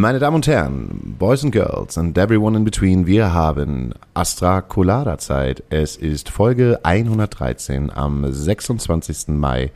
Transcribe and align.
Meine 0.00 0.18
Damen 0.18 0.36
und 0.36 0.46
Herren, 0.46 1.14
Boys 1.18 1.44
and 1.44 1.52
Girls 1.52 1.98
and 1.98 2.16
everyone 2.16 2.56
in 2.56 2.64
between, 2.64 3.06
wir 3.06 3.34
haben 3.34 3.92
Astra 4.14 4.62
Colada 4.62 5.18
Zeit. 5.18 5.62
Es 5.68 5.94
ist 5.94 6.30
Folge 6.30 6.80
113 6.84 7.90
am 7.90 8.32
26. 8.32 9.28
Mai 9.28 9.72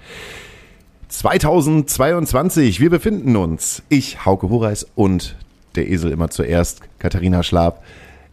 2022. 1.08 2.80
Wir 2.80 2.88
befinden 2.88 3.36
uns, 3.36 3.82
ich, 3.90 4.24
Hauke 4.24 4.48
Horeis 4.48 4.86
und 4.94 5.36
der 5.74 5.90
Esel 5.90 6.10
immer 6.10 6.30
zuerst, 6.30 6.80
Katharina 6.98 7.42
Schlab, 7.42 7.84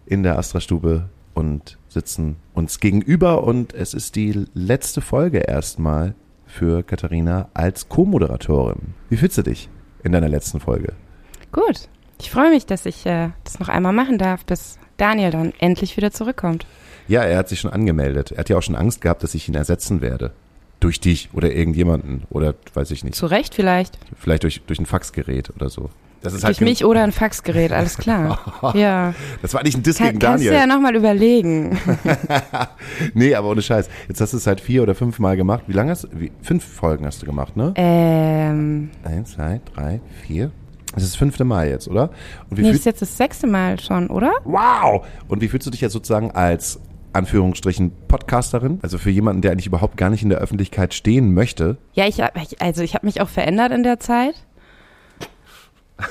in 0.05 0.23
der 0.23 0.39
Astra-Stube 0.39 1.09
und 1.34 1.78
sitzen 1.89 2.38
uns 2.53 2.80
gegenüber 2.80 3.44
und 3.44 3.73
es 3.73 3.94
ist 3.94 4.16
die 4.16 4.45
letzte 4.53 5.02
Folge 5.02 5.39
erstmal 5.39 6.16
für 6.45 6.84
Katharina 6.84 7.50
als 7.53 7.89
Co-Moderatorin. 7.89 8.94
Wie 9.09 9.17
fühlst 9.17 9.38
du 9.38 9.42
dich 9.42 9.67
in 10.05 10.14
deiner 10.14 10.30
letzten 10.30 10.61
Folge? 10.61 10.94
Gut. 11.52 11.88
Ich 12.19 12.30
freue 12.30 12.52
mich, 12.52 12.66
dass 12.66 12.85
ich 12.85 13.05
äh, 13.05 13.30
das 13.44 13.59
noch 13.59 13.69
einmal 13.69 13.94
machen 13.94 14.17
darf, 14.17 14.45
bis 14.45 14.77
Daniel 14.97 15.31
dann 15.31 15.53
endlich 15.59 15.97
wieder 15.97 16.11
zurückkommt. 16.11 16.66
Ja, 17.08 17.23
er 17.23 17.38
hat 17.38 17.49
sich 17.49 17.59
schon 17.59 17.73
angemeldet. 17.73 18.31
Er 18.31 18.38
hat 18.38 18.49
ja 18.49 18.58
auch 18.58 18.61
schon 18.61 18.75
Angst 18.75 19.02
gehabt, 19.02 19.23
dass 19.23 19.33
ich 19.33 19.49
ihn 19.49 19.55
ersetzen 19.55 20.02
werde. 20.02 20.31
Durch 20.80 20.99
dich 20.99 21.30
oder 21.33 21.52
irgendjemanden 21.52 22.23
oder 22.30 22.55
weiß 22.73 22.91
ich 22.91 23.03
nicht. 23.03 23.16
Zu 23.16 23.25
Recht 23.25 23.53
vielleicht. 23.53 23.97
Vielleicht 24.17 24.43
durch, 24.43 24.61
durch 24.66 24.80
ein 24.80 24.85
Faxgerät 24.85 25.52
oder 25.55 25.69
so. 25.69 25.89
Das 26.21 26.33
ist 26.33 26.43
halt 26.43 26.59
durch 26.59 26.69
mich 26.69 26.85
oder 26.85 27.03
ein 27.03 27.11
Faxgerät, 27.11 27.71
alles 27.71 27.97
klar. 27.97 28.73
ja. 28.75 29.15
Das 29.41 29.55
war 29.55 29.63
nicht 29.63 29.77
ein 29.77 29.83
Diss 29.83 29.97
Kann, 29.97 30.08
gegen 30.08 30.19
Daniel. 30.19 30.52
Kannst 30.52 30.65
du 30.65 30.69
ja 30.69 30.75
nochmal 30.75 30.95
überlegen. 30.95 31.80
nee, 33.15 33.33
aber 33.33 33.49
ohne 33.49 33.63
Scheiß. 33.63 33.89
Jetzt 34.08 34.21
hast 34.21 34.33
du 34.33 34.38
es 34.38 34.45
halt 34.45 34.61
vier 34.61 34.83
oder 34.83 34.93
fünf 34.93 35.17
Mal 35.17 35.36
gemacht. 35.36 35.63
Wie 35.67 35.73
lange 35.73 35.91
hast 35.91 36.03
du, 36.03 36.08
wie, 36.13 36.31
fünf 36.43 36.63
Folgen 36.63 37.05
hast 37.08 37.23
du 37.23 37.25
gemacht, 37.25 37.58
ne? 37.58 37.73
Ähm. 37.75 38.91
Eins, 39.03 39.31
zwei, 39.31 39.61
drei, 39.73 39.99
vier. 40.27 40.52
Das 40.94 41.03
ist 41.03 41.14
das 41.14 41.16
fünfte 41.16 41.45
Mal 41.45 41.70
jetzt, 41.70 41.88
oder? 41.88 42.11
Und 42.50 42.58
wie 42.58 42.64
nee, 42.64 42.72
ist 42.72 42.86
jetzt 42.86 43.02
das 43.02 43.16
sechste 43.16 43.47
Mal 43.47 43.80
schon, 43.80 44.08
oder? 44.08 44.34
Wow! 44.44 45.06
Und 45.28 45.42
wie 45.42 45.48
fühlst 45.48 45.66
du 45.67 45.72
dich 45.72 45.81
jetzt 45.81 45.94
sozusagen 45.94 46.31
als 46.31 46.80
Anführungsstrichen 47.14 47.92
Podcasterin, 48.08 48.80
also 48.81 48.98
für 48.98 49.09
jemanden, 49.09 49.42
der 49.42 49.52
eigentlich 49.52 49.67
überhaupt 49.67 49.98
gar 49.98 50.09
nicht 50.09 50.23
in 50.23 50.30
der 50.30 50.39
Öffentlichkeit 50.39 50.94
stehen 50.94 51.33
möchte. 51.33 51.78
Ja, 51.94 52.08
ich 52.08 52.23
also 52.61 52.83
ich 52.83 52.95
habe 52.95 53.06
mich 53.06 53.22
auch 53.22 53.30
verändert 53.30 53.72
in 53.72 53.83
der 53.83 54.00
Zeit. 54.00 54.36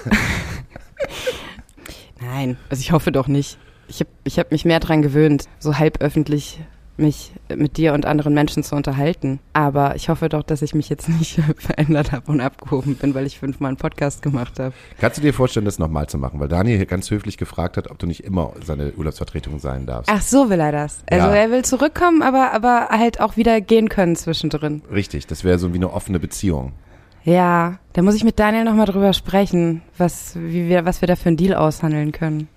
Nein, 2.20 2.59
also 2.69 2.81
ich 2.81 2.92
hoffe 2.92 3.12
doch 3.12 3.28
nicht. 3.28 3.59
Ich 3.89 4.00
habe 4.00 4.11
ich 4.25 4.39
hab 4.39 4.53
mich 4.53 4.65
mehr 4.65 4.81
dran 4.81 5.03
gewöhnt, 5.03 5.47
so 5.59 5.78
halb 5.78 6.03
öffentlich 6.03 6.61
mich 7.01 7.33
mit 7.55 7.77
dir 7.77 7.95
und 7.95 8.06
anderen 8.06 8.34
Menschen 8.34 8.62
zu 8.62 8.77
unterhalten. 8.77 9.41
Aber 9.53 9.97
ich 9.97 10.09
hoffe 10.09 10.29
doch, 10.29 10.43
dass 10.43 10.62
ich 10.62 10.75
mich 10.75 10.89
jetzt 10.89 11.09
nicht 11.09 11.41
verändert 11.56 12.12
habe 12.12 12.31
und 12.31 12.41
abgehoben 12.41 12.97
bin, 12.97 13.15
weil 13.15 13.27
ich 13.27 13.39
fünfmal 13.39 13.69
einen 13.69 13.77
Podcast 13.77 14.23
gemacht 14.23 14.59
habe. 14.59 14.75
Kannst 14.98 15.19
du 15.19 15.23
dir 15.23 15.34
vorstellen, 15.34 15.65
das 15.65 15.78
nochmal 15.78 16.09
zu 16.09 16.19
machen? 16.19 16.39
Weil 16.41 16.48
Daniel 16.48 16.77
hier 16.77 16.87
ganz 16.87 17.11
höflich 17.11 17.37
gefragt 17.37 17.77
hat, 17.77 17.91
ob 17.91 17.99
du 17.99 18.06
nicht 18.06 18.25
immer 18.25 18.53
seine 18.65 18.93
Urlaubsvertretung 18.93 19.59
sein 19.59 19.87
darfst. 19.87 20.10
Ach, 20.12 20.22
so 20.22 20.50
will 20.50 20.60
er 20.60 20.72
das. 20.72 21.03
Also 21.10 21.27
ja. 21.27 21.34
er 21.34 21.50
will 21.50 21.65
zurückkommen, 21.65 22.22
aber, 22.22 22.53
aber 22.53 22.89
halt 22.91 23.21
auch 23.21 23.37
wieder 23.37 23.60
gehen 23.60 23.89
können 23.89 24.16
zwischendrin. 24.16 24.83
Richtig, 24.93 25.27
das 25.27 25.44
wäre 25.44 25.59
so 25.59 25.72
wie 25.72 25.78
eine 25.78 25.93
offene 25.93 26.21
Beziehung. 26.21 26.72
Ja, 27.25 27.78
da 27.93 28.03
muss 28.03 28.15
ich 28.15 28.25
mit 28.25 28.39
Daniel 28.39 28.65
nochmal 28.65 28.87
drüber 28.87 29.12
sprechen, 29.12 29.83
was, 29.99 30.37
wie 30.37 30.69
wir, 30.69 30.84
was 30.84 31.00
wir 31.00 31.09
da 31.09 31.16
für 31.16 31.28
einen 31.28 31.37
Deal 31.37 31.55
aushandeln 31.55 32.12
können. 32.12 32.49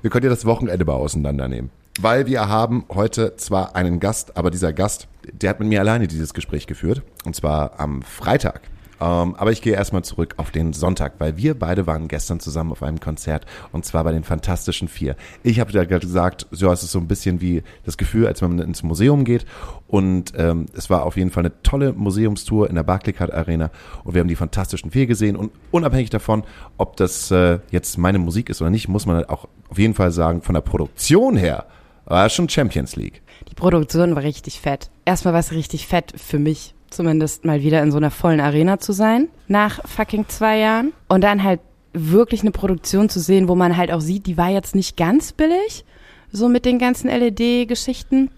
Wir 0.00 0.10
können 0.10 0.24
ja 0.24 0.30
das 0.30 0.44
Wochenende 0.44 0.84
mal 0.84 0.94
auseinandernehmen 0.94 1.70
weil 2.00 2.26
wir 2.26 2.48
haben 2.48 2.84
heute 2.88 3.36
zwar 3.36 3.76
einen 3.76 4.00
Gast, 4.00 4.36
aber 4.36 4.50
dieser 4.50 4.72
Gast, 4.72 5.08
der 5.32 5.50
hat 5.50 5.60
mit 5.60 5.68
mir 5.68 5.80
alleine 5.80 6.06
dieses 6.06 6.34
Gespräch 6.34 6.66
geführt. 6.66 7.02
Und 7.24 7.36
zwar 7.36 7.78
am 7.78 8.02
Freitag. 8.02 8.62
Ähm, 9.02 9.34
aber 9.34 9.50
ich 9.50 9.62
gehe 9.62 9.74
erstmal 9.74 10.04
zurück 10.04 10.34
auf 10.36 10.52
den 10.52 10.72
Sonntag, 10.72 11.14
weil 11.18 11.36
wir 11.36 11.58
beide 11.58 11.88
waren 11.88 12.06
gestern 12.06 12.38
zusammen 12.38 12.70
auf 12.70 12.84
einem 12.84 13.00
Konzert 13.00 13.46
und 13.72 13.84
zwar 13.84 14.04
bei 14.04 14.12
den 14.12 14.22
Fantastischen 14.22 14.86
Vier. 14.86 15.16
Ich 15.42 15.58
habe 15.58 15.72
ja 15.72 15.82
gesagt, 15.82 16.46
so 16.52 16.70
es 16.70 16.84
ist 16.84 16.92
so 16.92 17.00
ein 17.00 17.08
bisschen 17.08 17.40
wie 17.40 17.64
das 17.84 17.96
Gefühl, 17.96 18.28
als 18.28 18.42
wenn 18.42 18.54
man 18.54 18.64
ins 18.64 18.84
Museum 18.84 19.24
geht 19.24 19.44
und 19.88 20.34
ähm, 20.36 20.66
es 20.76 20.88
war 20.88 21.04
auf 21.04 21.16
jeden 21.16 21.30
Fall 21.30 21.42
eine 21.42 21.62
tolle 21.64 21.94
Museumstour 21.94 22.68
in 22.68 22.76
der 22.76 22.84
Barclaycard 22.84 23.32
Arena 23.32 23.72
und 24.04 24.14
wir 24.14 24.20
haben 24.20 24.28
die 24.28 24.36
Fantastischen 24.36 24.92
Vier 24.92 25.06
gesehen 25.08 25.34
und 25.34 25.50
unabhängig 25.72 26.10
davon, 26.10 26.44
ob 26.76 26.96
das 26.96 27.32
äh, 27.32 27.58
jetzt 27.72 27.98
meine 27.98 28.20
Musik 28.20 28.50
ist 28.50 28.62
oder 28.62 28.70
nicht, 28.70 28.88
muss 28.88 29.06
man 29.06 29.16
halt 29.16 29.30
auch 29.30 29.48
auf 29.68 29.78
jeden 29.78 29.94
Fall 29.94 30.12
sagen, 30.12 30.42
von 30.42 30.54
der 30.54 30.62
Produktion 30.62 31.36
her 31.36 31.66
war 32.12 32.28
schon 32.28 32.48
Champions 32.48 32.94
League. 32.94 33.22
Die 33.48 33.54
Produktion 33.54 34.14
war 34.14 34.22
richtig 34.22 34.60
fett. 34.60 34.90
Erstmal 35.04 35.32
war 35.32 35.40
es 35.40 35.50
richtig 35.50 35.86
fett 35.86 36.12
für 36.14 36.38
mich, 36.38 36.74
zumindest 36.90 37.44
mal 37.44 37.62
wieder 37.62 37.82
in 37.82 37.90
so 37.90 37.96
einer 37.96 38.10
vollen 38.10 38.40
Arena 38.40 38.78
zu 38.78 38.92
sein, 38.92 39.28
nach 39.48 39.80
fucking 39.88 40.28
zwei 40.28 40.58
Jahren. 40.58 40.92
Und 41.08 41.24
dann 41.24 41.42
halt 41.42 41.60
wirklich 41.94 42.42
eine 42.42 42.50
Produktion 42.50 43.08
zu 43.08 43.18
sehen, 43.18 43.48
wo 43.48 43.54
man 43.54 43.76
halt 43.76 43.90
auch 43.90 44.00
sieht, 44.00 44.26
die 44.26 44.36
war 44.36 44.50
jetzt 44.50 44.74
nicht 44.74 44.96
ganz 44.96 45.32
billig, 45.32 45.84
so 46.30 46.48
mit 46.48 46.66
den 46.66 46.78
ganzen 46.78 47.08
LED-Geschichten. 47.08 48.30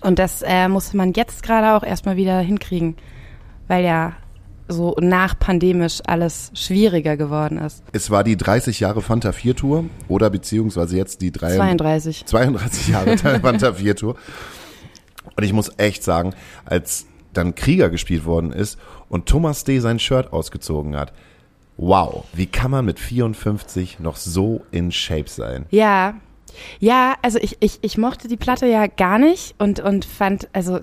Und 0.00 0.18
das 0.18 0.42
äh, 0.42 0.68
muss 0.68 0.92
man 0.92 1.12
jetzt 1.12 1.42
gerade 1.44 1.76
auch 1.76 1.86
erstmal 1.86 2.16
wieder 2.16 2.40
hinkriegen, 2.40 2.96
weil 3.68 3.84
ja 3.84 4.14
so 4.68 4.96
nachpandemisch 5.00 6.00
alles 6.06 6.50
schwieriger 6.54 7.16
geworden 7.16 7.58
ist. 7.58 7.82
Es 7.92 8.10
war 8.10 8.24
die 8.24 8.36
30 8.36 8.80
Jahre 8.80 9.02
Fanta 9.02 9.32
4 9.32 9.56
Tour 9.56 9.84
oder 10.08 10.30
beziehungsweise 10.30 10.96
jetzt 10.96 11.20
die 11.20 11.32
3, 11.32 11.56
32. 11.56 12.26
32 12.26 12.88
Jahre 12.88 13.18
Fanta 13.40 13.72
4 13.74 13.96
Tour. 13.96 14.16
Und 15.36 15.44
ich 15.44 15.52
muss 15.52 15.70
echt 15.76 16.02
sagen, 16.02 16.34
als 16.64 17.06
dann 17.32 17.54
Krieger 17.54 17.90
gespielt 17.90 18.24
worden 18.24 18.52
ist 18.52 18.78
und 19.08 19.26
Thomas 19.26 19.64
D. 19.64 19.78
sein 19.80 19.98
Shirt 19.98 20.32
ausgezogen 20.32 20.96
hat, 20.96 21.12
wow, 21.76 22.24
wie 22.32 22.46
kann 22.46 22.70
man 22.70 22.84
mit 22.84 22.98
54 22.98 24.00
noch 24.00 24.16
so 24.16 24.64
in 24.70 24.90
Shape 24.90 25.28
sein? 25.28 25.66
Ja, 25.70 26.14
ja, 26.78 27.14
also 27.22 27.38
ich, 27.40 27.56
ich, 27.60 27.78
ich 27.82 27.98
mochte 27.98 28.28
die 28.28 28.36
Platte 28.36 28.66
ja 28.66 28.86
gar 28.86 29.18
nicht 29.18 29.54
und, 29.58 29.80
und 29.80 30.04
fand, 30.04 30.48
also 30.52 30.80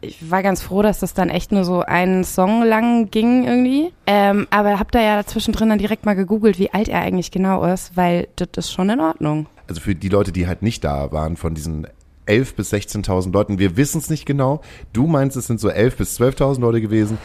ich 0.00 0.30
war 0.30 0.42
ganz 0.42 0.62
froh, 0.62 0.82
dass 0.82 1.00
das 1.00 1.14
dann 1.14 1.28
echt 1.28 1.52
nur 1.52 1.64
so 1.64 1.80
einen 1.80 2.24
Song 2.24 2.62
lang 2.62 3.10
ging 3.10 3.44
irgendwie. 3.44 3.92
Ähm, 4.06 4.46
aber 4.50 4.78
hab 4.78 4.92
da 4.92 5.00
ja 5.00 5.24
zwischendrin 5.24 5.68
dann 5.68 5.78
direkt 5.78 6.04
mal 6.04 6.14
gegoogelt, 6.14 6.58
wie 6.58 6.72
alt 6.72 6.88
er 6.88 7.00
eigentlich 7.00 7.30
genau 7.30 7.64
ist, 7.64 7.96
weil 7.96 8.28
das 8.36 8.48
ist 8.56 8.72
schon 8.72 8.90
in 8.90 9.00
Ordnung. 9.00 9.46
Also 9.66 9.80
für 9.80 9.94
die 9.94 10.08
Leute, 10.08 10.32
die 10.32 10.46
halt 10.46 10.62
nicht 10.62 10.84
da 10.84 11.12
waren, 11.12 11.36
von 11.36 11.54
diesen 11.54 11.86
11.000 12.26 12.56
bis 12.56 12.72
16.000 12.72 13.32
Leuten, 13.32 13.58
wir 13.58 13.76
wissen 13.76 13.98
es 13.98 14.10
nicht 14.10 14.26
genau. 14.26 14.60
Du 14.92 15.06
meinst, 15.06 15.36
es 15.36 15.46
sind 15.46 15.60
so 15.60 15.68
11.000 15.68 15.96
bis 15.96 16.20
12.000 16.20 16.60
Leute 16.60 16.80
gewesen. 16.80 17.18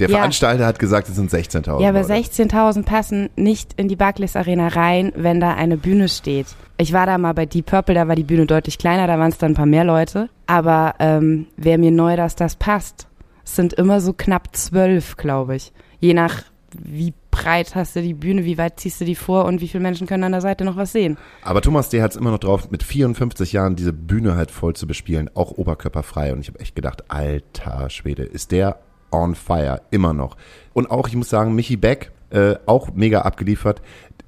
Der 0.00 0.08
ja. 0.08 0.16
Veranstalter 0.16 0.66
hat 0.66 0.78
gesagt, 0.78 1.08
es 1.08 1.16
sind 1.16 1.30
16.000. 1.30 1.80
Ja, 1.80 1.90
aber 1.90 2.00
16.000 2.00 2.84
passen 2.84 3.28
nicht 3.36 3.74
in 3.76 3.88
die 3.88 3.96
Barclays 3.96 4.34
Arena 4.34 4.68
rein, 4.68 5.12
wenn 5.14 5.40
da 5.40 5.54
eine 5.54 5.76
Bühne 5.76 6.08
steht. 6.08 6.46
Ich 6.78 6.92
war 6.92 7.06
da 7.06 7.18
mal 7.18 7.34
bei 7.34 7.46
Deep 7.46 7.66
Purple, 7.66 7.94
da 7.94 8.08
war 8.08 8.16
die 8.16 8.24
Bühne 8.24 8.46
deutlich 8.46 8.78
kleiner, 8.78 9.06
da 9.06 9.18
waren 9.18 9.30
es 9.30 9.38
dann 9.38 9.52
ein 9.52 9.56
paar 9.56 9.66
mehr 9.66 9.84
Leute. 9.84 10.30
Aber 10.46 10.94
ähm, 10.98 11.46
wäre 11.56 11.78
mir 11.78 11.90
neu, 11.90 12.16
dass 12.16 12.34
das 12.34 12.56
passt. 12.56 13.06
Es 13.44 13.56
sind 13.56 13.74
immer 13.74 14.00
so 14.00 14.14
knapp 14.14 14.56
zwölf, 14.56 15.16
glaube 15.16 15.56
ich. 15.56 15.72
Je 16.00 16.14
nach 16.14 16.44
wie 16.72 17.12
breit 17.30 17.74
hast 17.74 17.96
du 17.96 18.02
die 18.02 18.14
Bühne, 18.14 18.44
wie 18.44 18.58
weit 18.58 18.80
ziehst 18.80 19.00
du 19.00 19.04
die 19.04 19.14
vor 19.14 19.44
und 19.44 19.60
wie 19.60 19.68
viele 19.68 19.82
Menschen 19.82 20.06
können 20.06 20.24
an 20.24 20.32
der 20.32 20.40
Seite 20.40 20.64
noch 20.64 20.76
was 20.76 20.92
sehen. 20.92 21.18
Aber 21.42 21.60
Thomas 21.60 21.88
D. 21.88 22.00
hat 22.00 22.12
es 22.12 22.16
immer 22.16 22.30
noch 22.30 22.38
drauf, 22.38 22.70
mit 22.70 22.82
54 22.82 23.52
Jahren 23.52 23.76
diese 23.76 23.92
Bühne 23.92 24.36
halt 24.36 24.50
voll 24.50 24.74
zu 24.74 24.86
bespielen, 24.86 25.30
auch 25.34 25.52
oberkörperfrei. 25.52 26.32
Und 26.32 26.40
ich 26.40 26.48
habe 26.48 26.60
echt 26.60 26.76
gedacht, 26.76 27.04
alter 27.08 27.90
Schwede, 27.90 28.22
ist 28.22 28.52
der 28.52 28.78
on 29.12 29.34
fire, 29.34 29.82
immer 29.90 30.12
noch. 30.12 30.36
Und 30.72 30.90
auch, 30.90 31.08
ich 31.08 31.16
muss 31.16 31.28
sagen, 31.28 31.54
Michi 31.54 31.76
Beck, 31.76 32.12
äh, 32.30 32.54
auch 32.66 32.90
mega 32.94 33.22
abgeliefert. 33.22 33.82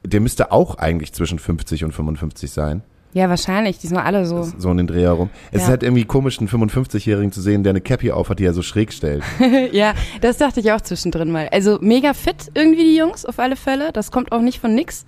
Der 0.05 0.21
müsste 0.21 0.51
auch 0.51 0.77
eigentlich 0.77 1.13
zwischen 1.13 1.39
50 1.39 1.85
und 1.85 1.93
55 1.93 2.51
sein. 2.51 2.83
Ja, 3.15 3.29
wahrscheinlich. 3.29 3.79
Die 3.79 3.87
sind 3.87 3.99
alle 3.99 4.25
so. 4.25 4.43
So 4.43 4.71
in 4.71 4.79
den 4.79 4.87
Dreh 4.87 5.03
herum. 5.03 5.29
Es 5.51 5.61
ja. 5.61 5.65
ist 5.65 5.69
halt 5.69 5.83
irgendwie 5.83 6.05
komisch, 6.05 6.39
einen 6.39 6.49
55-Jährigen 6.49 7.31
zu 7.31 7.43
sehen, 7.43 7.63
der 7.63 7.71
eine 7.71 7.83
Cappy 7.83 8.11
aufhat, 8.11 8.39
die 8.39 8.45
er 8.45 8.55
so 8.55 8.63
schräg 8.63 8.93
stellt. 8.93 9.23
ja, 9.73 9.95
das 10.23 10.39
dachte 10.39 10.61
ich 10.61 10.73
auch 10.73 10.81
zwischendrin 10.81 11.31
mal. 11.31 11.49
Also 11.53 11.79
mega 11.81 12.15
fit 12.15 12.51
irgendwie 12.55 12.85
die 12.85 12.97
Jungs, 12.97 13.27
auf 13.27 13.39
alle 13.39 13.57
Fälle. 13.57 13.93
Das 13.93 14.11
kommt 14.11 14.33
auch 14.33 14.41
nicht 14.41 14.61
von 14.61 14.75
nix. 14.75 15.05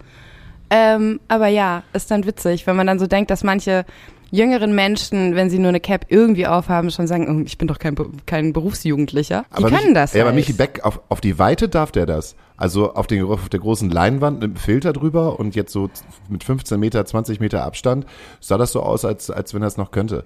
Ähm, 0.70 1.20
aber 1.28 1.48
ja, 1.48 1.82
ist 1.92 2.10
dann 2.10 2.26
witzig, 2.26 2.66
wenn 2.66 2.76
man 2.76 2.86
dann 2.86 2.98
so 2.98 3.06
denkt, 3.06 3.30
dass 3.30 3.42
manche 3.42 3.84
jüngeren 4.30 4.74
Menschen, 4.74 5.34
wenn 5.34 5.50
sie 5.50 5.58
nur 5.58 5.68
eine 5.68 5.80
Cap 5.80 6.06
irgendwie 6.08 6.46
aufhaben, 6.46 6.90
schon 6.90 7.06
sagen, 7.06 7.40
oh, 7.40 7.44
ich 7.44 7.58
bin 7.58 7.68
doch 7.68 7.78
kein, 7.78 7.96
kein 8.26 8.52
Berufsjugendlicher. 8.52 9.44
Die 9.50 9.56
aber 9.56 9.68
können 9.68 9.82
Michi, 9.82 9.94
das. 9.94 10.12
Ja, 10.12 10.20
halt. 10.20 10.28
aber 10.28 10.34
Michi 10.34 10.52
Beck, 10.52 10.80
auf, 10.84 11.00
auf 11.08 11.20
die 11.20 11.38
Weite 11.38 11.68
darf 11.68 11.92
der 11.92 12.06
das. 12.06 12.36
Also 12.56 12.94
auf, 12.94 13.06
den, 13.06 13.24
auf 13.24 13.48
der 13.48 13.60
großen 13.60 13.90
Leinwand 13.90 14.40
mit 14.40 14.44
einem 14.44 14.56
Filter 14.56 14.92
drüber 14.92 15.38
und 15.40 15.54
jetzt 15.54 15.72
so 15.72 15.90
mit 16.28 16.44
15 16.44 16.78
Meter, 16.78 17.04
20 17.04 17.40
Meter 17.40 17.64
Abstand 17.64 18.06
sah 18.40 18.58
das 18.58 18.72
so 18.72 18.80
aus, 18.82 19.04
als, 19.04 19.30
als 19.30 19.54
wenn 19.54 19.62
er 19.62 19.68
es 19.68 19.76
noch 19.76 19.90
könnte. 19.90 20.24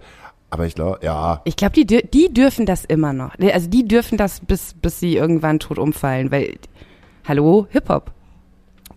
Aber 0.50 0.66
ich 0.66 0.74
glaube, 0.74 1.00
ja. 1.02 1.40
Ich 1.44 1.56
glaube, 1.56 1.84
die, 1.84 1.86
die 1.86 2.32
dürfen 2.32 2.66
das 2.66 2.84
immer 2.84 3.12
noch. 3.12 3.38
Also 3.38 3.68
die 3.68 3.86
dürfen 3.86 4.16
das, 4.16 4.40
bis, 4.40 4.74
bis 4.74 5.00
sie 5.00 5.16
irgendwann 5.16 5.58
tot 5.58 5.78
umfallen, 5.78 6.30
weil, 6.30 6.56
hallo, 7.26 7.66
Hip-Hop. 7.70 8.12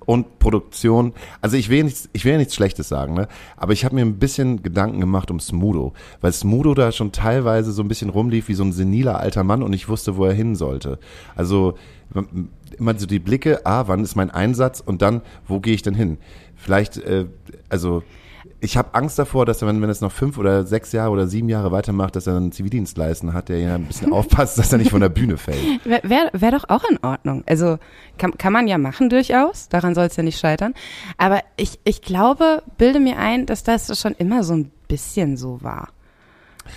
Und 0.06 0.40
Produktion. 0.40 1.14
Also 1.42 1.58
ich 1.58 1.70
will 1.70 1.84
nichts, 1.84 2.10
ich 2.14 2.26
will 2.26 2.38
nichts 2.38 2.56
Schlechtes 2.56 2.90
sagen, 2.90 3.14
ne? 3.14 3.28
Aber 3.58 3.74
ich 3.74 3.86
habe 3.86 3.96
mir 3.96 4.02
ein 4.02 4.18
bisschen 4.18 4.64
Gedanken 4.64 5.00
gemacht 5.00 5.32
um 5.32 5.40
Smudo, 5.40 5.94
weil 6.22 6.34
Smudo 6.34 6.74
da 6.74 6.92
schon 6.92 7.12
teilweise 7.12 7.72
so 7.72 7.82
ein 7.82 7.88
bisschen 7.88 8.10
rumlief 8.10 8.48
wie 8.48 8.54
so 8.54 8.64
ein 8.64 8.74
seniler 8.74 9.20
alter 9.20 9.44
Mann 9.44 9.64
und 9.64 9.74
ich 9.74 9.90
wusste, 9.90 10.18
wo 10.18 10.26
er 10.26 10.34
hin 10.34 10.56
sollte. 10.56 11.00
Also 11.36 11.76
immer 12.78 12.98
so 12.98 13.06
die 13.06 13.20
Blicke, 13.20 13.66
ah, 13.66 13.88
wann 13.88 14.04
ist 14.04 14.16
mein 14.16 14.32
Einsatz 14.32 14.82
und 14.82 15.02
dann, 15.02 15.22
wo 15.48 15.60
gehe 15.60 15.74
ich 15.74 15.82
denn 15.82 15.96
hin? 15.96 16.18
Vielleicht, 16.56 16.98
äh, 16.98 17.26
also 17.70 18.04
ich 18.64 18.78
habe 18.78 18.94
Angst 18.94 19.18
davor, 19.18 19.48
dass 19.48 19.62
er, 19.64 19.68
wenn, 19.68 19.82
wenn 19.82 19.90
es 19.90 20.02
noch 20.02 20.12
fünf 20.12 20.38
oder 20.38 20.66
sechs 20.66 20.92
Jahre 20.92 21.10
oder 21.10 21.28
sieben 21.28 21.50
Jahre 21.50 21.72
weitermacht, 21.72 22.16
dass 22.16 22.28
er 22.28 22.38
einen 22.38 22.52
Zivildienst 22.52 22.96
leisten 22.96 23.34
hat, 23.34 23.50
der 23.50 23.60
ja 23.60 23.76
ein 23.76 23.86
bisschen 23.86 24.14
aufpasst, 24.14 24.60
dass 24.60 24.72
er 24.72 24.78
nicht 24.78 24.92
von 24.92 25.02
der 25.02 25.10
Bühne 25.10 25.38
fällt. 25.38 25.84
Wäre 25.84 26.30
wär, 26.34 26.52
doch 26.52 26.70
auch 26.70 26.84
in 26.84 27.00
Ordnung. 27.02 27.44
Also 27.48 27.80
kann, 28.20 28.38
kann 28.38 28.54
man 28.54 28.68
ja 28.68 28.78
machen 28.78 29.10
durchaus, 29.10 29.68
daran 29.68 29.96
soll 29.96 30.06
es 30.06 30.16
ja 30.16 30.22
nicht 30.22 30.40
scheitern. 30.40 30.76
Aber 31.18 31.42
ich, 31.58 31.80
ich 31.84 32.04
glaube, 32.04 32.62
bilde 32.78 33.00
mir 33.00 33.18
ein, 33.18 33.48
dass 33.48 33.64
das 33.64 34.00
schon 34.00 34.14
immer 34.14 34.44
so 34.44 34.54
ein 34.54 34.72
bisschen 34.88 35.38
so 35.38 35.64
war. 35.64 35.90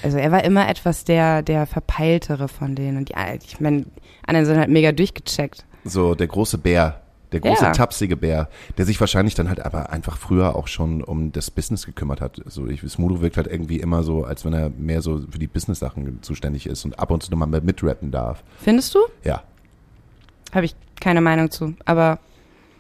Also 0.03 0.17
er 0.17 0.33
war 0.33 0.43
immer 0.43 0.67
etwas 0.69 1.05
der, 1.05 1.43
der 1.43 1.67
Verpeiltere 1.67 2.49
von 2.49 2.75
denen. 2.75 2.97
Und 2.97 3.11
die, 3.11 3.15
ich 3.45 3.61
meine, 3.61 3.85
anderen 4.27 4.47
sind 4.47 4.59
halt 4.59 4.71
mega 4.71 4.93
durchgecheckt. 4.93 5.67
So 5.85 6.15
der 6.15 6.29
große 6.29 6.57
Bär, 6.57 7.03
der 7.35 7.41
große 7.41 7.65
ja. 7.65 7.73
tapsige 7.73 8.17
Bär, 8.17 8.49
der 8.79 8.87
sich 8.87 8.99
wahrscheinlich 9.01 9.35
dann 9.35 9.49
halt 9.49 9.61
aber 9.61 9.91
einfach 9.91 10.17
früher 10.17 10.55
auch 10.57 10.69
schon 10.69 11.03
um 11.03 11.33
das 11.33 11.51
Business 11.51 11.85
gekümmert 11.85 12.21
hat. 12.21 12.41
So 12.47 12.67
ich, 12.69 12.81
Smudo 12.81 13.21
wirkt 13.21 13.37
halt 13.37 13.49
irgendwie 13.49 13.81
immer 13.81 14.03
so, 14.03 14.25
als 14.25 14.45
wenn 14.45 14.53
er 14.53 14.71
mehr 14.71 15.03
so 15.03 15.21
für 15.29 15.39
die 15.39 15.49
Business-Sachen 15.49 16.23
zuständig 16.23 16.67
ist 16.67 16.85
und 16.85 16.99
ab 16.99 17.11
und 17.11 17.23
zu 17.23 17.31
nochmal 17.31 17.49
mitrappen 17.61 18.11
darf. 18.11 18.43
Findest 18.63 18.95
du? 18.95 19.01
Ja. 19.25 19.43
Habe 20.53 20.67
ich 20.67 20.77
keine 21.01 21.21
Meinung 21.21 21.51
zu, 21.51 21.75
aber 21.85 22.21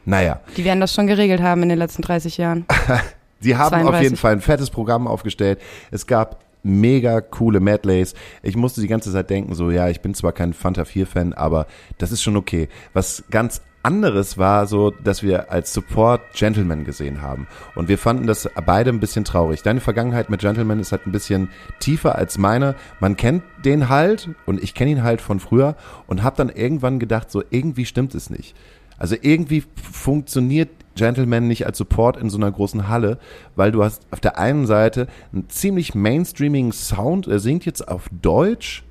naja. 0.05 0.41
Die 0.57 0.65
werden 0.65 0.81
das 0.81 0.95
schon 0.95 1.07
geregelt 1.07 1.43
haben 1.43 1.62
in 1.62 1.69
den 1.69 1.79
letzten 1.79 2.03
30 2.03 2.37
Jahren. 2.37 2.67
Sie 3.41 3.57
haben 3.57 3.71
32. 3.71 3.95
auf 3.95 4.03
jeden 4.03 4.17
Fall 4.17 4.33
ein 4.33 4.41
fettes 4.41 4.71
Programm 4.71 5.07
aufgestellt. 5.07 5.61
Es 5.91 6.07
gab 6.07 6.45
mega 6.62 7.21
coole 7.21 7.61
Medleys. 7.61 8.15
Ich 8.43 8.57
musste 8.57 8.81
die 8.81 8.87
ganze 8.87 9.12
Zeit 9.12 9.29
denken, 9.31 9.55
so, 9.55 9.71
ja, 9.71 9.89
ich 9.89 10.00
bin 10.00 10.15
zwar 10.15 10.33
kein 10.33 10.53
Fanta 10.53 10.85
4 10.85 11.07
Fan, 11.07 11.33
aber 11.33 11.67
das 11.99 12.12
ist 12.12 12.23
schon 12.23 12.37
okay. 12.37 12.69
Was 12.93 13.25
ganz 13.31 13.61
anderes 13.85 14.39
war 14.39 14.67
so, 14.67 14.91
dass 14.91 15.23
wir 15.23 15.53
als 15.53 15.73
Support 15.73 16.35
Gentleman 16.35 16.85
gesehen 16.85 17.23
haben. 17.23 17.47
Und 17.75 17.89
wir 17.89 17.99
fanden 17.99 18.27
das 18.27 18.49
beide 18.67 18.91
ein 18.91 19.01
bisschen 19.01 19.25
traurig. 19.25 19.63
Deine 19.63 19.81
Vergangenheit 19.81 20.31
mit 20.31 20.41
Gentleman 20.41 20.81
ist 20.81 20.93
halt 20.93 21.07
ein 21.07 21.13
bisschen 21.13 21.49
tiefer 21.81 22.17
als 22.17 22.39
meine. 22.39 22.75
Man 23.01 23.17
kennt 23.17 23.43
den 23.65 23.89
halt 23.89 24.31
und 24.47 24.63
ich 24.63 24.75
kenne 24.75 24.93
ihn 24.93 25.03
halt 25.03 25.21
von 25.21 25.41
früher 25.41 25.77
und 26.07 26.23
habe 26.23 26.37
dann 26.37 26.49
irgendwann 26.49 26.99
gedacht, 26.99 27.31
so 27.31 27.43
irgendwie 27.51 27.87
stimmt 27.87 28.15
es 28.15 28.31
nicht. 28.31 28.55
Also 28.99 29.17
irgendwie 29.21 29.65
funktioniert 29.93 30.71
Gentleman 30.95 31.49
nicht 31.49 31.67
als 31.67 31.79
Support 31.79 32.17
in 32.17 32.31
so 32.31 32.39
einer 32.39 32.51
großen 32.51 32.89
Halle, 32.89 33.19
weil 33.57 33.73
du 33.73 33.83
hast 33.83 34.07
auf 34.13 34.21
der 34.21 34.39
einen 34.39 34.67
Seite 34.67 35.09
einen 35.33 35.49
ziemlich 35.49 35.95
mainstreamigen 35.95 36.73
Sound, 36.73 37.27
er 37.27 37.41
singt 37.41 37.67
jetzt 37.67 37.87
auf 37.87 38.09
Deutsch, 38.23 38.85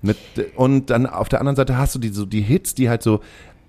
mit, 0.00 0.16
und 0.54 0.90
dann 0.90 1.06
auf 1.06 1.28
der 1.28 1.40
anderen 1.40 1.56
Seite 1.56 1.76
hast 1.76 1.94
du 1.94 1.98
die, 1.98 2.10
so 2.10 2.24
die 2.24 2.40
Hits, 2.40 2.74
die 2.74 2.88
halt 2.88 3.02
so 3.02 3.20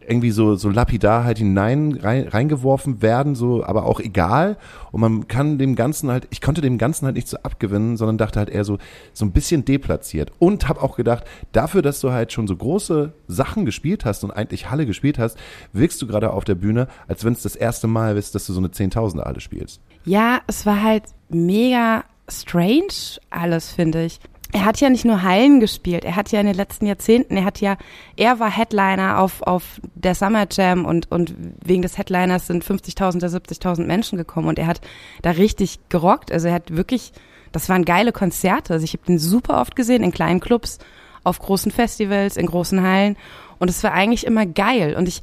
irgendwie 0.09 0.31
so, 0.31 0.56
so 0.56 0.69
lapidar 0.69 1.23
halt 1.23 1.38
hinein 1.38 1.97
rein, 2.01 2.27
reingeworfen 2.27 3.01
werden, 3.01 3.35
so, 3.35 3.63
aber 3.63 3.85
auch 3.85 4.00
egal. 4.00 4.57
Und 4.91 5.01
man 5.01 5.27
kann 5.27 5.57
dem 5.57 5.75
Ganzen 5.75 6.09
halt, 6.09 6.27
ich 6.31 6.41
konnte 6.41 6.61
dem 6.61 6.77
Ganzen 6.77 7.06
halt 7.06 7.15
nicht 7.15 7.27
so 7.27 7.38
abgewinnen, 7.38 7.97
sondern 7.97 8.17
dachte 8.17 8.39
halt 8.39 8.50
eher 8.50 8.63
so, 8.63 8.77
so 9.13 9.25
ein 9.25 9.31
bisschen 9.31 9.65
deplatziert. 9.65 10.31
Und 10.39 10.67
habe 10.67 10.81
auch 10.81 10.95
gedacht, 10.95 11.25
dafür, 11.51 11.81
dass 11.81 12.00
du 12.00 12.11
halt 12.11 12.33
schon 12.33 12.47
so 12.47 12.56
große 12.56 13.13
Sachen 13.27 13.65
gespielt 13.65 14.06
hast 14.06 14.23
und 14.23 14.31
eigentlich 14.31 14.69
Halle 14.69 14.85
gespielt 14.85 15.19
hast, 15.19 15.38
wirkst 15.73 16.01
du 16.01 16.07
gerade 16.07 16.31
auf 16.31 16.44
der 16.44 16.56
Bühne, 16.56 16.88
als 17.07 17.23
wenn 17.23 17.33
es 17.33 17.44
das 17.44 17.56
erste 17.56 17.88
Mal 17.88 18.17
ist, 18.17 18.35
dass 18.35 18.45
du 18.45 18.53
so 18.53 18.59
eine 18.59 18.71
Zehntausender 18.71 19.25
Halle 19.25 19.39
spielst. 19.39 19.81
Ja, 20.06 20.39
es 20.47 20.65
war 20.65 20.81
halt 20.81 21.03
mega 21.29 22.03
strange 22.27 23.19
alles, 23.29 23.71
finde 23.71 24.06
ich 24.06 24.19
er 24.51 24.66
hat 24.66 24.80
ja 24.81 24.90
nicht 24.90 25.06
nur 25.06 25.22
Hallen 25.22 25.60
gespielt, 25.60 26.04
er 26.04 26.16
hat 26.16 26.31
ja 26.31 26.40
in 26.40 26.48
den 26.48 26.56
letzten 26.56 26.88
Jahrzehnten, 26.88 27.38
er 27.38 27.46
hat 27.46 27.62
ja, 27.62 27.78
er 28.16 28.40
war 28.40 28.50
Headliner 28.50 29.19
auf, 29.19 29.44
auf 29.44 29.80
der 29.94 30.16
Summer 30.16 30.48
Jam 30.50 30.86
und, 30.86 31.12
und 31.12 31.36
wegen 31.63 31.84
des 31.84 31.98
Headliners 31.98 32.48
sind 32.48 32.66
50.000 32.66 33.18
oder 33.18 33.28
70.000 33.28 33.86
Menschen 33.86 34.18
gekommen 34.18 34.48
und 34.48 34.57
er 34.57 34.66
hat 34.66 34.81
da 35.22 35.31
richtig 35.31 35.80
gerockt. 35.90 36.31
Also 36.31 36.48
er 36.48 36.56
hat 36.56 36.75
wirklich, 36.75 37.13
das 37.51 37.69
waren 37.69 37.86
geile 37.86 38.12
Konzerte. 38.12 38.74
Also 38.74 38.84
ich 38.84 38.94
habe 38.94 39.06
den 39.06 39.19
super 39.19 39.62
oft 39.62 39.75
gesehen 39.75 40.04
in 40.04 40.12
kleinen 40.12 40.40
Clubs, 40.40 40.80
auf 41.24 41.38
großen 41.38 41.72
Festivals, 41.72 42.36
in 42.36 42.48
großen 42.48 42.81
Hallen 42.81 43.18
und 43.60 43.69
es 43.69 43.84
war 43.84 43.92
eigentlich 43.92 44.25
immer 44.25 44.48
geil. 44.48 44.95
Und 44.95 45.07
ich, 45.07 45.22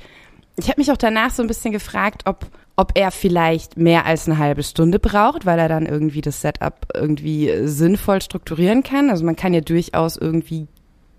ich 0.56 0.69
habe 0.69 0.81
mich 0.81 0.93
auch 0.93 0.96
danach 0.96 1.31
so 1.31 1.43
ein 1.43 1.49
bisschen 1.49 1.72
gefragt, 1.72 2.22
ob, 2.26 2.46
ob 2.76 2.93
er 2.94 3.11
vielleicht 3.11 3.78
mehr 3.78 4.05
als 4.05 4.28
eine 4.28 4.38
halbe 4.38 4.62
Stunde 4.62 4.99
braucht, 4.99 5.46
weil 5.46 5.58
er 5.58 5.69
dann 5.69 5.87
irgendwie 5.87 6.20
das 6.20 6.43
Setup 6.43 6.87
irgendwie 6.94 7.50
sinnvoll 7.67 8.20
strukturieren 8.20 8.82
kann. 8.82 9.08
Also 9.08 9.25
man 9.25 9.37
kann 9.37 9.55
ja 9.55 9.62
durchaus 9.62 10.17
irgendwie 10.17 10.69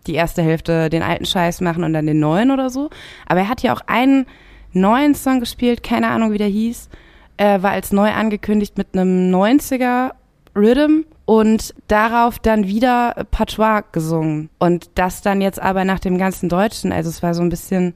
die 0.06 0.14
erste 0.14 0.42
Hälfte 0.42 0.90
den 0.90 1.02
alten 1.02 1.26
Scheiß 1.26 1.62
machen 1.62 1.84
und 1.84 1.94
dann 1.94 2.06
den 2.06 2.20
neuen 2.20 2.52
oder 2.52 2.70
so. 2.70 2.90
Aber 3.26 3.42
er 3.42 3.50
hat 3.50 3.64
ja 3.64 3.74
auch 3.74 3.82
einen 3.88 4.28
neuen 4.72 5.16
Song 5.16 5.40
gespielt, 5.40 5.84
keine 5.84 6.10
Ahnung 6.10 6.32
wie 6.32 6.38
der 6.38 6.48
hieß, 6.48 6.90
äh, 7.38 7.62
war 7.62 7.72
als 7.72 7.92
neu 7.92 8.12
angekündigt 8.12 8.78
mit 8.78 8.90
einem 8.94 9.34
90er 9.34 10.12
Rhythm 10.56 11.02
und 11.26 11.74
darauf 11.88 12.40
dann 12.40 12.68
wieder 12.68 13.26
Patois 13.32 13.84
gesungen. 13.92 14.50
Und 14.60 14.92
das 14.96 15.22
dann 15.22 15.42
jetzt 15.42 15.60
aber 15.60 15.84
nach 15.86 16.00
dem 16.00 16.18
ganzen 16.18 16.50
Deutschen. 16.50 16.92
Also 16.92 17.10
es 17.10 17.22
war 17.22 17.34
so 17.34 17.42
ein 17.42 17.50
bisschen, 17.50 17.96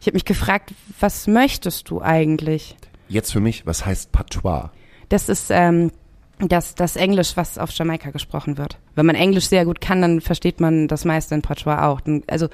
ich 0.00 0.06
habe 0.06 0.14
mich 0.14 0.24
gefragt, 0.24 0.72
was 0.98 1.26
möchtest 1.26 1.90
du 1.90 2.02
eigentlich? 2.02 2.76
Jetzt 3.08 3.32
für 3.32 3.40
mich, 3.40 3.66
was 3.66 3.84
heißt 3.84 4.12
Patois? 4.12 4.70
Das 5.08 5.28
ist 5.28 5.50
ähm, 5.50 5.90
das, 6.38 6.74
das 6.74 6.96
Englisch, 6.96 7.36
was 7.36 7.58
auf 7.58 7.70
Jamaika 7.72 8.10
gesprochen 8.10 8.58
wird. 8.58 8.78
Wenn 8.94 9.06
man 9.06 9.16
Englisch 9.16 9.46
sehr 9.46 9.64
gut 9.64 9.80
kann, 9.80 10.00
dann 10.02 10.20
versteht 10.20 10.60
man 10.60 10.88
das 10.88 11.04
meiste 11.04 11.34
in 11.34 11.42
Patois 11.42 11.82
auch. 11.82 12.00
Also 12.26 12.48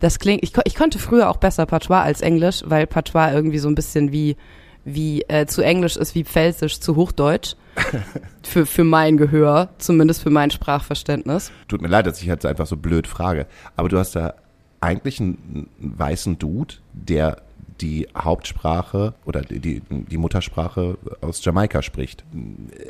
das 0.00 0.18
klingt, 0.18 0.42
ich, 0.42 0.52
ich 0.64 0.74
konnte 0.74 0.98
früher 0.98 1.30
auch 1.30 1.36
besser 1.36 1.66
Patois 1.66 2.00
als 2.02 2.20
Englisch, 2.20 2.62
weil 2.66 2.86
Patois 2.86 3.32
irgendwie 3.32 3.58
so 3.58 3.68
ein 3.68 3.74
bisschen 3.74 4.12
wie 4.12 4.36
wie 4.84 5.22
äh, 5.28 5.46
zu 5.46 5.62
Englisch 5.62 5.96
ist 5.96 6.14
wie 6.14 6.24
Pfälzisch 6.24 6.80
zu 6.80 6.96
Hochdeutsch. 6.96 7.54
für, 8.42 8.66
für 8.66 8.84
mein 8.84 9.16
Gehör, 9.16 9.70
zumindest 9.78 10.22
für 10.22 10.30
mein 10.30 10.50
Sprachverständnis. 10.50 11.50
Tut 11.68 11.80
mir 11.80 11.88
leid, 11.88 12.06
dass 12.06 12.20
ich 12.20 12.26
jetzt 12.26 12.44
einfach 12.44 12.66
so 12.66 12.76
blöd 12.76 13.06
frage, 13.06 13.46
aber 13.76 13.88
du 13.88 13.98
hast 13.98 14.14
da 14.14 14.34
eigentlich 14.82 15.20
einen, 15.20 15.70
einen 15.80 15.98
weißen 15.98 16.38
Dude, 16.38 16.74
der 16.92 17.38
die 17.82 18.08
Hauptsprache 18.16 19.14
oder 19.24 19.42
die, 19.42 19.82
die 19.90 20.16
Muttersprache 20.16 20.96
aus 21.20 21.44
Jamaika 21.44 21.82
spricht. 21.82 22.24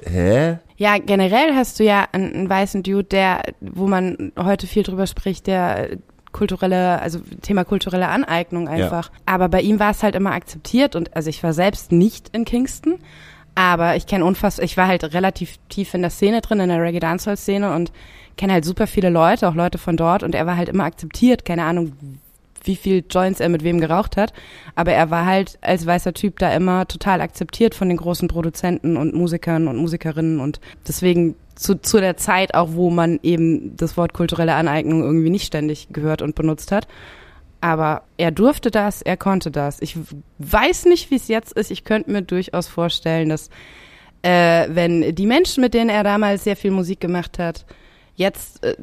Hä? 0.04 0.58
Ja, 0.76 0.98
generell 0.98 1.54
hast 1.54 1.80
du 1.80 1.84
ja 1.84 2.06
einen, 2.12 2.32
einen 2.34 2.50
weißen 2.50 2.82
Dude, 2.82 3.04
der, 3.04 3.42
wo 3.60 3.86
man 3.86 4.32
heute 4.38 4.66
viel 4.66 4.82
drüber 4.82 5.06
spricht, 5.06 5.46
der 5.46 5.96
kulturelle, 6.32 7.00
also 7.00 7.20
Thema 7.42 7.64
kulturelle 7.64 8.08
Aneignung 8.08 8.68
einfach. 8.68 9.10
Ja. 9.10 9.18
Aber 9.26 9.48
bei 9.48 9.60
ihm 9.62 9.78
war 9.78 9.90
es 9.90 10.02
halt 10.02 10.14
immer 10.14 10.32
akzeptiert 10.32 10.96
und 10.96 11.16
also 11.16 11.30
ich 11.30 11.42
war 11.42 11.52
selbst 11.52 11.92
nicht 11.92 12.28
in 12.34 12.44
Kingston, 12.44 12.98
aber 13.54 13.96
ich 13.96 14.06
kenne 14.06 14.24
unfassbar, 14.24 14.64
ich 14.64 14.76
war 14.76 14.86
halt 14.86 15.14
relativ 15.14 15.58
tief 15.68 15.94
in 15.94 16.02
der 16.02 16.10
Szene 16.10 16.40
drin, 16.40 16.60
in 16.60 16.68
der 16.68 16.82
Reggae 16.82 17.00
Dancehall 17.00 17.36
Szene 17.36 17.74
und 17.74 17.92
kenne 18.36 18.54
halt 18.54 18.64
super 18.64 18.86
viele 18.86 19.10
Leute, 19.10 19.48
auch 19.48 19.54
Leute 19.54 19.78
von 19.78 19.96
dort 19.96 20.22
und 20.22 20.34
er 20.34 20.46
war 20.46 20.56
halt 20.56 20.68
immer 20.68 20.84
akzeptiert, 20.84 21.44
keine 21.44 21.64
Ahnung, 21.64 21.92
wie 22.64 22.76
viel 22.76 23.04
Joints 23.08 23.40
er 23.40 23.48
mit 23.48 23.64
wem 23.64 23.80
geraucht 23.80 24.16
hat. 24.16 24.32
Aber 24.74 24.92
er 24.92 25.10
war 25.10 25.26
halt 25.26 25.58
als 25.60 25.86
weißer 25.86 26.14
Typ 26.14 26.38
da 26.38 26.52
immer 26.54 26.86
total 26.86 27.20
akzeptiert 27.20 27.74
von 27.74 27.88
den 27.88 27.98
großen 27.98 28.28
Produzenten 28.28 28.96
und 28.96 29.14
Musikern 29.14 29.68
und 29.68 29.76
Musikerinnen 29.76 30.40
und 30.40 30.60
deswegen 30.86 31.34
zu, 31.54 31.80
zu 31.80 32.00
der 32.00 32.16
Zeit 32.16 32.54
auch, 32.54 32.70
wo 32.72 32.90
man 32.90 33.20
eben 33.22 33.76
das 33.76 33.96
Wort 33.96 34.12
kulturelle 34.14 34.54
Aneignung 34.54 35.02
irgendwie 35.02 35.30
nicht 35.30 35.46
ständig 35.46 35.88
gehört 35.92 36.22
und 36.22 36.34
benutzt 36.34 36.72
hat. 36.72 36.88
Aber 37.60 38.02
er 38.16 38.32
durfte 38.32 38.70
das, 38.70 39.02
er 39.02 39.16
konnte 39.16 39.50
das. 39.50 39.80
Ich 39.80 39.96
weiß 40.38 40.86
nicht, 40.86 41.10
wie 41.10 41.16
es 41.16 41.28
jetzt 41.28 41.52
ist. 41.52 41.70
Ich 41.70 41.84
könnte 41.84 42.10
mir 42.10 42.22
durchaus 42.22 42.66
vorstellen, 42.66 43.28
dass 43.28 43.50
äh, 44.22 44.68
wenn 44.70 45.14
die 45.14 45.26
Menschen, 45.26 45.60
mit 45.60 45.74
denen 45.74 45.90
er 45.90 46.02
damals 46.02 46.44
sehr 46.44 46.56
viel 46.56 46.72
Musik 46.72 47.00
gemacht 47.00 47.38
hat, 47.38 47.64
jetzt 48.16 48.62
äh, 48.64 48.76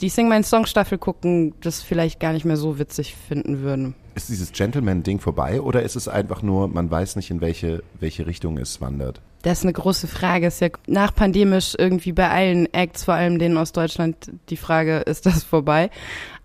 die 0.00 0.08
Sing 0.08 0.28
Mein 0.28 0.44
Song 0.44 0.66
Staffel 0.66 0.98
gucken, 0.98 1.54
das 1.60 1.82
vielleicht 1.82 2.20
gar 2.20 2.32
nicht 2.32 2.44
mehr 2.44 2.56
so 2.56 2.78
witzig 2.78 3.14
finden 3.14 3.60
würden. 3.60 3.94
Ist 4.14 4.28
dieses 4.28 4.52
Gentleman-Ding 4.52 5.20
vorbei 5.20 5.60
oder 5.60 5.82
ist 5.82 5.96
es 5.96 6.08
einfach 6.08 6.42
nur, 6.42 6.68
man 6.68 6.90
weiß 6.90 7.16
nicht, 7.16 7.30
in 7.30 7.40
welche, 7.40 7.82
welche 8.00 8.26
Richtung 8.26 8.58
es 8.58 8.80
wandert? 8.80 9.20
Das 9.42 9.58
ist 9.58 9.64
eine 9.64 9.72
große 9.72 10.08
Frage. 10.08 10.48
Ist 10.48 10.60
ja 10.60 10.68
nachpandemisch 10.86 11.74
irgendwie 11.78 12.12
bei 12.12 12.28
allen 12.28 12.72
Acts, 12.72 13.04
vor 13.04 13.14
allem 13.14 13.38
denen 13.38 13.56
aus 13.56 13.72
Deutschland, 13.72 14.16
die 14.48 14.56
Frage, 14.56 14.98
ist 14.98 15.26
das 15.26 15.44
vorbei? 15.44 15.90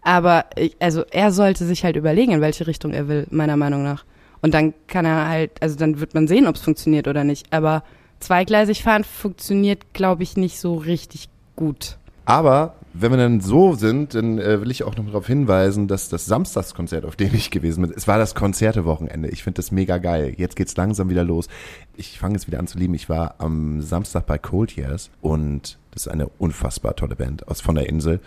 Aber 0.01 0.45
ich, 0.55 0.75
also 0.79 1.03
er 1.11 1.31
sollte 1.31 1.65
sich 1.65 1.83
halt 1.83 1.95
überlegen, 1.95 2.33
in 2.33 2.41
welche 2.41 2.67
Richtung 2.67 2.93
er 2.93 3.07
will, 3.07 3.25
meiner 3.31 3.57
Meinung 3.57 3.83
nach. 3.83 4.05
Und 4.41 4.53
dann 4.53 4.73
kann 4.87 5.05
er 5.05 5.27
halt, 5.27 5.51
also 5.61 5.77
dann 5.77 5.99
wird 5.99 6.13
man 6.13 6.27
sehen, 6.27 6.47
ob 6.47 6.55
es 6.55 6.61
funktioniert 6.61 7.07
oder 7.07 7.23
nicht. 7.23 7.51
Aber 7.51 7.83
zweigleisig 8.19 8.83
fahren 8.83 9.05
funktioniert, 9.05 9.93
glaube 9.93 10.23
ich, 10.23 10.35
nicht 10.35 10.59
so 10.59 10.75
richtig 10.75 11.29
gut. 11.55 11.97
Aber 12.25 12.75
wenn 12.93 13.11
wir 13.11 13.17
dann 13.17 13.41
so 13.41 13.73
sind, 13.73 14.13
dann 14.13 14.37
äh, 14.37 14.61
will 14.61 14.69
ich 14.69 14.83
auch 14.83 14.95
noch 14.95 15.05
darauf 15.05 15.25
hinweisen, 15.25 15.87
dass 15.87 16.09
das 16.09 16.27
Samstagskonzert, 16.27 17.05
auf 17.05 17.15
dem 17.15 17.33
ich 17.33 17.49
gewesen 17.49 17.81
bin, 17.81 17.93
es 17.95 18.07
war 18.07 18.19
das 18.19 18.35
Konzertewochenende. 18.35 19.29
Ich 19.29 19.43
finde 19.43 19.57
das 19.57 19.71
mega 19.71 19.97
geil. 19.97 20.35
Jetzt 20.37 20.55
geht's 20.55 20.77
langsam 20.77 21.09
wieder 21.09 21.23
los. 21.23 21.47
Ich 21.95 22.19
fange 22.19 22.35
jetzt 22.35 22.45
wieder 22.45 22.59
an 22.59 22.67
zu 22.67 22.77
lieben. 22.77 22.93
Ich 22.93 23.09
war 23.09 23.35
am 23.39 23.81
Samstag 23.81 24.27
bei 24.27 24.37
Cold 24.37 24.75
Years 24.77 25.09
und 25.21 25.79
das 25.91 26.05
ist 26.05 26.11
eine 26.11 26.27
unfassbar 26.37 26.95
tolle 26.95 27.15
Band 27.15 27.47
aus 27.47 27.61
von 27.61 27.75
der 27.75 27.89
Insel, 27.89 28.19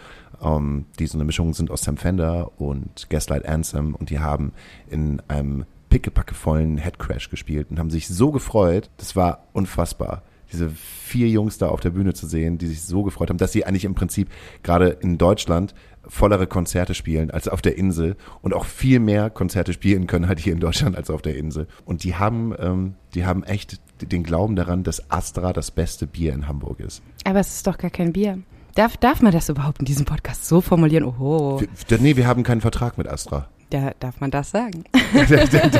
ähm, 0.42 0.86
die 0.98 1.06
so 1.06 1.16
eine 1.16 1.24
Mischung 1.24 1.54
sind 1.54 1.70
aus 1.70 1.82
Sam 1.82 1.96
Fender 1.96 2.50
und 2.58 3.08
Gaslight 3.08 3.46
Anthem 3.46 3.94
und 3.94 4.10
die 4.10 4.18
haben 4.18 4.52
in 4.90 5.22
einem 5.28 5.64
pickepackevollen 5.90 6.78
Headcrash 6.78 7.30
gespielt 7.30 7.68
und 7.70 7.78
haben 7.78 7.90
sich 7.90 8.08
so 8.08 8.32
gefreut. 8.32 8.90
Das 8.96 9.14
war 9.14 9.44
unfassbar 9.52 10.22
diese 10.56 10.70
vier 10.70 11.28
Jungs 11.28 11.58
da 11.58 11.68
auf 11.68 11.80
der 11.80 11.90
Bühne 11.90 12.14
zu 12.14 12.26
sehen, 12.26 12.58
die 12.58 12.66
sich 12.66 12.82
so 12.82 13.02
gefreut 13.02 13.30
haben, 13.30 13.38
dass 13.38 13.52
sie 13.52 13.64
eigentlich 13.64 13.84
im 13.84 13.94
Prinzip 13.94 14.28
gerade 14.62 14.88
in 14.88 15.18
Deutschland 15.18 15.74
vollere 16.08 16.46
Konzerte 16.46 16.94
spielen 16.94 17.30
als 17.30 17.48
auf 17.48 17.62
der 17.62 17.76
Insel 17.76 18.16
und 18.42 18.54
auch 18.54 18.64
viel 18.64 19.00
mehr 19.00 19.28
Konzerte 19.28 19.72
spielen 19.72 20.06
können 20.06 20.28
halt 20.28 20.38
hier 20.38 20.52
in 20.52 20.60
Deutschland 20.60 20.96
als 20.96 21.10
auf 21.10 21.22
der 21.22 21.36
Insel. 21.36 21.66
Und 21.84 22.04
die 22.04 22.14
haben, 22.14 22.54
ähm, 22.58 22.94
die 23.14 23.26
haben 23.26 23.42
echt 23.44 23.80
den 24.00 24.22
Glauben 24.22 24.56
daran, 24.56 24.82
dass 24.82 25.10
Astra 25.10 25.52
das 25.52 25.70
beste 25.70 26.06
Bier 26.06 26.32
in 26.32 26.48
Hamburg 26.48 26.80
ist. 26.80 27.02
Aber 27.24 27.40
es 27.40 27.56
ist 27.56 27.66
doch 27.66 27.78
gar 27.78 27.90
kein 27.90 28.12
Bier. 28.12 28.38
Darf, 28.74 28.96
darf 28.96 29.22
man 29.22 29.32
das 29.32 29.48
überhaupt 29.48 29.80
in 29.80 29.84
diesem 29.86 30.04
Podcast 30.04 30.46
so 30.46 30.60
formulieren? 30.60 31.04
Oho. 31.04 31.62
Wir, 31.88 31.98
nee, 31.98 32.16
wir 32.16 32.26
haben 32.26 32.42
keinen 32.42 32.60
Vertrag 32.60 32.98
mit 32.98 33.08
Astra. 33.08 33.48
Ja, 33.72 33.92
darf 33.98 34.20
man 34.20 34.30
das 34.30 34.50
sagen? 34.50 34.84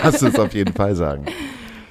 das 0.02 0.23
ist 0.23 0.40
auf 0.40 0.54
jeden 0.54 0.73
Fall 0.73 0.97
sagen. 0.97 1.26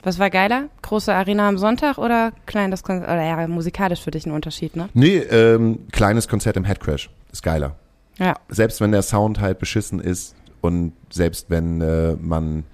Was 0.06 0.20
war 0.20 0.30
geiler? 0.30 0.70
Große 0.84 1.12
Arena 1.12 1.50
am 1.50 1.58
Sonntag 1.58 1.98
oder 1.98 2.32
kleines 2.46 2.84
Konzert? 2.84 3.10
Oder 3.10 3.24
ja, 3.24 3.48
musikalisch 3.48 4.02
für 4.02 4.12
dich 4.12 4.28
ein 4.28 4.32
Unterschied, 4.32 4.76
ne? 4.76 4.88
Nee, 4.94 5.18
ähm, 5.18 5.88
kleines 5.92 6.28
Konzert 6.28 6.58
im 6.58 6.64
Headcrash 6.64 7.10
ist 7.32 7.42
geiler. 7.42 7.76
Ja. 8.20 8.36
Selbst 8.48 8.80
wenn 8.82 8.92
der 8.92 9.02
Sound 9.02 9.40
halt 9.40 9.58
beschissen 9.58 10.00
ist 10.00 10.36
und 10.62 10.94
selbst 11.10 11.50
wenn 11.50 11.82
äh, 11.82 12.16
man 12.22 12.66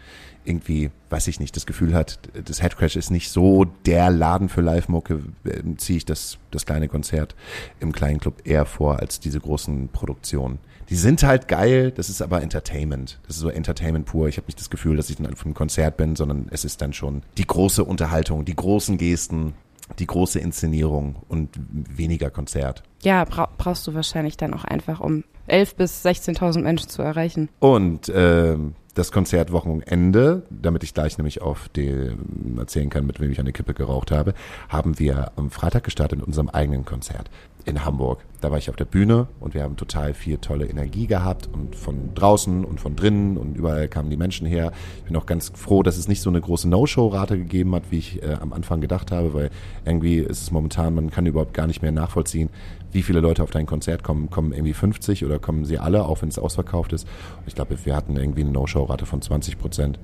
irgendwie, 0.44 0.92
weiß 1.10 1.30
ich 1.30 1.40
nicht, 1.40 1.56
das 1.56 1.66
Gefühl 1.66 1.94
hat, 1.94 2.20
das 2.34 2.62
Headcrash 2.62 2.98
ist 2.98 3.12
nicht 3.12 3.30
so 3.30 3.64
der 3.86 4.10
Laden 4.10 4.50
für 4.50 4.60
Live-Mucke, 4.60 5.22
äh, 5.46 5.62
ziehe 5.78 5.98
ich 5.98 6.06
das, 6.06 6.38
das 6.52 6.66
kleine 6.66 6.90
Konzert 6.90 7.36
im 7.80 7.94
kleinen 7.94 8.20
Club 8.20 8.42
eher 8.44 8.66
vor 8.66 9.00
als 9.00 9.22
diese 9.22 9.40
großen 9.40 9.88
Produktionen 9.88 10.60
die 10.92 10.98
sind 10.98 11.24
halt 11.24 11.48
geil, 11.48 11.92
das 11.92 12.10
ist 12.10 12.22
aber 12.22 12.42
Entertainment. 12.42 13.18
Das 13.26 13.38
ist 13.38 13.42
so 13.42 13.50
Entertainment 13.50 14.06
pur. 14.06 14.28
Ich 14.28 14.36
habe 14.36 14.48
nicht 14.48 14.60
das 14.60 14.70
Gefühl, 14.70 14.98
dass 14.98 15.10
ich 15.10 15.16
dann 15.16 15.32
auf 15.32 15.46
einem 15.46 15.54
Konzert 15.54 15.96
bin, 15.96 16.18
sondern 16.18 16.48
es 16.52 16.66
ist 16.66 16.82
dann 16.82 16.92
schon 16.92 17.24
die 17.38 17.48
große 17.48 17.84
Unterhaltung, 17.86 18.44
die 18.44 18.56
großen 18.56 18.98
Gesten, 18.98 19.54
die 20.00 20.06
große 20.06 20.40
Inszenierung 20.40 21.16
und 21.30 21.50
weniger 21.72 22.30
Konzert. 22.30 22.84
Ja, 23.04 23.24
bra 23.24 23.50
brauchst 23.58 23.88
du 23.88 23.94
wahrscheinlich 23.94 24.36
dann 24.36 24.54
auch 24.54 24.66
einfach, 24.66 25.00
um 25.00 25.24
11.000 25.48 25.76
bis 25.78 26.06
16.000 26.06 26.62
Menschen 26.62 26.90
zu 26.90 27.02
erreichen. 27.02 27.48
Und 27.60 28.10
äh, 28.10 28.58
das 28.94 29.14
Konzertwochenende, 29.14 30.44
damit 30.50 30.84
ich 30.84 30.94
gleich 30.94 31.18
nämlich 31.18 31.42
auf 31.42 31.70
die 31.70 32.12
erzählen 32.58 32.90
kann, 32.90 33.06
mit 33.06 33.22
wem 33.22 33.32
ich 33.32 33.40
eine 33.40 33.54
Kippe 33.54 33.74
geraucht 33.74 34.12
habe, 34.12 34.34
haben 34.68 35.00
wir 35.00 35.32
am 35.38 35.52
Freitag 35.52 35.86
gestartet 35.86 36.20
mit 36.20 36.28
unserem 36.28 36.50
eigenen 36.50 36.84
Konzert 36.84 37.30
in 37.66 37.86
Hamburg. 37.86 38.24
Da 38.42 38.52
war 38.52 38.58
ich 38.58 38.70
auf 38.70 38.76
der 38.76 38.86
Bühne 38.86 39.28
und 39.40 39.54
wir 39.54 39.64
haben 39.64 39.76
total 39.76 40.14
viel 40.14 40.38
tolle 40.38 40.66
Energie 40.66 41.08
gehabt 41.08 41.50
und 41.52 41.76
von 41.76 42.14
draußen 42.16 42.66
und 42.66 42.80
von 42.80 42.96
drinnen 42.96 43.38
und 43.38 43.56
überall 43.56 43.88
kamen 43.88 44.10
die 44.10 44.18
Menschen 44.18 44.48
her. 44.48 44.72
Ich 44.98 45.04
bin 45.04 45.16
auch 45.16 45.26
ganz 45.26 45.52
froh, 45.56 45.84
dass 45.84 45.98
es 45.98 46.08
nicht 46.08 46.22
so 46.22 46.30
eine 46.30 46.42
große 46.42 46.68
No-Show-Rate 46.68 47.38
gegeben 47.38 47.76
hat, 47.76 47.84
wie 47.92 48.00
ich 48.00 48.24
äh, 48.24 48.34
am 48.40 48.54
Anfang 48.54 48.82
gedacht 48.82 49.12
habe, 49.12 49.34
weil 49.34 49.50
irgendwie 49.86 50.18
ist 50.18 50.42
es 50.42 50.52
momentan, 50.52 50.96
man 50.96 51.12
kann 51.12 51.26
überhaupt 51.26 51.54
gar 51.54 51.68
nicht 51.68 51.82
mehr 51.82 51.92
nachvollziehen, 51.92 52.50
wie 52.92 53.04
viele 53.04 53.20
Leute 53.20 53.44
auf 53.44 53.52
dein 53.52 53.66
Konzert 53.66 54.04
kommen. 54.04 54.30
Kommen 54.30 54.52
irgendwie 54.54 54.74
50 54.74 55.24
oder 55.26 55.40
kommen 55.40 55.66
sie 55.66 55.78
alle, 55.78 56.06
auch 56.06 56.22
wenn 56.22 56.30
es 56.30 56.40
ausverkauft 56.40 56.94
ist. 56.94 57.08
Und 57.38 57.48
ich 57.48 57.56
glaube, 57.56 57.78
wir 57.84 57.96
hatten 57.96 58.18
irgendwie 58.18 58.42
eine 58.42 58.52
No-Show-Rate 58.52 59.06
von 59.06 59.22
20 59.22 59.58
Prozent. 59.60 60.00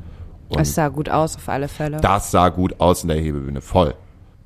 Das 0.49 0.75
sah 0.75 0.87
gut 0.87 1.09
aus 1.09 1.35
auf 1.35 1.49
alle 1.49 1.67
Fälle. 1.67 1.97
Das 1.97 2.31
sah 2.31 2.49
gut 2.49 2.79
aus 2.79 3.03
in 3.03 3.09
der 3.09 3.17
Hebebühne, 3.17 3.61
voll. 3.61 3.95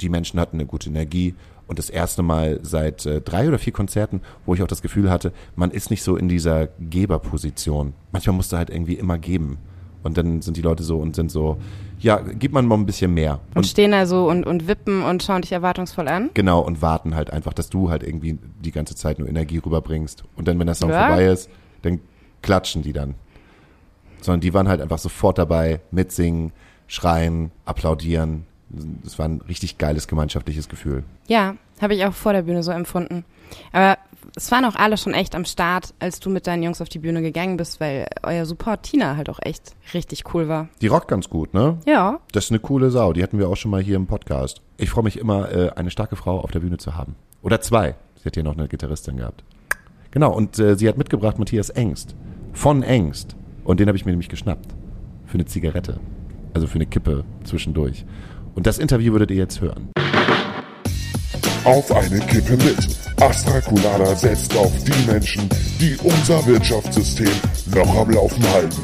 Die 0.02 0.10
Menschen 0.10 0.40
hatten 0.40 0.58
eine 0.58 0.66
gute 0.66 0.90
Energie 0.90 1.36
und 1.72 1.80
das 1.80 1.90
erste 1.90 2.22
Mal 2.22 2.60
seit 2.64 3.06
äh, 3.06 3.22
drei 3.22 3.48
oder 3.48 3.58
vier 3.58 3.72
Konzerten, 3.72 4.20
wo 4.46 4.54
ich 4.54 4.62
auch 4.62 4.68
das 4.68 4.82
Gefühl 4.82 5.10
hatte, 5.10 5.32
man 5.56 5.72
ist 5.72 5.90
nicht 5.90 6.04
so 6.04 6.18
in 6.18 6.28
dieser 6.28 6.68
Geberposition. 6.82 7.94
Manchmal 8.12 8.36
musst 8.36 8.52
du 8.52 8.58
halt 8.58 8.70
irgendwie 8.70 8.96
immer 8.96 9.18
geben. 9.18 9.58
Und 10.04 10.18
dann 10.18 10.42
sind 10.42 10.58
die 10.58 10.62
Leute 10.62 10.84
so 10.84 10.98
und 10.98 11.16
sind 11.16 11.32
so, 11.32 11.62
ja, 11.98 12.18
gib 12.18 12.52
man 12.52 12.66
mal 12.66 12.76
ein 12.76 12.86
bisschen 12.86 13.14
mehr. 13.14 13.40
Und, 13.52 13.60
und 13.60 13.68
stehen 13.68 13.92
da 13.92 14.06
so 14.06 14.30
und, 14.30 14.46
und 14.46 14.68
wippen 14.68 15.02
und 15.02 15.24
schauen 15.24 15.44
dich 15.44 15.54
erwartungsvoll 15.54 16.10
an. 16.10 16.32
Genau, 16.34 16.60
und 16.60 16.82
warten 16.82 17.16
halt 17.16 17.32
einfach, 17.32 17.54
dass 17.54 17.70
du 17.70 17.90
halt 17.90 18.04
irgendwie 18.04 18.38
die 18.60 18.72
ganze 18.72 18.96
Zeit 18.96 19.18
nur 19.18 19.30
Energie 19.30 19.60
rüberbringst. 19.60 20.26
Und 20.36 20.50
dann, 20.50 20.60
wenn 20.60 20.68
der 20.68 20.76
Song 20.76 20.90
ja. 20.90 21.08
vorbei 21.08 21.28
ist, 21.28 21.50
dann 21.84 22.02
klatschen 22.42 22.82
die 22.82 22.92
dann. 22.92 23.16
Sondern 24.20 24.42
die 24.42 24.54
waren 24.54 24.68
halt 24.68 24.82
einfach 24.82 25.00
sofort 25.00 25.38
dabei, 25.38 25.80
mitsingen, 25.90 26.52
schreien, 26.88 27.52
applaudieren, 27.64 28.46
es 29.06 29.20
war 29.20 29.28
ein 29.28 29.42
richtig 29.48 29.78
geiles 29.78 30.08
gemeinschaftliches 30.08 30.70
Gefühl. 30.70 31.04
Ja, 31.28 31.56
habe 31.82 31.96
ich 31.96 32.06
auch 32.06 32.14
vor 32.14 32.34
der 32.34 32.44
Bühne 32.44 32.64
so 32.64 32.72
empfunden. 32.72 33.26
Aber 33.72 33.98
es 34.36 34.52
waren 34.52 34.66
auch 34.66 34.76
alle 34.76 34.98
schon 34.98 35.14
echt 35.14 35.36
am 35.36 35.46
Start, 35.46 35.94
als 36.00 36.20
du 36.20 36.30
mit 36.30 36.48
deinen 36.48 36.64
Jungs 36.64 36.82
auf 36.82 36.90
die 36.90 37.00
Bühne 37.00 37.22
gegangen 37.22 37.58
bist, 37.58 37.80
weil 37.80 38.08
euer 38.24 38.46
Support 38.46 38.84
Tina 38.84 39.18
halt 39.18 39.30
auch 39.30 39.40
echt 39.42 39.76
richtig 39.94 40.34
cool 40.34 40.48
war. 40.48 40.70
Die 40.82 40.88
rockt 40.88 41.08
ganz 41.08 41.30
gut, 41.30 41.54
ne? 41.54 41.78
Ja. 41.86 42.20
Das 42.32 42.46
ist 42.46 42.52
eine 42.52 42.60
coole 42.60 42.92
Sau. 42.92 43.14
Die 43.14 43.24
hatten 43.24 43.40
wir 43.40 43.50
auch 43.50 43.58
schon 43.58 43.72
mal 43.72 43.82
hier 43.82 43.96
im 43.96 44.08
Podcast. 44.08 44.62
Ich 44.78 44.90
freue 44.90 45.04
mich 45.04 45.18
immer, 45.18 45.52
äh, 45.52 45.72
eine 45.76 45.92
starke 45.92 46.16
Frau 46.16 46.40
auf 46.40 46.52
der 46.52 46.60
Bühne 46.60 46.78
zu 46.78 46.96
haben. 46.96 47.16
Oder 47.42 47.62
zwei. 47.62 47.96
Sie 48.18 48.26
hat 48.26 48.36
hier 48.36 48.44
noch 48.44 48.58
eine 48.58 48.68
Gitarristin 48.68 49.18
gehabt. 49.18 49.44
Genau, 50.12 50.34
und 50.34 50.60
äh, 50.60 50.76
sie 50.76 50.88
hat 50.88 50.98
mitgebracht 50.98 51.40
Matthias 51.40 51.70
Engst. 51.70 52.16
Von 52.54 52.84
Engst. 52.84 53.36
Und 53.64 53.80
den 53.80 53.88
habe 53.88 53.98
ich 53.98 54.06
mir 54.06 54.12
nämlich 54.12 54.30
geschnappt. 54.30 54.76
Für 55.26 55.36
eine 55.36 55.46
Zigarette. 55.46 56.00
Also 56.54 56.68
für 56.68 56.76
eine 56.76 56.86
Kippe 56.86 57.24
zwischendurch. 57.44 58.06
Und 58.54 58.68
das 58.68 58.80
Interview 58.80 59.14
würdet 59.14 59.32
ihr 59.32 59.38
jetzt 59.38 59.62
hören. 59.62 59.92
Auf 61.64 61.92
eine 61.92 62.20
Kippe 62.20 62.58
mit. 62.58 62.78
Astra 63.22 63.62
Colada 63.62 64.16
setzt 64.16 64.56
auf 64.58 64.72
die 64.84 65.12
Menschen, 65.12 65.48
die 65.80 65.96
unser 66.04 66.46
Wirtschaftssystem 66.46 67.32
noch 67.74 67.96
am 67.96 68.10
Laufen 68.10 68.44
halten. 68.52 68.82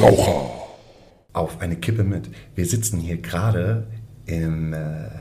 Raucher. 0.00 0.50
Auf 1.32 1.60
eine 1.60 1.76
Kippe 1.76 2.04
mit. 2.04 2.30
Wir 2.54 2.64
sitzen 2.64 3.00
hier 3.00 3.18
gerade 3.18 3.86
im 4.26 4.72
äh, 4.72 4.78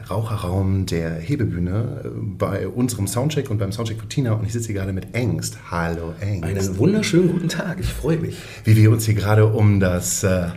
Raucherraum 0.10 0.86
der 0.86 1.16
Hebebühne 1.16 2.04
äh, 2.06 2.10
bei 2.38 2.68
unserem 2.68 3.08
Soundcheck 3.08 3.50
und 3.50 3.58
beim 3.58 3.72
Soundcheck 3.72 3.98
von 3.98 4.10
Tina 4.10 4.34
und 4.34 4.46
ich 4.46 4.54
sitze 4.54 4.68
hier 4.68 4.76
gerade 4.76 4.94
mit 4.94 5.16
Engst. 5.16 5.58
Hallo 5.72 6.14
Engst. 6.22 6.44
Einen 6.44 6.78
wunderschönen 6.78 7.32
guten 7.32 7.50
Tag, 7.50 7.80
ich 7.80 7.92
freue 7.92 8.18
mich. 8.18 8.38
Wie 8.64 8.76
wir 8.76 8.92
uns 8.92 9.06
hier 9.06 9.16
gerade 9.16 9.48
um 9.48 9.80
das 9.80 10.24
äh, 10.24 10.50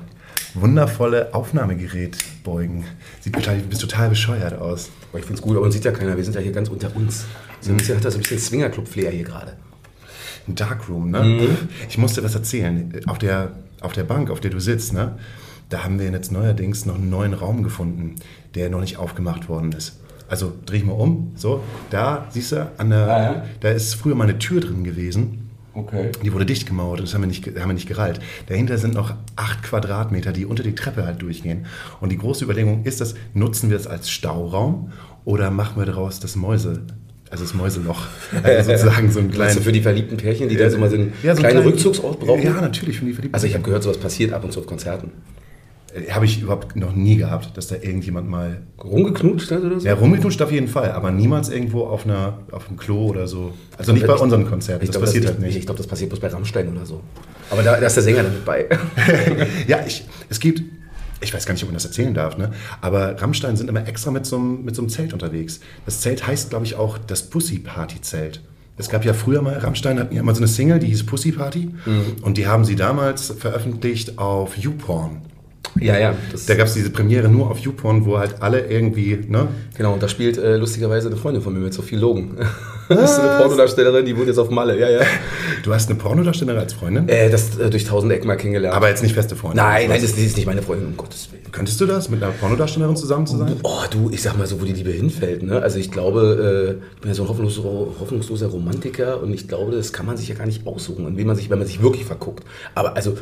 wundervolle 0.54 1.34
Aufnahmegerät 1.34 2.16
beugen. 2.44 2.84
Sieht 3.20 3.34
total, 3.34 3.58
du 3.58 3.68
bist 3.68 3.80
total 3.80 4.08
bescheuert 4.08 4.58
aus. 4.58 4.90
Aber 5.10 5.18
ich 5.18 5.24
finde 5.24 5.40
es 5.40 5.42
gut, 5.42 5.52
aber 5.52 5.62
man 5.62 5.72
sieht 5.72 5.84
ja 5.84 5.92
keiner. 5.92 6.16
Wir 6.16 6.24
sind 6.24 6.34
ja 6.34 6.40
hier 6.40 6.52
ganz 6.52 6.68
unter 6.68 6.94
uns. 6.94 7.24
So 7.60 7.70
ein 7.70 7.76
bisschen, 7.76 7.96
hat 7.96 8.04
das 8.04 8.14
ein 8.14 8.22
bisschen 8.22 8.38
Swingerclub-Flair 8.38 9.10
hier 9.10 9.24
gerade. 9.24 9.56
Ein 10.48 10.54
Darkroom, 10.54 11.10
ne? 11.10 11.22
Mhm. 11.22 11.56
Ich 11.88 11.98
musste 11.98 12.22
was 12.24 12.34
erzählen. 12.34 12.92
Auf 13.06 13.18
der, 13.18 13.52
auf 13.80 13.92
der 13.92 14.04
Bank, 14.04 14.30
auf 14.30 14.40
der 14.40 14.50
du 14.50 14.60
sitzt, 14.60 14.92
ne? 14.92 15.16
Da 15.68 15.84
haben 15.84 15.98
wir 15.98 16.10
jetzt 16.10 16.32
neuerdings 16.32 16.84
noch 16.84 16.96
einen 16.96 17.08
neuen 17.08 17.32
Raum 17.32 17.62
gefunden, 17.62 18.16
der 18.54 18.68
noch 18.68 18.80
nicht 18.80 18.98
aufgemacht 18.98 19.48
worden 19.48 19.72
ist. 19.72 20.00
Also 20.28 20.52
dreh 20.66 20.78
ich 20.78 20.84
mal 20.84 20.92
um, 20.92 21.32
so, 21.36 21.62
da, 21.90 22.26
siehst 22.30 22.52
du, 22.52 22.70
an 22.78 22.90
der, 22.90 23.06
ah, 23.06 23.22
ja. 23.22 23.44
da 23.60 23.70
ist 23.70 23.94
früher 23.94 24.14
mal 24.14 24.24
eine 24.24 24.38
Tür 24.38 24.60
drin 24.60 24.84
gewesen. 24.84 25.41
Okay. 25.74 26.10
Die 26.22 26.32
wurde 26.32 26.44
dicht 26.44 26.66
gemauert 26.66 27.00
und 27.00 27.06
das 27.06 27.14
haben 27.14 27.22
wir, 27.22 27.28
nicht, 27.28 27.46
haben 27.46 27.68
wir 27.68 27.74
nicht 27.74 27.88
gerallt. 27.88 28.20
Dahinter 28.46 28.76
sind 28.78 28.94
noch 28.94 29.14
acht 29.36 29.62
Quadratmeter, 29.62 30.32
die 30.32 30.44
unter 30.44 30.62
die 30.62 30.74
Treppe 30.74 31.06
halt 31.06 31.22
durchgehen. 31.22 31.66
Und 32.00 32.12
die 32.12 32.18
große 32.18 32.44
Überlegung 32.44 32.84
ist 32.84 33.00
das, 33.00 33.14
nutzen 33.32 33.70
wir 33.70 33.76
es 33.76 33.86
als 33.86 34.10
Stauraum 34.10 34.92
oder 35.24 35.50
machen 35.50 35.80
wir 35.80 35.86
daraus 35.86 36.20
das 36.20 36.36
Mäuse, 36.36 36.82
also 37.30 37.44
das 37.44 37.54
Mäuseloch. 37.54 38.06
Also 38.42 38.70
sozusagen 38.76 39.10
so 39.10 39.20
ein 39.20 39.30
kleines. 39.30 39.56
Also 39.56 39.64
für 39.64 39.72
die 39.72 39.80
verliebten 39.80 40.16
Pärchen, 40.18 40.48
die 40.48 40.56
da 40.56 40.68
so 40.68 40.78
mal 40.78 40.90
so 40.90 40.96
einen 40.96 41.14
ja, 41.22 41.34
so 41.34 41.40
kleinen 41.40 41.60
klein, 41.60 41.68
Rückzugsort 41.68 42.20
brauchen? 42.20 42.42
Ja, 42.42 42.60
natürlich, 42.60 42.98
für 42.98 43.06
die 43.06 43.12
verliebten 43.12 43.34
Also 43.34 43.46
ich 43.46 43.54
habe 43.54 43.64
gehört, 43.64 43.82
sowas 43.82 43.98
passiert 43.98 44.32
ab 44.32 44.44
und 44.44 44.52
zu 44.52 44.60
auf 44.60 44.66
Konzerten. 44.66 45.10
Äh, 45.94 46.10
habe 46.10 46.24
ich 46.24 46.42
überhaupt 46.42 46.76
noch 46.76 46.94
nie 46.94 47.16
gehabt, 47.16 47.56
dass 47.56 47.68
da 47.68 47.76
irgendjemand 47.76 48.28
mal 48.28 48.62
rumgeknutscht 48.82 49.50
hat 49.50 49.62
oder 49.62 49.80
so? 49.80 49.86
Ja, 49.86 49.94
rumgeknutscht 49.94 50.40
auf 50.42 50.52
jeden 50.52 50.68
Fall, 50.68 50.92
aber 50.92 51.10
niemals 51.10 51.48
irgendwo 51.48 51.84
auf 51.84 52.04
einer 52.04 52.38
auf 52.50 52.68
einem 52.68 52.76
Klo 52.76 53.06
oder 53.06 53.26
so. 53.26 53.52
Also 53.76 53.92
nicht 53.92 54.06
bei 54.06 54.14
unseren 54.14 54.46
Konzerten. 54.46 54.86
das 54.86 54.92
glaub, 54.92 55.04
passiert 55.04 55.24
das, 55.24 55.32
halt 55.32 55.40
nicht. 55.40 55.56
Ich 55.56 55.66
glaube, 55.66 55.78
das 55.78 55.86
passiert 55.86 56.10
bloß 56.10 56.20
bei 56.20 56.28
Rammstein 56.28 56.68
oder 56.68 56.86
so. 56.86 57.00
Aber 57.50 57.62
da, 57.62 57.78
da 57.78 57.86
ist 57.86 57.96
der 57.96 58.02
Sänger 58.02 58.22
damit 58.22 58.44
bei. 58.44 58.66
ja, 59.66 59.80
ich, 59.86 60.04
es 60.28 60.40
gibt 60.40 60.62
ich 61.20 61.32
weiß 61.32 61.46
gar 61.46 61.54
nicht, 61.54 61.62
ob 61.62 61.68
man 61.68 61.74
das 61.74 61.84
erzählen 61.84 62.12
darf, 62.14 62.36
ne? 62.36 62.50
aber 62.80 63.20
Rammstein 63.20 63.56
sind 63.56 63.70
immer 63.70 63.86
extra 63.86 64.10
mit 64.10 64.26
so, 64.26 64.36
einem, 64.36 64.64
mit 64.64 64.74
so 64.74 64.82
einem 64.82 64.88
Zelt 64.88 65.12
unterwegs. 65.12 65.60
Das 65.86 66.00
Zelt 66.00 66.26
heißt, 66.26 66.50
glaube 66.50 66.64
ich, 66.64 66.74
auch 66.74 66.98
das 66.98 67.30
Pussy 67.30 67.60
Party 67.60 68.00
Zelt. 68.00 68.40
Es 68.76 68.88
gab 68.88 69.04
ja 69.04 69.12
früher 69.12 69.42
mal, 69.42 69.58
Rammstein 69.58 70.00
hatten 70.00 70.16
ja 70.16 70.22
mal 70.22 70.34
so 70.34 70.40
eine 70.40 70.48
Single, 70.48 70.80
die 70.80 70.88
hieß 70.88 71.04
Pussy 71.04 71.30
Party. 71.30 71.70
Mhm. 71.84 72.16
Und 72.22 72.38
die 72.38 72.46
haben 72.46 72.64
sie 72.64 72.74
damals 72.74 73.30
veröffentlicht 73.38 74.18
auf 74.18 74.56
YouPorn. 74.56 75.22
Ja, 75.80 75.98
ja. 75.98 76.14
Das, 76.30 76.46
Da 76.46 76.54
gab 76.54 76.66
es 76.66 76.74
diese 76.74 76.90
Premiere 76.90 77.28
nur 77.28 77.50
auf 77.50 77.58
YouPorn, 77.58 78.04
wo 78.04 78.18
halt 78.18 78.36
alle 78.42 78.66
irgendwie, 78.66 79.18
ne? 79.28 79.48
genau, 79.76 79.94
und 79.94 80.02
da 80.02 80.08
spielt 80.08 80.36
äh, 80.36 80.56
lustigerweise 80.56 81.08
eine 81.08 81.16
Freundin 81.16 81.42
von 81.42 81.52
mir 81.54 81.60
mit 81.60 81.72
Sophie 81.74 81.96
Logan. 81.96 82.36
Das 82.88 83.12
ist 83.12 83.20
eine 83.20 83.38
Pornodarstellerin, 83.38 84.04
die 84.04 84.14
wohnt 84.14 84.26
jetzt 84.26 84.36
auf 84.38 84.50
Malle. 84.50 84.78
Ja, 84.78 84.90
ja. 84.90 85.00
Du 85.62 85.72
hast 85.72 85.88
eine 85.88 85.98
Pornodarstellerin 85.98 86.60
als 86.60 86.74
Freundin, 86.74 87.08
Äh, 87.08 87.30
das 87.30 87.56
äh, 87.56 87.70
durch 87.70 87.84
tausende 87.84 88.16
Ecken 88.16 88.26
mal 88.26 88.36
kennengelernt. 88.36 88.76
aber 88.76 88.90
jetzt 88.90 89.02
nicht 89.02 89.14
feste 89.14 89.34
Freundin. 89.34 89.58
nein, 89.64 89.88
nein, 89.88 89.96
Was? 89.96 90.02
das, 90.02 90.16
das 90.16 90.20
ist 90.26 90.36
nicht 90.36 90.44
meine 90.46 90.60
Freundin, 90.60 90.88
um 90.88 90.96
Gottes 90.98 91.30
Willen. 91.32 91.44
Könntest 91.52 91.80
du 91.80 91.86
das, 91.86 92.10
mit 92.10 92.22
einer 92.22 92.32
Pornodarstellerin 92.32 92.96
zusammen 92.96 93.26
zu 93.26 93.38
sein? 93.38 93.54
Oh, 93.62 93.78
du, 93.90 94.10
ich 94.12 94.20
sag 94.20 94.36
mal 94.36 94.46
so, 94.46 94.60
wo 94.60 94.66
die 94.66 94.72
Liebe 94.72 94.90
hinfällt. 94.90 95.42
Ne? 95.42 95.62
Also 95.62 95.78
ich 95.78 95.90
glaube, 95.90 96.76
äh, 96.82 96.84
ich 96.96 97.00
bin 97.00 97.08
ja 97.10 97.14
so 97.14 97.22
ein 97.22 97.28
hoffnungsloser, 97.30 97.68
hoffnungsloser 98.00 98.48
Romantiker 98.48 99.22
und 99.22 99.32
ich 99.32 99.48
glaube, 99.48 99.72
das 99.72 99.92
kann 99.94 100.04
man 100.04 100.18
sich 100.18 100.28
ja 100.28 100.34
gar 100.34 100.46
nicht 100.46 100.66
aussuchen, 100.66 101.06
an 101.06 101.16
wen 101.16 101.26
man 101.26 101.36
sich, 101.36 101.48
wenn 101.48 101.58
man 101.58 101.68
sich 101.68 101.80
wirklich 101.82 102.04
verguckt. 102.04 102.44
Aber 102.74 102.94
also, 102.96 103.14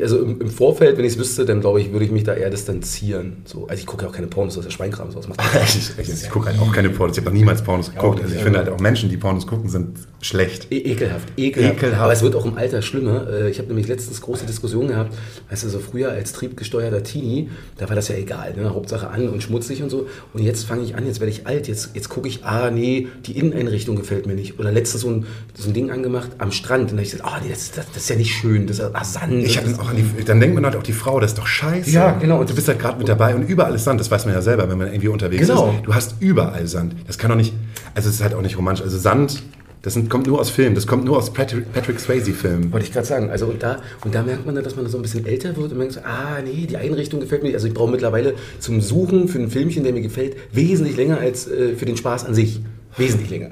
also 0.00 0.22
im, 0.22 0.40
im 0.40 0.48
Vorfeld, 0.48 0.96
wenn 0.96 1.04
ich 1.04 1.12
es 1.12 1.18
wüsste, 1.18 1.44
dann 1.44 1.60
glaube 1.60 1.80
ich, 1.80 1.92
würde 1.92 2.06
ich 2.06 2.10
mich 2.10 2.24
da 2.24 2.32
eher 2.32 2.48
distanzieren. 2.48 3.42
So, 3.44 3.66
also 3.66 3.78
ich 3.78 3.86
gucke 3.86 4.04
ja 4.04 4.08
auch 4.08 4.14
keine 4.14 4.28
Pornos, 4.28 4.54
das 4.54 4.64
ist 4.64 4.72
ja 4.72 4.76
Schweinkram, 4.76 5.10
sowas 5.10 5.28
macht 5.28 5.40
Ich, 5.62 5.90
ich, 5.98 6.08
ich 6.08 6.30
gucke 6.30 6.46
halt 6.46 6.58
auch 6.58 6.72
keine 6.72 6.88
Pornos. 6.88 7.18
Ich 7.18 7.22
habe 7.22 7.30
noch 7.30 7.38
niemals 7.38 7.62
Pornos 7.62 7.92
geguckt. 7.92 8.22
Also 8.22 8.34
ich 8.34 8.42
finde 8.42 8.60
halt 8.60 8.70
auch 8.70 8.80
Menschen, 8.80 9.10
die 9.10 9.18
Pornos 9.18 9.46
gucken, 9.46 9.68
sind 9.68 9.98
schlecht. 10.22 10.68
E 10.72 10.78
ekelhaft, 10.78 11.28
ekelhaft, 11.36 11.76
Ekelhaft. 11.76 12.00
Aber 12.00 12.12
es 12.14 12.22
wird 12.22 12.34
auch 12.34 12.46
im 12.46 12.56
Alter 12.56 12.80
schlimmer. 12.80 13.28
Äh, 13.28 13.50
Ich 13.50 13.58
habe 13.58 13.68
nämlich 13.68 13.88
letztens 13.88 14.22
große 14.22 14.46
Diskussionen 14.46 14.88
gehabt. 14.88 15.14
Weißt 15.50 15.64
du, 15.64 15.68
so 15.68 15.80
früher 15.80 16.10
als 16.10 16.32
triebgesteuerter 16.32 17.02
Teenie, 17.02 17.50
da 17.76 17.90
war 17.90 17.96
das 17.96 18.08
ja 18.08 18.16
egal. 18.16 18.54
Ne? 18.56 18.74
Hauptsache 18.74 19.08
an 19.10 19.28
und 19.28 19.42
schmutzig 19.42 19.82
und 19.82 19.90
so. 19.90 20.06
Und 20.32 20.42
jetzt 20.42 20.64
fange 20.64 20.82
ich 20.82 20.96
an, 20.96 21.06
jetzt 21.06 21.20
werde 21.20 21.30
ich 21.30 21.46
alt. 21.46 21.68
Jetzt, 21.68 21.90
jetzt 21.92 22.08
gucke 22.08 22.26
ich, 22.26 22.44
ah, 22.44 22.70
nee, 22.70 23.08
die 23.26 23.38
Inneneinrichtung 23.38 23.96
gefällt 23.96 24.26
mir 24.26 24.34
nicht. 24.34 24.58
Oder 24.58 24.72
letztens 24.72 25.02
so 25.02 25.10
ein, 25.10 25.26
so 25.54 25.68
ein 25.68 25.74
Ding 25.74 25.90
angemacht 25.90 26.30
am 26.38 26.52
Strand. 26.52 26.84
Und 26.84 26.92
da 26.92 26.96
habe 26.96 27.02
ich 27.02 27.10
gesagt, 27.12 27.30
ah, 27.30 27.38
nee, 27.42 27.50
das, 27.50 27.70
das, 27.72 27.86
das 27.88 27.96
ist 28.04 28.08
ja 28.08 28.16
nicht 28.16 28.32
schön. 28.32 28.66
Das 28.66 28.78
ist 28.78 28.90
ah, 28.94 29.25
Sand. 29.30 29.44
Ich 29.44 29.56
habe 29.58 29.68
auch 29.80 29.90
an 29.90 29.96
die, 29.96 30.24
dann 30.24 30.40
denkt 30.40 30.54
man 30.54 30.64
halt 30.64 30.76
auch 30.76 30.82
die 30.82 30.92
Frau, 30.92 31.20
das 31.20 31.32
ist 31.32 31.38
doch 31.38 31.46
scheiße. 31.46 31.90
Ja, 31.90 32.12
genau. 32.12 32.40
Und 32.40 32.48
du 32.50 32.54
bist 32.54 32.68
halt 32.68 32.78
gerade 32.78 32.98
mit 32.98 33.08
dabei 33.08 33.34
und 33.34 33.42
überall 33.48 33.74
ist 33.74 33.84
Sand. 33.84 34.00
Das 34.00 34.10
weiß 34.10 34.24
man 34.26 34.34
ja 34.34 34.42
selber, 34.42 34.68
wenn 34.68 34.78
man 34.78 34.88
irgendwie 34.88 35.08
unterwegs 35.08 35.46
Genau. 35.46 35.70
ist. 35.76 35.86
Du 35.86 35.94
hast 35.94 36.14
überall 36.20 36.66
Sand. 36.66 36.94
Das 37.06 37.18
kann 37.18 37.30
doch 37.30 37.36
nicht, 37.36 37.52
also 37.94 38.08
es 38.08 38.16
ist 38.16 38.22
halt 38.22 38.34
auch 38.34 38.42
nicht 38.42 38.56
romantisch. 38.56 38.84
Also 38.84 38.98
Sand, 38.98 39.42
das 39.82 39.94
sind, 39.94 40.10
kommt 40.10 40.26
nur 40.26 40.40
aus 40.40 40.50
Filmen. 40.50 40.74
Das 40.74 40.86
kommt 40.86 41.04
nur 41.04 41.16
aus 41.16 41.32
Patrick, 41.32 41.72
Patrick 41.72 42.00
Swayze-Filmen. 42.00 42.72
Wollte 42.72 42.86
ich 42.86 42.92
gerade 42.92 43.06
sagen. 43.06 43.30
Also 43.30 43.46
und 43.46 43.62
da, 43.62 43.78
und 44.04 44.14
da 44.14 44.22
merkt 44.22 44.44
man 44.44 44.54
dann, 44.56 44.64
dass 44.64 44.74
man 44.74 44.86
so 44.88 44.98
ein 44.98 45.02
bisschen 45.02 45.24
älter 45.26 45.56
wird 45.56 45.70
und 45.70 45.78
merkt 45.78 45.92
so, 45.92 46.00
ah 46.00 46.38
nee, 46.44 46.66
die 46.66 46.76
Einrichtung 46.76 47.20
gefällt 47.20 47.42
mir 47.42 47.48
nicht. 47.50 47.54
Also 47.56 47.68
ich 47.68 47.74
brauche 47.74 47.90
mittlerweile 47.90 48.34
zum 48.58 48.80
Suchen 48.80 49.28
für 49.28 49.38
ein 49.38 49.48
Filmchen, 49.50 49.84
der 49.84 49.92
mir 49.92 50.02
gefällt, 50.02 50.36
wesentlich 50.52 50.96
länger 50.96 51.18
als 51.18 51.46
äh, 51.46 51.74
für 51.76 51.84
den 51.86 51.96
Spaß 51.96 52.24
an 52.24 52.34
sich. 52.34 52.60
Wesentlich 52.96 53.30
länger. 53.30 53.50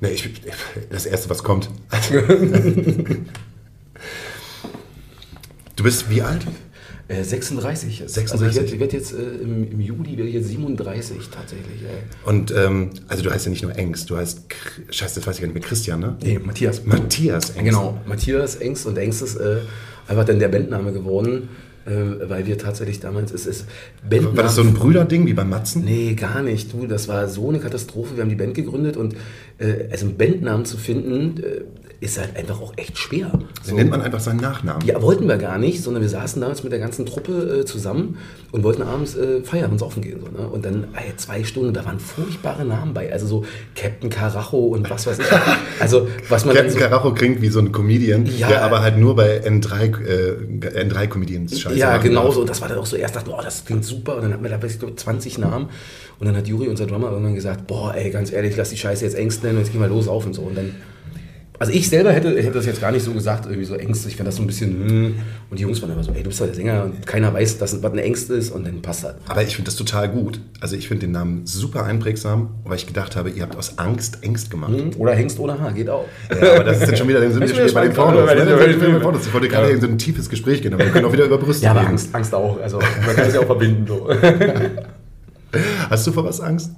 Nee, 0.00 0.10
ich, 0.10 0.30
das 0.90 1.06
Erste, 1.06 1.30
was 1.30 1.42
kommt. 1.42 1.70
du 5.76 5.84
bist 5.84 6.10
wie 6.10 6.22
alt? 6.22 6.46
Äh, 7.08 7.22
36. 7.22 8.00
jetzt. 8.00 8.14
36. 8.14 8.32
Also 8.32 8.44
ich 8.46 8.72
werde 8.72 8.80
werd 8.80 8.92
jetzt 8.92 9.12
äh, 9.12 9.42
im, 9.42 9.70
im 9.70 9.80
Juli 9.80 10.16
werde 10.16 10.28
ich 10.28 10.34
jetzt 10.34 10.48
37 10.48 11.16
tatsächlich. 11.30 11.82
Ey. 11.82 12.28
Und 12.28 12.52
ähm, 12.56 12.90
also 13.06 13.22
du 13.22 13.30
heißt 13.30 13.46
ja 13.46 13.50
nicht 13.50 13.62
nur 13.62 13.76
Engst, 13.76 14.10
du 14.10 14.16
heißt, 14.16 14.40
scheiße, 14.90 15.20
das 15.20 15.26
weiß 15.26 15.36
ich 15.36 15.40
gar 15.42 15.46
nicht 15.46 15.54
mehr, 15.54 15.62
Christian, 15.62 16.00
ne? 16.00 16.16
Nee, 16.20 16.40
Matthias. 16.44 16.84
Matthias 16.84 17.50
Engst. 17.50 17.64
Genau, 17.64 18.00
Matthias 18.06 18.56
Engst 18.56 18.86
und 18.86 18.98
Engst 18.98 19.22
ist 19.22 19.36
äh, 19.36 19.58
einfach 20.08 20.24
dann 20.24 20.40
der 20.40 20.48
Bandname 20.48 20.92
geworden, 20.92 21.48
äh, 21.84 21.92
weil 22.28 22.44
wir 22.46 22.58
tatsächlich 22.58 22.98
damals, 22.98 23.30
es 23.30 23.46
ist 23.46 23.66
Bandname. 24.02 24.36
War 24.36 24.42
das 24.42 24.56
so 24.56 24.62
ein 24.62 24.74
Brüderding 24.74 25.26
wie 25.26 25.34
beim 25.34 25.48
Matzen? 25.48 25.84
Nee, 25.84 26.14
gar 26.14 26.42
nicht. 26.42 26.72
Du, 26.72 26.88
das 26.88 27.06
war 27.06 27.28
so 27.28 27.48
eine 27.48 27.60
Katastrophe. 27.60 28.16
Wir 28.16 28.22
haben 28.22 28.30
die 28.30 28.34
Band 28.34 28.54
gegründet 28.54 28.96
und 28.96 29.14
äh, 29.58 29.88
also 29.92 30.06
einen 30.06 30.16
Bandnamen 30.16 30.66
zu 30.66 30.76
finden, 30.76 31.40
äh, 31.40 31.60
ist 32.00 32.18
halt 32.18 32.36
einfach 32.36 32.60
auch 32.60 32.74
echt 32.76 32.98
schwer. 32.98 33.30
Dann 33.66 33.76
nennt 33.76 33.90
man 33.90 34.02
einfach 34.02 34.20
seinen 34.20 34.40
Nachnamen. 34.40 34.86
Ja, 34.86 35.00
wollten 35.00 35.26
wir 35.28 35.38
gar 35.38 35.58
nicht, 35.58 35.82
sondern 35.82 36.02
wir 36.02 36.08
saßen 36.10 36.40
damals 36.42 36.62
mit 36.62 36.72
der 36.72 36.78
ganzen 36.78 37.06
Truppe 37.06 37.60
äh, 37.60 37.64
zusammen 37.64 38.18
und 38.52 38.64
wollten 38.64 38.82
abends 38.82 39.16
äh, 39.16 39.42
feiern 39.42 39.70
und 39.72 39.78
saufen 39.78 40.02
gehen. 40.02 40.20
So, 40.20 40.42
ne? 40.42 40.48
Und 40.48 40.64
dann 40.64 40.88
ey, 40.94 41.16
zwei 41.16 41.42
Stunden, 41.44 41.72
da 41.72 41.84
waren 41.84 41.98
furchtbare 41.98 42.64
Namen 42.64 42.92
bei. 42.92 43.12
Also 43.12 43.26
so 43.26 43.44
Captain 43.74 44.10
Carajo 44.10 44.58
und 44.58 44.88
was 44.90 45.06
weiß 45.06 45.18
ich. 45.18 45.26
Also 45.78 46.08
was 46.28 46.44
man 46.46 46.54
Captain 46.54 46.72
so, 46.72 46.78
Carajo 46.78 47.12
klingt 47.12 47.42
wie 47.42 47.48
so 47.48 47.58
ein 47.60 47.70
Comedian, 47.70 48.24
Ja. 48.26 48.48
der 48.48 48.62
aber 48.64 48.80
halt 48.80 48.96
nur 48.96 49.14
bei 49.14 49.42
N3, 49.46 50.06
äh, 50.06 50.84
N3 50.84 51.06
Comedians 51.08 51.60
scheiße 51.60 51.76
Ja, 51.76 51.98
genau 51.98 52.30
so. 52.30 52.40
Und 52.40 52.48
das 52.50 52.60
war 52.62 52.68
dann 52.68 52.78
auch 52.78 52.86
so, 52.86 52.96
erst 52.96 53.16
dachte, 53.16 53.30
oh, 53.30 53.40
das 53.42 53.64
klingt 53.64 53.84
super. 53.84 54.16
Und 54.16 54.22
dann 54.22 54.32
hatten 54.32 54.42
wir 54.42 54.50
da 54.50 54.58
ich 54.66 54.78
glaube, 54.78 54.96
20 54.96 55.38
Namen. 55.38 55.68
Und 56.18 56.26
dann 56.26 56.36
hat 56.36 56.46
Juri, 56.48 56.68
unser 56.68 56.86
Drummer, 56.86 57.10
irgendwann 57.10 57.34
gesagt, 57.34 57.66
boah, 57.66 57.94
ey, 57.94 58.10
ganz 58.10 58.32
ehrlich, 58.32 58.56
lass 58.56 58.70
die 58.70 58.76
Scheiße 58.78 59.04
jetzt 59.04 59.14
Ängst 59.16 59.42
nennen 59.42 59.56
und 59.58 59.64
jetzt 59.64 59.72
gehen 59.72 59.80
wir 59.80 59.88
los 59.88 60.08
auf 60.08 60.24
und 60.26 60.34
so. 60.34 60.42
Und 60.42 60.56
dann, 60.56 60.74
also 61.58 61.72
ich 61.72 61.88
selber 61.88 62.12
hätte, 62.12 62.30
hätte 62.36 62.52
das 62.52 62.66
jetzt 62.66 62.80
gar 62.80 62.92
nicht 62.92 63.02
so 63.04 63.12
gesagt, 63.12 63.46
irgendwie 63.46 63.64
so 63.64 63.74
Ängste. 63.74 64.08
Ich 64.08 64.16
fand 64.16 64.26
das 64.26 64.36
so 64.36 64.42
ein 64.42 64.46
bisschen, 64.46 64.88
hm. 64.88 65.14
Und 65.50 65.58
die 65.58 65.62
Jungs 65.62 65.80
waren 65.80 65.92
immer 65.92 66.02
so, 66.02 66.12
ey, 66.12 66.22
du 66.22 66.28
bist 66.28 66.40
doch 66.40 66.46
der 66.46 66.54
Sänger 66.54 66.84
und 66.84 67.06
keiner 67.06 67.32
weiß, 67.32 67.58
dass, 67.58 67.82
was 67.82 67.92
eine 67.92 68.02
Ängst 68.02 68.30
ist 68.30 68.50
und 68.50 68.66
dann 68.66 68.82
passt 68.82 69.04
das. 69.04 69.14
Aber 69.28 69.42
ich 69.42 69.54
finde 69.56 69.68
das 69.70 69.76
total 69.76 70.08
gut. 70.08 70.40
Also 70.60 70.76
ich 70.76 70.88
finde 70.88 71.06
den 71.06 71.12
Namen 71.12 71.46
super 71.46 71.84
einprägsam, 71.84 72.50
weil 72.64 72.76
ich 72.76 72.86
gedacht 72.86 73.16
habe, 73.16 73.30
ihr 73.30 73.42
habt 73.42 73.56
aus 73.56 73.78
Angst 73.78 74.18
Ängst 74.22 74.50
gemacht. 74.50 74.72
Oder 74.98 75.14
Hengst 75.14 75.38
ohne 75.38 75.58
Haar, 75.58 75.72
geht 75.72 75.88
auch. 75.88 76.04
Ja, 76.30 76.54
aber 76.56 76.64
das 76.64 76.82
ist 76.82 76.88
jetzt 76.88 76.98
schon 76.98 77.08
wieder, 77.08 77.22
Ich 77.22 77.32
schon 77.32 77.42
wieder 77.42 77.72
bei 77.72 77.82
den 77.86 77.92
Pornos. 77.94 78.26
bei 78.26 78.34
ne? 78.34 79.20
Ich 79.24 79.32
wollte 79.32 79.48
gerade 79.48 79.70
in 79.70 79.80
so 79.80 79.86
ein 79.86 79.98
tiefes 79.98 80.28
Gespräch 80.28 80.62
gehen, 80.62 80.74
aber 80.74 80.84
wir 80.84 80.90
können 80.92 81.06
auch 81.06 81.12
wieder 81.12 81.24
über 81.24 81.38
Brüste 81.38 81.64
Ja, 81.64 81.70
aber 81.70 81.80
reden. 81.80 81.90
Angst, 81.90 82.14
Angst 82.14 82.34
auch. 82.34 82.60
Also 82.60 82.78
man 82.78 83.16
kann 83.16 83.28
es 83.28 83.34
ja 83.34 83.40
auch 83.40 83.46
verbinden. 83.46 83.86
So. 83.86 84.08
Hast 85.90 86.06
du 86.06 86.12
vor 86.12 86.24
was 86.24 86.40
Angst? 86.40 86.72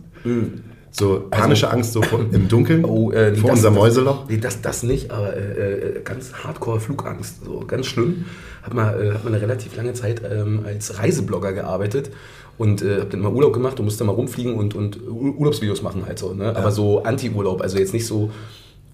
So 0.91 1.27
panische 1.31 1.71
Angst 1.71 1.93
so 1.93 2.03
vor, 2.03 2.21
im 2.33 2.49
Dunkeln? 2.49 2.85
Oh, 2.89 3.11
äh, 3.13 3.35
vor 3.35 3.51
das- 3.51 3.59
unserem 3.59 3.75
Mäuseloch? 3.75 4.25
Nee, 4.29 4.39
das, 4.39 4.61
das 4.63 4.83
nicht, 4.83 5.11
aber 5.11 5.37
äh, 5.37 5.99
äh, 5.99 6.01
ganz 6.03 6.33
hardcore 6.33 6.81
Flugangst. 6.81 7.45
So 7.45 7.61
ganz 7.67 7.87
schlimm. 7.87 8.25
Hab 8.63 8.75
mal, 8.75 9.01
äh, 9.03 9.13
hab 9.13 9.25
mal 9.25 9.33
eine 9.33 9.41
relativ 9.43 9.77
lange 9.77 9.93
Zeit 9.93 10.23
ähm, 10.31 10.61
als 10.65 10.99
Reiseblogger 10.99 11.53
gearbeitet 11.53 12.11
und 12.57 12.83
äh, 12.83 13.01
hab 13.01 13.11
dann 13.11 13.21
mal 13.21 13.33
Urlaub 13.33 13.53
gemacht 13.53 13.79
und 13.79 13.85
musste 13.85 14.05
mal 14.05 14.13
rumfliegen 14.13 14.55
und, 14.55 14.75
und 14.75 14.99
Ur- 15.07 15.37
Urlaubsvideos 15.39 15.83
machen 15.83 16.05
halt 16.07 16.19
so. 16.19 16.33
Ne? 16.35 16.57
Aber 16.57 16.71
so 16.71 17.03
Anti-Urlaub, 17.03 17.61
also 17.63 17.79
jetzt 17.79 17.93
nicht 17.95 18.07
so 18.07 18.31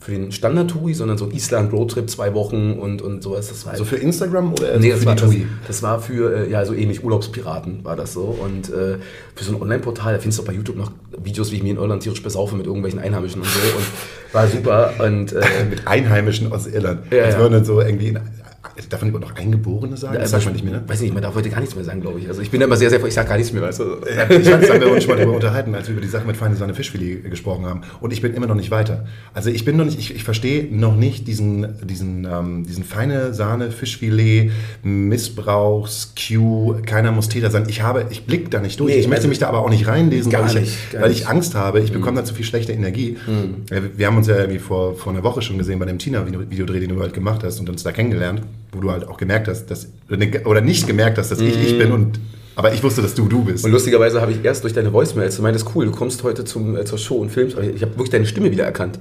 für 0.05 0.13
den 0.13 0.33
Standard-Touri, 0.33 0.93
sondern 0.93 1.17
so 1.17 1.25
ein 1.25 1.31
Island-Roadtrip, 1.31 2.11
zwei 2.11 2.35
Wochen 2.35 2.75
und, 2.75 3.01
und 3.01 3.23
sowas. 3.23 3.49
Das 3.49 3.65
war 3.65 3.75
So 3.75 3.87
für 3.87 3.97
Instagram 3.97 4.53
oder 4.53 4.79
Nee, 4.79 4.91
für 4.91 4.97
das 4.97 5.07
war, 5.07 5.15
die 5.15 5.47
das, 5.61 5.67
das 5.67 5.83
war 5.83 5.99
für, 5.99 6.45
äh, 6.45 6.51
ja, 6.51 6.63
so 6.67 6.75
ähnlich 6.75 7.03
Urlaubspiraten 7.03 7.87
war 7.87 7.97
das 7.97 8.13
so. 8.13 8.25
Und 8.25 8.69
äh, 8.69 8.99
für 9.35 9.45
so 9.45 9.53
ein 9.53 9.63
Online-Portal, 9.63 10.13
da 10.13 10.19
findest 10.19 10.39
du 10.39 10.43
auch 10.43 10.47
bei 10.47 10.53
YouTube 10.53 10.77
noch 10.77 10.93
Videos, 11.23 11.53
wie 11.53 11.57
ich 11.57 11.63
mir 11.63 11.71
in 11.71 11.79
Irland 11.79 12.03
tierisch 12.03 12.23
besaufe 12.23 12.55
mit 12.55 12.67
irgendwelchen 12.67 13.01
Einheimischen 13.01 13.41
und 13.41 13.49
so. 13.49 13.59
Und 13.79 14.35
war 14.35 14.47
super. 14.47 14.93
Und 14.99 15.33
äh, 15.33 15.43
Mit 15.71 15.87
Einheimischen 15.87 16.53
aus 16.53 16.67
Irland. 16.67 17.11
Ja, 17.11 17.23
Als 17.23 17.37
ja. 17.37 17.41
würden 17.41 17.55
dann 17.55 17.65
so 17.65 17.81
irgendwie, 17.81 18.09
in, 18.09 18.21
darf 18.89 19.01
man 19.03 19.11
überhaupt 19.11 19.31
noch 19.31 19.37
Eingeborene 19.41 19.97
sagen? 19.97 20.19
Das 20.19 20.31
sagt 20.31 20.45
man 20.45 20.55
nicht 20.55 20.65
mehr, 20.65 20.75
ne? 20.75 20.83
Weiß 20.87 21.01
nicht, 21.01 21.13
man 21.15 21.23
darf 21.23 21.35
heute 21.35 21.51
gar 21.51 21.61
nichts 21.61 21.75
mehr 21.75 21.85
sagen, 21.85 22.01
glaube 22.01 22.21
ich. 22.21 22.29
Also 22.29 22.43
ich 22.43 22.51
bin 22.51 22.61
immer 22.61 22.77
sehr, 22.77 22.91
sehr, 22.91 23.05
ich 23.05 23.15
sag 23.15 23.29
gar 23.29 23.37
nichts 23.37 23.53
mehr, 23.53 23.63
weißt 23.63 23.81
du. 23.81 23.85
Ja, 23.85 24.31
ich 24.31 24.49
fand, 24.49 24.63
das 24.63 24.71
haben 24.71 24.81
wir 24.81 24.91
uns 24.91 25.05
schon 25.05 25.13
mal 25.13 25.19
darüber 25.19 25.37
unterhalten, 25.37 25.75
als 25.75 25.89
wir 25.89 25.93
über 25.93 26.03
die 26.03 26.09
Sache 26.09 26.27
mit 26.27 26.37
Feine 26.37 26.57
Sahne 26.57 26.75
Fischfilet 26.75 27.31
gesprochen 27.31 27.67
haben. 27.67 27.83
Und 28.01 28.13
ich 28.13 28.21
bin 28.21 28.35
immer 28.35 28.47
noch 28.47 28.55
nicht 28.55 28.71
weiter. 28.71 29.07
Also 29.33 29.51
ich 29.51 29.65
bin 29.65 29.77
noch 29.77 29.85
nicht, 29.85 29.99
ich, 29.99 30.15
ich 30.15 30.25
verstehe 30.25 30.69
noch 30.75 30.97
nicht 30.97 31.27
diesen, 31.29 31.67
diesen, 31.87 32.25
ähm, 32.25 32.65
diesen 32.67 32.85
feine 32.85 33.35
Sahne 33.35 33.71
Fischfilet 33.71 34.51
Missbrauchs-Q, 34.83 36.77
keiner 36.87 37.13
muss 37.13 37.29
Täter 37.29 37.51
sein. 37.51 37.65
Ich 37.69 37.83
habe, 37.83 38.07
ich 38.11 38.25
blick 38.25 38.51
da 38.51 38.61
nicht 38.61 38.79
durch. 38.81 38.93
Nee, 38.93 39.01
ich 39.01 39.07
möchte 39.09 39.23
also- 39.23 39.29
mich 39.29 39.39
da 39.39 39.49
aber 39.49 39.61
auch 39.61 39.71
nicht 39.71 39.87
reinlesen, 39.87 40.31
Gar 40.31 40.43
weil, 40.43 40.49
ich, 40.57 40.61
nicht, 40.61 41.01
weil 41.01 41.11
ich 41.11 41.29
Angst 41.29 41.55
habe. 41.55 41.81
Ich 41.81 41.93
bekomme 41.93 42.19
da 42.19 42.25
zu 42.25 42.35
viel 42.35 42.45
schlechte 42.45 42.73
Energie. 42.73 43.17
Äh, 43.71 43.81
Wir 43.97 44.07
haben 44.07 44.17
uns 44.17 44.27
ja 44.27 44.37
irgendwie 44.37 44.59
vor, 44.59 44.97
vor 44.97 45.13
einer 45.13 45.23
Woche 45.23 45.43
schon 45.43 45.59
gesehen 45.59 45.79
bei 45.79 45.87
dem 45.87 45.99
Tina-Videodreh, 45.99 46.81
den 46.81 46.91
du 46.91 47.01
halt 47.01 47.15
gemacht 47.15 47.43
hast 47.45 47.61
und 47.61 47.69
uns 47.69 47.83
da 47.83 47.93
kennengelernt, 47.93 48.43
wo 48.75 48.81
du 48.81 48.91
halt 48.91 49.09
auch 49.09 49.17
gemerkt 49.17 49.49
hast, 49.49 49.67
dass, 49.67 49.89
oder 50.45 50.61
nicht 50.61 50.87
gemerkt 50.87 51.19
hast, 51.19 51.31
dass 51.31 51.41
ich 51.41 51.61
ich 51.61 51.79
bin 51.79 51.93
und 51.93 52.21
aber 52.57 52.73
ich 52.73 52.83
wusste, 52.83 53.03
dass 53.03 53.15
du 53.15 53.27
du 53.27 53.45
bist. 53.45 53.65
Und 53.65 53.73
lustigerweise 53.73 54.21
habe 54.21 54.31
ich 54.31 54.45
erst 54.45 54.63
durch 54.63 54.73
deine 54.73 54.93
Voicemails, 54.93 55.37
du 55.37 55.43
meintest, 55.43 55.67
cool, 55.75 55.87
du 55.87 55.91
kommst 55.91 56.23
heute 56.23 56.45
zum, 56.45 56.77
äh, 56.77 56.85
zur 56.85 56.99
Show 56.99 57.17
und 57.17 57.31
filmst, 57.31 57.57
aber 57.57 57.67
ich 57.67 57.83
habe 57.83 57.93
wirklich 57.93 58.11
deine 58.11 58.27
Stimme 58.27 58.51
wieder 58.51 58.65
erkannt. 58.65 59.01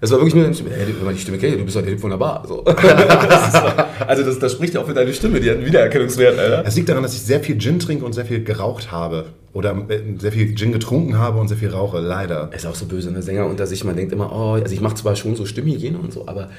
Es 0.00 0.10
war 0.10 0.18
wirklich 0.18 0.34
nur 0.34 0.44
deine 0.44 0.54
Stimme. 0.54 0.70
Hey, 0.70 0.86
wenn 0.94 1.04
man 1.04 1.14
die 1.14 1.20
Stimme 1.20 1.38
kennt, 1.38 1.58
du 1.58 1.64
bist 1.64 1.76
doch 1.76 1.80
der 1.80 1.90
Typ 1.90 2.00
von 2.00 2.10
der 2.10 2.18
Bar. 2.18 2.44
So. 2.46 2.62
das 2.64 3.48
ist, 3.48 3.62
also 4.06 4.22
das, 4.24 4.38
das 4.38 4.52
spricht 4.52 4.74
ja 4.74 4.80
auch 4.80 4.86
für 4.86 4.92
deine 4.92 5.12
Stimme, 5.12 5.40
die 5.40 5.48
hat 5.48 5.56
einen 5.56 5.66
Wiedererkennungswert, 5.66 6.38
Alter. 6.38 6.64
Es 6.66 6.76
liegt 6.76 6.88
daran, 6.88 7.02
dass 7.02 7.14
ich 7.14 7.22
sehr 7.22 7.40
viel 7.40 7.58
Gin 7.58 7.78
trinke 7.78 8.04
und 8.04 8.12
sehr 8.12 8.26
viel 8.26 8.44
geraucht 8.44 8.92
habe. 8.92 9.26
Oder 9.54 9.74
äh, 9.88 10.00
sehr 10.18 10.32
viel 10.32 10.54
Gin 10.54 10.72
getrunken 10.72 11.16
habe 11.16 11.40
und 11.40 11.48
sehr 11.48 11.56
viel 11.56 11.70
rauche, 11.70 11.98
leider. 12.00 12.48
Er 12.50 12.56
ist 12.56 12.66
auch 12.66 12.74
so 12.74 12.84
böse, 12.84 13.10
ne? 13.10 13.22
Sänger 13.22 13.46
unter 13.46 13.66
sich. 13.66 13.84
Man 13.84 13.96
denkt 13.96 14.12
immer, 14.12 14.30
oh, 14.30 14.52
also 14.62 14.74
ich 14.74 14.82
mache 14.82 14.96
zwar 14.96 15.16
schon 15.16 15.34
so 15.34 15.46
Stimmhygiene 15.46 15.96
und 15.96 16.12
so, 16.12 16.28
aber 16.28 16.50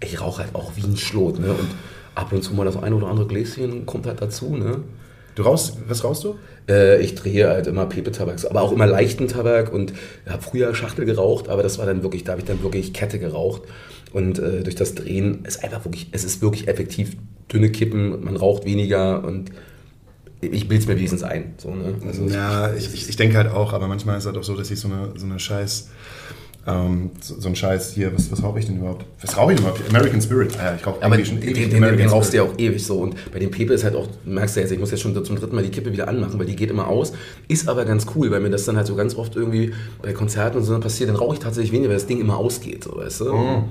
ich 0.00 0.20
rauche 0.20 0.44
halt 0.44 0.54
auch 0.54 0.72
wie 0.76 0.84
ein 0.84 0.96
Schlot, 0.96 1.40
ne? 1.40 1.48
Und 1.48 1.68
ab 2.14 2.32
und 2.32 2.42
zu 2.42 2.54
mal 2.54 2.64
das 2.64 2.76
ein 2.76 2.92
oder 2.92 3.08
andere 3.08 3.26
Gläschen 3.26 3.86
kommt 3.86 4.06
halt 4.06 4.20
dazu, 4.22 4.56
ne? 4.56 4.82
Du 5.34 5.42
rauchst, 5.42 5.78
was 5.88 6.04
rauchst 6.04 6.22
du? 6.22 6.36
Äh, 6.68 7.00
ich 7.02 7.16
drehe 7.16 7.48
halt 7.48 7.66
immer 7.66 7.86
Pepe-Tabak, 7.86 8.38
aber 8.48 8.62
auch 8.62 8.70
immer 8.70 8.86
leichten 8.86 9.26
Tabak 9.26 9.72
und 9.72 9.92
habe 10.28 10.42
früher 10.42 10.74
Schachtel 10.74 11.04
geraucht, 11.04 11.48
aber 11.48 11.62
das 11.62 11.78
war 11.78 11.86
dann 11.86 12.02
wirklich, 12.02 12.22
da 12.22 12.32
habe 12.32 12.40
ich 12.40 12.46
dann 12.46 12.62
wirklich 12.62 12.92
Kette 12.92 13.18
geraucht. 13.18 13.62
Und 14.12 14.38
äh, 14.38 14.62
durch 14.62 14.76
das 14.76 14.94
Drehen 14.94 15.44
ist 15.44 15.64
einfach 15.64 15.84
wirklich, 15.84 16.08
es 16.12 16.22
ist 16.22 16.40
wirklich 16.40 16.68
effektiv 16.68 17.16
dünne 17.52 17.70
Kippen, 17.70 18.24
man 18.24 18.36
raucht 18.36 18.64
weniger 18.64 19.24
und 19.24 19.50
ich 20.40 20.68
bilde 20.68 20.82
es 20.82 20.88
mir 20.88 20.96
wenigstens 20.96 21.24
ein. 21.24 21.54
So, 21.56 21.74
ne? 21.74 21.94
also, 22.06 22.26
ja, 22.26 22.72
ich, 22.74 22.92
ich, 22.94 23.08
ich 23.08 23.16
denke 23.16 23.36
halt 23.36 23.50
auch, 23.50 23.72
aber 23.72 23.88
manchmal 23.88 24.16
ist 24.16 24.24
es 24.24 24.26
halt 24.26 24.38
auch 24.38 24.44
so, 24.44 24.56
dass 24.56 24.70
ich 24.70 24.78
so 24.78 24.88
eine, 24.88 25.14
so 25.16 25.26
eine 25.26 25.38
scheiß 25.38 25.90
Ähm, 26.66 27.10
so, 27.20 27.38
so 27.38 27.48
ein 27.48 27.56
Scheiß 27.56 27.92
hier, 27.92 28.14
was, 28.14 28.32
was 28.32 28.42
rauche 28.42 28.58
ich 28.58 28.66
denn 28.66 28.78
überhaupt? 28.78 29.04
Was 29.20 29.36
rauche 29.36 29.52
ich 29.52 29.58
denn 29.58 29.66
überhaupt? 29.66 29.86
American 29.88 30.22
Spirit. 30.22 30.56
Ah, 30.58 30.64
ja, 30.64 30.76
ich 30.76 30.86
rauche 30.86 31.02
Aber 31.02 31.16
den, 31.16 31.26
schon 31.26 31.40
den, 31.40 31.50
ewig 31.50 31.62
den, 31.62 31.70
den, 31.70 31.84
American 31.84 32.08
rauchst 32.08 32.32
du 32.32 32.38
ja 32.38 32.42
auch 32.42 32.58
ewig 32.58 32.84
so. 32.84 33.00
Und 33.00 33.16
bei 33.32 33.38
dem 33.38 33.50
Pepe 33.50 33.74
ist 33.74 33.84
halt 33.84 33.94
auch, 33.94 34.08
merkst 34.24 34.56
du 34.56 34.60
jetzt, 34.60 34.72
ich 34.72 34.78
muss 34.78 34.90
jetzt 34.90 35.00
schon 35.00 35.24
zum 35.24 35.36
dritten 35.36 35.54
Mal 35.54 35.62
die 35.62 35.70
Kippe 35.70 35.92
wieder 35.92 36.08
anmachen, 36.08 36.38
weil 36.38 36.46
die 36.46 36.56
geht 36.56 36.70
immer 36.70 36.88
aus. 36.88 37.12
Ist 37.48 37.68
aber 37.68 37.84
ganz 37.84 38.06
cool, 38.14 38.30
weil 38.30 38.40
mir 38.40 38.50
das 38.50 38.64
dann 38.64 38.76
halt 38.76 38.86
so 38.86 38.96
ganz 38.96 39.14
oft 39.14 39.36
irgendwie 39.36 39.74
bei 40.00 40.12
Konzerten 40.14 40.56
und 40.56 40.64
so 40.64 40.78
passiert, 40.80 41.10
dann 41.10 41.16
rauche 41.16 41.34
ich 41.34 41.40
tatsächlich 41.40 41.72
weniger, 41.72 41.90
weil 41.90 41.96
das 41.96 42.06
Ding 42.06 42.20
immer 42.20 42.38
ausgeht, 42.38 42.84
so, 42.84 42.96
weißt 42.96 43.20
du? 43.20 43.34
Mhm. 43.34 43.64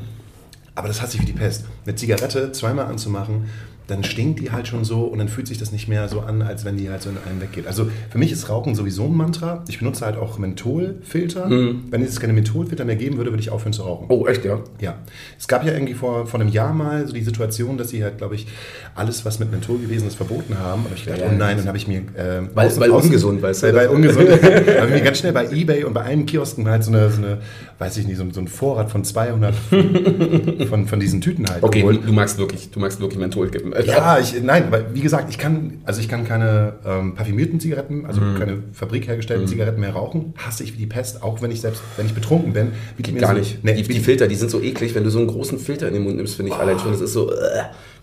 Aber 0.75 0.87
das 0.87 1.01
hasse 1.01 1.17
ich 1.17 1.21
wie 1.21 1.25
die 1.27 1.33
Pest. 1.33 1.65
Eine 1.85 1.95
Zigarette 1.95 2.51
zweimal 2.51 2.85
anzumachen, 2.85 3.45
dann 3.87 4.03
stinkt 4.03 4.39
die 4.39 4.51
halt 4.51 4.67
schon 4.67 4.85
so 4.85 5.01
und 5.01 5.19
dann 5.19 5.27
fühlt 5.27 5.47
sich 5.47 5.57
das 5.57 5.71
nicht 5.71 5.87
mehr 5.87 6.07
so 6.07 6.21
an, 6.21 6.41
als 6.41 6.63
wenn 6.65 6.77
die 6.77 6.89
halt 6.89 7.01
so 7.01 7.09
in 7.09 7.17
einem 7.29 7.41
weggeht. 7.41 7.67
Also 7.67 7.87
für 8.09 8.17
mich 8.17 8.31
ist 8.31 8.49
Rauchen 8.49 8.75
sowieso 8.75 9.05
ein 9.05 9.15
Mantra. 9.15 9.63
Ich 9.67 9.79
benutze 9.79 10.05
halt 10.05 10.17
auch 10.17 10.37
Mentholfilter. 10.37 11.49
Wenn 11.49 12.01
es 12.01 12.19
keine 12.19 12.33
Mentholfilter 12.33 12.85
mehr 12.85 12.95
geben 12.95 13.17
würde, 13.17 13.31
würde 13.31 13.41
ich 13.41 13.49
aufhören 13.49 13.73
zu 13.73 13.81
rauchen. 13.83 14.05
Mhm. 14.05 14.11
Oh, 14.11 14.27
echt, 14.27 14.45
ja? 14.45 14.59
Ja, 14.79 14.95
es 15.37 15.47
gab 15.47 15.65
ja 15.65 15.73
irgendwie 15.73 15.93
vor, 15.93 16.25
vor 16.27 16.39
einem 16.39 16.49
Jahr 16.49 16.73
mal 16.73 17.05
so 17.07 17.13
die 17.13 17.23
Situation, 17.23 17.77
dass 17.77 17.89
sie 17.89 18.03
halt, 18.03 18.17
glaube 18.17 18.35
ich, 18.35 18.47
alles, 18.95 19.25
was 19.25 19.39
mit 19.39 19.51
Menthol 19.51 19.79
gewesen 19.79 20.07
ist, 20.07 20.15
verboten 20.15 20.57
haben. 20.59 20.85
Und 20.85 20.93
ich 20.95 21.05
dachte, 21.05 21.21
Ja, 21.21 21.27
oh 21.29 21.35
nein, 21.37 21.57
dann 21.57 21.67
habe 21.67 21.77
ich 21.77 21.87
mir... 21.87 21.97
Äh, 22.15 22.41
Weil- 22.53 22.67
außen- 22.69 22.79
weil 22.79 22.91
außen- 22.91 23.03
ungesund, 23.05 23.41
weißt 23.41 23.63
du? 23.63 23.67
Weil, 23.67 23.75
weil 23.75 23.87
ungesund. 23.89 24.29
habe 24.31 24.87
ich 24.87 24.93
mir 24.93 25.01
ganz 25.01 25.17
schnell 25.19 25.33
bei 25.33 25.49
Ebay 25.51 25.83
und 25.83 25.93
bei 25.93 26.03
allen 26.03 26.25
Kiosken 26.25 26.67
halt 26.69 26.83
so 26.83 26.91
eine, 26.91 27.09
so 27.09 27.17
eine 27.21 27.39
weiß 27.79 27.97
ich 27.97 28.07
nicht, 28.07 28.17
so, 28.17 28.25
so 28.31 28.39
ein 28.39 28.47
Vorrat 28.47 28.89
von 28.91 29.03
200 29.03 29.53
von, 30.69 30.87
von 30.87 30.99
diesen 30.99 31.21
Tüten 31.21 31.45
halt 31.49 31.63
Okay, 31.63 31.79
geholt. 31.81 32.03
du, 32.03 32.07
du 32.07 32.13
magst 32.13 32.37
wirklich, 32.37 32.71
du 32.71 32.79
magst 32.79 32.99
wirklich 32.99 33.19
Mentholkippen. 33.19 33.73
Ja, 33.87 34.19
ich, 34.19 34.41
nein, 34.41 34.65
weil 34.69 34.85
wie 34.93 35.01
gesagt, 35.01 35.29
ich 35.29 35.37
kann, 35.37 35.81
also 35.85 35.99
ich 36.01 36.07
kann 36.09 36.25
keine 36.25 36.73
ähm, 36.85 37.15
parfümierten 37.15 37.59
Zigaretten, 37.59 38.05
also 38.05 38.21
Mhm. 38.21 38.35
keine 38.39 38.57
fabrikhergestellten 38.73 39.47
Zigaretten 39.47 39.79
mehr 39.81 39.91
rauchen. 39.93 40.33
Hasse 40.37 40.63
ich 40.63 40.73
wie 40.73 40.77
die 40.77 40.85
Pest, 40.87 41.23
auch 41.23 41.41
wenn 41.41 41.51
ich 41.51 41.61
selbst, 41.61 41.81
wenn 41.97 42.05
ich 42.05 42.13
betrunken 42.13 42.53
bin. 42.53 42.71
Geht 42.97 43.17
gar 43.19 43.33
so- 43.33 43.39
nicht. 43.39 43.63
Nee, 43.63 43.73
die, 43.73 43.83
die 43.83 43.99
Filter, 43.99 44.27
die 44.27 44.35
sind 44.35 44.51
so 44.51 44.61
eklig, 44.61 44.95
wenn 44.95 45.03
du 45.03 45.09
so 45.09 45.19
einen 45.19 45.27
großen 45.27 45.59
Filter 45.59 45.87
in 45.87 45.93
den 45.95 46.03
Mund 46.03 46.17
nimmst, 46.17 46.35
finde 46.35 46.51
ich 46.51 46.57
allein 46.57 46.79
schon. 46.79 46.91
Das 46.91 47.01
ist 47.01 47.13
so, 47.13 47.31
äh, 47.31 47.35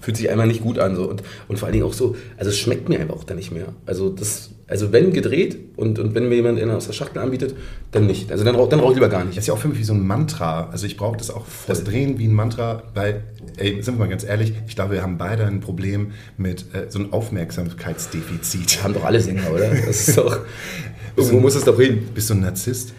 fühlt 0.00 0.16
sich 0.16 0.30
einmal 0.30 0.46
nicht 0.46 0.62
gut 0.62 0.78
an. 0.78 0.96
So. 0.96 1.08
Und, 1.08 1.22
und 1.48 1.58
vor 1.58 1.66
allen 1.66 1.72
Dingen 1.74 1.84
auch 1.84 1.92
so, 1.92 2.16
also 2.36 2.50
es 2.50 2.58
schmeckt 2.58 2.88
mir 2.88 3.00
einfach 3.00 3.14
auch 3.16 3.24
dann 3.24 3.36
nicht 3.36 3.52
mehr. 3.52 3.66
Also 3.86 4.08
das, 4.10 4.50
also 4.70 4.92
wenn 4.92 5.12
gedreht 5.12 5.58
und, 5.76 5.98
und 5.98 6.14
wenn 6.14 6.28
mir 6.28 6.36
jemand 6.36 6.60
einen 6.60 6.70
aus 6.70 6.86
der 6.86 6.92
Schachtel 6.92 7.18
anbietet, 7.18 7.56
dann 7.90 8.06
nicht. 8.06 8.30
Also 8.30 8.44
dann, 8.44 8.54
dann 8.54 8.78
rauche 8.80 8.92
ich 8.92 8.94
lieber 8.94 9.08
gar 9.08 9.20
Das 9.20 9.28
nicht. 9.30 9.38
ist 9.38 9.48
ja 9.48 9.54
auch 9.54 9.58
für 9.58 9.66
mich 9.68 9.78
wie 9.78 9.84
so 9.84 9.92
ein 9.94 10.06
Mantra. 10.06 10.68
Also 10.70 10.86
ich 10.86 10.96
brauche 10.96 11.16
das 11.16 11.30
auch, 11.30 11.44
das 11.66 11.82
Drehen 11.82 12.18
wie 12.18 12.26
ein 12.26 12.34
Mantra, 12.34 12.84
weil, 12.94 13.24
ey, 13.56 13.82
sind 13.82 13.96
wir 13.96 14.04
mal 14.04 14.08
ganz 14.08 14.22
ehrlich, 14.22 14.52
ich 14.68 14.76
glaube, 14.76 14.94
wir 14.94 15.02
haben 15.02 15.18
beide 15.18 15.44
ein 15.44 15.58
Problem 15.60 16.12
mit 16.38 16.66
äh, 16.72 16.86
so 16.88 17.00
einem 17.00 17.12
Aufmerksamkeitsdefizit. 17.12 18.84
Haben 18.84 18.94
doch 18.94 19.04
alle 19.04 19.20
Sänger, 19.20 19.50
oder? 19.52 19.70
Das 19.70 20.08
ist 20.08 20.16
doch, 20.16 20.38
irgendwo 21.16 21.40
muss 21.40 21.56
es 21.56 21.64
doch 21.64 21.78
hin. 21.78 22.06
Bist 22.14 22.30
du 22.30 22.34
ein 22.34 22.40
Narzisst? 22.40 22.94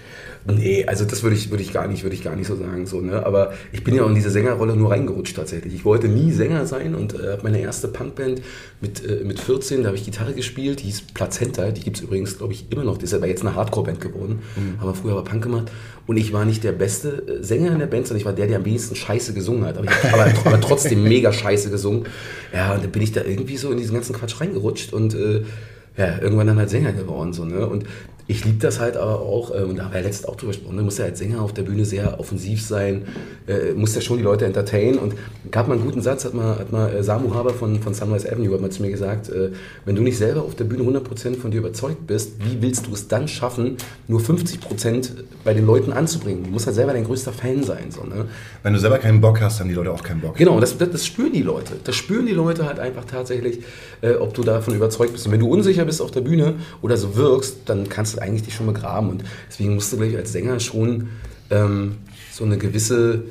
Nee, 0.46 0.86
also 0.86 1.06
das 1.06 1.24
würde 1.24 1.36
ich, 1.36 1.52
würde 1.52 1.64
ich 1.64 1.72
gar 1.72 1.88
nicht, 1.88 2.04
würde 2.04 2.16
ich 2.16 2.24
gar 2.24 2.36
nicht 2.36 2.48
so 2.48 2.56
sagen. 2.56 2.86
So, 2.86 3.00
ne? 3.02 3.26
Aber 3.26 3.54
ich 3.72 3.84
bin 3.84 3.94
ja 3.94 4.04
auch 4.04 4.10
in 4.10 4.16
diese 4.16 4.32
Sängerrolle 4.32 4.76
nur 4.76 4.92
reingerutscht 4.92 5.36
tatsächlich. 5.36 5.74
Ich 5.74 5.86
wollte 5.86 6.08
nie 6.08 6.32
Sänger 6.32 6.66
sein 6.66 6.96
und 6.96 7.14
äh, 7.14 7.34
habe 7.34 7.44
meine 7.44 7.60
erste 7.60 7.88
Punkband 7.88 8.42
mit, 8.80 9.06
äh, 9.08 9.24
mit 9.24 9.40
14, 9.40 9.82
da 9.82 9.88
habe 9.88 9.98
ich 9.98 10.06
Gitarre 10.06 10.34
gespielt, 10.34 10.82
die 10.82 10.86
hieß 10.86 11.04
Plazenta, 11.14 11.72
die 11.72 11.82
gibt 11.82 11.98
es 11.98 12.04
übrigens, 12.04 12.38
glaube 12.38 12.54
ich, 12.54 12.72
immer 12.72 12.84
noch. 12.84 12.98
Die 12.98 13.06
ist 13.06 13.14
aber 13.14 13.28
jetzt 13.28 13.42
eine 13.42 13.56
Hardcore-Band 13.56 14.02
geworden. 14.02 14.40
Aber 14.80 14.94
früher 14.94 15.16
war 15.16 15.24
Punk 15.24 15.44
gemacht. 15.44 15.72
Und 16.08 16.18
ich 16.18 16.34
war 16.34 16.46
nicht 16.46 16.64
der 16.64 16.72
beste 16.72 17.40
äh, 17.40 17.44
Sänger 17.44 17.72
in 17.72 17.80
der 17.80 17.88
Band, 17.88 18.08
sondern 18.08 18.20
ich 18.20 18.26
war 18.26 18.34
der, 18.34 18.48
der 18.48 18.58
am 18.58 18.66
wenigsten 18.66 18.96
scheiße 18.96 19.34
gesungen 19.34 19.66
hat. 19.66 19.78
Aber, 19.78 19.86
ich 19.86 20.14
aber, 20.14 20.28
aber 20.46 20.62
trotzdem 20.62 21.04
mega 21.04 21.32
scheiße 21.32 21.70
gesungen. 21.70 22.06
Ja, 22.54 22.74
und 22.74 22.84
dann 22.84 22.92
bin 22.92 23.02
ich 23.02 23.12
da 23.12 23.22
irgendwie 23.24 23.58
so 23.58 23.72
in 23.72 23.78
diesen 23.78 23.94
ganzen 23.94 24.14
Quatsch 24.14 24.42
reingerutscht 24.42 24.94
und 24.94 25.14
äh, 25.14 25.44
ja, 25.98 26.20
irgendwann 26.20 26.48
dann 26.48 26.58
halt 26.58 26.70
Sänger 26.70 26.94
geworden. 26.94 27.34
So, 27.34 27.46
ne? 27.46 27.68
Und 27.68 27.86
ich 28.28 28.46
liebe 28.46 28.60
das 28.60 28.80
halt 28.80 28.98
aber 28.98 29.22
auch, 29.22 29.52
äh, 29.52 29.64
und 29.64 29.78
da 29.78 29.86
haben 29.86 29.94
wir 29.94 30.00
ja 30.00 30.06
letztens 30.06 30.28
auch 30.28 30.36
drüber 30.36 30.52
gesprochen, 30.54 30.78
du 30.78 30.84
musst 30.84 31.00
ja 31.00 31.06
als 31.06 31.20
Sänger 31.20 31.42
auf 31.42 31.54
der 31.54 31.64
Bühne 31.64 31.86
sehr 31.86 32.20
offensiv 32.20 32.62
sein, 32.62 33.04
äh, 33.48 33.74
musst 33.74 33.96
ja 33.96 34.02
schon 34.02 34.18
die 34.18 34.24
Leute 34.24 34.46
entertainen. 34.46 34.98
Und 34.98 35.16
gab 35.52 35.68
mal 35.68 35.76
einen 35.76 35.84
guten 35.84 36.02
Satz, 36.02 36.26
hat 36.26 36.34
mal, 36.34 36.58
hat 36.58 36.72
mal 36.72 36.94
äh, 36.94 37.04
Samu 37.04 37.34
Haber 37.34 37.52
von, 37.52 37.82
von 37.82 37.94
Sunrise 37.94 38.32
Avenue 38.32 38.54
hat 38.54 38.62
mal 38.62 38.70
zu 38.70 38.82
mir 38.82 38.92
gesagt, 38.92 39.30
äh, 39.30 39.52
wenn 39.86 39.96
du 39.96 40.02
nicht 40.02 40.18
selber 40.18 40.44
auf 40.44 40.56
der 40.56 40.66
Bühne 40.66 40.84
100% 40.84 41.38
von 41.38 41.52
dir 41.52 41.60
überzeugt 41.60 42.08
bist, 42.08 42.34
wie 42.40 42.62
willst 42.62 42.88
du 42.88 42.94
es 42.94 43.08
dann 43.08 43.28
schaffen, 43.28 43.78
nur 44.08 44.20
50% 44.20 45.12
bei 45.44 45.54
den 45.54 45.66
Leuten 45.66 45.92
anzubringen? 45.92 46.44
Du 46.44 46.52
musst 46.52 46.68
halt 46.68 46.76
selber 46.76 46.94
dein 46.94 47.04
größter 47.04 47.34
Fan 47.34 47.64
sein. 47.64 47.90
So, 47.90 48.04
ne? 48.04 48.26
Wenn 48.64 48.74
du 48.74 48.80
selber 48.80 48.98
keinen 48.98 49.22
Bock 49.22 49.42
hast, 49.42 49.60
haben 49.60 49.70
die 49.70 49.76
Leute 49.76 49.92
auch 49.92 50.04
keinen 50.04 50.22
Bock. 50.22 50.36
Genau, 50.38 50.60
das, 50.60 50.78
das, 50.78 50.92
das 50.92 51.06
spüren 51.06 51.34
die 51.34 51.42
Leute. 51.42 51.74
Das 51.84 51.96
spüren 51.96 52.26
die 52.26 52.34
Leute 52.34 52.66
halt 52.66 52.80
einfach 52.80 53.06
tatsächlich, 53.06 53.60
äh, 54.02 54.14
ob 54.14 54.34
du 54.34 54.44
davon 54.44 54.76
überzeugt 54.76 55.14
bist. 55.14 55.26
Und 55.26 55.32
wenn 55.32 55.40
du 55.40 55.48
unsicher 55.48 55.86
bist 55.86 56.02
auf 56.02 56.12
der 56.12 56.22
Bühne 56.22 56.56
oder 56.82 56.98
so 56.98 57.16
wirkst, 57.16 57.58
dann 57.66 57.90
kannst 57.90 58.11
du 58.16 58.22
eigentlich 58.22 58.44
dich 58.44 58.56
schon 58.56 58.68
begraben. 58.68 59.10
Und 59.10 59.24
deswegen 59.50 59.76
musst 59.76 59.92
du, 59.92 59.98
glaube 59.98 60.12
ich, 60.12 60.18
als 60.18 60.32
Sänger 60.32 60.60
schon 60.60 61.10
ähm, 61.50 61.98
so 62.32 62.44
eine 62.44 62.58
gewisse, 62.58 63.24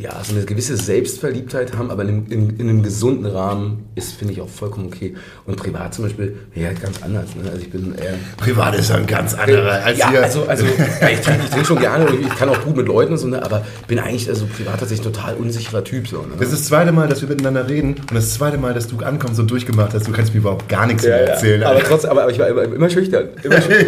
ja, 0.00 0.22
so 0.24 0.34
eine 0.34 0.44
gewisse 0.44 0.76
Selbstverliebtheit 0.76 1.76
haben, 1.76 1.90
aber 1.90 2.02
in, 2.02 2.08
einem- 2.08 2.26
in, 2.30 2.50
in 2.58 2.68
einem 2.68 2.82
gesunden 2.82 3.26
Rahmen 3.26 3.84
ist, 3.94 4.12
finde 4.14 4.32
ich, 4.34 4.40
auch 4.40 4.48
vollkommen 4.48 4.86
okay. 4.86 5.14
Und 5.46 5.56
privat 5.56 5.94
zum 5.94 6.04
Beispiel, 6.04 6.36
ja, 6.54 6.68
halt 6.68 6.80
ganz 6.82 7.02
anders. 7.02 7.34
Ne? 7.36 7.50
Also 7.50 7.58
ich 7.62 7.70
bin 7.70 7.94
eher 7.94 8.14
Privat 8.38 8.74
ist 8.76 8.90
ja 8.90 8.96
ein 8.96 9.06
ganz 9.06 9.34
anderer 9.34 9.72
als 9.84 9.98
ja, 9.98 10.10
hier. 10.10 10.22
also, 10.22 10.44
also 10.46 10.64
ja, 10.64 11.08
ich 11.08 11.20
trinke 11.20 11.50
trink 11.50 11.66
schon 11.66 11.78
gerne 11.78 12.06
und 12.06 12.20
ich 12.20 12.28
kann 12.36 12.48
auch 12.48 12.62
gut 12.64 12.76
mit 12.76 12.86
Leuten 12.86 13.12
und 13.12 13.18
so, 13.18 13.26
ne, 13.26 13.42
aber 13.42 13.64
bin 13.88 13.98
eigentlich 13.98 14.28
also 14.28 14.46
privat 14.46 14.80
tatsächlich 14.80 15.06
ein 15.06 15.12
total 15.12 15.34
unsicherer 15.36 15.84
Typ. 15.84 16.08
So, 16.08 16.18
ne? 16.18 16.28
Das 16.38 16.48
ist 16.48 16.60
das 16.60 16.64
zweite 16.68 16.92
Mal, 16.92 17.08
dass 17.08 17.20
wir 17.20 17.28
miteinander 17.28 17.68
reden 17.68 17.94
und 17.94 18.14
das 18.14 18.34
zweite 18.34 18.56
Mal, 18.58 18.72
dass 18.74 18.86
du 18.88 18.98
ankommst 19.00 19.38
und 19.40 19.50
durchgemacht 19.50 19.92
hast. 19.94 20.06
Du 20.08 20.12
kannst 20.12 20.32
mir 20.32 20.40
überhaupt 20.40 20.68
gar 20.68 20.86
nichts 20.86 21.02
Ja, 21.04 21.10
mehr 21.10 21.24
ja. 21.24 21.26
erzählen. 21.30 21.62
Aber 21.64 21.80
trotzdem, 21.80 22.10
aber 22.10 22.30
ich 22.30 22.38
war 22.38 22.48
immer, 22.48 22.62
immer 22.64 22.88
schüchtern. 22.90 23.28
Immer, 23.42 23.56
schü- 23.58 23.86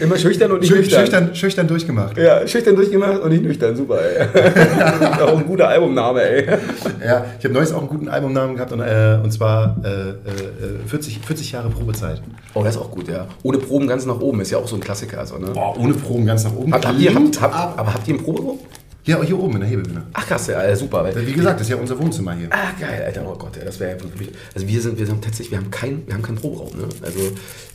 immer 0.00 0.16
schüchtern 0.16 0.52
und 0.52 0.60
nicht 0.60 0.70
Schü 0.70 0.76
nüchtern. 0.76 1.00
schüchtern, 1.00 1.34
schüchtern 1.34 1.68
durchgemacht. 1.68 2.16
Ja, 2.16 2.46
schüchtern 2.46 2.76
durchgemacht 2.76 3.20
und 3.20 3.30
nicht 3.30 3.42
nüchtern. 3.42 3.76
Super, 3.76 3.98
ey. 4.00 5.22
auch 5.22 5.38
ein 5.38 5.46
guter 5.46 5.68
Albumname, 5.68 6.22
ey. 6.22 6.46
Ja, 7.04 7.24
ich 7.38 7.44
habe 7.44 7.54
neulich 7.54 7.72
auch 7.72 7.78
einen 7.78 7.88
guten 7.88 8.08
Albumnamen 8.08 8.54
gehabt 8.54 8.72
und, 8.72 8.80
äh, 8.80 9.18
und 9.22 9.32
zwar 9.32 9.76
äh, 9.84 10.10
äh, 10.10 10.14
40, 10.86 11.20
40 11.26 11.52
Jahre 11.52 11.68
Probezeit. 11.70 12.22
Oh, 12.54 12.62
das 12.62 12.76
ist 12.76 12.80
auch 12.80 12.90
gut, 12.90 13.08
ja. 13.08 13.26
Ohne 13.42 13.58
Proben 13.58 13.86
ganz 13.86 14.06
nach 14.06 14.20
oben 14.20 14.40
ist 14.40 14.50
ja 14.50 14.58
auch 14.58 14.68
so 14.68 14.76
ein 14.76 14.80
Klassiker. 14.80 15.24
So, 15.26 15.38
ne? 15.38 15.48
Boah, 15.52 15.78
ohne 15.78 15.94
Proben 15.94 16.26
ganz 16.26 16.44
nach 16.44 16.54
oben. 16.54 16.72
Habt, 16.72 16.86
habt 16.86 16.98
ihr, 16.98 17.14
habt, 17.14 17.40
habt, 17.40 17.78
aber 17.78 17.94
habt 17.94 18.08
ihr 18.08 18.14
einen 18.14 18.24
Proberaum? 18.24 18.58
Ja, 19.08 19.22
hier 19.22 19.38
oben 19.38 19.54
in 19.54 19.60
der 19.60 19.70
Hebebühne. 19.70 20.02
Ach 20.12 20.26
krass, 20.26 20.48
ja, 20.48 20.76
super. 20.76 21.02
Weil, 21.02 21.26
Wie 21.26 21.32
gesagt, 21.32 21.58
das 21.58 21.66
ist 21.66 21.70
ja 21.70 21.76
unser 21.76 21.98
Wohnzimmer 21.98 22.34
hier. 22.34 22.48
Ah, 22.50 22.72
geil, 22.78 23.04
Alter, 23.06 23.24
oh 23.26 23.34
Gott, 23.38 23.56
ja, 23.56 23.64
das 23.64 23.80
wäre 23.80 23.96
ja 23.96 24.04
wirklich. 24.04 24.28
Also 24.54 24.68
wir 24.68 24.82
sind, 24.82 24.98
wir 24.98 25.06
sind 25.06 25.24
tatsächlich, 25.24 25.50
wir 25.50 25.56
haben 25.56 25.70
keinen, 25.70 26.06
wir 26.06 26.12
haben 26.12 26.20
keinen 26.20 26.36
Proberaum, 26.36 26.76
ne? 26.76 26.84
Also, 27.00 27.20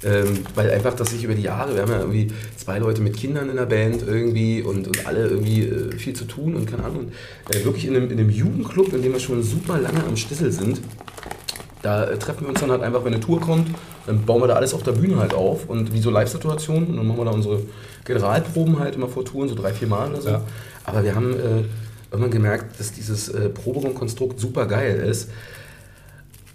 ähm, 0.04 0.46
weil 0.54 0.70
einfach, 0.70 0.94
dass 0.94 1.10
sich 1.10 1.24
über 1.24 1.34
die 1.34 1.42
Jahre, 1.42 1.74
wir 1.74 1.82
haben 1.82 1.92
ja 1.92 2.02
irgendwie 2.02 2.28
zwei 2.56 2.78
Leute 2.78 3.02
mit 3.02 3.18
Kindern 3.18 3.50
in 3.50 3.56
der 3.56 3.66
Band 3.66 4.04
irgendwie 4.08 4.62
und, 4.62 4.86
und 4.86 5.08
alle 5.08 5.26
irgendwie 5.26 5.64
äh, 5.64 5.98
viel 5.98 6.14
zu 6.14 6.26
tun 6.26 6.56
und 6.56 6.70
keine 6.70 6.84
Ahnung. 6.84 7.08
Und, 7.48 7.56
äh, 7.56 7.66
wirklich 7.66 7.88
in 7.88 7.96
einem, 7.96 8.12
in 8.12 8.20
einem 8.20 8.30
Jugendclub, 8.30 8.94
in 8.94 9.02
dem 9.02 9.14
wir 9.14 9.20
schon 9.20 9.42
super 9.42 9.80
lange 9.80 10.04
am 10.04 10.16
Stissel 10.16 10.52
sind, 10.52 10.82
da 11.82 12.06
äh, 12.06 12.20
treffen 12.20 12.42
wir 12.42 12.50
uns 12.50 12.60
dann 12.60 12.70
halt 12.70 12.84
einfach, 12.84 13.04
wenn 13.06 13.14
eine 13.14 13.22
Tour 13.22 13.42
kommt, 13.42 13.70
dann 14.06 14.24
bauen 14.24 14.42
wir 14.42 14.48
da 14.48 14.54
alles 14.54 14.74
auf 14.76 14.84
der 14.84 14.92
Bühne 14.92 15.18
halt 15.18 15.34
auf 15.34 15.68
und 15.68 15.94
wie 15.94 16.00
so 16.00 16.12
Live-Situationen 16.12 16.90
und 16.90 16.98
dann 16.98 17.08
machen 17.08 17.18
wir 17.18 17.26
da 17.26 17.32
unsere 17.32 17.62
Generalproben 18.06 18.80
halt 18.80 18.96
immer 18.96 19.08
vor 19.08 19.26
Touren, 19.26 19.50
so 19.50 19.56
drei, 19.56 19.74
vier 19.74 19.88
Mal 19.88 20.10
oder 20.12 20.22
so. 20.22 20.30
Ja. 20.30 20.42
Aber 20.86 21.04
wir 21.04 21.16
haben 21.16 21.34
äh, 21.34 21.64
irgendwann 22.12 22.32
gemerkt, 22.32 22.80
dass 22.80 22.92
dieses 22.92 23.30
äh, 23.30 23.50
Proberaumkonstrukt 23.50 24.40
super 24.40 24.68
geil 24.68 24.98
ist. 24.98 25.30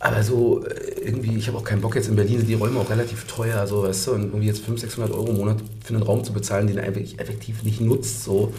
Aber 0.01 0.23
so 0.23 0.64
äh, 0.64 1.01
irgendwie, 1.01 1.37
ich 1.37 1.49
habe 1.49 1.59
auch 1.59 1.64
keinen 1.64 1.81
Bock 1.81 1.97
jetzt 1.97 2.09
in 2.09 2.17
Berlin, 2.17 2.38
sind 2.38 2.49
die 2.49 2.55
Räume 2.55 2.79
auch 2.79 2.91
relativ 2.91 3.25
teuer, 3.25 3.67
so 3.67 3.83
weißt 3.83 4.07
du, 4.07 4.12
und 4.12 4.23
irgendwie 4.27 4.47
jetzt 4.47 4.59
500, 4.59 4.81
600 4.81 5.12
Euro 5.12 5.29
im 5.31 5.37
Monat 5.37 5.57
für 5.85 5.95
einen 5.95 6.03
Raum 6.03 6.23
zu 6.23 6.33
bezahlen, 6.33 6.69
den 6.69 6.79
er 6.79 6.87
effektiv 6.87 7.64
nicht 7.64 7.81
nutzt, 7.81 8.25
so. 8.25 8.53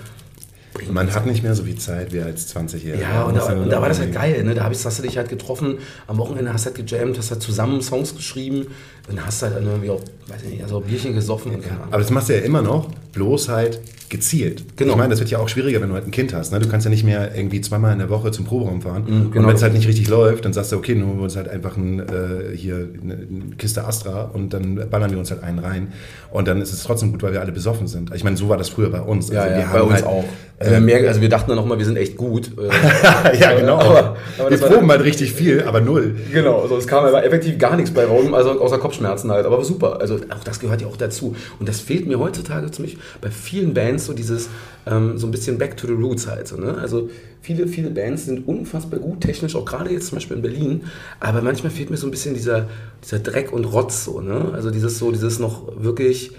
Man 0.91 1.11
hat 1.13 1.25
nicht 1.25 1.41
mehr 1.41 1.55
so 1.55 1.63
viel 1.63 1.77
Zeit 1.77 2.13
wie 2.13 2.21
als 2.21 2.55
20-Jähriger. 2.55 3.01
Ja, 3.01 3.23
und 3.23 3.35
da, 3.35 3.53
und 3.53 3.69
da 3.69 3.81
war 3.81 3.89
das 3.89 3.99
halt 3.99 4.13
geil, 4.13 4.43
ne? 4.43 4.53
Da 4.53 4.63
hab 4.63 4.71
ich, 4.71 4.85
hast 4.85 4.99
du 4.99 5.03
dich 5.03 5.17
halt 5.17 5.29
getroffen, 5.29 5.79
am 6.07 6.17
Wochenende 6.17 6.53
hast 6.53 6.65
du 6.65 6.71
halt 6.71 6.87
gejammt, 6.87 7.17
hast 7.17 7.31
halt 7.31 7.41
zusammen 7.41 7.81
Songs 7.81 8.15
geschrieben 8.15 8.67
und 9.09 9.25
hast 9.25 9.41
halt 9.41 9.55
dann 9.55 9.65
irgendwie 9.65 9.89
auch, 9.89 10.01
weiß 10.29 10.43
ich 10.43 10.49
nicht, 10.49 10.63
also 10.63 10.79
Bierchen 10.81 11.13
gesoffen 11.13 11.53
und 11.55 11.61
keine 11.61 11.75
Ahnung. 11.81 11.87
Aber 11.93 12.01
das 12.01 12.11
machst 12.11 12.29
du 12.29 12.33
ja 12.33 12.39
immer 12.41 12.61
noch, 12.61 12.87
bloß 13.13 13.49
halt 13.49 13.79
gezielt. 14.09 14.63
Genau. 14.75 14.93
Ich 14.93 14.97
meine, 14.97 15.11
das 15.11 15.19
wird 15.19 15.29
ja 15.29 15.37
auch 15.37 15.49
schwieriger, 15.49 15.81
wenn 15.81 15.89
du 15.89 15.93
halt 15.95 16.07
ein 16.07 16.11
Kind 16.11 16.33
hast. 16.33 16.51
Ne? 16.51 16.57
Du 16.59 16.67
kannst 16.67 16.83
ja 16.85 16.89
nicht 16.89 17.03
mehr 17.03 17.35
irgendwie 17.35 17.61
zweimal 17.61 17.93
in 17.93 17.99
der 17.99 18.09
Woche 18.09 18.31
zum 18.31 18.43
Proberaum 18.43 18.81
fahren. 18.81 19.03
Und 19.03 19.31
genau. 19.31 19.47
wenn 19.47 19.55
es 19.55 19.61
halt 19.61 19.73
nicht 19.73 19.87
richtig 19.87 20.07
läuft, 20.07 20.45
dann 20.45 20.53
sagst 20.53 20.71
du, 20.71 20.77
okay, 20.77 20.95
nun 20.95 21.09
holen 21.09 21.17
wir 21.19 21.23
uns 21.25 21.35
halt 21.35 21.47
einfach 21.47 21.77
ein, 21.77 21.99
äh, 21.99 22.55
hier 22.55 22.87
eine, 23.03 23.13
eine 23.13 23.55
Kiste 23.59 23.85
Astra 23.85 24.23
und 24.33 24.51
dann 24.53 24.89
ballern 24.89 25.11
wir 25.11 25.19
uns 25.19 25.29
halt 25.29 25.43
einen 25.43 25.59
rein. 25.59 25.93
Und 26.31 26.47
dann 26.47 26.59
ist 26.59 26.73
es 26.73 26.83
trotzdem 26.83 27.11
gut, 27.11 27.21
weil 27.21 27.33
wir 27.33 27.41
alle 27.41 27.51
besoffen 27.51 27.85
sind. 27.87 28.11
Ich 28.15 28.23
meine, 28.23 28.35
so 28.35 28.49
war 28.49 28.57
das 28.57 28.69
früher 28.69 28.89
bei 28.89 29.01
uns. 29.01 29.29
Ja, 29.29 29.41
Also 29.43 29.53
ja, 29.53 29.59
wir 29.59 29.73
bei 29.73 29.81
uns 29.83 29.93
halt, 29.93 30.05
auch. 30.05 30.23
Also 30.57 30.71
wir, 30.73 30.81
merken, 30.81 31.07
also 31.07 31.21
wir 31.21 31.29
dachten 31.29 31.49
dann 31.51 31.59
auch 31.59 31.65
mal, 31.65 31.77
wir 31.77 31.85
sind 31.85 31.97
echt 31.97 32.17
gut. 32.17 32.51
Äh, 32.57 33.37
ja, 33.39 33.53
genau. 33.53 33.77
Aber- 33.77 34.17
aber 34.39 34.49
wir 34.49 34.57
proben 34.57 34.89
halt 34.89 35.03
richtig 35.03 35.31
viel, 35.33 35.63
aber 35.63 35.81
null. 35.81 36.15
Genau, 36.33 36.61
also 36.61 36.77
es 36.77 36.87
kam 36.87 37.05
aber 37.05 37.23
effektiv 37.23 37.57
gar 37.59 37.75
nichts 37.77 37.91
bei 37.91 38.05
raus, 38.05 38.25
also 38.33 38.59
außer 38.59 38.77
Kopfschmerzen 38.79 39.31
halt, 39.31 39.45
aber 39.45 39.63
super. 39.63 40.01
Also 40.01 40.18
auch 40.31 40.43
das 40.43 40.59
gehört 40.59 40.81
ja 40.81 40.87
auch 40.87 40.97
dazu. 40.97 41.35
Und 41.59 41.69
das 41.69 41.79
fehlt 41.79 42.07
mir 42.07 42.19
heutzutage 42.19 42.69
ziemlich 42.71 42.97
bei 43.21 43.31
vielen 43.31 43.73
Bands 43.73 44.05
so 44.05 44.13
dieses 44.13 44.49
ähm, 44.85 45.17
so 45.17 45.27
ein 45.27 45.31
bisschen 45.31 45.57
Back 45.57 45.77
to 45.77 45.87
the 45.87 45.93
Roots 45.93 46.27
halt. 46.27 46.47
So, 46.47 46.57
ne? 46.57 46.77
Also 46.77 47.09
viele, 47.41 47.67
viele 47.67 47.89
Bands 47.89 48.25
sind 48.25 48.47
unfassbar 48.47 48.99
gut 48.99 49.21
technisch, 49.21 49.55
auch 49.55 49.65
gerade 49.65 49.91
jetzt 49.91 50.07
zum 50.07 50.17
Beispiel 50.17 50.37
in 50.37 50.41
Berlin, 50.41 50.83
aber 51.19 51.41
manchmal 51.41 51.71
fehlt 51.71 51.89
mir 51.89 51.97
so 51.97 52.07
ein 52.07 52.11
bisschen 52.11 52.33
dieser, 52.33 52.67
dieser 53.03 53.19
Dreck 53.19 53.51
und 53.53 53.65
Rotz 53.65 54.05
so, 54.05 54.21
ne? 54.21 54.51
Also 54.53 54.71
dieses 54.71 54.99
so, 54.99 55.11
dieses 55.11 55.39
noch 55.39 55.81
wirklich 55.81 56.31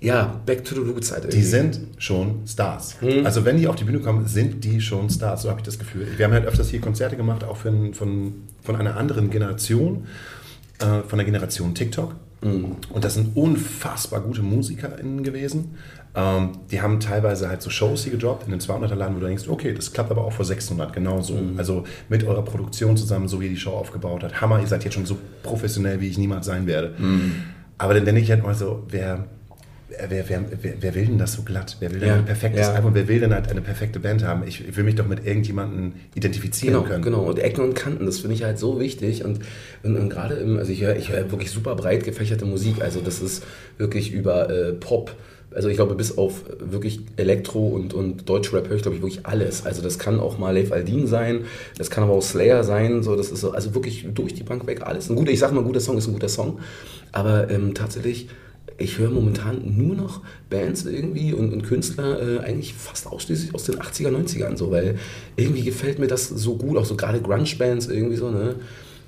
Ja, 0.00 0.40
Back 0.46 0.64
to 0.64 0.74
the 0.74 0.80
Roots 0.80 1.12
halt 1.12 1.22
Die 1.24 1.28
irgendwie. 1.28 1.46
sind 1.46 1.80
schon 1.98 2.40
Stars. 2.46 2.96
Hm. 3.00 3.24
Also 3.24 3.44
wenn 3.44 3.56
die 3.56 3.68
auf 3.68 3.76
die 3.76 3.84
Bühne 3.84 4.00
kommen, 4.00 4.26
sind 4.26 4.64
die 4.64 4.80
schon 4.80 5.08
Stars. 5.08 5.42
So 5.42 5.48
habe 5.48 5.60
ich 5.60 5.64
das 5.64 5.78
Gefühl. 5.78 6.08
Wir 6.16 6.24
haben 6.26 6.32
halt 6.32 6.44
öfters 6.44 6.70
hier 6.70 6.80
Konzerte 6.80 7.16
gemacht, 7.16 7.44
auch 7.44 7.56
von, 7.56 7.94
von, 7.94 8.34
von 8.64 8.74
einer 8.74 8.96
anderen 8.96 9.30
Generation, 9.30 10.06
äh, 10.80 11.02
von 11.06 11.18
der 11.18 11.24
Generation 11.24 11.72
TikTok. 11.76 12.16
Hm. 12.42 12.76
Und 12.90 13.04
das 13.04 13.14
sind 13.14 13.36
unfassbar 13.36 14.20
gute 14.20 14.42
MusikerInnen 14.42 15.22
gewesen. 15.22 15.76
Ähm, 16.14 16.50
die 16.70 16.82
haben 16.82 17.00
teilweise 17.00 17.48
halt 17.48 17.62
so 17.62 17.70
Shows 17.70 18.02
hier 18.02 18.12
gedroppt 18.12 18.44
in 18.44 18.50
den 18.50 18.60
200er 18.60 18.94
Laden, 18.94 19.16
wo 19.16 19.20
du 19.20 19.26
denkst, 19.26 19.48
okay, 19.48 19.72
das 19.72 19.92
klappt 19.92 20.10
aber 20.10 20.24
auch 20.24 20.32
vor 20.32 20.44
600, 20.44 20.92
genauso. 20.92 21.38
Hm. 21.38 21.54
Also 21.56 21.84
mit 22.08 22.24
eurer 22.24 22.42
Produktion 22.42 22.96
zusammen, 22.96 23.28
so 23.28 23.40
wie 23.40 23.44
ihr 23.44 23.50
die 23.50 23.56
Show 23.56 23.72
aufgebaut 23.72 24.22
hat. 24.22 24.40
Hammer, 24.40 24.60
ihr 24.60 24.66
seid 24.66 24.84
jetzt 24.84 24.94
schon 24.94 25.06
so 25.06 25.16
professionell, 25.42 26.00
wie 26.00 26.08
ich 26.08 26.18
niemals 26.18 26.46
sein 26.46 26.66
werde. 26.66 26.94
Hm. 26.96 27.32
Aber 27.78 27.94
dann 27.94 28.04
denke 28.04 28.20
ich 28.20 28.30
halt 28.30 28.42
mal 28.42 28.54
so, 28.54 28.84
wer, 28.88 29.26
wer, 30.08 30.28
wer, 30.28 30.44
wer, 30.80 30.94
will 30.94 31.06
denn 31.06 31.18
das 31.18 31.34
so 31.34 31.42
glatt? 31.42 31.76
Wer 31.80 31.90
will 31.92 32.00
denn 32.00 32.08
Ja, 32.08 32.16
ein 32.16 32.24
perfektes 32.24 32.66
ja. 32.66 32.72
Album? 32.72 32.94
Wer 32.94 33.08
will 33.08 33.20
denn 33.20 33.32
halt 33.32 33.48
eine 33.48 33.60
perfekte 33.60 34.00
Band 34.00 34.24
haben? 34.24 34.46
Ich, 34.46 34.66
ich 34.66 34.76
will 34.76 34.84
mich 34.84 34.94
doch 34.94 35.06
mit 35.06 35.26
irgendjemandem 35.26 35.92
identifizieren 36.14 36.74
Genau, 36.74 36.86
können. 36.86 37.02
genau. 37.02 37.22
Und 37.22 37.38
Ecken 37.38 37.62
und 37.64 37.74
Kanten, 37.74 38.06
das 38.06 38.18
finde 38.20 38.34
ich 38.34 38.44
halt 38.44 38.58
so 38.58 38.80
wichtig. 38.80 39.24
Und, 39.24 39.40
und, 39.82 39.96
und 39.96 40.08
gerade 40.08 40.34
im, 40.34 40.58
also 40.58 40.72
ich 40.72 40.82
höre 40.82 40.94
höre 40.94 41.30
wirklich 41.30 41.50
super 41.50 41.74
breit 41.74 42.04
gefächerte 42.04 42.44
Musik. 42.44 42.80
Also 42.80 43.00
das 43.00 43.20
ist 43.20 43.44
wirklich 43.78 44.12
über 44.12 44.50
äh, 44.50 44.72
Pop. 44.72 45.14
Also 45.54 45.68
ich 45.68 45.76
glaube, 45.76 45.94
bis 45.94 46.16
auf 46.16 46.44
wirklich 46.58 47.00
Elektro 47.16 47.68
und, 47.68 47.92
und 47.94 48.28
Deutschrap 48.28 48.68
höre 48.68 48.76
ich, 48.76 48.82
glaube 48.82 48.96
ich, 48.96 49.02
wirklich 49.02 49.26
alles. 49.26 49.66
Also 49.66 49.82
das 49.82 49.98
kann 49.98 50.18
auch 50.18 50.38
mal 50.38 50.56
Leif 50.56 50.72
Aldin 50.72 51.06
sein, 51.06 51.40
das 51.76 51.90
kann 51.90 52.04
aber 52.04 52.14
auch 52.14 52.22
Slayer 52.22 52.64
sein. 52.64 53.02
So, 53.02 53.16
das 53.16 53.30
ist 53.30 53.40
so, 53.40 53.50
also 53.52 53.74
wirklich 53.74 54.06
durch 54.14 54.34
die 54.34 54.44
Bank 54.44 54.66
weg 54.66 54.82
alles. 54.82 55.10
Ein 55.10 55.16
guter, 55.16 55.30
ich 55.30 55.38
sage 55.38 55.54
mal, 55.54 55.60
ein 55.60 55.66
guter 55.66 55.80
Song 55.80 55.98
ist 55.98 56.06
ein 56.06 56.14
guter 56.14 56.28
Song. 56.28 56.58
Aber 57.12 57.50
ähm, 57.50 57.74
tatsächlich, 57.74 58.28
ich 58.78 58.98
höre 58.98 59.10
momentan 59.10 59.76
nur 59.76 59.94
noch 59.94 60.20
Bands 60.50 60.84
irgendwie 60.84 61.32
und, 61.32 61.52
und 61.52 61.62
Künstler 61.62 62.20
äh, 62.20 62.38
eigentlich 62.40 62.74
fast 62.74 63.06
ausschließlich 63.06 63.54
aus 63.54 63.64
den 63.64 63.76
80er, 63.76 64.08
90ern 64.08 64.56
so, 64.56 64.70
weil 64.70 64.98
irgendwie 65.36 65.62
gefällt 65.62 65.98
mir 65.98 66.08
das 66.08 66.28
so 66.28 66.56
gut, 66.56 66.76
auch 66.76 66.84
so 66.84 66.96
gerade 66.96 67.20
Grunge-Bands 67.20 67.88
irgendwie 67.88 68.16
so, 68.16 68.30
ne? 68.30 68.56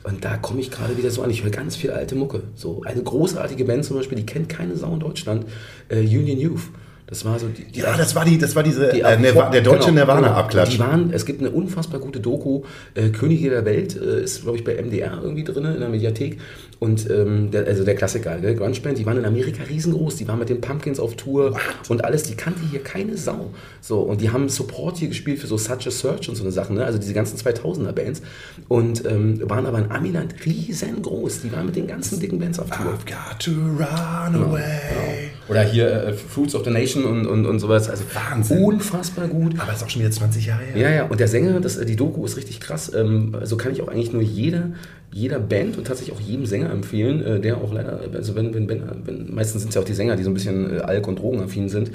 Und 0.05 0.22
da 0.22 0.37
komme 0.37 0.61
ich 0.61 0.70
gerade 0.70 0.98
wieder 0.98 1.11
so 1.11 1.22
an. 1.22 1.31
Ich 1.31 1.42
höre 1.42 1.50
ganz 1.50 1.77
viel 1.77 1.90
alte 1.90 2.14
Mucke. 2.14 2.42
So 2.55 2.83
eine 2.85 3.03
großartige 3.03 3.64
Band 3.64 3.87
zum 3.87 3.96
Beispiel, 3.96 4.18
die 4.18 4.27
kennt 4.27 4.50
keine 4.50 4.77
Sau 4.77 4.92
in 4.92 5.00
Deutschland, 5.00 5.46
äh, 5.88 6.00
Union 6.00 6.38
Youth. 6.38 6.68
Das 7.07 7.24
war 7.24 7.38
so 7.38 7.48
die, 7.48 7.64
die 7.64 7.81
Ja, 7.81 7.96
das 7.96 8.14
war, 8.14 8.24
die, 8.24 8.38
das 8.38 8.57
war 8.57 8.62
diese 8.62 8.88
die 8.88 9.00
äh, 9.00 9.18
Nirva 9.18 9.50
der 9.50 9.61
deutsche 9.61 9.90
genau, 9.90 10.00
Nirvana-Abklatsch. 10.00 10.74
Die 10.74 10.79
waren, 10.79 11.11
es 11.12 11.27
gibt 11.27 11.40
eine 11.40 11.50
unfassbar 11.50 12.00
gute 12.00 12.18
Doku, 12.18 12.62
äh, 12.94 13.11
Könige 13.11 13.50
der 13.50 13.64
Welt, 13.66 13.94
äh, 13.96 14.22
ist 14.22 14.42
glaube 14.42 14.57
ich 14.57 14.64
bei 14.64 14.74
MDR 14.83 15.20
irgendwie 15.22 15.44
drin, 15.44 15.66
in 15.66 15.81
der 15.81 15.90
Mediathek. 15.90 16.38
Und 16.85 17.09
ähm, 17.11 17.51
der, 17.51 17.66
also 17.66 17.83
der 17.83 17.94
Klassiker, 17.94 18.38
gell? 18.38 18.55
Grunge 18.55 18.79
Band, 18.81 18.99
die 18.99 19.07
waren 19.07 19.16
in 19.16 19.25
Amerika 19.25 19.62
riesengroß, 19.64 20.16
die 20.16 20.29
waren 20.29 20.38
mit 20.38 20.51
den 20.51 20.61
Pumpkins 20.61 21.01
auf 21.01 21.16
Tour 21.16 21.57
und 21.88 22.05
alles, 22.05 22.25
die 22.25 22.35
kannte 22.35 22.61
hier 22.70 22.83
keine 22.83 23.16
Sau. 23.16 23.51
So, 23.81 24.01
und 24.01 24.20
die 24.20 24.31
haben 24.31 24.51
Support 24.51 24.99
hier 24.99 25.09
gespielt 25.09 25.38
für 25.38 25.47
so 25.47 25.57
Such 25.57 25.87
a 25.87 25.90
Search 25.90 26.29
und 26.29 26.37
so 26.37 26.42
eine 26.42 26.53
Sachen, 26.53 26.77
ne? 26.77 26.85
also 26.85 26.99
diese 26.99 27.14
ganzen 27.14 27.38
2000er 27.38 27.92
Bands. 27.92 28.20
Und 28.68 29.05
ähm, 29.07 29.40
waren 29.49 29.64
aber 29.64 29.79
in 29.79 29.90
Amiland 29.90 30.35
riesengroß, 30.44 31.40
die 31.40 31.53
waren 31.53 31.66
mit 31.66 31.77
den 31.77 31.87
ganzen 31.87 32.20
dicken 32.20 32.38
Bands 32.38 32.59
auf 32.59 32.68
Tour. 32.68 32.92
I've 32.92 33.07
got 33.07 33.40
to 33.40 33.51
run 33.51 34.35
away. 34.42 35.31
Oder 35.49 35.62
hier 35.62 35.90
äh, 35.90 36.12
Fruits 36.12 36.55
of 36.55 36.64
the 36.64 36.70
Nation 36.70 37.05
und, 37.05 37.27
und, 37.27 37.47
und 37.47 37.59
sowas. 37.61 37.88
Also 37.88 38.05
Wahnsinn. 38.12 38.62
unfassbar 38.62 39.29
gut. 39.29 39.59
Aber 39.59 39.73
ist 39.73 39.83
auch 39.83 39.90
schon 39.90 40.03
wieder 40.03 40.11
20 40.11 40.47
Jahre 40.47 40.64
her. 40.64 40.77
Ja, 40.77 40.90
ja, 40.90 41.05
und 41.05 41.20
der 41.20 41.29
Sänger, 41.29 41.61
das, 41.61 41.79
die 41.81 41.97
Doku 41.97 42.25
ist 42.25 42.37
richtig 42.37 42.61
krass. 42.61 42.92
Ähm, 42.94 43.37
also 43.38 43.57
kann 43.57 43.73
ich 43.73 43.83
auch 43.83 43.88
eigentlich 43.88 44.12
nur 44.12 44.23
jeder, 44.23 44.70
jeder 45.14 45.38
Band 45.38 45.79
und 45.79 45.87
tatsächlich 45.87 46.16
auch 46.16 46.20
jedem 46.20 46.44
Sänger 46.44 46.70
empfehlen, 46.70 47.22
äh, 47.22 47.40
der 47.40 47.59
auch 47.59 47.72
leider, 47.72 48.00
also 48.12 48.35
wenn, 48.35 48.53
wenn, 48.53 48.68
wenn, 48.68 48.83
wenn 49.05 49.33
meistens 49.33 49.62
sind 49.62 49.68
es 49.68 49.77
ja 49.77 49.81
auch 49.81 49.85
die 49.85 49.94
Sänger, 49.94 50.16
die 50.16 50.24
so 50.24 50.31
ein 50.31 50.35
bisschen 50.35 50.77
äh, 50.77 50.81
alk- 50.81 51.07
und 51.07 51.20
drogenaffin 51.20 51.68
sind. 51.68 51.92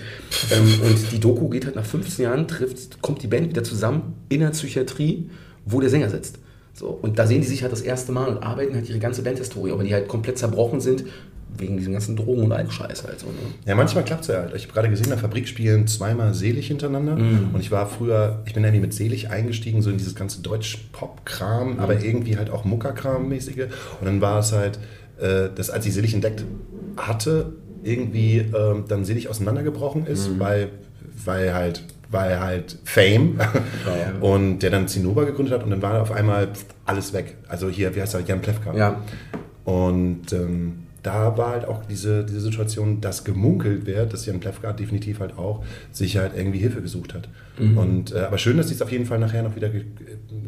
Ähm, 0.51 0.79
und 0.87 1.11
die 1.11 1.19
Doku 1.19 1.49
geht 1.49 1.65
halt 1.65 1.75
nach 1.75 1.85
15 1.85 2.23
Jahren, 2.23 2.47
trifft, 2.47 3.01
kommt 3.01 3.21
die 3.21 3.27
Band 3.27 3.49
wieder 3.49 3.61
zusammen 3.61 4.13
in 4.29 4.39
der 4.39 4.51
Psychiatrie, 4.51 5.29
wo 5.65 5.81
der 5.81 5.89
Sänger 5.89 6.09
sitzt. 6.09 6.39
So, 6.73 6.87
und 6.87 7.19
da 7.19 7.27
sehen 7.27 7.41
die 7.41 7.47
sich 7.47 7.61
halt 7.61 7.73
das 7.73 7.81
erste 7.81 8.13
Mal 8.13 8.29
und 8.29 8.41
arbeiten 8.41 8.73
halt 8.73 8.87
ihre 8.87 8.99
ganze 8.99 9.21
Bandhistorie, 9.21 9.73
aber 9.73 9.83
die 9.83 9.93
halt 9.93 10.07
komplett 10.07 10.37
zerbrochen 10.37 10.79
sind, 10.79 11.03
wegen 11.59 11.77
diesem 11.77 11.93
ganzen 11.93 12.15
Drogen- 12.15 12.43
und 12.43 12.51
Alkscheiß 12.51 13.03
halt 13.05 13.19
so. 13.19 13.27
Ne? 13.27 13.33
Ja, 13.65 13.75
manchmal 13.75 14.03
klappt 14.03 14.21
es 14.21 14.27
ja 14.27 14.35
halt. 14.41 14.55
Ich 14.55 14.63
habe 14.63 14.73
gerade 14.73 14.89
gesehen, 14.89 15.05
in 15.05 15.09
der 15.11 15.19
Fabrik 15.19 15.47
spielen 15.47 15.87
zweimal 15.87 16.33
Selig 16.33 16.67
hintereinander. 16.67 17.15
Mhm. 17.15 17.49
Und 17.53 17.59
ich 17.59 17.71
war 17.71 17.87
früher, 17.87 18.41
ich 18.45 18.53
bin 18.53 18.63
irgendwie 18.63 18.81
mit 18.81 18.93
Selig 18.93 19.29
eingestiegen, 19.29 19.81
so 19.81 19.89
in 19.89 19.97
dieses 19.97 20.15
ganze 20.15 20.41
Deutsch-Pop-Kram, 20.41 21.73
Mhm. 21.73 21.79
aber 21.79 22.03
irgendwie 22.03 22.37
halt 22.37 22.49
auch 22.49 22.65
Muckerkram-mäßige. 22.65 23.67
Und 23.99 24.05
dann 24.05 24.21
war 24.21 24.39
es 24.39 24.51
halt, 24.51 24.79
äh, 25.19 25.49
dass 25.53 25.69
als 25.69 25.85
ich 25.85 25.93
Selig 25.93 26.13
entdeckt 26.13 26.43
hatte, 26.97 27.53
irgendwie 27.83 28.37
ähm, 28.39 28.85
dann 28.87 29.05
Selig 29.05 29.29
auseinandergebrochen 29.29 30.05
ist, 30.05 30.29
Mhm. 30.29 30.39
weil, 30.39 30.69
weil 31.25 31.53
halt 31.53 31.83
weil 32.11 32.39
halt 32.39 32.75
Fame 32.85 33.37
ja. 33.37 33.53
und 34.21 34.59
der 34.63 34.71
dann 34.71 34.87
Zinnober 34.87 35.27
gegründet 35.27 35.53
hat 35.53 35.63
und 35.63 35.69
dann 35.69 35.83
war 35.83 36.01
auf 36.01 36.11
einmal 36.11 36.47
alles 36.85 37.13
weg. 37.13 37.35
Also 37.47 37.69
hier, 37.69 37.95
wie 37.95 38.01
heißt 38.01 38.15
er, 38.15 38.21
Jan 38.21 38.41
Plewka. 38.41 38.73
Ja, 38.75 39.03
Und 39.63 40.33
ähm, 40.33 40.87
da 41.03 41.37
war 41.37 41.51
halt 41.51 41.65
auch 41.65 41.85
diese, 41.85 42.25
diese 42.25 42.41
Situation, 42.41 43.01
dass 43.01 43.23
gemunkelt 43.23 43.85
wird, 43.85 44.13
dass 44.13 44.25
Jan 44.25 44.39
Plewka 44.39 44.73
definitiv 44.73 45.19
halt 45.19 45.37
auch 45.37 45.63
sich 45.91 46.17
halt 46.17 46.33
irgendwie 46.35 46.59
Hilfe 46.59 46.81
gesucht 46.81 47.13
hat. 47.13 47.29
Mhm. 47.59 47.77
Und, 47.77 48.13
äh, 48.15 48.19
aber 48.19 48.37
schön, 48.37 48.57
dass 48.57 48.69
sie 48.69 48.73
es 48.73 48.81
auf 48.81 48.91
jeden 48.91 49.05
Fall 49.05 49.19
nachher 49.19 49.43
noch 49.43 49.55
wieder 49.55 49.69
ge 49.69 49.83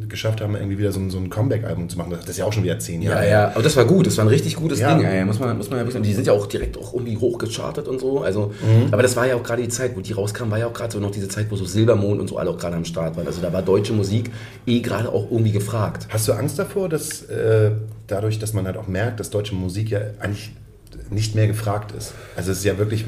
geschafft 0.08 0.42
haben, 0.42 0.56
irgendwie 0.56 0.78
wieder 0.78 0.92
so, 0.92 1.00
ein- 1.00 1.10
so 1.10 1.18
ein 1.20 1.30
Comeback-Album 1.30 1.88
zu 1.88 1.98
machen. 1.98 2.12
Das 2.12 2.28
ist 2.28 2.38
ja 2.38 2.44
auch 2.44 2.52
schon 2.52 2.64
wieder 2.66 2.78
zehn 2.80 3.02
Jahre. 3.02 3.24
Ja, 3.26 3.30
ja, 3.32 3.48
aber 3.54 3.64
das 3.64 3.78
war 3.78 3.86
gut, 3.86 4.06
das 4.08 4.18
war 4.18 4.26
ein 4.26 4.28
richtig 4.28 4.58
gutes 4.58 4.80
Ja. 4.82 4.94
Ding, 4.94 5.06
ey. 5.06 5.24
Muss 5.24 5.40
man, 5.40 5.56
muss 5.56 5.70
man 5.70 5.80
ja 5.80 5.88
wissen. 5.88 6.04
Die 6.04 6.14
sind 6.14 6.28
ja 6.28 6.34
auch 6.34 6.48
direkt 6.48 6.78
auch 6.78 6.94
irgendwie 6.94 7.16
hochgechartet 7.16 7.88
und 7.88 8.00
so. 8.02 8.20
Also, 8.22 8.52
Mhm. 8.62 8.88
aber 8.94 9.04
das 9.04 9.16
war 9.16 9.26
ja 9.26 9.36
auch 9.36 9.44
gerade 9.44 9.62
die 9.62 9.70
Zeit, 9.70 9.96
wo 9.96 10.02
die 10.02 10.12
rauskamen, 10.12 10.52
war 10.52 10.60
ja 10.60 10.68
auch 10.68 10.74
gerade 10.74 10.92
so 10.92 11.00
noch 11.00 11.12
diese 11.12 11.30
Zeit, 11.30 11.48
wo 11.50 11.56
so 11.56 11.64
Silbermond 11.64 12.20
und 12.20 12.28
so 12.28 12.38
alle 12.38 12.50
auch 12.50 12.58
gerade 12.58 12.76
am 12.76 12.84
Start 12.84 13.16
waren. 13.16 13.26
Also 13.26 13.42
da 13.42 13.54
war 13.54 13.62
deutsche 13.62 13.94
Musik 13.94 14.32
eh 14.68 14.82
gerade 14.82 15.08
auch 15.10 15.32
irgendwie 15.32 15.54
gefragt. 15.54 16.08
Hast 16.10 16.28
du 16.28 16.34
Angst 16.34 16.60
davor, 16.60 16.90
dass 16.90 17.22
äh, 17.30 17.72
dadurch, 18.08 18.38
dass 18.38 18.52
man 18.54 18.66
halt 18.66 18.76
auch 18.76 18.88
merkt, 18.90 19.22
dass 19.22 19.30
deutsche 19.30 19.56
Musik 19.56 19.92
ja 19.92 20.02
eigentlich 20.20 20.52
nicht 21.10 21.36
mehr 21.36 21.48
gefragt 21.48 21.94
ist? 21.98 22.14
Also 22.36 22.52
es 22.52 22.58
ist 22.58 22.66
ja 22.66 22.78
wirklich, 22.78 23.06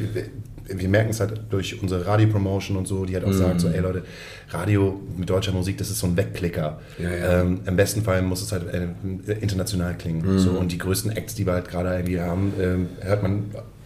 wir, 0.66 0.90
merken 0.90 1.10
es 1.10 1.20
halt 1.20 1.42
durch 1.50 1.82
unsere 1.82 2.06
Radiopromotion 2.06 2.78
und 2.78 2.88
so, 2.88 3.06
die 3.06 3.16
halt 3.16 3.26
auch 3.26 3.34
sagt 3.34 3.62
so, 3.62 3.68
ey 3.70 3.80
Leute, 3.80 4.04
Radio 4.50 5.00
mit 5.18 5.30
deutscher 5.30 5.52
Musik, 5.52 5.78
das 5.78 5.90
ist 5.90 6.00
so 6.00 6.08
ein 6.08 6.16
Wegklicker. 6.18 6.80
Ja, 6.98 7.10
ja. 7.10 7.42
Ähm, 7.42 7.62
Im 7.66 7.76
besten 7.76 8.04
Fall 8.04 8.22
muss 8.22 8.42
es 8.42 8.52
halt 8.52 8.64
äh, 8.74 9.34
international 9.42 9.96
klingen. 9.96 10.40
So, 10.40 10.52
und 10.52 10.72
die 10.72 10.78
größten 10.78 11.12
Acts, 11.12 11.36
die 11.36 11.46
wir 11.46 11.54
halt 11.54 11.70
gerade 11.70 11.94
irgendwie 11.94 12.20
haben, 12.20 12.54
ähm, 12.60 12.88
hört 13.02 13.24
man 13.24 13.46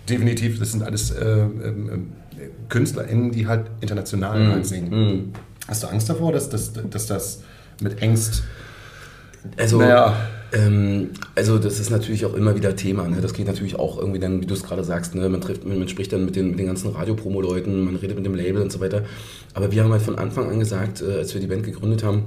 definitiv, 0.09 0.59
das 0.59 0.71
sind 0.71 0.83
alles 0.83 1.11
äh, 1.11 1.25
ähm, 1.25 1.89
ähm, 1.91 2.07
KünstlerInnen, 2.69 3.31
die 3.31 3.47
halt 3.47 3.67
international 3.81 4.47
halt 4.51 4.65
singen. 4.65 5.33
Hast 5.67 5.83
du 5.83 5.87
Angst 5.87 6.09
davor, 6.09 6.31
dass, 6.31 6.49
dass, 6.49 6.71
dass 6.73 7.07
das 7.07 7.41
mit 7.81 8.01
Ängst 8.01 8.43
Also, 9.57 9.79
Naja. 9.79 10.15
Ähm, 10.53 11.09
also 11.35 11.57
das 11.57 11.79
ist 11.79 11.89
natürlich 11.89 12.25
auch 12.25 12.33
immer 12.33 12.55
wieder 12.55 12.75
Thema. 12.75 13.07
Ne? 13.07 13.17
Das 13.21 13.33
geht 13.33 13.47
natürlich 13.47 13.77
auch 13.77 13.97
irgendwie 13.97 14.19
dann, 14.19 14.41
wie 14.41 14.45
du 14.45 14.53
es 14.53 14.63
gerade 14.63 14.83
sagst, 14.83 15.15
ne? 15.15 15.27
man 15.29 15.41
trifft, 15.41 15.65
man, 15.65 15.79
man 15.79 15.87
spricht 15.87 16.13
dann 16.13 16.25
mit 16.25 16.35
den, 16.35 16.49
mit 16.51 16.59
den 16.59 16.67
ganzen 16.67 16.91
Radiopromo-Leuten, 16.91 17.83
man 17.83 17.95
redet 17.95 18.17
mit 18.17 18.25
dem 18.25 18.35
Label 18.35 18.61
und 18.61 18.71
so 18.71 18.79
weiter. 18.79 19.03
Aber 19.53 19.71
wir 19.71 19.83
haben 19.83 19.91
halt 19.91 20.01
von 20.01 20.17
Anfang 20.17 20.49
an 20.49 20.59
gesagt, 20.59 21.01
äh, 21.01 21.13
als 21.17 21.33
wir 21.33 21.41
die 21.41 21.47
Band 21.47 21.63
gegründet 21.63 22.03
haben, 22.03 22.23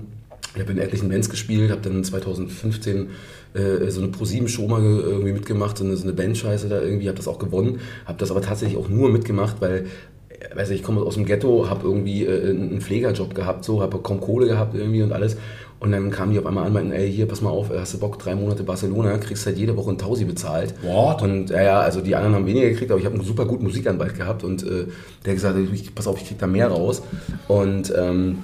ich 0.54 0.60
habe 0.60 0.72
in 0.72 0.78
etlichen 0.78 1.08
Bands 1.08 1.30
gespielt, 1.30 1.70
habe 1.70 1.80
dann 1.82 2.02
2015 2.02 3.10
äh, 3.54 3.88
so 3.90 4.00
eine 4.00 4.10
Pro-7-Show 4.10 4.66
mal 4.66 4.80
ge- 4.80 5.00
irgendwie 5.02 5.32
mitgemacht, 5.32 5.78
so 5.78 5.84
eine, 5.84 5.96
so 5.96 6.02
eine 6.04 6.12
Bandscheiße 6.12 6.68
da 6.68 6.80
irgendwie, 6.80 7.06
habe 7.08 7.16
das 7.16 7.28
auch 7.28 7.38
gewonnen, 7.38 7.80
habe 8.04 8.18
das 8.18 8.30
aber 8.30 8.42
tatsächlich 8.42 8.76
auch 8.76 8.88
nur 8.88 9.10
mitgemacht, 9.10 9.60
weil 9.60 9.86
äh, 10.28 10.56
weiß 10.56 10.70
ich, 10.70 10.80
ich 10.80 10.82
komme 10.82 11.02
aus 11.02 11.14
dem 11.14 11.24
Ghetto, 11.24 11.68
habe 11.68 11.86
irgendwie 11.86 12.24
äh, 12.24 12.50
einen 12.50 12.80
Pflegerjob 12.80 13.34
gehabt, 13.34 13.64
so, 13.64 13.80
habe 13.80 13.98
kaum 13.98 14.20
Kohle 14.20 14.46
gehabt 14.48 14.74
irgendwie 14.74 15.02
und 15.02 15.12
alles. 15.12 15.36
Und 15.80 15.92
dann 15.92 16.10
kamen 16.10 16.32
die 16.32 16.38
auf 16.38 16.44
einmal 16.44 16.64
an 16.64 16.68
und 16.68 16.74
meinten, 16.74 16.92
ey, 16.92 17.10
hier, 17.10 17.26
pass 17.26 17.40
mal 17.40 17.48
auf, 17.48 17.70
hast 17.74 17.94
du 17.94 17.98
Bock, 17.98 18.18
drei 18.18 18.34
Monate 18.34 18.62
Barcelona, 18.62 19.16
kriegst 19.16 19.46
halt 19.46 19.56
jede 19.56 19.74
Woche 19.78 19.88
einen 19.88 19.96
Tausi 19.96 20.26
bezahlt. 20.26 20.74
What? 20.82 21.22
Und 21.22 21.48
ja, 21.48 21.62
ja, 21.62 21.80
also 21.80 22.02
die 22.02 22.14
anderen 22.14 22.34
haben 22.34 22.46
weniger 22.46 22.68
gekriegt, 22.68 22.90
aber 22.90 23.00
ich 23.00 23.06
habe 23.06 23.14
einen 23.14 23.24
super 23.24 23.46
guten 23.46 23.64
Musikanwalt 23.64 24.14
gehabt 24.14 24.44
und 24.44 24.62
äh, 24.62 24.86
der 25.24 25.32
hat 25.32 25.34
gesagt, 25.36 25.56
ich, 25.72 25.94
pass 25.94 26.06
auf, 26.06 26.20
ich 26.20 26.28
krieg 26.28 26.38
da 26.38 26.46
mehr 26.46 26.68
raus. 26.68 27.02
Und, 27.48 27.94
ähm, 27.96 28.40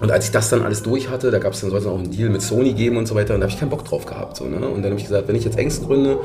und 0.00 0.10
als 0.10 0.26
ich 0.26 0.30
das 0.30 0.48
dann 0.48 0.62
alles 0.62 0.82
durch 0.82 1.10
hatte, 1.10 1.30
da 1.30 1.38
gab 1.38 1.52
es 1.52 1.60
dann 1.60 1.68
sollte 1.68 1.88
es 1.88 1.92
auch 1.92 1.98
einen 1.98 2.10
Deal 2.10 2.30
mit 2.30 2.40
Sony 2.40 2.72
geben 2.72 2.96
und 2.96 3.06
so 3.06 3.14
weiter, 3.14 3.34
und 3.34 3.40
da 3.40 3.44
habe 3.44 3.52
ich 3.52 3.60
keinen 3.60 3.70
Bock 3.70 3.84
drauf 3.84 4.06
gehabt. 4.06 4.38
So, 4.38 4.44
ne? 4.44 4.56
Und 4.56 4.76
dann 4.82 4.92
habe 4.92 4.96
ich 4.96 5.04
gesagt, 5.04 5.28
wenn 5.28 5.36
ich 5.36 5.44
jetzt 5.44 5.58
Ängst 5.58 5.84
gründe, 5.84 6.18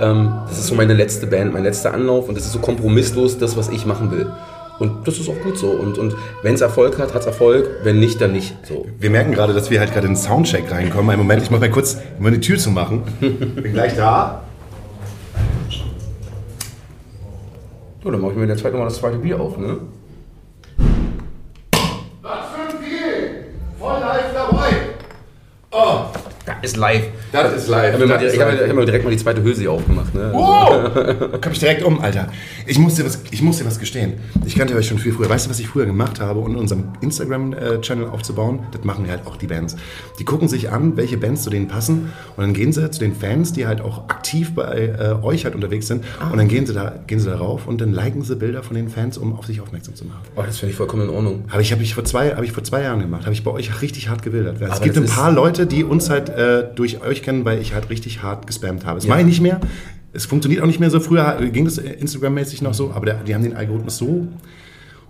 ähm, 0.00 0.32
das 0.48 0.58
ist 0.58 0.66
so 0.66 0.74
meine 0.74 0.94
letzte 0.94 1.28
Band, 1.28 1.52
mein 1.52 1.62
letzter 1.62 1.94
Anlauf 1.94 2.28
und 2.28 2.36
das 2.36 2.44
ist 2.44 2.52
so 2.54 2.58
kompromisslos 2.58 3.38
das, 3.38 3.56
was 3.56 3.68
ich 3.68 3.86
machen 3.86 4.10
will. 4.10 4.32
Und 4.78 5.06
das 5.08 5.18
ist 5.18 5.28
auch 5.28 5.40
gut 5.42 5.58
so. 5.58 5.70
Und, 5.70 5.98
und 5.98 6.14
wenn 6.42 6.54
es 6.54 6.60
Erfolg 6.60 6.98
hat, 6.98 7.12
hat 7.14 7.20
es 7.22 7.26
Erfolg. 7.26 7.68
Wenn 7.82 7.98
nicht, 7.98 8.20
dann 8.20 8.32
nicht. 8.32 8.54
So. 8.66 8.86
Wir 8.98 9.10
merken 9.10 9.32
gerade, 9.32 9.52
dass 9.52 9.70
wir 9.70 9.80
halt 9.80 9.92
gerade 9.92 10.06
in 10.06 10.12
den 10.14 10.18
Soundcheck 10.20 10.70
reinkommen. 10.70 11.10
Einen 11.10 11.20
Moment, 11.22 11.42
ich 11.42 11.50
muss 11.50 11.58
mal 11.60 11.70
kurz 11.70 11.98
mal 12.18 12.30
die 12.30 12.40
Tür 12.40 12.58
zu 12.58 12.70
machen. 12.70 13.02
Bin 13.20 13.72
gleich 13.72 13.96
da. 13.96 14.42
So, 18.02 18.10
dann 18.12 18.20
mache 18.20 18.30
ich 18.32 18.36
mir 18.36 18.42
in 18.44 18.48
der 18.48 18.56
Zeit 18.56 18.72
nochmal 18.72 18.88
das 18.88 18.98
zweite 18.98 19.18
Bier 19.18 19.40
auf, 19.40 19.58
ne? 19.58 19.78
Was 22.22 22.46
für 22.54 22.76
ein 22.76 22.78
Bier! 22.80 23.44
Voll 23.78 23.98
live 24.00 24.32
dabei! 24.32 24.68
Oh, 25.72 26.04
Da. 26.46 26.54
ist 26.62 26.76
live. 26.76 27.04
Das 27.32 27.54
ist 27.54 27.68
live. 27.68 27.94
Ich 27.98 28.00
habe 28.00 28.14
habe 28.14 28.56
live. 28.56 28.74
mir- 28.74 28.84
direkt 28.86 29.04
mal 29.04 29.10
die 29.10 29.16
zweite 29.16 29.42
Hülse 29.42 29.70
aufgemacht. 29.70 30.14
Ne? 30.14 30.30
Wow! 30.32 30.90
Da 31.30 31.38
komm 31.38 31.52
ich 31.52 31.58
direkt 31.58 31.82
um, 31.82 32.00
Alter. 32.00 32.28
Ich 32.66 32.78
muss, 32.78 32.94
dir 32.94 33.04
was, 33.04 33.20
ich 33.30 33.42
muss 33.42 33.58
dir 33.58 33.66
was 33.66 33.78
gestehen. 33.78 34.14
Ich 34.46 34.56
kannte 34.56 34.74
euch 34.74 34.86
schon 34.88 34.98
viel 34.98 35.12
früher. 35.12 35.28
Weißt 35.28 35.46
du, 35.46 35.50
was 35.50 35.58
ich 35.60 35.68
früher 35.68 35.86
gemacht 35.86 36.20
habe, 36.20 36.40
um 36.40 36.56
unseren 36.56 36.92
Instagram-Channel 37.00 38.06
aufzubauen? 38.08 38.60
Das 38.72 38.84
machen 38.84 39.06
halt 39.08 39.26
auch 39.26 39.36
die 39.36 39.46
Bands. 39.46 39.76
Die 40.18 40.24
gucken 40.24 40.48
sich 40.48 40.70
an, 40.70 40.96
welche 40.96 41.16
Bands 41.16 41.42
zu 41.42 41.50
denen 41.50 41.68
passen 41.68 42.12
und 42.36 42.42
dann 42.42 42.54
gehen 42.54 42.72
sie 42.72 42.90
zu 42.90 43.00
den 43.00 43.14
Fans, 43.14 43.52
die 43.52 43.66
halt 43.66 43.80
auch 43.80 44.08
aktiv 44.08 44.54
bei 44.54 44.86
äh, 44.98 45.24
euch 45.24 45.44
halt 45.44 45.54
unterwegs 45.54 45.86
sind 45.86 46.04
und 46.30 46.38
dann 46.38 46.48
gehen 46.48 46.66
sie, 46.66 46.72
da, 46.74 46.94
gehen 47.06 47.20
sie 47.20 47.28
darauf 47.28 47.66
und 47.66 47.80
dann 47.80 47.92
liken 47.92 48.22
sie 48.22 48.36
Bilder 48.36 48.62
von 48.62 48.76
den 48.76 48.88
Fans, 48.88 49.18
um 49.18 49.36
auf 49.38 49.46
sich 49.46 49.60
aufmerksam 49.60 49.94
zu 49.94 50.04
machen. 50.04 50.20
Oh, 50.36 50.42
das 50.44 50.58
finde 50.58 50.70
ich 50.72 50.76
vollkommen 50.76 51.04
in 51.04 51.10
Ordnung. 51.10 51.44
Habe 51.48 51.62
ich, 51.62 51.72
hab 51.72 51.80
ich, 51.80 51.94
vor 51.94 52.04
zwei, 52.04 52.30
hab 52.34 52.42
ich 52.42 52.52
vor 52.52 52.64
zwei 52.64 52.82
Jahren 52.82 53.00
gemacht. 53.00 53.22
Habe 53.22 53.32
ich 53.32 53.44
bei 53.44 53.50
euch 53.50 53.82
richtig 53.82 54.08
hart 54.08 54.22
gewildert. 54.22 54.60
Es 54.60 54.80
gibt 54.80 54.96
ein 54.96 55.06
paar 55.06 55.32
Leute, 55.32 55.66
die 55.66 55.84
uns 55.84 56.10
halt 56.10 56.28
äh, 56.30 56.64
durch 56.74 57.02
euch 57.02 57.17
kennen, 57.22 57.44
weil 57.44 57.60
ich 57.60 57.74
halt 57.74 57.90
richtig 57.90 58.22
hart 58.22 58.46
gespammt 58.46 58.84
habe. 58.86 58.98
Das 58.98 59.08
mache 59.08 59.20
ich 59.20 59.26
nicht 59.26 59.40
mehr. 59.40 59.60
Es 60.12 60.26
funktioniert 60.26 60.62
auch 60.62 60.66
nicht 60.66 60.80
mehr 60.80 60.90
so. 60.90 61.00
Früher 61.00 61.38
ging 61.52 61.64
das 61.64 61.78
äh, 61.78 61.90
Instagram-mäßig 61.90 62.62
noch 62.62 62.74
so, 62.74 62.92
aber 62.92 63.06
der, 63.06 63.14
die 63.24 63.34
haben 63.34 63.42
den 63.42 63.54
Algorithmus 63.54 63.98
so 63.98 64.28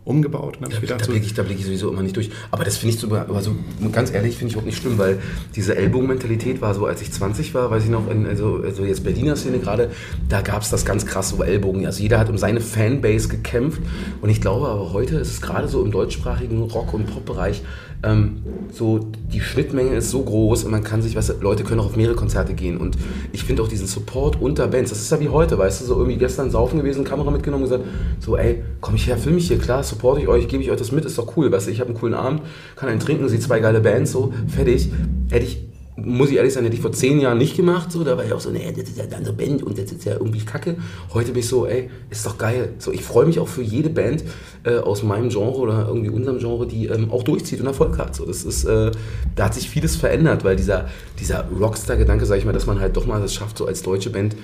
umgebaut 0.09 0.57
und 0.57 0.65
habe 0.65 0.85
ich 0.85 0.89
Da 0.89 0.97
blicke 0.97 1.27
ich, 1.27 1.35
da 1.35 1.43
blick 1.43 1.59
ich 1.59 1.67
sowieso 1.67 1.91
immer 1.91 2.03
nicht 2.03 2.17
durch. 2.17 2.31
Aber 2.51 2.65
das 2.65 2.79
finde 2.79 2.95
ich 2.95 3.01
so, 3.01 3.15
aber 3.15 3.43
so, 3.43 3.55
ganz 3.93 4.11
ehrlich, 4.13 4.37
finde 4.37 4.49
ich 4.49 4.53
überhaupt 4.55 4.67
nicht 4.67 4.81
schlimm, 4.81 4.97
weil 4.97 5.19
diese 5.55 5.77
Ellbogenmentalität 5.77 6.63
war 6.63 6.75
so, 6.75 6.87
als 6.87 7.03
ich 7.03 7.13
20 7.13 7.53
war, 7.53 7.71
weiß 7.71 7.85
ich 7.85 7.91
noch, 7.91 8.11
in, 8.11 8.27
also, 8.27 8.63
also 8.65 8.85
jetzt 8.85 9.05
Berliner 9.05 9.37
Szene 9.37 9.59
gerade, 9.59 9.91
da 10.29 10.41
gab 10.41 10.63
es 10.63 10.71
das 10.71 10.87
ganz 10.87 11.05
krass, 11.05 11.29
so 11.29 11.43
Ellbogen. 11.43 11.85
Also 11.85 12.03
jeder 12.03 12.19
hat 12.19 12.31
um 12.31 12.39
seine 12.39 12.63
Fanbase 12.63 13.29
gekämpft. 13.29 13.83
Und 14.23 14.31
ich 14.31 14.41
glaube 14.41 14.69
aber 14.69 14.95
heute 14.95 15.17
ist 15.17 15.29
es 15.29 15.41
gerade 15.43 15.69
so 15.69 15.85
im 15.85 15.91
deutschsprachigen 15.91 16.63
Rock- 16.63 16.95
und 16.95 17.07
Pop-Bereich, 17.07 17.63
ähm, 18.03 18.43
so 18.73 19.01
die 19.33 19.41
Schnittmenge 19.41 19.95
ist 19.95 20.11
so 20.11 20.23
groß 20.23 20.65
und 20.65 20.71
man 20.71 20.85
kann 20.85 21.03
sich, 21.03 21.17
weißt 21.17 21.31
du, 21.31 21.35
Leute 21.41 21.65
können 21.65 21.81
auch 21.81 21.87
auf 21.87 21.97
mehrere 21.97 22.15
Konzerte 22.15 22.55
gehen. 22.55 22.77
Und 22.77 22.97
ich 23.33 23.45
finde 23.45 23.63
auch 23.63 23.69
diesen 23.69 23.87
Support 23.87 24.41
unter 24.41 24.69
Bands, 24.69 24.91
das 24.91 25.01
ist 25.01 25.11
ja 25.11 25.21
wie 25.21 25.29
heute, 25.29 25.59
weißt 25.59 25.81
du, 25.81 25.85
so 25.87 25.97
irgendwie 25.97 26.17
gestern 26.17 26.51
saufen 26.51 26.79
gewesen, 26.79 27.05
Kamera 27.05 27.31
mitgenommen 27.31 27.65
und 27.65 27.71
gesagt, 27.71 27.89
so 28.21 28.37
ey, 28.37 28.63
komm 28.81 28.95
ich 28.95 29.07
her, 29.07 29.17
film 29.17 29.35
mich 29.35 29.49
hier, 29.49 29.59
klar, 29.59 29.83
supporte 29.83 30.21
ich 30.21 30.29
euch, 30.29 30.49
gebe 30.49 30.63
ich 30.63 30.71
euch 30.71 30.79
das 30.79 30.93
mit, 30.93 31.05
ist 31.05 31.19
doch 31.19 31.37
cool, 31.37 31.51
weißt 31.51 31.67
du, 31.67 31.71
ich 31.71 31.81
habe 31.81 31.91
einen 31.91 31.99
coolen 31.99 32.15
Abend, 32.15 32.43
kann 32.77 32.89
einen 32.89 33.01
trinken, 33.01 33.29
sehe 33.29 33.41
zwei 33.41 33.61
geile 33.61 33.81
Bands, 33.81 34.13
so, 34.13 34.33
fertig. 34.49 34.91
Hätte 35.31 35.45
ich, 35.45 35.69
muss 36.05 36.31
ich 36.31 36.37
ehrlich 36.37 36.53
sein, 36.53 36.65
hätte 36.65 36.77
ich 36.77 36.83
vor 36.83 36.93
zehn 36.93 37.19
Jahren 37.21 37.39
nicht 37.39 37.57
gemacht, 37.57 37.91
so, 37.91 38.05
da 38.05 38.17
war 38.17 38.25
ich 38.25 38.33
auch 38.33 38.41
so, 38.41 38.51
nee, 38.51 38.73
das 38.75 38.89
ist 38.89 38.99
ja 38.99 39.05
eine 39.05 39.17
andere 39.17 39.33
Band 39.33 39.63
und 39.63 39.79
das 39.79 39.91
ist 39.91 40.05
ja 40.05 40.13
irgendwie 40.13 40.41
kacke. 40.41 40.77
Heute 41.13 41.33
bin 41.33 41.41
ich 41.41 41.49
so, 41.49 41.67
ey, 41.67 41.91
ist 42.11 42.25
doch 42.25 42.39
geil. 42.39 42.75
So, 42.79 42.93
ich 42.93 43.03
freue 43.03 43.27
mich 43.27 43.39
auch 43.39 43.49
für 43.49 43.63
jede 43.63 43.91
Band 43.91 44.25
äh, 44.65 44.77
aus 44.77 45.03
meinem 45.03 45.29
Genre 45.29 45.57
oder 45.57 45.87
irgendwie 45.89 46.11
unserem 46.11 46.39
Genre, 46.39 46.67
die 46.67 46.87
ähm, 46.87 47.11
auch 47.11 47.23
durchzieht 47.23 47.61
und 47.61 47.67
Erfolg 47.67 47.99
hat. 47.99 48.15
So, 48.15 48.25
das 48.25 48.45
ist, 48.45 48.65
äh, 48.65 48.93
da 49.35 49.47
hat 49.47 49.55
sich 49.55 49.69
vieles 49.69 49.97
verändert, 49.97 50.45
weil 50.45 50.57
dieser, 50.57 50.89
dieser 51.19 51.47
Rockstar-Gedanke, 51.49 52.27
sag 52.27 52.39
ich 52.39 52.45
mal, 52.45 52.53
dass 52.53 52.67
man 52.67 52.81
halt 52.81 52.97
doch 52.97 53.07
mal 53.07 53.21
das 53.21 53.35
schafft, 53.35 53.59
so 53.59 53.67
als 53.67 53.83
deutsche 53.83 54.11
Band 54.11 54.37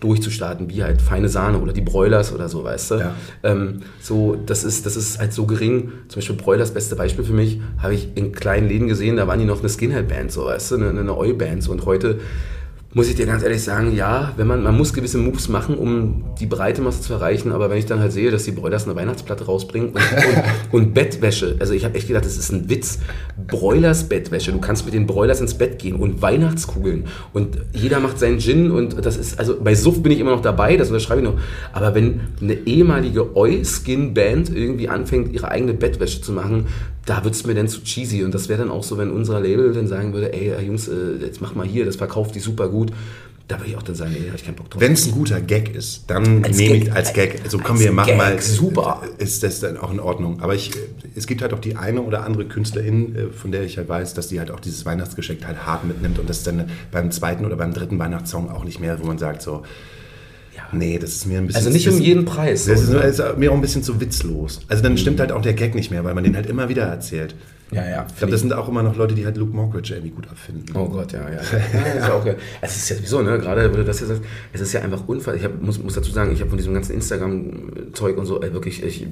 durchzustarten, 0.00 0.70
wie 0.70 0.82
halt 0.82 1.02
Feine 1.02 1.28
Sahne 1.28 1.58
oder 1.58 1.72
die 1.72 1.80
Broilers 1.80 2.32
oder 2.32 2.48
so, 2.48 2.64
weißt 2.64 2.90
du? 2.92 2.94
Ja. 2.96 3.14
Ähm, 3.42 3.82
so, 4.00 4.36
das 4.46 4.64
ist, 4.64 4.86
das 4.86 4.96
ist 4.96 5.18
halt 5.18 5.32
so 5.32 5.46
gering. 5.46 5.92
Zum 6.08 6.20
Beispiel 6.20 6.36
Broilers, 6.36 6.72
beste 6.72 6.96
Beispiel 6.96 7.24
für 7.24 7.32
mich, 7.32 7.60
habe 7.82 7.94
ich 7.94 8.08
in 8.14 8.32
kleinen 8.32 8.68
Läden 8.68 8.88
gesehen, 8.88 9.16
da 9.16 9.26
waren 9.26 9.38
die 9.38 9.44
noch 9.44 9.60
eine 9.60 9.68
Skinhead-Band, 9.68 10.30
so, 10.30 10.46
weißt 10.46 10.72
du, 10.72 10.74
eine, 10.76 10.90
eine 10.90 11.16
Oi-Band. 11.16 11.62
So. 11.62 11.72
Und 11.72 11.84
heute 11.84 12.20
muss 12.94 13.08
ich 13.08 13.16
dir 13.16 13.26
ganz 13.26 13.42
ehrlich 13.42 13.62
sagen, 13.62 13.94
ja, 13.94 14.32
wenn 14.36 14.46
man, 14.46 14.62
man 14.62 14.74
muss 14.74 14.94
gewisse 14.94 15.18
Moves 15.18 15.50
machen, 15.50 15.76
um 15.76 16.24
die 16.40 16.46
breite 16.46 16.80
Masse 16.80 17.02
zu 17.02 17.12
erreichen, 17.12 17.52
aber 17.52 17.68
wenn 17.68 17.76
ich 17.76 17.84
dann 17.84 18.00
halt 18.00 18.12
sehe, 18.12 18.30
dass 18.30 18.44
die 18.44 18.50
Broilers 18.50 18.86
eine 18.86 18.96
Weihnachtsplatte 18.96 19.44
rausbringen 19.44 19.90
und, 19.90 19.96
und, 20.72 20.72
und 20.72 20.94
Bettwäsche, 20.94 21.56
also 21.60 21.74
ich 21.74 21.84
habe 21.84 21.96
echt 21.96 22.08
gedacht, 22.08 22.24
das 22.24 22.38
ist 22.38 22.50
ein 22.50 22.70
Witz. 22.70 23.00
Broilers 23.46 24.08
Bettwäsche, 24.08 24.52
du 24.52 24.58
kannst 24.58 24.86
mit 24.86 24.94
den 24.94 25.06
Broilers 25.06 25.42
ins 25.42 25.52
Bett 25.54 25.78
gehen 25.78 25.96
und 25.96 26.22
Weihnachtskugeln. 26.22 27.04
Und 27.34 27.58
jeder 27.74 28.00
macht 28.00 28.18
seinen 28.18 28.40
Gin 28.40 28.70
und 28.70 29.04
das 29.04 29.18
ist, 29.18 29.38
also 29.38 29.60
bei 29.62 29.74
Suff 29.74 30.02
bin 30.02 30.10
ich 30.10 30.20
immer 30.20 30.30
noch 30.30 30.42
dabei, 30.42 30.78
das 30.78 30.88
unterschreibe 30.88 31.20
ich 31.20 31.28
noch, 31.28 31.38
aber 31.74 31.94
wenn 31.94 32.20
eine 32.40 32.54
ehemalige 32.54 33.36
Oi-Skin-Band 33.36 34.54
irgendwie 34.54 34.88
anfängt, 34.88 35.34
ihre 35.34 35.50
eigene 35.50 35.74
Bettwäsche 35.74 36.22
zu 36.22 36.32
machen, 36.32 36.66
da 37.08 37.24
wird 37.24 37.34
es 37.34 37.46
mir 37.46 37.54
dann 37.54 37.68
zu 37.68 37.82
cheesy. 37.82 38.22
Und 38.22 38.34
das 38.34 38.48
wäre 38.48 38.58
dann 38.58 38.70
auch 38.70 38.82
so, 38.82 38.98
wenn 38.98 39.10
unser 39.10 39.40
Label 39.40 39.72
dann 39.72 39.86
sagen 39.86 40.12
würde, 40.12 40.32
ey 40.32 40.50
äh, 40.50 40.60
Jungs, 40.60 40.88
äh, 40.88 41.16
jetzt 41.22 41.40
mach 41.40 41.54
mal 41.54 41.66
hier, 41.66 41.86
das 41.86 41.96
verkauft 41.96 42.34
die 42.34 42.40
super 42.40 42.68
gut, 42.68 42.77
da 42.86 43.58
würde 43.58 43.70
ich 43.70 43.76
auch 43.76 43.82
dann 43.82 43.94
sagen, 43.94 44.12
nee, 44.12 44.20
da 44.24 44.28
hab 44.28 44.34
ich 44.34 44.44
keinen 44.44 44.56
Bock 44.56 44.68
drauf. 44.68 44.80
wenn 44.82 44.92
es 44.92 45.06
ein 45.06 45.12
guter 45.12 45.40
Gag 45.40 45.74
ist, 45.74 46.04
dann 46.08 46.44
Als 46.44 46.58
nehme 46.58 46.76
ich 46.76 46.84
Gag. 46.84 46.94
als 46.94 47.12
Gag. 47.14 47.40
Also 47.44 47.56
komm, 47.58 47.76
Als 47.76 47.84
wir 47.84 47.92
machen 47.92 48.08
Gag, 48.08 48.16
mal. 48.18 48.40
super. 48.42 49.02
Ist 49.16 49.42
das 49.42 49.60
dann 49.60 49.78
auch 49.78 49.90
in 49.90 50.00
Ordnung? 50.00 50.42
Aber 50.42 50.54
ich, 50.54 50.70
es 51.16 51.26
gibt 51.26 51.40
halt 51.40 51.54
auch 51.54 51.58
die 51.58 51.74
eine 51.74 52.02
oder 52.02 52.24
andere 52.24 52.44
Künstlerin, 52.44 53.16
äh, 53.16 53.26
von 53.32 53.50
der 53.50 53.62
ich 53.62 53.78
halt 53.78 53.88
weiß, 53.88 54.12
dass 54.12 54.28
die 54.28 54.38
halt 54.38 54.50
auch 54.50 54.60
dieses 54.60 54.84
Weihnachtsgeschenk 54.84 55.46
halt 55.46 55.64
hart 55.64 55.84
mitnimmt 55.86 56.18
und 56.18 56.28
das 56.28 56.42
dann 56.42 56.68
beim 56.92 57.10
zweiten 57.10 57.46
oder 57.46 57.56
beim 57.56 57.72
dritten 57.72 57.98
Weihnachtssong 57.98 58.50
auch 58.50 58.64
nicht 58.64 58.80
mehr, 58.80 59.00
wo 59.00 59.06
man 59.06 59.16
sagt 59.16 59.40
so, 59.40 59.62
nee, 60.72 60.98
das 60.98 61.12
ist 61.12 61.26
mir 61.26 61.38
ein 61.38 61.46
bisschen. 61.46 61.64
Also 61.64 61.70
nicht 61.70 61.88
um 61.88 61.98
jeden 61.98 62.26
Preis. 62.26 62.66
Das 62.66 62.82
ist, 62.82 62.88
so, 62.88 62.98
ist 62.98 63.22
mir 63.38 63.50
auch 63.50 63.54
ein 63.54 63.62
bisschen 63.62 63.82
zu 63.82 63.98
witzlos. 64.00 64.60
Also 64.68 64.82
dann 64.82 64.98
stimmt 64.98 65.20
halt 65.20 65.32
auch 65.32 65.40
der 65.42 65.54
Gag 65.54 65.74
nicht 65.74 65.90
mehr, 65.90 66.04
weil 66.04 66.14
man 66.14 66.24
den 66.24 66.36
halt 66.36 66.46
immer 66.46 66.68
wieder 66.68 66.82
erzählt. 66.84 67.34
Ja, 67.70 67.86
ja. 67.86 68.06
Ich 68.08 68.16
glaube, 68.16 68.30
das 68.30 68.40
sind 68.40 68.52
auch 68.52 68.68
immer 68.68 68.82
noch 68.82 68.96
Leute, 68.96 69.14
die 69.14 69.26
halt 69.26 69.36
Luke 69.36 69.54
Mockridge 69.54 69.94
irgendwie 69.94 70.10
gut 70.10 70.28
abfinden. 70.28 70.74
Oh 70.74 70.88
Gott, 70.88 71.12
ja, 71.12 71.28
ja. 71.28 71.36
ja 71.74 71.92
ist 71.92 72.08
ja 72.08 72.14
auch, 72.14 72.24
geil. 72.24 72.38
es 72.62 72.76
ist 72.76 72.88
ja 72.88 72.96
sowieso, 72.96 73.22
ne, 73.22 73.38
gerade 73.38 73.70
wo 73.70 73.76
du 73.76 73.84
das 73.84 73.98
hier 73.98 74.06
sagst, 74.06 74.22
es 74.52 74.60
ist 74.60 74.72
ja 74.72 74.80
einfach 74.80 75.06
unfassbar. 75.06 75.34
Ich 75.34 75.44
hab, 75.44 75.60
muss, 75.60 75.82
muss 75.82 75.94
dazu 75.94 76.10
sagen, 76.10 76.32
ich 76.32 76.40
habe 76.40 76.48
von 76.48 76.56
diesem 76.56 76.72
ganzen 76.72 76.94
Instagram-Zeug 76.94 78.16
und 78.16 78.26
so, 78.26 78.40
ey, 78.40 78.52
wirklich, 78.54 78.82
ich, 78.82 79.06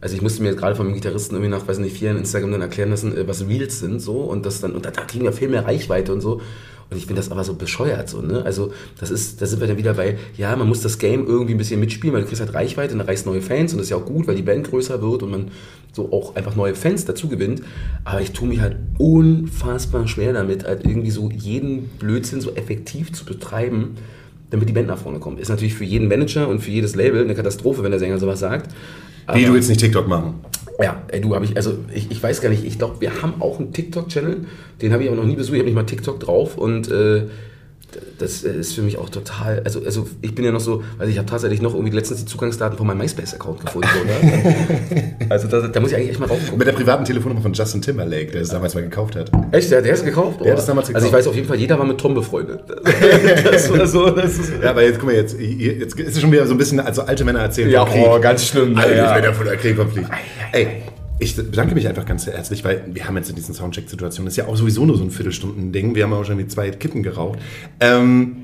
also 0.00 0.14
ich 0.14 0.22
musste 0.22 0.42
mir 0.42 0.50
jetzt 0.50 0.58
gerade 0.58 0.74
von 0.74 0.86
einem 0.86 0.94
Gitarristen 0.94 1.34
irgendwie 1.34 1.50
nach, 1.50 1.68
weiß 1.68 1.78
nicht, 1.78 1.96
vier 1.96 2.12
Instagram 2.12 2.52
dann 2.52 2.62
erklären 2.62 2.90
lassen, 2.90 3.16
äh, 3.16 3.28
was 3.28 3.46
Reels 3.46 3.80
sind, 3.80 4.00
so, 4.00 4.20
und 4.22 4.46
das 4.46 4.60
dann, 4.60 4.72
und 4.72 4.86
da, 4.86 4.90
da 4.90 5.02
kriegen 5.02 5.24
wir 5.24 5.32
viel 5.32 5.48
mehr 5.48 5.66
Reichweite 5.66 6.12
und 6.12 6.22
so. 6.22 6.40
Und 6.88 6.96
ich 6.96 7.06
finde 7.06 7.20
das 7.20 7.32
aber 7.32 7.42
so 7.42 7.54
bescheuert, 7.54 8.08
so, 8.08 8.20
ne? 8.20 8.44
Also, 8.44 8.72
das 9.00 9.10
ist, 9.10 9.42
da 9.42 9.46
sind 9.46 9.60
wir 9.60 9.66
dann 9.66 9.76
wieder 9.76 9.94
bei, 9.94 10.18
ja, 10.36 10.54
man 10.54 10.68
muss 10.68 10.82
das 10.82 10.98
Game 10.98 11.26
irgendwie 11.26 11.54
ein 11.54 11.58
bisschen 11.58 11.80
mitspielen, 11.80 12.14
weil 12.14 12.22
du 12.22 12.28
kriegst 12.28 12.40
halt 12.40 12.54
Reichweite 12.54 12.94
und 12.94 13.00
erreichst 13.00 13.26
neue 13.26 13.42
Fans 13.42 13.72
und 13.72 13.78
das 13.78 13.86
ist 13.86 13.90
ja 13.90 13.96
auch 13.96 14.04
gut, 14.04 14.28
weil 14.28 14.36
die 14.36 14.42
Band 14.42 14.70
größer 14.70 15.02
wird 15.02 15.24
und 15.24 15.30
man 15.30 15.50
so 15.92 16.12
auch 16.12 16.36
einfach 16.36 16.54
neue 16.54 16.76
Fans 16.76 17.04
dazu 17.04 17.28
gewinnt. 17.28 17.62
Aber 18.04 18.20
ich 18.20 18.30
tue 18.32 18.46
mich 18.46 18.60
halt 18.60 18.76
unfassbar 18.98 20.06
schwer 20.06 20.32
damit, 20.32 20.64
halt 20.64 20.84
irgendwie 20.84 21.10
so 21.10 21.28
jeden 21.30 21.88
Blödsinn 21.98 22.40
so 22.40 22.52
effektiv 22.54 23.12
zu 23.12 23.24
betreiben, 23.24 23.96
damit 24.50 24.68
die 24.68 24.72
Band 24.72 24.86
nach 24.86 24.98
vorne 24.98 25.18
kommt. 25.18 25.40
Ist 25.40 25.48
natürlich 25.48 25.74
für 25.74 25.84
jeden 25.84 26.06
Manager 26.06 26.48
und 26.48 26.60
für 26.60 26.70
jedes 26.70 26.94
Label 26.94 27.24
eine 27.24 27.34
Katastrophe, 27.34 27.82
wenn 27.82 27.90
der 27.90 27.98
Sänger 27.98 28.18
sowas 28.18 28.38
sagt. 28.38 28.72
Wie, 29.32 29.44
du 29.44 29.52
willst 29.52 29.68
nicht 29.68 29.80
TikTok 29.80 30.06
machen? 30.06 30.34
Ja, 30.82 31.02
ey, 31.08 31.20
du 31.20 31.34
habe 31.34 31.44
ich, 31.44 31.56
also 31.56 31.78
ich, 31.94 32.10
ich 32.10 32.22
weiß 32.22 32.40
gar 32.40 32.48
nicht, 32.48 32.64
ich 32.64 32.78
glaube, 32.78 33.00
wir 33.00 33.22
haben 33.22 33.40
auch 33.40 33.58
einen 33.58 33.72
TikTok-Channel, 33.72 34.46
den 34.82 34.92
habe 34.92 35.02
ich 35.02 35.08
aber 35.08 35.16
noch 35.16 35.26
nie 35.26 35.36
besucht, 35.36 35.54
ich 35.54 35.60
habe 35.60 35.66
nicht 35.66 35.74
mal 35.74 35.84
TikTok 35.84 36.20
drauf 36.20 36.58
und 36.58 36.90
äh, 36.90 37.28
das 38.18 38.42
ist 38.42 38.74
für 38.74 38.82
mich 38.82 38.98
auch 38.98 39.08
total, 39.10 39.62
also, 39.64 39.82
also 39.84 40.06
ich 40.22 40.34
bin 40.34 40.44
ja 40.44 40.52
noch 40.52 40.60
so, 40.60 40.82
also 40.98 41.10
ich 41.10 41.18
habe 41.18 41.28
tatsächlich 41.28 41.60
noch 41.62 41.74
irgendwie 41.74 41.94
letztens 41.94 42.20
die 42.20 42.26
Zugangsdaten 42.26 42.76
von 42.78 42.86
meinem 42.86 42.98
MySpace-Account 42.98 43.60
gefunden, 43.64 43.88
oder? 44.04 45.26
also 45.28 45.48
da, 45.48 45.68
da 45.68 45.80
muss 45.80 45.90
ich 45.90 45.96
eigentlich 45.96 46.10
echt 46.10 46.20
mal 46.20 46.26
raufgucken. 46.26 46.58
Mit 46.58 46.66
der 46.66 46.72
privaten 46.72 47.04
Telefonnummer 47.04 47.42
von 47.42 47.52
Justin 47.52 47.82
Timberlake, 47.82 48.32
der 48.32 48.42
es 48.42 48.48
damals 48.48 48.74
mal 48.74 48.82
gekauft 48.82 49.16
hat. 49.16 49.30
Echt, 49.52 49.70
der, 49.70 49.82
der 49.82 49.94
ist 49.94 50.04
gekauft? 50.04 50.40
Der 50.44 50.52
hat 50.52 50.58
es 50.58 50.66
damals 50.66 50.88
Also 50.88 50.98
ich 50.98 51.04
gekauft. 51.04 51.18
weiß 51.18 51.26
auf 51.28 51.34
jeden 51.36 51.48
Fall, 51.48 51.56
jeder 51.58 51.78
war 51.78 51.86
mit 51.86 51.98
Tom 51.98 52.14
befreundet. 52.14 52.60
das 53.50 53.70
war 53.70 53.86
so, 53.86 54.10
das 54.10 54.38
ist, 54.38 54.52
Ja, 54.62 54.70
aber 54.70 54.82
jetzt 54.82 54.98
guck 54.98 55.08
mal, 55.08 55.14
jetzt, 55.14 55.36
jetzt 55.38 55.98
ist 55.98 56.14
es 56.16 56.20
schon 56.20 56.32
wieder 56.32 56.46
so 56.46 56.54
ein 56.54 56.58
bisschen, 56.58 56.80
also 56.80 57.02
alte 57.02 57.24
Männer 57.24 57.40
erzählen 57.40 57.70
Ja, 57.70 57.84
vom 57.86 57.94
Krieg. 57.94 58.04
oh, 58.08 58.20
ganz 58.20 58.46
schlimm, 58.46 58.76
Alter, 58.76 58.96
ja. 58.96 59.14
wenn 59.14 59.22
der 59.22 59.34
von 59.34 59.46
der 59.46 59.56
Krieg 59.56 59.76
kommt, 59.76 59.92
Ey, 60.52 60.82
ich 61.18 61.36
bedanke 61.36 61.74
mich 61.74 61.88
einfach 61.88 62.04
ganz 62.04 62.26
herzlich, 62.26 62.64
weil 62.64 62.84
wir 62.92 63.06
haben 63.06 63.16
jetzt 63.16 63.30
in 63.30 63.36
diesen 63.36 63.54
Soundcheck-Situationen, 63.54 64.26
das 64.26 64.34
ist 64.34 64.38
ja 64.38 64.46
auch 64.46 64.56
sowieso 64.56 64.84
nur 64.84 64.96
so 64.96 65.04
ein 65.04 65.10
Viertelstunden-Ding, 65.10 65.94
wir 65.94 66.04
haben 66.04 66.12
auch 66.12 66.24
schon 66.24 66.38
die 66.38 66.46
zwei 66.46 66.70
Kippen 66.70 67.02
geraucht. 67.02 67.38
Ähm, 67.80 68.36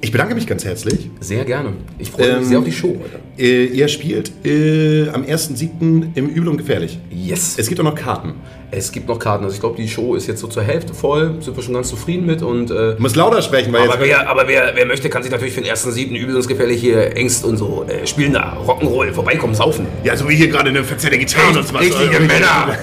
ich 0.00 0.12
bedanke 0.12 0.34
mich 0.34 0.46
ganz 0.46 0.64
herzlich. 0.64 1.10
sehr 1.20 1.44
gerne. 1.44 1.72
Ich 1.98 2.10
freue 2.10 2.28
mich 2.28 2.36
Ähm, 2.36 2.44
sehr 2.44 2.58
auf 2.60 2.64
die 2.64 2.72
Show 2.72 2.96
heute. 3.02 3.18
Äh, 3.36 3.66
ihr 3.66 3.88
spielt 3.88 4.32
äh, 4.44 5.08
am 5.08 5.22
1.7. 5.22 6.10
im 6.14 6.28
Übel 6.28 6.48
und 6.48 6.56
Gefährlich. 6.56 6.98
Yes. 7.10 7.56
Es 7.58 7.68
gibt 7.68 7.80
auch 7.80 7.84
noch 7.84 7.96
Karten. 7.96 8.34
Es 8.70 8.92
gibt 8.92 9.08
noch 9.08 9.18
Karten. 9.18 9.44
Also 9.44 9.54
ich 9.54 9.60
glaube, 9.60 9.76
die 9.76 9.88
Show 9.88 10.14
ist 10.14 10.26
jetzt 10.26 10.40
so 10.40 10.46
zur 10.46 10.62
Hälfte 10.62 10.92
voll. 10.92 11.36
Sind 11.40 11.56
wir 11.56 11.62
schon 11.62 11.72
ganz 11.72 11.88
zufrieden 11.88 12.26
mit. 12.26 12.42
Und, 12.42 12.70
äh, 12.70 12.94
Du 12.94 12.96
musst 12.98 13.16
lauter 13.16 13.40
sprechen, 13.40 13.72
weil 13.72 13.82
aber 13.90 14.04
jetzt... 14.04 14.18
wer, 14.18 14.28
aber 14.28 14.46
wer, 14.46 14.72
wer 14.74 14.84
möchte, 14.84 15.08
kann 15.08 15.22
sich 15.22 15.32
natürlich 15.32 15.54
für 15.54 15.62
den 15.62 15.70
ersten 15.70 15.90
siebten 15.90 16.14
übelsgefährlich 16.14 16.78
hier 16.80 17.16
Ängst 17.16 17.44
und 17.46 17.56
so 17.56 17.86
äh, 17.88 18.06
spielen 18.06 18.34
da. 18.34 18.58
Rock'n'Roll, 18.66 19.12
vorbeikommen, 19.12 19.54
saufen. 19.54 19.86
Ja, 20.04 20.16
so 20.16 20.28
wie 20.28 20.36
hier 20.36 20.48
gerade 20.48 20.68
eine 20.68 20.84
verzerrte 20.84 21.16
Gitarre 21.18 21.58
und 21.58 21.72
was. 21.74 21.80
Richtige 21.80 22.20
Männer. 22.20 22.78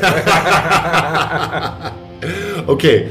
Okay. 2.67 3.07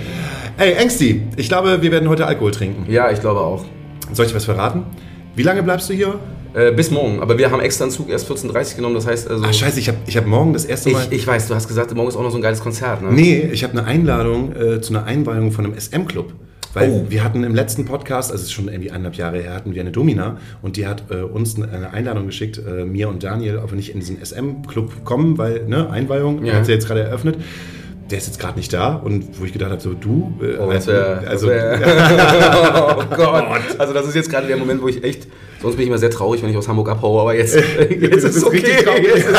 Ey, 0.56 0.76
Angsty, 0.76 1.22
ich 1.36 1.48
glaube, 1.48 1.80
wir 1.82 1.92
werden 1.92 2.08
heute 2.08 2.26
Alkohol 2.26 2.50
trinken. 2.50 2.90
Ja, 2.90 3.10
ich 3.10 3.20
glaube 3.20 3.40
auch. 3.40 3.64
Soll 4.12 4.26
ich 4.26 4.34
was 4.34 4.44
verraten? 4.44 4.84
Wie 5.36 5.42
lange 5.42 5.62
bleibst 5.62 5.88
du 5.90 5.94
hier? 5.94 6.18
Äh, 6.54 6.72
bis 6.72 6.90
morgen. 6.90 7.20
Aber 7.20 7.36
wir 7.36 7.50
haben 7.50 7.60
extra 7.60 7.84
einen 7.84 7.90
Zug 7.92 8.08
erst 8.08 8.30
14.30 8.30 8.70
Uhr 8.70 8.76
genommen. 8.76 8.94
Das 8.94 9.06
heißt 9.06 9.28
also... 9.28 9.44
Ach, 9.46 9.52
scheiße, 9.52 9.80
ich 9.80 9.88
habe 9.88 9.98
ich 10.06 10.16
hab 10.16 10.26
morgen 10.26 10.52
das 10.52 10.64
erste 10.64 10.90
Mal... 10.90 11.04
ich, 11.10 11.18
ich 11.20 11.26
weiß, 11.26 11.48
du 11.48 11.54
hast 11.54 11.66
gesagt, 11.68 11.92
morgen 11.94 12.08
ist 12.08 12.16
auch 12.16 12.22
noch 12.22 12.30
so 12.30 12.36
ein 12.38 12.42
geiles 12.42 12.60
Konzert, 12.60 13.02
ne? 13.02 13.10
nee, 13.12 13.48
ich 13.52 13.64
habe 13.64 13.76
eine 13.76 13.84
Einladung 13.86 14.54
äh, 14.54 14.80
zu 14.80 14.94
einer 14.94 15.04
Einweihung 15.04 15.50
von 15.52 15.64
einem 15.64 15.74
SM-Club. 15.78 16.32
Weil 16.74 16.90
Oh. 16.90 17.06
wir 17.08 17.22
hatten 17.22 17.44
im 17.44 17.54
letzten 17.54 17.84
Podcast, 17.84 18.32
also 18.32 18.42
es 18.42 18.48
ist 18.48 18.52
schon 18.52 18.66
irgendwie 18.68 18.90
eineinhalb 18.90 19.14
Jahre 19.14 19.38
her, 19.40 19.54
hatten 19.54 19.74
wir 19.74 19.80
eine 19.80 19.92
Domina 19.92 20.38
und 20.60 20.76
die 20.76 20.86
hat 20.88 21.04
äh, 21.10 21.22
uns 21.22 21.56
eine 21.60 21.92
Einladung 21.92 22.26
geschickt, 22.26 22.58
äh, 22.66 22.84
mir 22.84 23.08
und 23.08 23.22
Daniel, 23.22 23.58
ob 23.58 23.70
wir 23.70 23.76
nicht 23.76 23.92
in 23.94 24.00
diesen 24.00 24.20
SM-Club 24.24 25.04
kommen, 25.04 25.38
weil, 25.38 25.66
ne, 25.68 25.88
Einweihung, 25.90 26.44
Ja. 26.44 26.54
hat 26.54 26.66
sie 26.66 26.72
jetzt 26.72 26.86
gerade 26.88 27.02
eröffnet. 27.02 27.36
Der 28.10 28.18
ist 28.18 28.26
jetzt 28.26 28.38
gerade 28.38 28.58
nicht 28.58 28.72
da 28.72 28.94
und 28.94 29.40
wo 29.40 29.44
ich 29.44 29.52
gedacht 29.52 29.70
habe, 29.70 29.80
so 29.80 29.94
du, 29.94 30.32
äh, 30.42 30.58
Oh, 30.58 30.70
das 30.70 30.86
wär, 30.86 31.22
also 31.26 31.48
das 31.48 31.80
wär, 31.80 32.96
oh 32.98 33.16
Gott. 33.16 33.44
Also 33.78 33.94
das 33.94 34.06
ist 34.06 34.14
jetzt 34.14 34.30
gerade 34.30 34.46
der 34.46 34.56
Moment, 34.56 34.82
wo 34.82 34.88
ich 34.88 35.02
echt, 35.02 35.26
sonst 35.62 35.76
bin 35.76 35.84
ich 35.84 35.88
immer 35.88 35.98
sehr 35.98 36.10
traurig, 36.10 36.42
wenn 36.42 36.50
ich 36.50 36.56
aus 36.56 36.68
Hamburg 36.68 36.90
abhaue, 36.90 37.22
aber 37.22 37.34
jetzt, 37.34 37.54
jetzt 38.00 38.24
ist 38.24 38.36
es 38.36 38.44
okay. 38.44 38.58
Jetzt 38.58 39.28
ist 39.28 39.36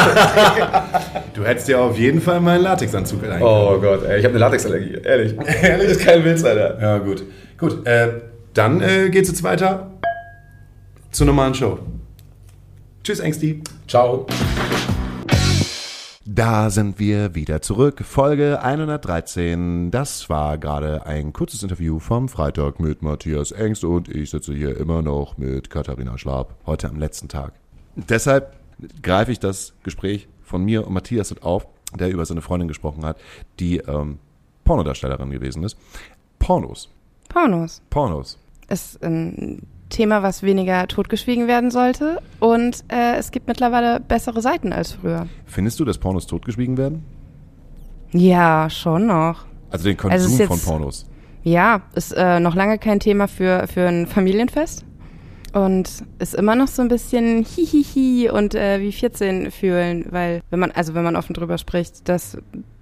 du 1.33 1.43
hättest 1.43 1.67
dir 1.67 1.79
auf 1.79 1.97
jeden 1.97 2.21
Fall 2.21 2.41
meinen 2.41 2.63
Latexanzug 2.63 3.23
eingekauft. 3.23 3.77
Oh 3.77 3.81
Gott, 3.81 4.03
ey, 4.05 4.19
ich 4.19 4.25
habe 4.25 4.33
eine 4.33 4.39
Latexallergie, 4.39 4.97
ehrlich. 5.03 5.35
ehrlich, 5.61 5.89
ist 5.89 6.01
kein 6.01 6.25
Witz, 6.25 6.43
Alter. 6.43 6.81
Ja, 6.81 6.97
gut. 6.97 7.23
Gut, 7.57 7.85
äh, 7.85 8.07
dann 8.53 8.81
äh, 8.81 9.09
geht's 9.09 9.29
jetzt 9.29 9.43
weiter 9.43 9.91
zur 11.11 11.27
normalen 11.27 11.53
Show. 11.53 11.79
Tschüss, 13.03 13.21
Angsty. 13.21 13.61
Ciao. 13.87 14.25
Da 16.35 16.69
sind 16.69 16.99
wir 16.99 17.33
wieder 17.33 17.61
zurück. 17.61 18.03
Folge 18.03 18.61
113. 18.61 19.89
Das 19.89 20.29
war 20.29 20.57
gerade 20.57 21.05
ein 21.05 21.31
kurzes 21.31 21.63
Interview 21.63 21.99
vom 21.99 22.27
Freitag 22.27 22.81
mit 22.81 23.01
Matthias 23.01 23.53
Engst 23.53 23.85
und 23.85 24.09
ich 24.09 24.31
sitze 24.31 24.53
hier 24.53 24.75
immer 24.75 25.01
noch 25.01 25.37
mit 25.37 25.69
Katharina 25.69 26.17
Schlab. 26.17 26.57
Heute 26.65 26.89
am 26.89 26.99
letzten 26.99 27.29
Tag. 27.29 27.53
Deshalb 27.95 28.53
greife 29.01 29.31
ich 29.31 29.39
das 29.39 29.75
Gespräch 29.83 30.27
von 30.43 30.65
mir 30.65 30.85
und 30.85 30.91
Matthias 30.93 31.33
auf, 31.41 31.67
der 31.97 32.09
über 32.09 32.25
seine 32.25 32.41
Freundin 32.41 32.67
gesprochen 32.67 33.05
hat, 33.05 33.17
die 33.61 33.77
ähm, 33.77 34.19
Pornodarstellerin 34.65 35.29
gewesen 35.29 35.63
ist. 35.63 35.77
Pornos. 36.39 36.89
Pornos 37.29 37.81
Pornos. 37.89 38.37
ist 38.67 39.01
ein 39.01 39.61
Thema, 39.89 40.23
was 40.23 40.43
weniger 40.43 40.87
totgeschwiegen 40.87 41.47
werden 41.47 41.71
sollte. 41.71 42.21
Und 42.39 42.83
äh, 42.91 43.15
es 43.17 43.31
gibt 43.31 43.47
mittlerweile 43.47 43.99
bessere 43.99 44.41
Seiten 44.41 44.73
als 44.73 44.93
früher. 44.93 45.27
Findest 45.45 45.79
du, 45.79 45.85
dass 45.85 45.97
Pornos 45.97 46.27
totgeschwiegen 46.27 46.77
werden? 46.77 47.03
Ja, 48.11 48.69
schon 48.69 49.07
noch. 49.07 49.45
Also 49.69 49.85
den 49.85 49.97
Konsum 49.97 50.11
Also 50.11 50.27
ist 50.29 50.47
von 50.47 50.55
jetzt- 50.57 50.65
Pornos. 50.65 51.05
Ja, 51.43 51.81
ist 51.93 52.11
äh, 52.13 52.39
noch 52.39 52.55
lange 52.55 52.79
kein 52.79 52.99
Thema 52.99 53.27
für, 53.27 53.67
für 53.67 53.87
ein 53.87 54.07
Familienfest. 54.07 54.83
Und 55.53 55.89
ist 56.19 56.33
immer 56.33 56.55
noch 56.55 56.67
so 56.67 56.81
ein 56.81 56.87
bisschen 56.89 57.43
hihihi 57.45 58.29
und 58.29 58.55
äh, 58.55 58.81
wie 58.81 58.91
14 58.91 59.51
fühlen, 59.51 60.05
weil, 60.09 60.41
wenn 60.49 60.59
man, 60.59 60.71
also 60.71 60.95
wenn 60.95 61.03
man 61.03 61.15
offen 61.15 61.33
drüber 61.33 61.57
spricht, 61.57 62.09
dass 62.09 62.37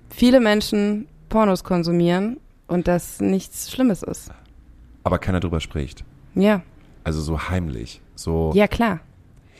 viele 0.09 0.39
Menschen 0.39 1.07
Pornos 1.29 1.63
konsumieren 1.63 2.37
und 2.67 2.87
das 2.87 3.19
nichts 3.19 3.71
Schlimmes 3.71 4.01
ist. 4.01 4.31
Aber 5.03 5.19
keiner 5.19 5.39
drüber 5.39 5.59
spricht. 5.59 6.03
Ja, 6.33 6.61
Also 7.03 7.21
so 7.21 7.49
heimlich. 7.49 8.01
So. 8.15 8.51
ja 8.55 8.67
klar. 8.67 8.99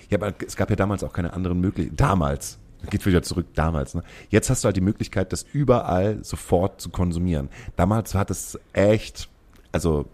Ja, 0.10 0.18
aber 0.20 0.34
es 0.46 0.56
gab 0.56 0.70
ja 0.70 0.76
damals 0.76 1.04
auch 1.04 1.14
keine 1.14 1.34
anderen 1.34 1.60
Möglichkeiten. 1.60 1.98
Damals. 1.98 2.60
Geht 2.90 3.06
wieder 3.06 3.24
zurück, 3.24 3.48
damals. 3.56 3.96
Ne? 3.96 4.04
Jetzt 4.30 4.50
hast 4.50 4.64
du 4.64 4.66
halt 4.68 4.76
die 4.76 4.82
Möglichkeit, 4.82 5.32
das 5.32 5.44
überall 5.54 6.24
sofort 6.24 6.82
zu 6.82 6.90
konsumieren. 6.90 7.48
Damals 7.78 8.14
hat 8.14 8.30
es 8.30 8.60
echt, 8.74 9.30
also 9.72 10.06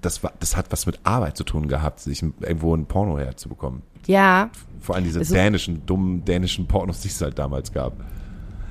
das, 0.00 0.22
war, 0.22 0.32
das 0.40 0.56
hat 0.56 0.72
was 0.72 0.86
mit 0.86 0.98
Arbeit 1.04 1.36
zu 1.36 1.44
tun 1.44 1.68
gehabt, 1.68 2.00
sich 2.00 2.22
irgendwo 2.22 2.74
ein 2.74 2.86
Porno 2.86 3.18
herzubekommen. 3.18 3.82
Ja, 4.06 4.50
Vor 4.80 4.94
allem 4.94 5.04
diese 5.04 5.18
Also- 5.18 5.34
dänischen, 5.34 5.84
dummen 5.84 6.24
dänischen 6.24 6.66
Pornos, 6.66 7.00
die 7.02 7.08
es 7.08 7.20
halt 7.20 7.38
damals 7.38 7.70
gab. 7.72 7.92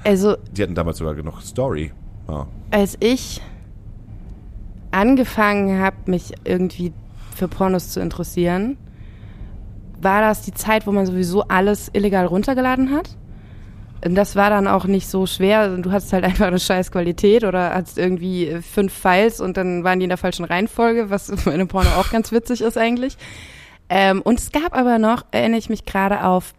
also 0.04 0.36
Die 0.52 0.64
hatten 0.64 0.76
damals 0.76 0.98
sogar 0.98 1.14
noch 1.24 1.42
Story. 1.42 1.92
Ja. 2.28 2.48
als 2.72 2.98
ich 3.00 3.42
angefangen 4.92 5.80
habe, 5.80 5.98
mich 6.08 6.34
irgendwie 6.44 6.94
für 7.36 7.48
Pornos 7.48 7.90
zu 7.90 8.00
interessieren, 8.00 8.78
war 10.02 10.22
das 10.22 10.42
die 10.42 10.54
Zeit, 10.54 10.88
wo 10.88 10.92
man 10.92 11.06
sowieso 11.06 11.44
alles 11.44 11.90
illegal 11.94 12.26
runtergeladen 12.26 12.92
hat. 12.92 13.18
Und 14.04 14.14
das 14.16 14.36
war 14.36 14.50
dann 14.50 14.68
auch 14.68 14.86
nicht 14.86 15.08
so 15.08 15.26
schwer. 15.26 15.78
Du 15.78 15.92
hattest 15.92 16.14
halt 16.14 16.24
einfach 16.26 16.48
eine 16.48 16.60
scheiß 16.60 16.92
Qualität 16.92 17.44
oder 17.44 17.74
hattest 17.74 17.98
irgendwie 17.98 18.48
äh, 18.48 18.62
fünf 18.62 18.94
Files 18.94 19.42
und 19.42 19.58
dann 19.58 19.84
waren 19.84 20.00
die 20.00 20.06
in 20.06 20.10
der 20.10 20.18
falschen 20.18 20.46
Reihenfolge, 20.46 21.10
was 21.10 21.32
bei 21.46 21.54
einem 21.54 21.68
Porno 21.68 21.90
auch 21.98 22.10
ganz 22.12 22.32
witzig 22.32 22.62
ist 22.62 22.78
eigentlich. 22.78 23.18
Ähm, 23.90 24.22
und 24.22 24.40
es 24.40 24.52
gab 24.52 24.76
aber 24.76 25.00
noch, 25.00 25.26
erinnere 25.32 25.60
ich 25.60 25.70
mich 25.70 25.86
gerade 25.86 26.24
auf 26.24 26.54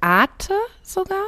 Arte 0.00 0.54
sogar, 0.82 1.24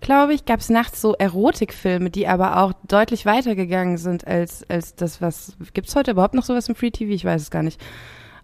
glaube 0.00 0.34
ich, 0.34 0.44
gab 0.44 0.60
es 0.60 0.68
nachts 0.68 1.00
so 1.00 1.14
Erotikfilme, 1.14 2.10
die 2.10 2.26
aber 2.26 2.62
auch 2.62 2.72
deutlich 2.86 3.26
weitergegangen 3.26 3.98
sind 3.98 4.26
als, 4.26 4.68
als 4.68 4.94
das, 4.94 5.20
was. 5.20 5.56
Gibt 5.74 5.88
es 5.88 5.96
heute 5.96 6.12
überhaupt 6.12 6.34
noch 6.34 6.44
sowas 6.44 6.68
im 6.68 6.74
Free 6.74 6.90
TV? 6.90 7.12
Ich 7.12 7.24
weiß 7.24 7.42
es 7.42 7.50
gar 7.50 7.62
nicht. 7.62 7.80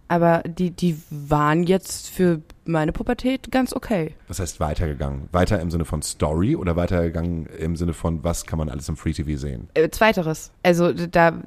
Aber 0.07 0.43
die, 0.45 0.71
die 0.71 1.01
waren 1.11 1.65
jetzt 1.65 2.11
für 2.11 2.43
meine 2.67 2.93
Pubertät 2.93 3.51
ganz 3.51 3.73
okay. 3.73 4.15
Was 4.29 4.39
heißt 4.39 4.61
weitergegangen? 4.61 5.29
Weiter 5.33 5.61
im 5.61 5.71
Sinne 5.71 5.87
von 5.87 6.03
Story 6.03 6.57
oder 6.57 6.77
weitergegangen 6.77 7.47
im 7.47 7.75
Sinne 7.75 7.95
von, 7.95 8.23
was 8.23 8.45
kann 8.45 8.59
man 8.59 8.69
alles 8.69 8.89
im 8.89 8.97
Free 8.97 9.13
TV 9.13 9.39
sehen? 9.39 9.69
Äh, 9.75 9.89
zweiteres. 9.91 10.53
Also 10.63 10.93
da 10.93 11.41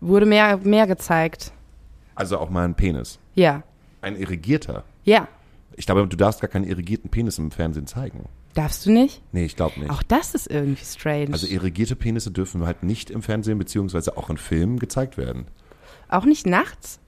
wurde 0.00 0.26
mehr, 0.26 0.56
mehr 0.58 0.86
gezeigt. 0.88 1.52
Also 2.14 2.38
auch 2.38 2.50
mal 2.50 2.64
ein 2.64 2.74
Penis. 2.74 3.18
Ja. 3.34 3.62
Ein 4.00 4.16
irrigierter. 4.16 4.82
Ja. 5.04 5.28
Ich 5.76 5.86
glaube, 5.86 6.06
du 6.06 6.16
darfst 6.16 6.40
gar 6.40 6.50
keinen 6.50 6.64
irrigierten 6.64 7.08
Penis 7.08 7.38
im 7.38 7.50
Fernsehen 7.50 7.86
zeigen. 7.86 8.28
Darfst 8.54 8.84
du 8.84 8.92
nicht? 8.92 9.22
Nee, 9.32 9.44
ich 9.46 9.56
glaube 9.56 9.80
nicht. 9.80 9.90
Auch 9.90 10.02
das 10.02 10.34
ist 10.34 10.50
irgendwie 10.50 10.84
strange. 10.84 11.32
Also 11.32 11.46
irrigierte 11.46 11.96
Penisse 11.96 12.30
dürfen 12.30 12.66
halt 12.66 12.82
nicht 12.82 13.10
im 13.10 13.22
Fernsehen 13.22 13.58
beziehungsweise 13.58 14.16
auch 14.16 14.28
in 14.30 14.36
Filmen 14.36 14.78
gezeigt 14.78 15.16
werden. 15.16 15.46
auch 16.08 16.24
nicht 16.24 16.46
nachts? 16.46 16.98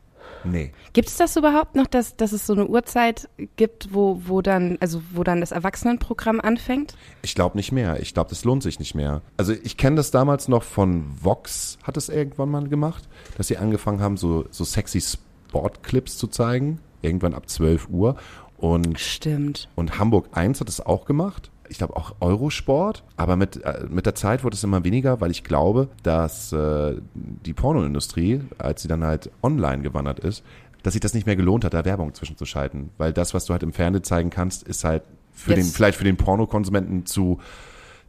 Nee. 0.46 0.72
Gibt 0.92 1.08
es 1.08 1.16
das 1.16 1.36
überhaupt 1.36 1.74
noch, 1.74 1.86
dass, 1.86 2.16
dass 2.16 2.32
es 2.32 2.46
so 2.46 2.52
eine 2.52 2.66
Uhrzeit 2.66 3.28
gibt, 3.56 3.94
wo, 3.94 4.20
wo 4.26 4.42
dann, 4.42 4.76
also 4.80 5.00
wo 5.12 5.22
dann 5.24 5.40
das 5.40 5.52
Erwachsenenprogramm 5.52 6.40
anfängt? 6.40 6.96
Ich 7.22 7.34
glaube 7.34 7.56
nicht 7.56 7.72
mehr. 7.72 8.00
Ich 8.00 8.12
glaube, 8.12 8.28
das 8.28 8.44
lohnt 8.44 8.62
sich 8.62 8.78
nicht 8.78 8.94
mehr. 8.94 9.22
Also 9.38 9.54
ich 9.62 9.76
kenne 9.78 9.96
das 9.96 10.10
damals 10.10 10.48
noch 10.48 10.62
von 10.62 11.04
Vox, 11.22 11.78
hat 11.82 11.96
es 11.96 12.10
irgendwann 12.10 12.50
mal 12.50 12.68
gemacht, 12.68 13.08
dass 13.38 13.48
sie 13.48 13.56
angefangen 13.56 14.00
haben, 14.00 14.16
so, 14.18 14.44
so 14.50 14.64
sexy 14.64 15.00
Sportclips 15.00 16.18
zu 16.18 16.26
zeigen. 16.26 16.78
Irgendwann 17.00 17.34
ab 17.34 17.48
12 17.48 17.88
Uhr. 17.90 18.16
Und 18.58 18.98
Stimmt. 19.00 19.68
Und 19.74 19.98
Hamburg 19.98 20.28
1 20.32 20.60
hat 20.60 20.68
es 20.68 20.80
auch 20.80 21.04
gemacht. 21.04 21.50
Ich 21.68 21.78
glaube 21.78 21.96
auch 21.96 22.14
Eurosport. 22.20 23.02
Aber 23.16 23.36
mit, 23.36 23.62
äh, 23.64 23.86
mit 23.88 24.06
der 24.06 24.14
Zeit 24.14 24.44
wurde 24.44 24.54
es 24.54 24.64
immer 24.64 24.84
weniger, 24.84 25.20
weil 25.20 25.30
ich 25.30 25.44
glaube, 25.44 25.88
dass 26.02 26.52
äh, 26.52 26.96
die 27.14 27.52
Pornoindustrie, 27.54 28.40
als 28.58 28.82
sie 28.82 28.88
dann 28.88 29.02
halt 29.04 29.30
online 29.42 29.82
gewandert 29.82 30.20
ist, 30.20 30.44
dass 30.82 30.92
sich 30.92 31.00
das 31.00 31.14
nicht 31.14 31.26
mehr 31.26 31.36
gelohnt 31.36 31.64
hat, 31.64 31.72
da 31.74 31.84
Werbung 31.84 32.12
zwischenzuschalten. 32.14 32.90
Weil 32.98 33.12
das, 33.14 33.32
was 33.34 33.46
du 33.46 33.52
halt 33.52 33.62
im 33.62 33.72
Fernsehen 33.72 34.04
zeigen 34.04 34.30
kannst, 34.30 34.62
ist 34.64 34.84
halt 34.84 35.02
für 35.32 35.54
Jetzt- 35.54 35.58
den, 35.70 35.72
vielleicht 35.74 35.98
für 35.98 36.04
den 36.04 36.16
Pornokonsumenten 36.18 37.06
zu, 37.06 37.40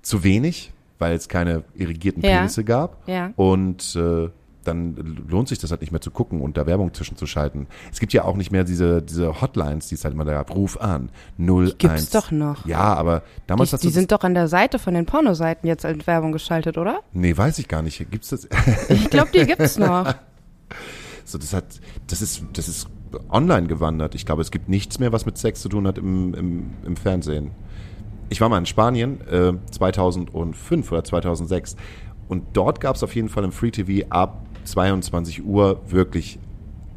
zu 0.02 0.24
wenig, 0.24 0.74
weil 1.00 1.16
es 1.16 1.30
keine 1.30 1.64
irrigierten 1.74 2.22
Ja. 2.24 2.38
Penisse 2.38 2.64
gab. 2.66 3.08
Ja. 3.08 3.32
Und 3.38 3.96
äh, 3.96 4.30
dann 4.68 4.96
lohnt 5.30 5.48
sich 5.48 5.60
das 5.60 5.72
halt 5.72 5.82
nicht 5.82 5.92
mehr 5.92 6.02
zu 6.02 6.12
gucken 6.12 6.42
und 6.42 6.58
da 6.58 6.66
Werbung 6.66 6.94
zwischenzuschalten. 6.94 7.68
Es 7.92 8.00
gibt 8.00 8.14
ja 8.14 8.24
auch 8.26 8.36
nicht 8.36 8.52
mehr 8.52 8.64
diese, 8.64 9.02
diese 9.02 9.42
Hotlines, 9.42 9.88
die 9.88 9.96
es 9.96 10.04
halt 10.04 10.14
immer 10.14 10.26
da 10.26 10.34
gab. 10.34 10.54
Ruf 10.54 10.78
an. 10.78 11.10
01. 11.40 11.78
gibt's 11.78 12.10
doch 12.10 12.32
noch. 12.32 12.66
Ja, 12.66 12.94
aber 12.94 13.24
damals 13.48 13.70
Die, 13.70 13.74
hast 13.74 13.84
die 13.84 13.88
du 13.88 13.94
sind 13.94 14.12
doch 14.12 14.24
an 14.24 14.34
der 14.34 14.48
Seite 14.48 14.80
von 14.80 14.94
den 14.94 15.06
Pornoseiten 15.06 15.68
jetzt 15.68 15.86
als 15.86 16.06
Werbung 16.08 16.32
geschaltet, 16.32 16.78
oder? 16.78 17.02
Nee, 17.14 17.36
weiß 17.36 17.60
ich 17.60 17.68
gar 17.68 17.82
nicht. 17.82 18.10
Gibt's 18.12 18.30
das? 18.30 18.48
Ich 18.90 19.10
glaube, 19.10 19.30
die 19.34 19.46
gibt's 19.46 19.78
noch. 19.78 20.14
so, 21.26 21.38
das 21.38 21.54
hat, 21.54 21.66
das 22.08 22.22
ist, 22.22 22.44
das 22.54 22.68
ist 22.68 22.88
online 23.30 23.68
gewandert. 23.68 24.16
Ich 24.16 24.26
glaube, 24.26 24.42
es 24.42 24.52
gibt 24.52 24.70
nichts 24.70 25.00
mehr, 25.00 25.12
was 25.12 25.26
mit 25.26 25.38
Sex 25.38 25.62
zu 25.62 25.70
tun 25.70 25.88
hat 25.88 25.98
im, 25.98 26.34
im, 26.34 26.72
im 26.86 26.96
Fernsehen. 26.96 27.52
Ich 28.30 28.42
war 28.42 28.50
mal 28.50 28.58
in 28.58 28.66
Spanien 28.66 29.22
äh, 29.28 29.54
2005 29.72 30.92
oder 30.92 31.04
2006 31.04 31.76
und 32.28 32.44
dort 32.54 32.80
gab 32.80 32.96
es 32.96 33.04
auf 33.04 33.16
jeden 33.16 33.30
Fall 33.30 33.44
im 33.44 33.52
Free 33.52 33.72
TV 33.72 34.08
ab 34.10 34.46
22 34.66 35.46
Uhr 35.46 35.82
wirklich 35.88 36.40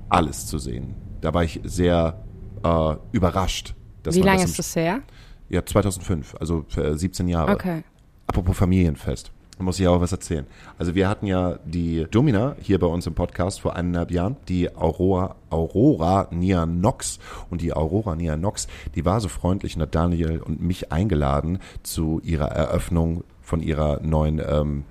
alles 0.09 0.47
zu 0.47 0.59
sehen. 0.59 0.95
Da 1.21 1.35
war 1.35 1.45
ich 1.45 1.61
sehr 1.65 2.23
äh, 2.65 2.95
überrascht. 3.13 3.75
Dass 4.03 4.15
Wie 4.15 4.23
lange 4.23 4.43
das 4.43 4.51
ist 4.51 4.59
das 4.59 4.77
her? 4.77 5.03
Ja, 5.49 5.65
2005, 5.65 6.37
also 6.39 6.65
äh, 6.77 6.95
17 6.95 7.29
Jahre. 7.29 7.53
Okay. 7.53 7.83
Apropos 8.27 8.57
Familienfest. 8.57 9.33
Da 9.59 9.65
muss 9.65 9.81
ich 9.81 9.89
auch 9.89 10.01
was 10.01 10.13
erzählen. 10.13 10.47
Also 10.79 10.95
wir 10.95 11.09
hatten 11.09 11.27
ja 11.27 11.59
die 11.65 12.07
Domina 12.09 12.55
hier 12.61 12.79
bei 12.79 12.87
uns 12.87 13.09
im 13.09 13.15
Podcast 13.15 13.61
vor 13.61 13.75
eineinhalb 13.75 14.13
Jahren, 14.13 14.37
die 14.49 14.75
Aurora, 14.77 15.35
Aurora 15.51 16.29
Nia 16.31 16.65
Nox. 16.65 17.19
Und 17.51 17.61
die 17.61 17.73
Aurora 17.73 18.15
Nia 18.15 18.37
Nox, 18.37 18.69
die 18.95 19.05
war 19.05 19.21
so 19.21 19.27
freundlich 19.27 19.75
und 19.75 19.83
hat 19.83 19.97
Daniel 19.97 20.39
und 20.39 20.63
mich 20.63 20.93
eingeladen 20.93 21.59
zu 21.83 22.21
ihrer 22.23 22.53
Eröffnung 22.53 23.25
von 23.43 23.61
ihrer 23.61 24.01
neuen, 24.01 24.41
ähm, 24.47 24.85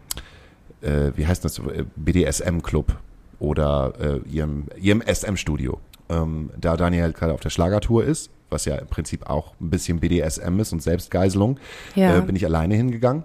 äh, 0.87 1.11
wie 1.15 1.27
heißt 1.27 1.43
das, 1.45 1.59
äh, 1.59 1.85
BDSM-Club 1.95 2.95
oder 3.39 3.93
äh, 3.99 4.29
ihrem, 4.29 4.65
ihrem 4.79 5.01
SM-Studio. 5.01 5.79
Ähm, 6.09 6.49
da 6.59 6.77
Daniel 6.77 7.03
halt 7.03 7.15
gerade 7.17 7.33
auf 7.33 7.41
der 7.41 7.49
Schlagertour 7.49 8.03
ist, 8.05 8.29
was 8.49 8.65
ja 8.65 8.75
im 8.75 8.87
Prinzip 8.87 9.29
auch 9.29 9.53
ein 9.59 9.69
bisschen 9.69 9.99
BDSM 9.99 10.59
ist 10.59 10.71
und 10.71 10.81
Selbstgeiselung, 10.81 11.59
Ja. 11.95 12.17
äh, 12.17 12.21
bin 12.21 12.35
ich 12.35 12.45
alleine 12.45 12.75
hingegangen 12.75 13.23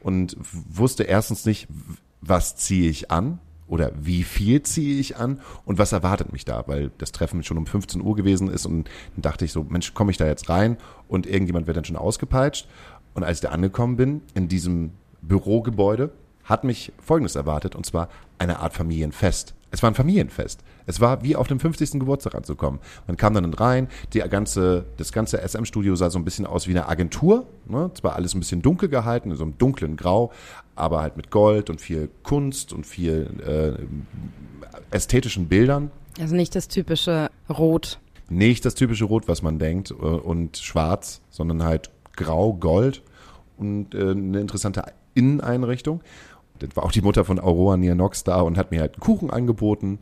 und 0.00 0.36
wusste 0.70 1.04
erstens 1.04 1.46
nicht, 1.46 1.68
was 2.20 2.56
ziehe 2.56 2.90
ich 2.90 3.10
an 3.10 3.38
oder 3.68 3.92
wie 3.98 4.24
viel 4.24 4.62
ziehe 4.62 4.98
ich 4.98 5.16
an 5.16 5.40
und 5.64 5.78
was 5.78 5.92
erwartet 5.92 6.32
mich 6.32 6.44
da, 6.44 6.64
weil 6.66 6.90
das 6.98 7.12
Treffen 7.12 7.42
schon 7.44 7.56
um 7.56 7.66
15 7.66 8.02
Uhr 8.02 8.16
gewesen 8.16 8.48
ist 8.48 8.66
und 8.66 8.88
dann 9.14 9.22
dachte 9.22 9.44
ich 9.44 9.52
so, 9.52 9.62
Mensch, 9.64 9.94
komme 9.94 10.10
ich 10.10 10.16
da 10.18 10.26
jetzt 10.26 10.48
rein 10.50 10.76
und 11.08 11.26
irgendjemand 11.26 11.66
wird 11.68 11.76
dann 11.76 11.84
schon 11.84 11.96
ausgepeitscht 11.96 12.66
und 13.14 13.22
als 13.22 13.38
ich 13.38 13.42
da 13.42 13.50
angekommen 13.50 13.96
bin, 13.96 14.22
in 14.34 14.48
diesem 14.48 14.90
Bürogebäude 15.22 16.10
hat 16.44 16.64
mich 16.64 16.92
Folgendes 16.98 17.34
erwartet, 17.34 17.74
und 17.74 17.86
zwar 17.86 18.08
eine 18.38 18.60
Art 18.60 18.74
Familienfest. 18.74 19.54
Es 19.70 19.82
war 19.82 19.90
ein 19.90 19.94
Familienfest. 19.94 20.60
Es 20.86 21.00
war 21.00 21.24
wie 21.24 21.34
auf 21.34 21.48
dem 21.48 21.58
50. 21.58 21.92
Geburtstag 21.92 22.36
anzukommen. 22.36 22.78
Man 23.08 23.16
kam 23.16 23.34
dann 23.34 23.52
rein, 23.54 23.88
die 24.12 24.20
ganze, 24.20 24.84
das 24.98 25.10
ganze 25.10 25.40
SM-Studio 25.46 25.96
sah 25.96 26.10
so 26.10 26.18
ein 26.18 26.24
bisschen 26.24 26.46
aus 26.46 26.68
wie 26.68 26.72
eine 26.72 26.88
Agentur. 26.88 27.46
Ne? 27.66 27.90
Zwar 27.94 28.14
alles 28.14 28.34
ein 28.34 28.38
bisschen 28.38 28.62
dunkel 28.62 28.88
gehalten, 28.88 29.32
in 29.32 29.36
so 29.36 29.42
einem 29.42 29.58
dunklen 29.58 29.96
Grau, 29.96 30.30
aber 30.76 31.00
halt 31.00 31.16
mit 31.16 31.30
Gold 31.32 31.70
und 31.70 31.80
viel 31.80 32.08
Kunst 32.22 32.72
und 32.72 32.86
viel 32.86 33.30
äh, 33.44 34.94
ästhetischen 34.94 35.48
Bildern. 35.48 35.90
Also 36.20 36.36
nicht 36.36 36.54
das 36.54 36.68
typische 36.68 37.28
Rot. 37.48 37.98
Nicht 38.28 38.64
das 38.64 38.76
typische 38.76 39.06
Rot, 39.06 39.26
was 39.26 39.42
man 39.42 39.58
denkt, 39.58 39.90
äh, 39.90 39.94
und 39.94 40.56
schwarz, 40.56 41.20
sondern 41.30 41.64
halt 41.64 41.90
grau, 42.14 42.52
gold 42.52 43.02
und 43.56 43.94
äh, 43.94 44.10
eine 44.10 44.40
interessante 44.40 44.84
Inneneinrichtung. 45.14 46.00
Das 46.58 46.76
war 46.76 46.84
auch 46.84 46.92
die 46.92 47.02
Mutter 47.02 47.24
von 47.24 47.40
Aurora 47.40 47.76
Nianox 47.76 48.24
da 48.24 48.40
und 48.40 48.56
hat 48.56 48.70
mir 48.70 48.80
halt 48.80 48.94
einen 48.94 49.00
Kuchen 49.00 49.30
angeboten. 49.30 49.98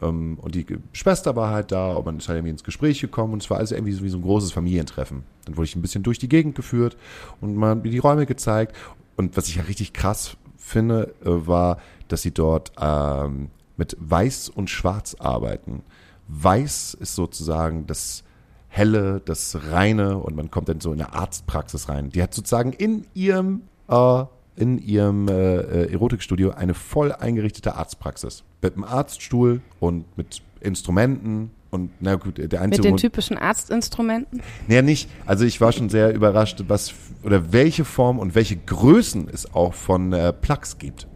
Ähm, 0.00 0.38
und 0.40 0.54
die 0.54 0.66
Schwester 0.92 1.36
war 1.36 1.50
halt 1.50 1.72
da 1.72 1.94
und 1.94 2.06
man 2.06 2.18
ist 2.18 2.28
halt 2.28 2.38
irgendwie 2.38 2.52
ins 2.52 2.64
Gespräch 2.64 3.00
gekommen 3.00 3.32
und 3.32 3.42
es 3.42 3.50
war 3.50 3.58
also 3.58 3.74
irgendwie 3.74 3.92
so 3.92 4.04
wie 4.04 4.08
so 4.08 4.18
ein 4.18 4.22
großes 4.22 4.52
Familientreffen. 4.52 5.24
Dann 5.44 5.56
wurde 5.56 5.66
ich 5.66 5.76
ein 5.76 5.82
bisschen 5.82 6.02
durch 6.02 6.18
die 6.18 6.28
Gegend 6.28 6.54
geführt 6.54 6.96
und 7.40 7.56
man 7.56 7.82
mir 7.82 7.90
die 7.90 7.98
Räume 7.98 8.26
gezeigt. 8.26 8.76
Und 9.16 9.36
was 9.36 9.48
ich 9.48 9.56
ja 9.56 9.62
richtig 9.64 9.92
krass 9.92 10.36
finde, 10.56 11.14
äh, 11.24 11.46
war, 11.46 11.78
dass 12.08 12.22
sie 12.22 12.32
dort 12.32 12.72
ähm, 12.80 13.50
mit 13.76 13.96
Weiß 13.98 14.48
und 14.48 14.70
Schwarz 14.70 15.16
arbeiten. 15.18 15.82
Weiß 16.28 16.94
ist 16.94 17.14
sozusagen 17.14 17.86
das 17.86 18.22
Helle, 18.68 19.22
das 19.24 19.58
Reine 19.70 20.18
und 20.18 20.36
man 20.36 20.50
kommt 20.50 20.68
dann 20.68 20.80
so 20.80 20.92
in 20.92 21.00
eine 21.00 21.14
Arztpraxis 21.14 21.88
rein. 21.88 22.10
Die 22.10 22.22
hat 22.22 22.34
sozusagen 22.34 22.72
in 22.72 23.06
ihrem 23.14 23.62
äh, 23.88 24.24
in 24.58 24.78
ihrem 24.78 25.28
äh, 25.28 25.86
Erotikstudio 25.92 26.50
eine 26.50 26.74
voll 26.74 27.12
eingerichtete 27.12 27.74
Arztpraxis. 27.76 28.44
Mit 28.60 28.74
einem 28.74 28.84
Arztstuhl 28.84 29.60
und 29.80 30.04
mit 30.16 30.42
Instrumenten 30.60 31.50
und 31.70 31.90
na 32.00 32.14
gut, 32.14 32.38
der 32.38 32.62
einzige 32.62 32.82
Mit 32.82 32.84
den 32.84 32.96
typischen 32.96 33.36
Arztinstrumenten? 33.36 34.42
Naja, 34.68 34.82
nicht. 34.82 35.10
Also 35.26 35.44
ich 35.44 35.60
war 35.60 35.72
schon 35.72 35.90
sehr 35.90 36.14
überrascht, 36.14 36.64
was 36.68 36.94
oder 37.22 37.52
welche 37.52 37.84
Form 37.84 38.18
und 38.18 38.34
welche 38.34 38.56
Größen 38.56 39.28
es 39.28 39.52
auch 39.54 39.74
von 39.74 40.12
äh, 40.12 40.32
Plugs 40.32 40.78
gibt. 40.78 41.06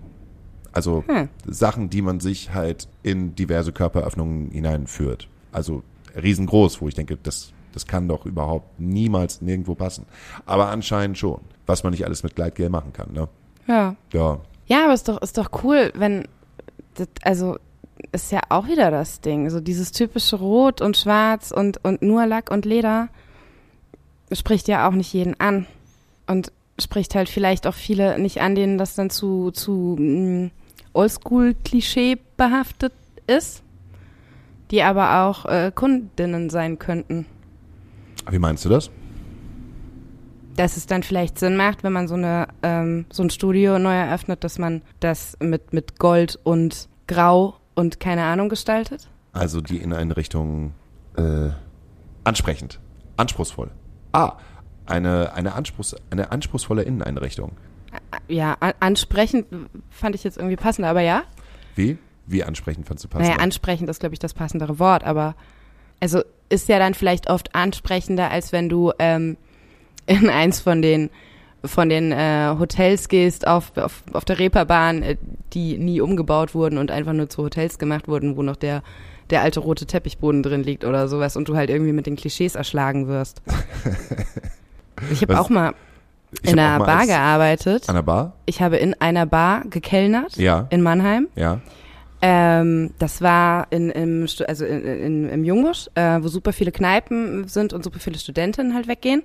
Also 0.73 1.05
Hm. 1.07 1.29
Sachen, 1.47 1.91
die 1.91 2.03
man 2.03 2.21
sich 2.21 2.53
halt 2.53 2.89
in 3.03 3.35
diverse 3.35 3.73
Körperöffnungen 3.73 4.51
hineinführt. 4.51 5.29
Also 5.53 5.83
riesengroß, 6.23 6.81
wo 6.81 6.89
ich 6.89 6.95
denke, 6.95 7.19
das, 7.23 7.53
das 7.73 7.87
kann 7.87 8.09
doch 8.09 8.27
überhaupt 8.27 8.79
niemals 8.79 9.41
nirgendwo 9.41 9.75
passen. 9.75 10.07
Aber 10.45 10.69
anscheinend 10.69 11.17
schon. 11.19 11.41
Was 11.67 11.85
man 11.85 11.93
nicht 11.93 12.05
alles 12.05 12.23
mit 12.23 12.35
Gleitgel 12.35 12.69
machen 12.69 12.93
kann, 12.93 13.13
ne? 13.13 13.29
Ja. 13.67 13.97
Ja. 14.13 14.41
Ja, 14.67 14.85
aber 14.85 14.95
ist 14.95 15.09
doch, 15.09 15.21
ist 15.21 15.39
doch 15.39 15.51
cool, 15.63 15.93
wenn, 15.95 16.27
das, 16.95 17.09
also, 17.23 17.59
ist 18.11 18.33
ja 18.33 18.41
auch 18.49 18.67
wieder 18.67 18.91
das 18.91 19.21
Ding. 19.21 19.49
So 19.51 19.61
dieses 19.61 19.93
typische 19.93 20.37
Rot 20.37 20.81
und 20.81 20.97
Schwarz 20.97 21.51
und, 21.51 21.85
und 21.85 22.03
nur 22.03 22.27
Lack 22.27 22.51
und 22.51 22.65
Leder 22.65 23.09
spricht 24.33 24.67
ja 24.69 24.89
auch 24.89 24.93
nicht 24.93 25.13
jeden 25.13 25.39
an. 25.39 25.67
Und 26.27 26.53
spricht 26.81 27.15
halt 27.15 27.29
vielleicht 27.29 27.67
auch 27.67 27.75
viele 27.75 28.19
nicht 28.19 28.41
an, 28.41 28.55
denen 28.55 28.79
das 28.79 28.95
dann 28.95 29.11
zu, 29.11 29.51
zu 29.51 29.97
mm, 29.99 30.51
Oldschool-Klischee 30.95 32.19
behaftet 32.37 32.93
ist, 33.27 33.63
die 34.71 34.83
aber 34.83 35.25
auch 35.25 35.47
äh, 35.47 35.71
Kundinnen 35.75 36.51
sein 36.51 36.79
könnten. 36.79 37.27
Wie 38.31 38.39
meinst 38.39 38.65
du 38.65 38.69
das? 38.69 38.91
Dass 40.57 40.77
es 40.77 40.87
dann 40.87 41.03
vielleicht 41.03 41.39
Sinn 41.39 41.57
macht, 41.57 41.83
wenn 41.83 41.93
man 41.93 42.09
so 42.09 42.15
eine 42.15 42.49
ähm, 42.63 43.07
so 43.11 43.23
ein 43.23 43.31
Studio 43.31 43.79
neu 43.79 43.95
eröffnet, 43.95 44.45
dass 44.45 44.59
man 44.59 44.83
das 45.01 45.37
mit 45.41 45.73
mit 45.73 45.99
Gold 45.99 46.39
und 46.43 46.89
Grau 47.07 47.57
und 47.75 48.01
keine 48.01 48.25
Ahnung 48.25 48.49
gestaltet. 48.49 49.09
Also 49.33 49.61
die 49.61 49.79
Inneneinrichtung 49.79 50.73
äh, 51.17 51.51
ansprechend, 52.25 52.81
anspruchsvoll. 53.17 53.71
Ah, 54.13 54.37
eine, 54.87 55.33
eine, 55.33 55.55
Anspruchs, 55.55 55.97
eine 56.11 56.33
anspruchsvolle 56.33 56.83
Inneneinrichtung. 56.83 57.53
Ja, 58.29 58.57
an 58.61 58.73
ansprechend 58.81 59.47
fand 59.91 60.15
ich 60.15 60.25
jetzt 60.25 60.37
irgendwie 60.37 60.57
passender, 60.57 60.91
aber 60.91 61.01
ja. 61.01 61.23
Wie? 61.77 61.99
Wie 62.27 62.45
ansprechend 62.45 62.87
fandst 62.87 63.05
du 63.05 63.09
passend? 63.09 63.29
Naja, 63.29 63.43
ansprechend 63.43 63.89
ist 63.89 64.01
glaube 64.01 64.15
ich 64.15 64.19
das 64.19 64.35
passendere 64.35 64.79
Wort, 64.79 65.05
aber 65.05 65.35
also 66.01 66.23
ist 66.49 66.69
ja 66.69 66.79
dann 66.79 66.95
vielleicht 66.95 67.31
oft 67.31 67.55
ansprechender, 67.55 68.31
als 68.31 68.53
wenn 68.53 68.69
du 68.69 68.93
ähm, 68.99 69.37
in 70.07 70.29
eins 70.31 70.61
von 70.61 70.83
den 70.83 71.11
von 71.65 71.89
den 71.89 72.11
äh, 72.11 72.57
Hotels 72.59 73.09
gehst 73.09 73.47
auf, 73.47 73.77
auf, 73.77 74.03
auf 74.13 74.25
der 74.25 74.39
Reeperbahn, 74.41 75.03
äh, 75.05 75.17
die 75.53 75.79
nie 75.79 76.01
umgebaut 76.01 76.55
wurden 76.57 76.77
und 76.77 76.91
einfach 76.91 77.13
nur 77.13 77.29
zu 77.29 77.45
Hotels 77.45 77.79
gemacht 77.79 78.09
wurden, 78.09 78.37
wo 78.37 78.43
noch 78.43 78.57
der, 78.57 78.83
der 79.31 79.43
alte 79.43 79.61
rote 79.61 79.87
Teppichboden 79.87 80.43
drin 80.43 80.65
liegt 80.65 80.85
oder 80.85 81.07
sowas 81.07 81.37
und 81.37 81.49
du 81.49 81.55
halt 81.57 81.71
irgendwie 81.71 81.93
mit 81.93 82.07
den 82.07 82.17
Klischees 82.17 82.57
erschlagen 82.57 83.07
wirst. 83.07 83.43
Ich 85.13 85.23
habe 85.23 85.39
auch 85.39 85.51
mal 85.51 85.75
in 86.43 86.59
einer 86.59 86.85
Bar 86.85 87.07
gearbeitet. 87.07 87.89
An 87.89 87.95
der 87.95 88.03
Bar? 88.03 88.33
Ich 88.47 88.61
habe 88.61 88.77
in 88.79 89.01
einer 89.01 89.27
Bar 89.27 89.63
gekellnert 89.69 90.37
Ja. 90.37 90.67
in 90.71 90.83
Mannheim. 90.83 91.29
Ja. 91.37 91.61
Ähm, 92.23 92.93
das 92.99 93.21
war 93.21 93.67
in, 93.71 93.91
im, 93.91 94.27
also 94.47 94.65
in, 94.65 94.85
in, 94.85 95.29
im 95.29 95.45
Jungbusch, 95.45 95.89
äh, 95.95 96.19
wo 96.23 96.29
super 96.29 96.53
viele 96.53 96.73
Kneipen 96.73 97.47
sind 97.49 97.73
und 97.73 97.83
super 97.85 97.99
viele 97.99 98.19
Studentinnen 98.19 98.75
halt 98.75 98.87
weggehen. 98.89 99.23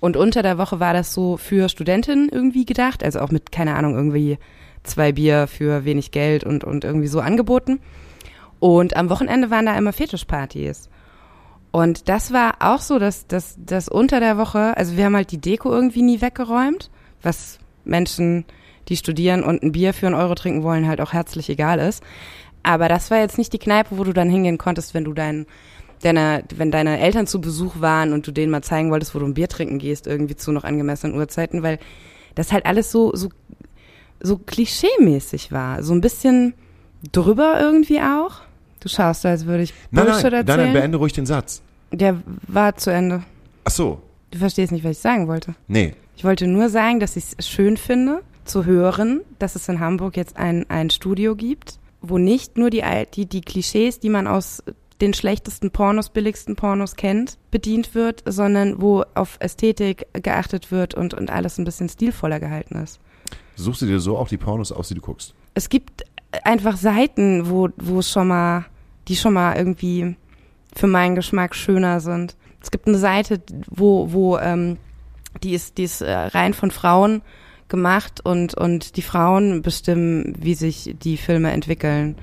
Und 0.00 0.16
unter 0.16 0.42
der 0.42 0.58
Woche 0.58 0.80
war 0.80 0.92
das 0.92 1.14
so 1.14 1.36
für 1.36 1.68
Studentinnen 1.68 2.28
irgendwie 2.28 2.64
gedacht, 2.64 3.02
also 3.02 3.20
auch 3.20 3.30
mit, 3.30 3.50
keine 3.50 3.74
Ahnung, 3.74 3.94
irgendwie 3.94 4.38
zwei 4.82 5.12
Bier 5.12 5.46
für 5.46 5.84
wenig 5.84 6.10
Geld 6.10 6.44
und, 6.44 6.64
und 6.64 6.84
irgendwie 6.84 7.08
so 7.08 7.20
angeboten. 7.20 7.80
Und 8.58 8.96
am 8.96 9.10
Wochenende 9.10 9.50
waren 9.50 9.66
da 9.66 9.76
immer 9.76 9.92
Fetischpartys. 9.92 10.88
Und 11.72 12.08
das 12.08 12.32
war 12.32 12.54
auch 12.60 12.80
so, 12.80 12.98
dass, 12.98 13.26
dass, 13.26 13.56
dass 13.58 13.88
unter 13.88 14.20
der 14.20 14.38
Woche, 14.38 14.76
also 14.76 14.96
wir 14.96 15.04
haben 15.04 15.16
halt 15.16 15.30
die 15.30 15.40
Deko 15.40 15.70
irgendwie 15.70 16.02
nie 16.02 16.20
weggeräumt, 16.20 16.90
was 17.22 17.58
Menschen, 17.84 18.44
die 18.88 18.96
studieren 18.96 19.42
und 19.42 19.62
ein 19.62 19.72
Bier 19.72 19.92
für 19.92 20.06
einen 20.06 20.14
Euro 20.14 20.34
trinken 20.34 20.62
wollen, 20.62 20.86
halt 20.86 21.00
auch 21.00 21.12
herzlich 21.12 21.50
egal 21.50 21.78
ist. 21.78 22.02
Aber 22.62 22.88
das 22.88 23.10
war 23.10 23.18
jetzt 23.18 23.38
nicht 23.38 23.52
die 23.52 23.58
Kneipe, 23.58 23.98
wo 23.98 24.04
du 24.04 24.12
dann 24.12 24.30
hingehen 24.30 24.58
konntest, 24.58 24.94
wenn 24.94 25.04
du 25.04 25.12
dein, 25.12 25.46
deine, 26.02 26.44
wenn 26.56 26.70
deine 26.70 26.98
Eltern 27.00 27.26
zu 27.26 27.40
Besuch 27.40 27.80
waren 27.80 28.12
und 28.12 28.26
du 28.26 28.32
denen 28.32 28.50
mal 28.50 28.62
zeigen 28.62 28.90
wolltest, 28.90 29.14
wo 29.14 29.18
du 29.18 29.26
ein 29.26 29.34
Bier 29.34 29.48
trinken 29.48 29.78
gehst, 29.78 30.06
irgendwie 30.06 30.36
zu 30.36 30.52
noch 30.52 30.64
angemessenen 30.64 31.16
Uhrzeiten, 31.16 31.62
weil 31.62 31.78
das 32.34 32.52
halt 32.52 32.66
alles 32.66 32.92
so, 32.92 33.14
so, 33.14 33.28
so 34.20 34.36
klischee-mäßig 34.36 35.52
war. 35.52 35.82
So 35.82 35.94
ein 35.94 36.00
bisschen 36.00 36.54
drüber 37.12 37.58
irgendwie 37.60 38.00
auch. 38.00 38.42
Du 38.80 38.88
schaust 38.88 39.22
so, 39.22 39.28
als 39.28 39.46
würde 39.46 39.64
ich 39.64 39.74
Nein, 39.90 40.06
Bullshit 40.06 40.24
nein, 40.24 40.32
nein, 40.32 40.46
erzählen. 40.48 40.72
nein, 40.72 40.72
beende 40.72 40.98
ruhig 40.98 41.12
den 41.12 41.26
Satz. 41.26 41.62
Der 41.92 42.20
war 42.46 42.76
zu 42.76 42.90
Ende. 42.90 43.22
Ach 43.64 43.70
so. 43.70 44.00
Du 44.30 44.38
verstehst 44.38 44.72
nicht, 44.72 44.84
was 44.84 44.92
ich 44.92 44.98
sagen 44.98 45.28
wollte. 45.28 45.54
Nee. 45.66 45.94
Ich 46.16 46.24
wollte 46.24 46.46
nur 46.46 46.68
sagen, 46.68 47.00
dass 47.00 47.16
ich 47.16 47.24
es 47.36 47.48
schön 47.48 47.76
finde, 47.76 48.22
zu 48.44 48.64
hören, 48.64 49.22
dass 49.38 49.54
es 49.56 49.68
in 49.68 49.80
Hamburg 49.80 50.16
jetzt 50.16 50.36
ein, 50.36 50.68
ein 50.68 50.90
Studio 50.90 51.36
gibt, 51.36 51.78
wo 52.00 52.18
nicht 52.18 52.58
nur 52.58 52.70
die, 52.70 52.82
die, 53.14 53.26
die 53.26 53.40
Klischees, 53.40 53.98
die 54.00 54.08
man 54.08 54.26
aus 54.26 54.62
den 55.00 55.14
schlechtesten 55.14 55.70
Pornos, 55.70 56.10
billigsten 56.10 56.56
Pornos 56.56 56.96
kennt, 56.96 57.38
bedient 57.50 57.94
wird, 57.94 58.22
sondern 58.24 58.80
wo 58.80 59.04
auf 59.14 59.36
Ästhetik 59.40 60.06
geachtet 60.14 60.70
wird 60.70 60.94
und, 60.94 61.14
und 61.14 61.30
alles 61.30 61.58
ein 61.58 61.64
bisschen 61.64 61.88
stilvoller 61.88 62.40
gehalten 62.40 62.82
ist. 62.82 63.00
Suchst 63.56 63.82
du 63.82 63.86
dir 63.86 64.00
so 64.00 64.16
auch 64.16 64.28
die 64.28 64.38
Pornos 64.38 64.72
aus, 64.72 64.88
die 64.88 64.94
du 64.94 65.00
guckst? 65.00 65.34
Es 65.54 65.68
gibt 65.68 66.04
einfach 66.44 66.76
Seiten, 66.76 67.48
wo, 67.50 67.68
wo 67.76 68.00
es 68.00 68.10
schon 68.10 68.28
mal, 68.28 68.66
die 69.08 69.16
schon 69.16 69.34
mal 69.34 69.56
irgendwie 69.56 70.16
für 70.74 70.86
meinen 70.86 71.14
Geschmack 71.14 71.54
schöner 71.54 72.00
sind. 72.00 72.36
Es 72.62 72.70
gibt 72.70 72.86
eine 72.86 72.98
Seite, 72.98 73.40
wo, 73.68 74.12
wo 74.12 74.38
ähm, 74.38 74.78
die 75.42 75.54
ist, 75.54 75.78
die 75.78 75.84
ist 75.84 76.00
äh, 76.00 76.12
rein 76.12 76.54
von 76.54 76.70
Frauen 76.70 77.22
gemacht 77.68 78.20
und, 78.24 78.54
und 78.54 78.96
die 78.96 79.02
Frauen 79.02 79.62
bestimmen, 79.62 80.34
wie 80.38 80.54
sich 80.54 80.94
die 81.02 81.16
Filme 81.16 81.50
entwickeln 81.52 82.16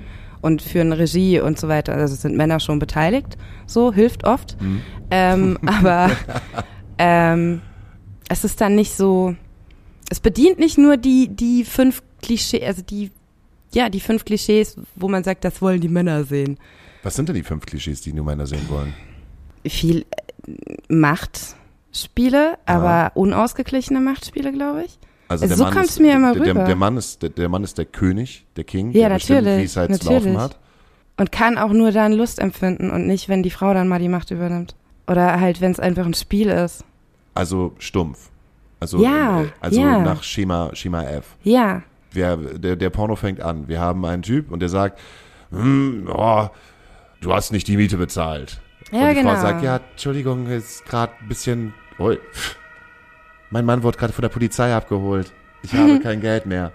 und 0.44 0.62
führen 0.62 0.92
Regie 0.92 1.40
und 1.40 1.58
so 1.58 1.70
weiter. 1.70 1.94
Also 1.94 2.16
sind 2.16 2.36
Männer 2.36 2.60
schon 2.60 2.78
beteiligt, 2.78 3.38
so 3.66 3.94
hilft 3.94 4.26
oft. 4.26 4.58
Ähm, 5.10 5.58
aber 5.66 6.12
ähm, 6.98 7.62
es 8.28 8.44
ist 8.44 8.60
dann 8.60 8.76
nicht 8.76 8.92
so, 8.92 9.36
es 10.10 10.20
bedient 10.20 10.60
nicht 10.60 10.78
nur 10.78 10.98
die, 10.98 11.30
die 11.30 11.64
fünf 11.64 12.04
Klischees, 12.22 12.62
also 12.64 12.82
die, 12.82 13.10
ja, 13.74 13.90
die 13.90 14.02
fünf 14.02 14.26
Klischees, 14.26 14.76
wo 14.96 15.08
man 15.08 15.24
sagt, 15.24 15.46
das 15.46 15.62
wollen 15.62 15.80
die 15.80 15.88
Männer 15.88 16.26
sehen. 16.26 16.58
Was 17.04 17.16
sind 17.16 17.30
denn 17.30 17.36
die 17.36 17.44
fünf 17.44 17.66
Klischees, 17.66 18.02
die 18.02 18.12
nur 18.12 18.26
Männer 18.26 18.46
sehen 18.46 18.68
wollen? 18.68 18.94
Viel 19.66 20.06
äh, 20.46 20.94
Machtspiele, 20.94 22.58
aber 22.66 23.14
unausgeglichene 23.16 24.02
Machtspiele, 24.02 24.52
glaube 24.52 24.84
ich. 24.84 25.00
Also, 25.42 25.48
der 25.48 25.58
so 25.58 25.64
Mann 25.64 25.74
kommt's 25.74 25.90
ist, 25.92 26.00
mir 26.00 26.14
immer 26.14 26.34
der, 26.34 26.44
der, 26.44 26.56
rüber. 26.56 26.66
der 26.66 26.76
Mann 26.76 26.98
ist 26.98 27.22
der, 27.22 27.30
der 27.30 27.50
Mann 27.50 27.64
ist 27.64 27.78
der 27.78 27.86
König, 27.86 28.46
der 28.56 28.64
King, 28.64 28.92
Ja, 28.92 29.10
der 29.10 29.16
bestimmt, 29.16 29.42
natürlich, 29.44 29.62
wie 29.62 29.66
es 29.66 29.78
halt 29.78 29.96
zu 29.96 30.04
natürlich. 30.06 30.34
laufen 30.34 30.42
hat. 30.42 30.60
Und 31.18 31.32
kann 31.32 31.58
auch 31.58 31.72
nur 31.72 31.92
dann 31.92 32.14
Lust 32.14 32.40
empfinden 32.40 32.90
und 32.90 33.06
nicht, 33.08 33.30
wenn 33.30 33.44
die 33.44 33.52
Frau 33.52 33.74
dann 33.74 33.88
mal 33.88 34.00
die 34.00 34.10
Macht 34.10 34.32
übernimmt. 34.32 34.76
Oder 35.08 35.40
halt, 35.40 35.62
wenn 35.62 35.72
es 35.72 35.80
einfach 35.80 36.06
ein 36.06 36.14
Spiel 36.14 36.50
ist. 36.50 36.84
Also 37.36 37.74
stumpf. 37.78 38.30
Also, 38.80 39.04
Ja, 39.04 39.44
äh, 39.44 39.48
also 39.62 39.80
ja. 39.80 40.00
nach 40.00 40.24
Schema, 40.24 40.72
Schema 40.74 41.04
F. 41.04 41.36
Ja, 41.44 41.84
Wer, 42.12 42.38
der, 42.38 42.76
der 42.76 42.90
Porno 42.92 43.16
fängt 43.16 43.42
an. 43.42 43.68
Wir 43.68 43.80
haben 43.80 44.06
einen 44.06 44.22
Typ 44.22 44.52
und 44.52 44.60
der 44.60 44.70
sagt, 44.70 45.00
hm, 45.52 46.08
oh, 46.14 46.48
du 47.22 47.34
hast 47.34 47.52
nicht 47.52 47.68
die 47.68 47.76
Miete 47.78 47.98
bezahlt. 47.98 48.62
Ja, 48.92 49.02
und 49.02 49.10
die 49.10 49.16
genau. 49.16 49.34
Frau 49.34 49.42
sagt, 49.42 49.64
ja, 49.64 49.78
Entschuldigung, 49.92 50.48
ist 50.48 50.86
gerade 50.86 51.14
ein 51.22 51.28
bisschen. 51.28 51.74
Ui. 52.00 52.20
Mein 53.54 53.66
Mann 53.66 53.84
wurde 53.84 54.00
gerade 54.00 54.14
von 54.14 54.24
der 54.24 54.30
Polizei 54.30 54.74
abgeholt. 54.74 55.32
Ich 55.62 55.74
habe 55.76 56.00
kein 56.04 56.22
Geld 56.22 56.48
mehr. 56.48 56.72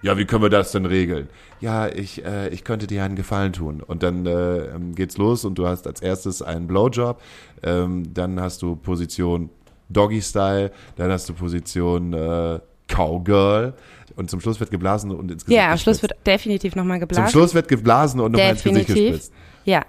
Ja, 0.00 0.16
wie 0.16 0.26
können 0.26 0.44
wir 0.44 0.48
das 0.48 0.70
denn 0.70 0.86
regeln? 0.86 1.28
Ja, 1.58 1.88
ich, 1.88 2.24
äh, 2.24 2.50
ich 2.50 2.62
könnte 2.62 2.86
dir 2.86 3.02
einen 3.02 3.16
Gefallen 3.16 3.52
tun. 3.52 3.82
Und 3.84 4.04
dann 4.04 4.24
äh, 4.24 4.68
geht's 4.94 5.18
los 5.18 5.44
und 5.44 5.56
du 5.56 5.66
hast 5.66 5.88
als 5.88 6.00
erstes 6.00 6.40
einen 6.40 6.68
Blowjob, 6.68 7.20
ähm, 7.64 8.14
dann 8.14 8.40
hast 8.40 8.62
du 8.62 8.76
Position 8.76 9.50
Doggy-Style, 9.88 10.70
dann 10.94 11.10
hast 11.10 11.28
du 11.30 11.34
Position 11.34 12.12
äh, 12.12 12.60
Cowgirl 12.86 13.74
und 14.14 14.30
zum 14.30 14.40
Schluss 14.40 14.60
wird 14.60 14.70
geblasen 14.70 15.10
und 15.10 15.32
ins 15.32 15.44
Gesicht 15.46 15.60
ja, 15.60 15.72
am 15.72 15.78
Schluss 15.78 16.00
wird 16.00 16.12
definitiv 16.24 16.76
nochmal 16.76 17.00
Zum 17.00 17.08
geblasen. 17.08 17.32
Schluss 17.32 17.54
wird 17.54 17.66
geblasen 17.66 18.20
und 18.20 18.32
nochmal 18.32 18.50
ins 18.50 18.62
Gesicht 18.62 18.88
definitiv. 18.88 19.12
gespritzt. 19.14 19.32
Ja. 19.64 19.82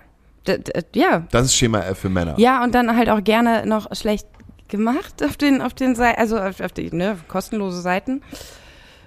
D 0.47 0.59
ja. 0.95 1.27
Das 1.29 1.45
ist 1.45 1.55
Schema 1.55 1.81
F 1.81 1.99
für 1.99 2.09
Männer. 2.09 2.33
Ja, 2.39 2.63
und 2.63 2.73
dann 2.73 2.97
halt 2.97 3.09
auch 3.09 3.23
gerne 3.23 3.67
noch 3.67 3.95
schlecht 3.95 4.25
gemacht 4.69 5.23
auf 5.23 5.37
den, 5.37 5.61
auf 5.61 5.73
den 5.73 5.95
Seiten, 5.95 6.19
also 6.19 6.39
auf, 6.39 6.59
auf 6.61 6.71
die, 6.71 6.93
ne, 6.95 7.17
kostenlose 7.27 7.81
Seiten. 7.81 8.21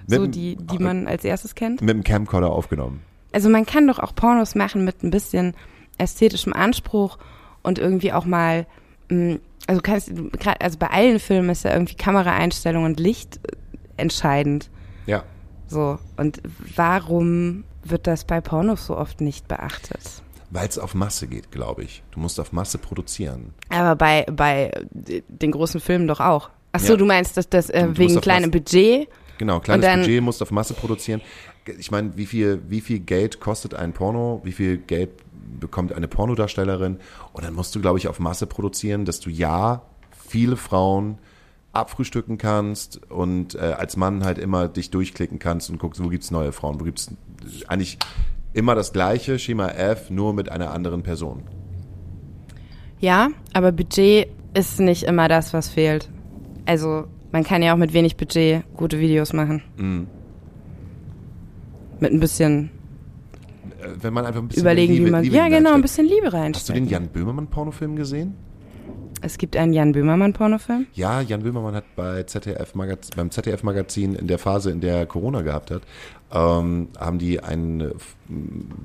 Mit 0.06 0.18
so 0.18 0.26
die, 0.26 0.56
die 0.56 0.78
man 0.78 1.06
als 1.06 1.24
erstes 1.24 1.54
kennt. 1.54 1.80
Mit 1.80 1.90
dem 1.90 2.04
Camcorder 2.04 2.50
aufgenommen. 2.50 3.02
Also 3.32 3.48
man 3.48 3.64
kann 3.64 3.86
doch 3.86 3.98
auch 3.98 4.14
Pornos 4.14 4.54
machen 4.54 4.84
mit 4.84 5.02
ein 5.02 5.10
bisschen 5.10 5.54
ästhetischem 5.98 6.52
Anspruch 6.52 7.18
und 7.62 7.78
irgendwie 7.78 8.12
auch 8.12 8.24
mal, 8.24 8.66
mh, 9.08 9.38
also 9.66 9.80
kannst 9.80 10.10
du 10.10 10.28
gerade, 10.30 10.60
also 10.60 10.78
bei 10.78 10.88
allen 10.88 11.18
Filmen 11.18 11.50
ist 11.50 11.64
ja 11.64 11.72
irgendwie 11.72 11.94
Kameraeinstellung 11.94 12.84
und 12.84 12.98
Licht 12.98 13.40
äh, 13.44 13.56
entscheidend. 13.96 14.70
Ja. 15.06 15.22
So. 15.68 15.98
Und 16.16 16.42
warum 16.76 17.64
wird 17.84 18.06
das 18.06 18.24
bei 18.24 18.40
Pornos 18.40 18.86
so 18.86 18.96
oft 18.96 19.20
nicht 19.20 19.48
beachtet? 19.48 20.22
Weil 20.54 20.68
es 20.68 20.78
auf 20.78 20.94
Masse 20.94 21.26
geht, 21.28 21.50
glaube 21.50 21.82
ich. 21.82 22.02
Du 22.10 22.20
musst 22.20 22.38
auf 22.38 22.52
Masse 22.52 22.76
produzieren. 22.76 23.54
Aber 23.70 23.96
bei, 23.96 24.26
bei 24.30 24.70
den 24.92 25.50
großen 25.50 25.80
Filmen 25.80 26.06
doch 26.06 26.20
auch. 26.20 26.50
Ach 26.72 26.80
so, 26.80 26.92
Ja. 26.92 26.98
du 26.98 27.06
meinst, 27.06 27.38
dass 27.38 27.48
das 27.48 27.70
äh, 27.70 27.88
wegen 27.92 28.20
kleinem 28.20 28.50
Budget? 28.50 29.08
Genau, 29.38 29.60
kleines 29.60 29.86
dann- 29.86 30.00
Budget, 30.00 30.22
musst 30.22 30.42
auf 30.42 30.50
Masse 30.50 30.74
produzieren. 30.74 31.22
Ich 31.78 31.90
meine, 31.90 32.16
wie 32.18 32.26
viel, 32.26 32.60
wie 32.68 32.82
viel 32.82 32.98
Geld 32.98 33.40
kostet 33.40 33.72
ein 33.74 33.94
Porno? 33.94 34.40
Wie 34.44 34.52
viel 34.52 34.76
Geld 34.76 35.10
bekommt 35.58 35.92
eine 35.94 36.06
Pornodarstellerin? 36.08 36.98
Und 37.32 37.44
dann 37.44 37.54
musst 37.54 37.74
du, 37.74 37.80
glaube 37.80 37.98
ich, 37.98 38.08
auf 38.08 38.20
Masse 38.20 38.46
produzieren, 38.46 39.04
dass 39.06 39.20
du 39.20 39.30
ja 39.30 39.82
viele 40.28 40.56
Frauen 40.56 41.18
abfrühstücken 41.72 42.36
kannst 42.36 43.00
und 43.10 43.54
äh, 43.54 43.58
als 43.78 43.96
Mann 43.96 44.24
halt 44.24 44.36
immer 44.38 44.68
dich 44.68 44.90
durchklicken 44.90 45.38
kannst 45.38 45.70
und 45.70 45.78
guckst, 45.78 46.02
wo 46.04 46.08
gibt's 46.08 46.30
neue 46.30 46.52
Frauen, 46.52 46.78
wo 46.78 46.84
gibt's 46.84 47.10
eigentlich 47.68 47.96
immer 48.54 48.74
das 48.74 48.92
gleiche 48.92 49.38
Schema 49.38 49.68
F, 49.68 50.10
nur 50.10 50.34
mit 50.34 50.50
einer 50.50 50.72
anderen 50.72 51.02
Person. 51.02 51.42
Ja, 53.00 53.28
aber 53.52 53.72
Budget 53.72 54.28
ist 54.54 54.78
nicht 54.80 55.02
immer 55.04 55.28
das, 55.28 55.52
was 55.52 55.68
fehlt. 55.68 56.08
Also 56.66 57.04
man 57.32 57.42
kann 57.44 57.62
ja 57.62 57.72
auch 57.74 57.78
mit 57.78 57.92
wenig 57.92 58.16
Budget 58.16 58.62
gute 58.76 58.98
Videos 59.00 59.32
machen. 59.32 59.62
Mhm. 59.76 60.06
Mit 62.00 62.12
ein 62.12 62.20
bisschen 62.20 62.70
Äh, 63.80 63.88
Wenn 64.00 64.12
man 64.12 64.26
einfach 64.26 64.40
ein 64.42 64.48
bisschen 64.48 64.62
überlegen, 64.62 64.92
Liebe, 64.94 65.06
wie 65.06 65.10
man. 65.10 65.22
Liebe 65.24 65.36
ja, 65.36 65.48
genau, 65.48 65.74
ein 65.74 65.82
bisschen 65.82 66.06
Liebe 66.06 66.30
Hast 66.32 66.68
du 66.68 66.72
den. 66.72 66.86
Jan 66.86 67.08
Böhmermann-Pornofilm 67.08 67.96
gesehen? 67.96 68.34
Es 69.24 69.38
gibt 69.38 69.56
einen 69.56 69.72
Jan 69.72 69.92
Böhmermann-Pornofilm. 69.92 70.86
Ja, 70.94 71.20
Jan 71.20 71.42
Böhmermann 71.44 71.76
hat 71.76 71.84
bei 71.94 72.24
ZDF 72.24 72.72
beim 73.16 73.30
ZDF-Magazin 73.30 74.16
in 74.16 74.26
der 74.26 74.38
Phase, 74.38 74.70
in 74.72 74.80
der 74.80 74.96
er 74.98 75.06
Corona 75.06 75.42
gehabt 75.42 75.70
hat, 75.70 75.82
ähm, 76.32 76.88
haben 76.98 77.18
die 77.18 77.40
einen 77.40 77.80
äh, 77.80 77.94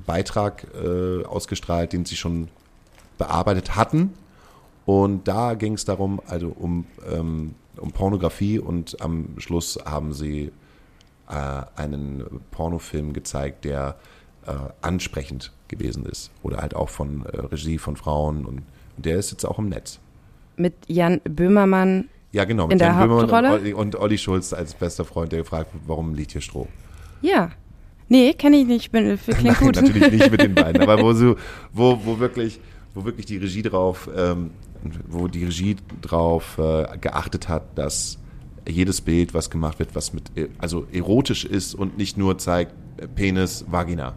Beitrag 0.06 0.66
äh, 0.74 1.24
ausgestrahlt, 1.24 1.92
den 1.92 2.04
sie 2.04 2.16
schon 2.16 2.48
bearbeitet 3.16 3.76
hatten. 3.76 4.12
Und 4.84 5.28
da 5.28 5.54
ging 5.54 5.74
es 5.74 5.84
darum, 5.84 6.20
also 6.26 6.48
um, 6.48 6.86
ähm, 7.10 7.54
um 7.76 7.92
Pornografie 7.92 8.58
und 8.58 9.00
am 9.02 9.38
Schluss 9.38 9.78
haben 9.84 10.12
sie 10.12 10.50
äh, 11.28 11.62
einen 11.76 12.24
Pornofilm 12.50 13.12
gezeigt, 13.12 13.64
der 13.64 13.96
äh, 14.46 14.52
ansprechend 14.80 15.52
gewesen 15.68 16.06
ist. 16.06 16.30
Oder 16.42 16.58
halt 16.58 16.74
auch 16.74 16.88
von 16.88 17.24
äh, 17.26 17.36
Regie 17.38 17.78
von 17.78 17.96
Frauen 17.96 18.46
und, 18.46 18.62
und 18.96 19.06
der 19.06 19.18
ist 19.18 19.30
jetzt 19.30 19.44
auch 19.44 19.58
im 19.58 19.68
Netz. 19.68 19.98
Mit 20.56 20.74
Jan 20.86 21.20
Böhmermann. 21.24 22.08
Ja, 22.32 22.44
genau. 22.44 22.68
In 22.68 22.78
der 22.78 22.88
Jan 22.88 23.08
Böhmermann 23.08 23.22
Hauptrolle? 23.22 23.48
Und 23.48 23.60
Olli, 23.60 23.72
und 23.74 23.96
Olli 23.96 24.18
Schulz 24.18 24.52
als 24.52 24.74
bester 24.74 25.04
Freund, 25.04 25.32
der 25.32 25.40
gefragt 25.40 25.70
warum 25.86 26.14
liegt 26.14 26.32
hier 26.32 26.40
Stroh? 26.40 26.66
Ja. 27.22 27.50
Nee, 28.08 28.32
kenne 28.32 28.56
ich 28.58 28.66
nicht. 28.66 28.90
Bin, 28.90 29.18
klingt 29.24 29.44
Nein, 29.44 29.54
gut. 29.58 29.76
natürlich 29.76 30.10
nicht 30.12 30.30
mit 30.30 30.40
den 30.42 30.54
beiden, 30.54 30.80
aber 30.82 31.00
wo, 31.02 31.12
so, 31.14 31.36
wo, 31.72 31.98
wo, 32.04 32.18
wirklich, 32.18 32.60
wo 32.94 33.04
wirklich 33.04 33.26
die 33.26 33.36
Regie 33.36 33.62
drauf, 33.62 34.08
ähm, 34.16 34.50
wo 35.08 35.28
die 35.28 35.44
Regie 35.44 35.76
drauf 36.00 36.58
äh, 36.58 36.96
geachtet 36.98 37.48
hat, 37.48 37.76
dass 37.76 38.18
jedes 38.66 39.00
Bild, 39.00 39.34
was 39.34 39.50
gemacht 39.50 39.78
wird, 39.78 39.94
was 39.94 40.12
mit, 40.12 40.36
äh, 40.36 40.48
also 40.58 40.86
erotisch 40.92 41.44
ist 41.44 41.74
und 41.74 41.98
nicht 41.98 42.16
nur 42.16 42.38
zeigt 42.38 42.72
äh, 42.98 43.06
Penis, 43.08 43.64
Vagina. 43.68 44.14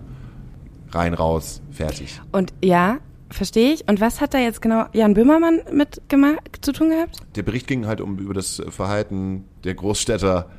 Rein, 0.94 1.14
raus, 1.14 1.62
fertig. 1.72 2.20
Und 2.34 2.54
ja, 2.64 2.98
verstehe 3.30 3.74
ich. 3.74 3.88
Und 3.88 4.02
was 4.02 4.20
hat 4.20 4.34
da 4.34 4.40
jetzt 4.40 4.62
genau 4.62 4.86
Jan 4.92 5.14
Böhmermann 5.14 5.62
mit 5.74 6.02
gema- 6.10 6.38
zu 6.62 6.74
tun 6.74 6.90
gehabt? 6.90 7.18
Der 7.36 7.44
Bericht 7.44 7.68
ging 7.68 7.88
halt 7.88 8.02
um 8.02 8.18
über 8.20 8.34
das 8.34 8.62
Verhalten 8.70 9.46
der 9.64 9.74
Großstädter 9.76 10.50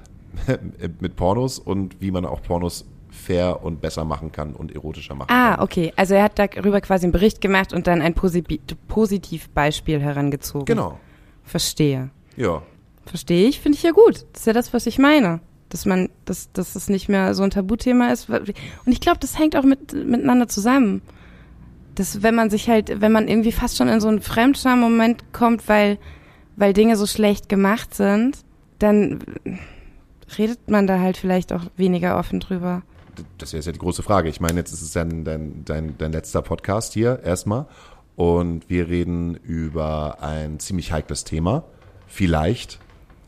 mit 1.01 1.17
Pornos 1.17 1.59
und 1.59 2.01
wie 2.01 2.11
man 2.11 2.25
auch 2.25 2.43
Pornos 2.43 2.85
fair 3.11 3.63
und 3.63 3.81
besser 3.81 4.05
machen 4.05 4.33
kann 4.33 4.55
und 4.55 4.75
erotischer 4.75 5.15
machen 5.15 5.29
Ah, 5.31 5.57
kann. 5.57 5.65
okay. 5.65 5.93
Also 5.97 6.15
er 6.15 6.25
hat 6.25 6.39
darüber 6.39 6.81
quasi 6.81 7.05
einen 7.05 7.13
Bericht 7.13 7.41
gemacht 7.41 7.73
und 7.73 7.87
dann 7.87 8.01
ein 8.01 8.15
Posi 8.15 8.43
Positivbeispiel 8.89 10.01
herangezogen. 10.01 10.65
Genau. 10.65 10.99
Verstehe. 11.45 12.11
Ja. 12.37 12.63
Verstehe 13.05 13.49
ich, 13.49 13.61
finde 13.61 13.77
ich 13.77 13.83
ja 13.83 13.91
gut. 13.91 14.25
Das 14.33 14.43
ist 14.43 14.47
ja 14.47 14.53
das, 14.53 14.73
was 14.73 14.87
ich 14.87 14.99
meine. 14.99 15.41
Dass 15.69 15.87
man, 15.87 16.09
dass, 16.25 16.53
dass 16.53 16.75
es 16.77 16.89
nicht 16.89 17.09
mehr 17.09 17.35
so 17.35 17.43
ein 17.43 17.51
Tabuthema 17.51 18.09
ist. 18.13 18.29
Und 18.29 18.53
ich 18.87 19.01
glaube, 19.01 19.19
das 19.21 19.39
hängt 19.39 19.57
auch 19.57 19.65
mit, 19.65 19.93
miteinander 19.93 20.47
zusammen. 20.49 21.03
Dass 21.95 22.23
wenn 22.23 22.35
man 22.35 22.49
sich 22.51 22.69
halt, 22.69 23.01
wenn 23.01 23.13
man 23.13 23.29
irgendwie 23.29 23.53
fast 23.53 23.77
schon 23.77 23.89
in 23.89 24.01
so 24.01 24.09
einen 24.09 24.21
Fremdscham-Moment 24.23 25.33
kommt, 25.33 25.69
weil, 25.69 25.99
weil 26.57 26.73
Dinge 26.73 26.97
so 26.97 27.07
schlecht 27.07 27.49
gemacht 27.49 27.95
sind, 27.95 28.39
dann 28.79 29.19
redet 30.39 30.71
man 30.71 30.87
da 30.87 31.01
halt 31.01 31.17
vielleicht 31.17 31.53
auch 31.53 31.65
weniger 31.77 32.19
offen 32.19 32.41
drüber. 32.41 32.83
Das 33.39 33.53
ist 33.53 33.67
ja 33.67 33.73
die 33.73 33.79
große 33.79 34.03
Frage. 34.03 34.29
Ich 34.29 34.41
meine, 34.41 34.59
jetzt 34.59 34.73
ist 34.73 34.83
es 34.83 34.93
dein, 34.93 35.25
dein, 35.25 35.65
dein, 35.65 35.99
dein 35.99 36.13
letzter 36.13 36.43
Podcast 36.43 36.95
hier 36.95 37.21
erstmal. 37.23 37.67
Und 38.17 38.69
wir 38.69 38.89
reden 38.89 39.37
über 39.37 40.23
ein 40.23 40.59
ziemlich 40.61 40.93
heikles 40.93 41.25
Thema. 41.25 41.65
Vielleicht, 42.07 42.79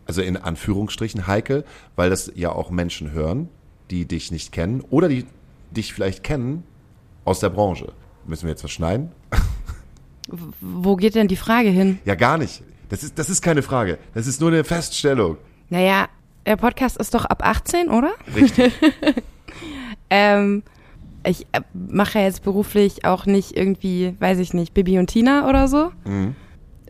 also 0.07 0.23
in 0.23 0.37
Anführungsstrichen 0.37 1.27
heikel, 1.27 1.65
weil 1.97 2.11
das 2.11 2.33
ja 2.35 2.53
auch 2.53 2.71
Menschen 2.71 3.13
hören, 3.13 3.49
die 3.91 4.07
dich 4.07 4.31
nicht 4.31 4.53
kennen 4.53 4.83
oder 4.91 5.09
die 5.09 5.27
dich 5.71 5.93
vielleicht 5.93 6.23
kennen 6.23 6.65
aus 7.25 7.41
der 7.41 7.51
Branche. 7.51 7.93
Müssen 8.27 8.45
wir 8.45 8.51
jetzt 8.51 8.65
was 8.65 8.71
schneiden? 8.71 9.13
Wo 10.61 10.97
geht 10.97 11.15
denn 11.15 11.29
die 11.29 11.37
Frage 11.37 11.69
hin? 11.69 11.99
Ja, 12.05 12.15
gar 12.15 12.39
nicht. 12.39 12.63
Das 12.89 13.03
ist, 13.03 13.19
das 13.19 13.29
ist 13.29 13.43
keine 13.43 13.63
Frage. 13.63 13.99
Das 14.15 14.27
ist 14.27 14.41
nur 14.41 14.51
eine 14.51 14.65
Feststellung. 14.65 15.37
Naja, 15.69 16.09
der 16.47 16.57
Podcast 16.57 16.97
ist 16.97 17.15
doch 17.15 17.25
ab 17.25 17.43
18, 17.45 17.89
oder? 17.89 18.13
Richtig. 18.35 18.73
Ähm, 20.11 20.63
ich 21.27 21.47
äh, 21.53 21.61
mache 21.73 22.19
ja 22.19 22.25
jetzt 22.27 22.45
beruflich 22.45 23.05
auch 23.05 23.27
nicht 23.27 23.57
irgendwie, 23.57 24.15
weiß 24.21 24.39
ich 24.39 24.55
nicht, 24.55 24.75
Bibi 24.75 24.99
und 24.99 25.09
Tina 25.09 25.49
oder 25.49 25.69
so. 25.69 25.91
Mhm. 26.05 26.37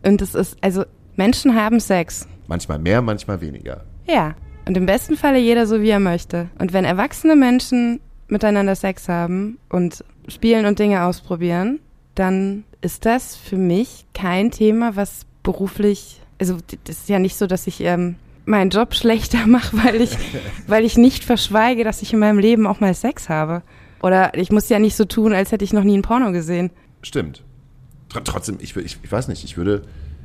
Und 0.04 0.20
es 0.20 0.34
ist, 0.34 0.56
also 0.60 0.84
Menschen 1.16 1.54
haben 1.54 1.80
Sex. 1.80 2.28
Manchmal 2.46 2.78
mehr, 2.78 3.00
manchmal 3.00 3.40
weniger. 3.40 3.84
Ja. 4.06 4.34
Und 4.66 4.76
im 4.76 4.86
besten 4.86 5.16
Falle 5.16 5.38
jeder 5.38 5.66
so, 5.66 5.80
wie 5.80 5.90
er 5.90 6.00
möchte. 6.00 6.48
Und 6.58 6.72
wenn 6.72 6.84
erwachsene 6.84 7.36
Menschen 7.36 8.00
miteinander 8.28 8.74
Sex 8.74 9.08
haben 9.08 9.58
und 9.68 10.04
spielen 10.28 10.66
und 10.66 10.78
Dinge 10.78 11.04
ausprobieren, 11.04 11.80
dann 12.14 12.64
ist 12.80 13.06
das 13.06 13.36
für 13.36 13.56
mich 13.56 14.06
kein 14.14 14.50
Thema, 14.50 14.96
was 14.96 15.26
beruflich, 15.42 16.20
also 16.38 16.56
das 16.84 16.98
ist 16.98 17.08
ja 17.08 17.18
nicht 17.18 17.36
so, 17.36 17.46
dass 17.46 17.66
ich 17.66 17.80
ähm, 17.80 18.16
meinen 18.44 18.70
Job 18.70 18.94
schlechter 18.94 19.46
mache, 19.46 19.76
weil 19.84 20.00
ich, 20.00 20.16
weil 20.66 20.84
ich 20.84 20.96
nicht 20.96 21.24
verschweige, 21.24 21.84
dass 21.84 22.02
ich 22.02 22.12
in 22.12 22.18
meinem 22.18 22.38
Leben 22.38 22.66
auch 22.66 22.80
mal 22.80 22.94
Sex 22.94 23.28
habe. 23.28 23.62
Oder 24.02 24.36
ich 24.36 24.50
muss 24.52 24.68
ja 24.68 24.78
nicht 24.78 24.96
so 24.96 25.04
tun, 25.06 25.32
als 25.32 25.50
hätte 25.52 25.64
ich 25.64 25.72
noch 25.72 25.84
nie 25.84 25.96
ein 25.96 26.02
Porno 26.02 26.30
gesehen. 26.32 26.70
Stimmt. 27.02 27.42
Tr 28.10 28.22
trotzdem, 28.22 28.58
ich, 28.60 28.76
ich, 28.76 28.98
ich 29.02 29.12
weiß 29.12 29.28
nicht, 29.28 29.44
ich 29.44 29.56
würde 29.56 29.82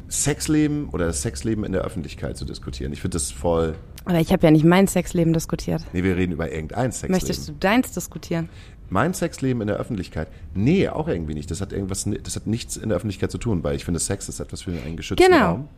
Sexleben 0.09 0.89
oder 0.89 1.05
das 1.05 1.21
Sexleben 1.21 1.63
in 1.63 1.71
der 1.71 1.81
Öffentlichkeit 1.83 2.35
zu 2.35 2.45
diskutieren. 2.45 2.91
Ich 2.93 3.01
finde 3.01 3.15
das 3.15 3.31
voll. 3.31 3.75
Aber 4.05 4.19
ich 4.19 4.31
habe 4.31 4.45
ja 4.45 4.51
nicht 4.51 4.65
mein 4.65 4.87
Sexleben 4.87 5.33
diskutiert. 5.33 5.81
Nee, 5.93 6.03
wir 6.03 6.17
reden 6.17 6.33
über 6.33 6.51
irgendein 6.51 6.91
Sexleben. 6.91 7.13
Möchtest 7.13 7.47
du 7.47 7.53
deins 7.53 7.91
diskutieren? 7.91 8.49
Mein 8.89 9.13
Sexleben 9.13 9.61
in 9.61 9.67
der 9.67 9.77
Öffentlichkeit? 9.77 10.27
Nee, 10.55 10.89
auch 10.89 11.07
irgendwie 11.07 11.35
nicht. 11.35 11.51
Das 11.51 11.61
hat 11.61 11.71
irgendwas, 11.71 12.07
das 12.23 12.35
hat 12.35 12.47
nichts 12.47 12.75
in 12.75 12.89
der 12.89 12.95
Öffentlichkeit 12.95 13.31
zu 13.31 13.37
tun, 13.37 13.63
weil 13.63 13.75
ich 13.75 13.85
finde, 13.85 13.99
Sex 13.99 14.27
ist 14.27 14.39
etwas 14.39 14.63
für 14.63 14.71
einen 14.71 14.97
geschützten 14.97 15.31
Genau. 15.31 15.45
Raum. 15.45 15.69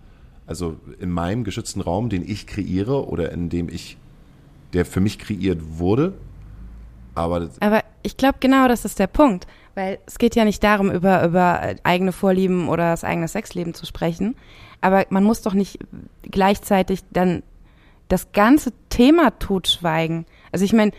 Also 0.48 0.78
in 1.00 1.12
meinem 1.12 1.44
geschützten 1.44 1.82
Raum, 1.82 2.10
den 2.10 2.28
ich 2.28 2.48
kreiere 2.48 3.08
oder 3.08 3.32
in 3.32 3.50
dem 3.50 3.70
ich, 3.70 3.98
der 4.74 4.86
für 4.86 5.00
mich 5.00 5.20
kreiert 5.20 5.60
wurde. 5.78 6.14
Aber 7.16 7.50
Aber 7.60 7.84
ich 8.04 8.18
glaube, 8.18 8.38
genau 8.40 8.68
das 8.68 8.86
ist 8.86 9.00
der 9.00 9.08
Punkt. 9.08 9.48
Weil 9.76 10.00
es 10.06 10.18
geht 10.18 10.36
ja 10.36 10.44
nicht 10.44 10.64
darum, 10.64 10.92
über, 10.92 11.24
über 11.24 11.76
eigene 11.84 12.12
Vorlieben 12.12 12.68
oder 12.68 12.92
das 12.92 13.04
eigene 13.04 13.28
Sexleben 13.28 13.74
zu 13.74 13.86
sprechen. 13.86 14.36
Aber 14.82 15.06
man 15.10 15.24
muss 15.24 15.42
doch 15.42 15.54
nicht 15.54 15.80
gleichzeitig 16.24 17.02
dann 17.12 17.44
das 18.10 18.34
ganze 18.34 18.74
Thema 18.90 19.32
totschweigen. 19.40 20.26
Also 20.52 20.66
ich 20.66 20.74
meine, 20.74 20.92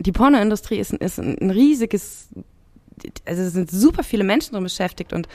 die 0.00 0.12
Pornoindustrie 0.12 0.78
ist, 0.78 0.92
ist 0.92 1.18
ein 1.18 1.50
riesiges, 1.50 2.28
also 3.24 3.42
es 3.42 3.52
sind 3.52 3.70
super 3.70 4.02
viele 4.02 4.24
Menschen 4.24 4.54
drin 4.54 4.64
beschäftigt 4.64 5.12
und 5.12 5.28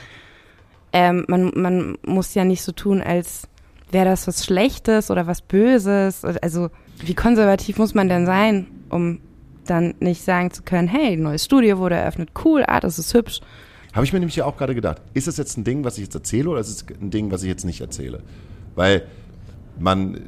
ähm, 0.94 1.24
man, 1.28 1.50
man 1.54 1.98
muss 2.06 2.32
ja 2.34 2.44
nicht 2.44 2.62
so 2.62 2.72
tun, 2.72 3.02
als 3.02 3.48
wäre 3.90 4.06
das 4.06 4.26
was 4.26 4.44
Schlechtes 4.44 5.10
oder 5.10 5.26
was 5.26 5.42
Böses. 5.42 6.24
Also 6.24 6.70
wie 7.04 7.14
konservativ 7.14 7.78
muss 7.78 7.94
man 7.94 8.08
denn 8.08 8.24
sein, 8.26 8.68
um 8.88 9.20
dann 9.66 9.94
nicht 10.00 10.22
sagen 10.22 10.50
zu 10.52 10.62
können, 10.62 10.88
hey, 10.88 11.16
neues 11.16 11.44
Studio 11.44 11.78
wurde 11.78 11.96
eröffnet, 11.96 12.30
cool, 12.44 12.64
ah, 12.66 12.80
das 12.80 12.98
ist 12.98 13.12
hübsch. 13.12 13.40
Habe 13.92 14.04
ich 14.06 14.12
mir 14.12 14.20
nämlich 14.20 14.36
ja 14.36 14.44
auch 14.44 14.56
gerade 14.56 14.74
gedacht, 14.74 15.00
ist 15.14 15.26
das 15.26 15.36
jetzt 15.36 15.56
ein 15.56 15.64
Ding, 15.64 15.84
was 15.84 15.96
ich 15.98 16.04
jetzt 16.04 16.14
erzähle 16.14 16.50
oder 16.50 16.60
ist 16.60 16.68
es 16.68 16.86
ein 17.00 17.10
Ding, 17.10 17.30
was 17.30 17.42
ich 17.42 17.48
jetzt 17.48 17.64
nicht 17.64 17.80
erzähle? 17.80 18.22
Weil 18.74 19.02
man, 19.78 20.20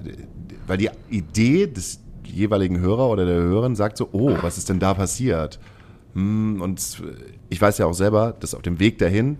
weil 0.66 0.78
die 0.78 0.90
Idee 1.10 1.66
des 1.66 2.00
jeweiligen 2.24 2.80
Hörer 2.80 3.08
oder 3.08 3.24
der 3.24 3.36
Hörerin 3.36 3.76
sagt 3.76 3.98
so, 3.98 4.08
oh, 4.12 4.36
was 4.40 4.58
ist 4.58 4.68
denn 4.68 4.78
da 4.80 4.94
passiert? 4.94 5.60
Hm, 6.14 6.60
Und 6.60 7.02
ich 7.50 7.60
weiß 7.60 7.78
ja 7.78 7.86
auch 7.86 7.92
selber, 7.94 8.34
dass 8.40 8.54
auf 8.54 8.62
dem 8.62 8.80
Weg 8.80 8.98
dahin, 8.98 9.38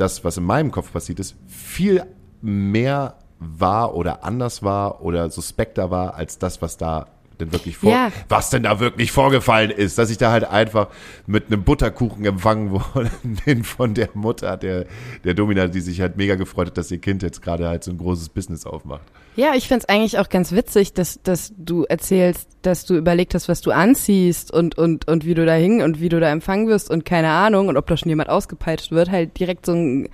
das, 0.00 0.24
was 0.24 0.36
in 0.36 0.44
meinem 0.44 0.70
Kopf 0.70 0.92
passiert 0.92 1.20
ist, 1.20 1.36
viel 1.46 2.04
mehr 2.40 3.18
war 3.38 3.94
oder 3.94 4.24
anders 4.24 4.62
war 4.62 5.02
oder 5.02 5.30
suspekter 5.30 5.90
war 5.90 6.14
als 6.14 6.38
das, 6.38 6.60
was 6.62 6.76
da 6.76 7.06
denn 7.40 7.52
wirklich 7.52 7.76
vor, 7.76 7.90
Ja. 7.92 8.12
was 8.28 8.50
denn 8.50 8.62
da 8.62 8.80
wirklich 8.80 9.12
vorgefallen 9.12 9.70
ist, 9.70 9.98
dass 9.98 10.10
ich 10.10 10.18
da 10.18 10.30
halt 10.30 10.44
einfach 10.44 10.88
mit 11.26 11.46
einem 11.46 11.62
Butterkuchen 11.64 12.24
empfangen 12.24 12.70
worden 12.72 13.10
bin 13.44 13.64
von 13.64 13.94
der 13.94 14.10
Mutter 14.14 14.56
der, 14.56 14.86
der 15.24 15.34
Domina, 15.34 15.66
die 15.66 15.80
sich 15.80 16.00
halt 16.00 16.16
mega 16.16 16.34
gefreut 16.36 16.68
hat, 16.68 16.78
dass 16.78 16.90
ihr 16.90 16.98
Kind 16.98 17.22
jetzt 17.22 17.42
gerade 17.42 17.68
halt 17.68 17.84
so 17.84 17.90
ein 17.90 17.98
großes 17.98 18.28
Business 18.28 18.66
aufmacht. 18.66 19.02
Ja, 19.36 19.52
ich 19.54 19.68
find's 19.68 19.84
eigentlich 19.86 20.18
auch 20.18 20.28
ganz 20.28 20.52
witzig, 20.52 20.92
dass, 20.92 21.20
dass 21.22 21.52
du 21.56 21.84
erzählst, 21.84 22.48
dass 22.62 22.84
du 22.84 22.96
überlegt 22.96 23.34
hast, 23.34 23.48
was 23.48 23.60
du 23.60 23.70
anziehst 23.70 24.52
und, 24.52 24.76
und, 24.76 25.08
und 25.08 25.24
wie 25.24 25.34
du 25.34 25.46
da 25.46 25.54
hing 25.54 25.82
und 25.82 26.00
wie 26.00 26.08
du 26.08 26.20
da 26.20 26.30
empfangen 26.30 26.66
wirst 26.68 26.90
und 26.90 27.04
keine 27.04 27.30
Ahnung 27.30 27.68
und 27.68 27.76
ob 27.76 27.86
da 27.86 27.96
schon 27.96 28.08
jemand 28.08 28.28
ausgepeitscht 28.28 28.90
wird, 28.90 29.10
halt 29.10 29.38
direkt 29.38 29.66
so, 29.66 29.72
ein, 29.72 30.08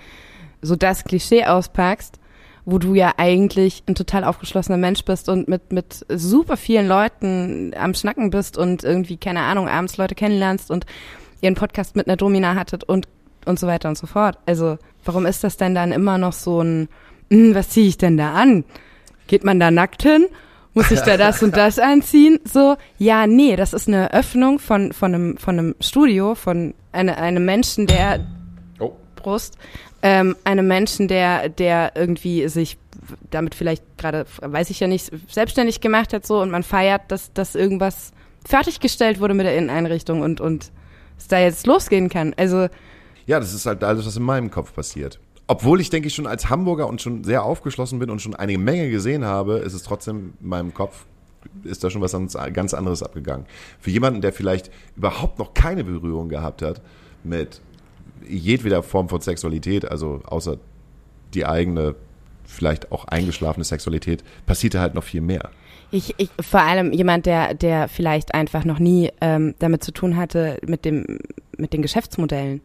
so 0.63 0.77
das 0.77 1.05
Klischee 1.05 1.45
auspackst, 1.45 2.19
wo 2.67 2.79
du 2.79 2.95
ja 2.95 3.15
eigentlich 3.17 3.85
ein 3.89 3.95
total 3.95 4.25
aufgeschlossener 4.25 4.77
Mensch 4.77 5.05
bist 5.05 5.29
und 5.29 5.47
mit, 5.47 5.73
mit 5.73 6.05
super 6.09 6.57
vielen 6.57 6.89
Leuten 6.89 7.73
am 7.79 7.95
Schnacken 7.95 8.31
bist 8.31 8.59
und 8.59 8.83
irgendwie, 8.83 9.17
keine 9.17 9.41
Ahnung, 9.43 9.69
abends 9.69 9.97
Leute 9.97 10.17
kennenlernst 10.17 10.73
und 10.73 10.85
ihren 11.41 11.55
Podcast 11.55 11.95
mit 11.95 12.09
einer 12.09 12.17
Domina 12.17 12.57
hattet 12.57 12.83
und, 12.83 13.07
und 13.45 13.61
so 13.61 13.69
weiter 13.69 13.89
und 13.89 13.97
so 13.97 14.09
fort. 14.09 14.39
Also, 14.47 14.79
warum 15.05 15.27
ist 15.27 15.45
das 15.45 15.57
denn 15.57 15.77
dann 15.77 15.93
immer 15.93 16.19
noch 16.19 16.33
so 16.33 16.61
ein, 16.61 16.89
hm, 17.31 17.55
was 17.55 17.69
ziehe 17.69 17.87
ich 17.87 17.99
denn 17.99 18.17
da 18.17 18.35
an? 18.35 18.65
Geht 19.29 19.45
man 19.45 19.61
da 19.61 19.71
nackt 19.71 20.03
hin? 20.03 20.27
Muss 20.75 20.91
ich 20.91 21.01
da 21.01 21.17
das 21.17 21.45
und 21.45 21.57
das 21.57 21.79
anziehen? 21.79 22.41
So, 22.45 22.77
ja, 22.99 23.29
nee, 23.29 23.55
das 23.55 23.75
ist 23.75 23.87
eine 23.87 24.13
Öffnung 24.13 24.59
von, 24.59 24.93
von 24.93 25.15
einem, 25.15 25.37
von 25.37 25.57
einem 25.57 25.75
Studio, 25.81 26.35
von 26.35 26.75
eine, 26.91 27.17
einem 27.19 27.45
Menschen, 27.45 27.87
der. 27.87 28.27
Brust, 29.27 29.59
ähm, 30.03 30.37
einem 30.45 30.69
Menschen, 30.69 31.09
der, 31.09 31.49
der 31.49 31.93
irgendwie 31.97 32.47
sich 32.47 32.79
damit 33.31 33.57
vielleicht 33.57 33.83
gerade, 33.99 34.25
weiß 34.41 34.71
ich 34.71 34.79
ja 34.79 34.87
nicht, 34.87 35.11
selbstständig 35.29 35.81
gemacht 35.81 36.13
hat 36.13 36.25
so 36.25 36.41
und 36.41 36.51
man 36.51 36.63
feiert, 36.63 37.03
dass, 37.09 37.33
dass 37.33 37.57
irgendwas 37.57 38.13
fertiggestellt 38.47 39.19
wurde 39.19 39.35
mit 39.35 39.45
der 39.45 39.57
Inneneinrichtung 39.57 40.21
und, 40.21 40.41
und 40.41 40.71
es 41.19 41.27
da 41.27 41.41
jetzt 41.41 41.67
losgehen 41.67 42.09
kann. 42.09 42.35
Also, 42.37 42.69
Ja, 43.27 43.41
das 43.41 43.53
ist 43.53 43.67
halt 43.67 43.83
alles, 43.83 44.07
was 44.07 44.17
in 44.17 44.23
meinem 44.23 44.49
Kopf 44.51 44.73
passiert. 44.73 45.19
Obwohl 45.49 45.81
ich, 45.81 45.91
denke 45.91 46.07
ich, 46.07 46.15
schon 46.15 46.29
als 46.29 46.49
Hamburger 46.49 46.87
und 46.87 47.03
schon 47.03 47.25
sehr 47.25 47.43
aufgeschlossen 47.43 47.99
bin 47.99 48.11
und 48.11 48.23
schon 48.23 48.37
eine 48.37 48.57
Menge 48.59 48.91
gesehen 48.91 49.25
habe, 49.25 49.59
ist 49.59 49.75
es 49.75 49.83
trotzdem 49.83 50.35
in 50.41 50.49
meinem 50.49 50.73
Kopf, 50.73 51.05
ist 51.65 51.83
da 51.83 51.91
schon 51.91 52.01
was 52.01 52.17
ganz 52.53 52.75
anderes 52.75 53.03
abgegangen. 53.03 53.47
Für 53.81 53.91
jemanden, 53.91 54.21
der 54.21 54.33
vielleicht 54.33 54.71
überhaupt 54.97 55.41
noch 55.41 55.53
keine 55.53 55.83
Berührung 55.83 56.29
gehabt 56.29 56.63
hat 56.63 56.81
mit 57.25 57.61
jedweder 58.29 58.83
Form 58.83 59.09
von 59.09 59.21
Sexualität, 59.21 59.91
also 59.91 60.21
außer 60.27 60.59
die 61.35 61.47
eigene, 61.47 61.95
vielleicht 62.45 62.93
auch 62.93 63.05
eingeschlafene 63.07 63.65
Sexualität, 63.65 64.25
passierte 64.47 64.81
halt 64.81 64.95
noch 64.95 65.05
viel 65.05 65.21
mehr. 65.21 65.51
Ich, 65.91 66.15
ich 66.19 66.31
vor 66.41 66.61
allem 66.61 66.93
jemand, 66.93 67.27
der, 67.27 67.55
der 67.55 67.89
vielleicht 67.89 68.35
einfach 68.35 68.65
noch 68.65 68.79
nie 68.79 69.11
ähm, 69.21 69.55
damit 69.59 69.85
zu 69.85 69.93
tun 69.93 70.17
hatte 70.17 70.59
mit 70.67 70.85
dem, 70.85 71.19
mit 71.57 71.73
den 71.73 71.83
Geschäftsmodellen 71.83 72.61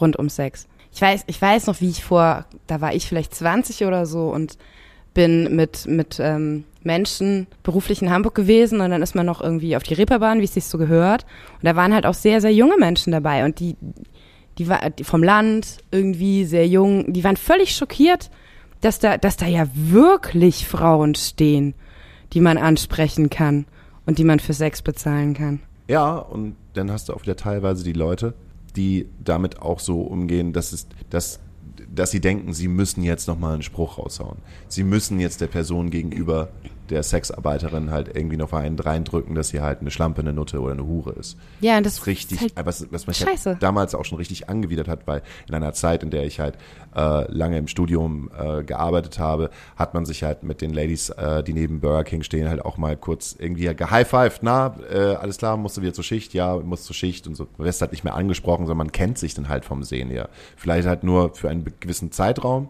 rund 0.00 0.16
um 0.16 0.28
Sex. 0.28 0.66
Ich 0.92 1.00
weiß, 1.00 1.24
ich 1.26 1.40
weiß 1.40 1.66
noch, 1.66 1.80
wie 1.80 1.90
ich 1.90 2.04
vor, 2.04 2.46
da 2.66 2.80
war 2.80 2.94
ich 2.94 3.06
vielleicht 3.06 3.34
20 3.34 3.86
oder 3.86 4.06
so 4.06 4.28
und 4.28 4.56
bin 5.14 5.54
mit, 5.56 5.86
mit 5.86 6.18
ähm, 6.20 6.64
Menschen 6.82 7.46
beruflich 7.62 8.00
in 8.02 8.10
Hamburg 8.10 8.34
gewesen 8.34 8.80
und 8.80 8.90
dann 8.90 9.02
ist 9.02 9.14
man 9.14 9.26
noch 9.26 9.40
irgendwie 9.40 9.76
auf 9.76 9.82
die 9.82 9.94
Reeperbahn, 9.94 10.40
wie 10.40 10.44
es 10.44 10.54
sich 10.54 10.64
so 10.64 10.78
gehört. 10.78 11.26
Und 11.54 11.64
da 11.64 11.76
waren 11.76 11.92
halt 11.92 12.06
auch 12.06 12.14
sehr, 12.14 12.40
sehr 12.40 12.52
junge 12.52 12.76
Menschen 12.78 13.12
dabei 13.12 13.44
und 13.44 13.60
die, 13.60 13.76
die 14.60 14.68
war 14.68 14.80
vom 15.04 15.22
Land 15.22 15.78
irgendwie 15.90 16.44
sehr 16.44 16.68
jung, 16.68 17.10
die 17.14 17.24
waren 17.24 17.38
völlig 17.38 17.74
schockiert, 17.74 18.30
dass 18.82 18.98
da, 18.98 19.16
dass 19.16 19.38
da 19.38 19.46
ja 19.46 19.66
wirklich 19.74 20.68
Frauen 20.68 21.14
stehen, 21.14 21.72
die 22.34 22.42
man 22.42 22.58
ansprechen 22.58 23.30
kann 23.30 23.64
und 24.04 24.18
die 24.18 24.24
man 24.24 24.38
für 24.38 24.52
Sex 24.52 24.82
bezahlen 24.82 25.32
kann. 25.32 25.60
Ja, 25.88 26.14
und 26.14 26.56
dann 26.74 26.90
hast 26.90 27.08
du 27.08 27.14
auch 27.14 27.22
wieder 27.22 27.36
teilweise 27.36 27.84
die 27.84 27.94
Leute, 27.94 28.34
die 28.76 29.08
damit 29.24 29.62
auch 29.62 29.80
so 29.80 30.02
umgehen, 30.02 30.52
dass 30.52 30.72
es, 30.72 30.86
dass, 31.08 31.40
dass 31.90 32.10
sie 32.10 32.20
denken, 32.20 32.52
sie 32.52 32.68
müssen 32.68 33.02
jetzt 33.02 33.28
nochmal 33.28 33.54
einen 33.54 33.62
Spruch 33.62 33.96
raushauen. 33.96 34.36
Sie 34.68 34.84
müssen 34.84 35.20
jetzt 35.20 35.40
der 35.40 35.46
Person 35.46 35.88
gegenüber 35.88 36.50
der 36.90 37.02
Sexarbeiterin 37.02 37.90
halt 37.90 38.14
irgendwie 38.14 38.36
noch 38.36 38.52
einen 38.52 38.78
reindrücken, 38.78 39.34
dass 39.34 39.48
sie 39.48 39.60
halt 39.60 39.80
eine 39.80 39.90
Schlampe, 39.90 40.20
eine 40.20 40.32
Nutte 40.32 40.60
oder 40.60 40.72
eine 40.72 40.86
Hure 40.86 41.12
ist. 41.12 41.36
Ja, 41.60 41.76
und 41.76 41.86
das 41.86 41.94
Das 41.94 42.02
ist 42.02 42.06
richtig, 42.06 42.42
ist 42.42 42.56
halt 42.56 42.58
äh, 42.58 42.66
was, 42.66 42.86
was 42.92 43.06
mich 43.06 43.24
halt 43.24 43.62
damals 43.62 43.94
auch 43.94 44.04
schon 44.04 44.18
richtig 44.18 44.48
angewidert 44.48 44.88
hat, 44.88 45.06
weil 45.06 45.22
in 45.48 45.54
einer 45.54 45.72
Zeit, 45.72 46.02
in 46.02 46.10
der 46.10 46.24
ich 46.24 46.40
halt 46.40 46.56
äh, 46.94 47.30
lange 47.32 47.58
im 47.58 47.68
Studium 47.68 48.30
äh, 48.38 48.62
gearbeitet 48.62 49.18
habe, 49.18 49.50
hat 49.76 49.94
man 49.94 50.04
sich 50.04 50.22
halt 50.22 50.42
mit 50.42 50.60
den 50.60 50.72
Ladies, 50.72 51.10
äh, 51.10 51.42
die 51.42 51.52
neben 51.52 51.80
Burger 51.80 52.04
King 52.04 52.22
stehen, 52.22 52.48
halt 52.48 52.64
auch 52.64 52.76
mal 52.76 52.96
kurz 52.96 53.36
irgendwie 53.38 53.74
gehighfived, 53.74 54.42
na, 54.42 54.74
äh, 54.92 55.14
alles 55.14 55.38
klar, 55.38 55.56
musst 55.56 55.76
du 55.76 55.82
wieder 55.82 55.92
zur 55.92 56.04
Schicht, 56.04 56.34
ja, 56.34 56.56
musst 56.56 56.84
zur 56.84 56.94
Schicht 56.94 57.26
und 57.26 57.34
so. 57.34 57.46
Du 57.56 57.64
wirst 57.64 57.80
halt 57.80 57.92
nicht 57.92 58.04
mehr 58.04 58.14
angesprochen, 58.14 58.66
sondern 58.66 58.78
man 58.78 58.92
kennt 58.92 59.18
sich 59.18 59.34
dann 59.34 59.48
halt 59.48 59.64
vom 59.64 59.82
Sehen 59.82 60.10
her. 60.10 60.28
Vielleicht 60.56 60.86
halt 60.86 61.04
nur 61.04 61.34
für 61.34 61.48
einen 61.48 61.64
gewissen 61.80 62.12
Zeitraum, 62.12 62.68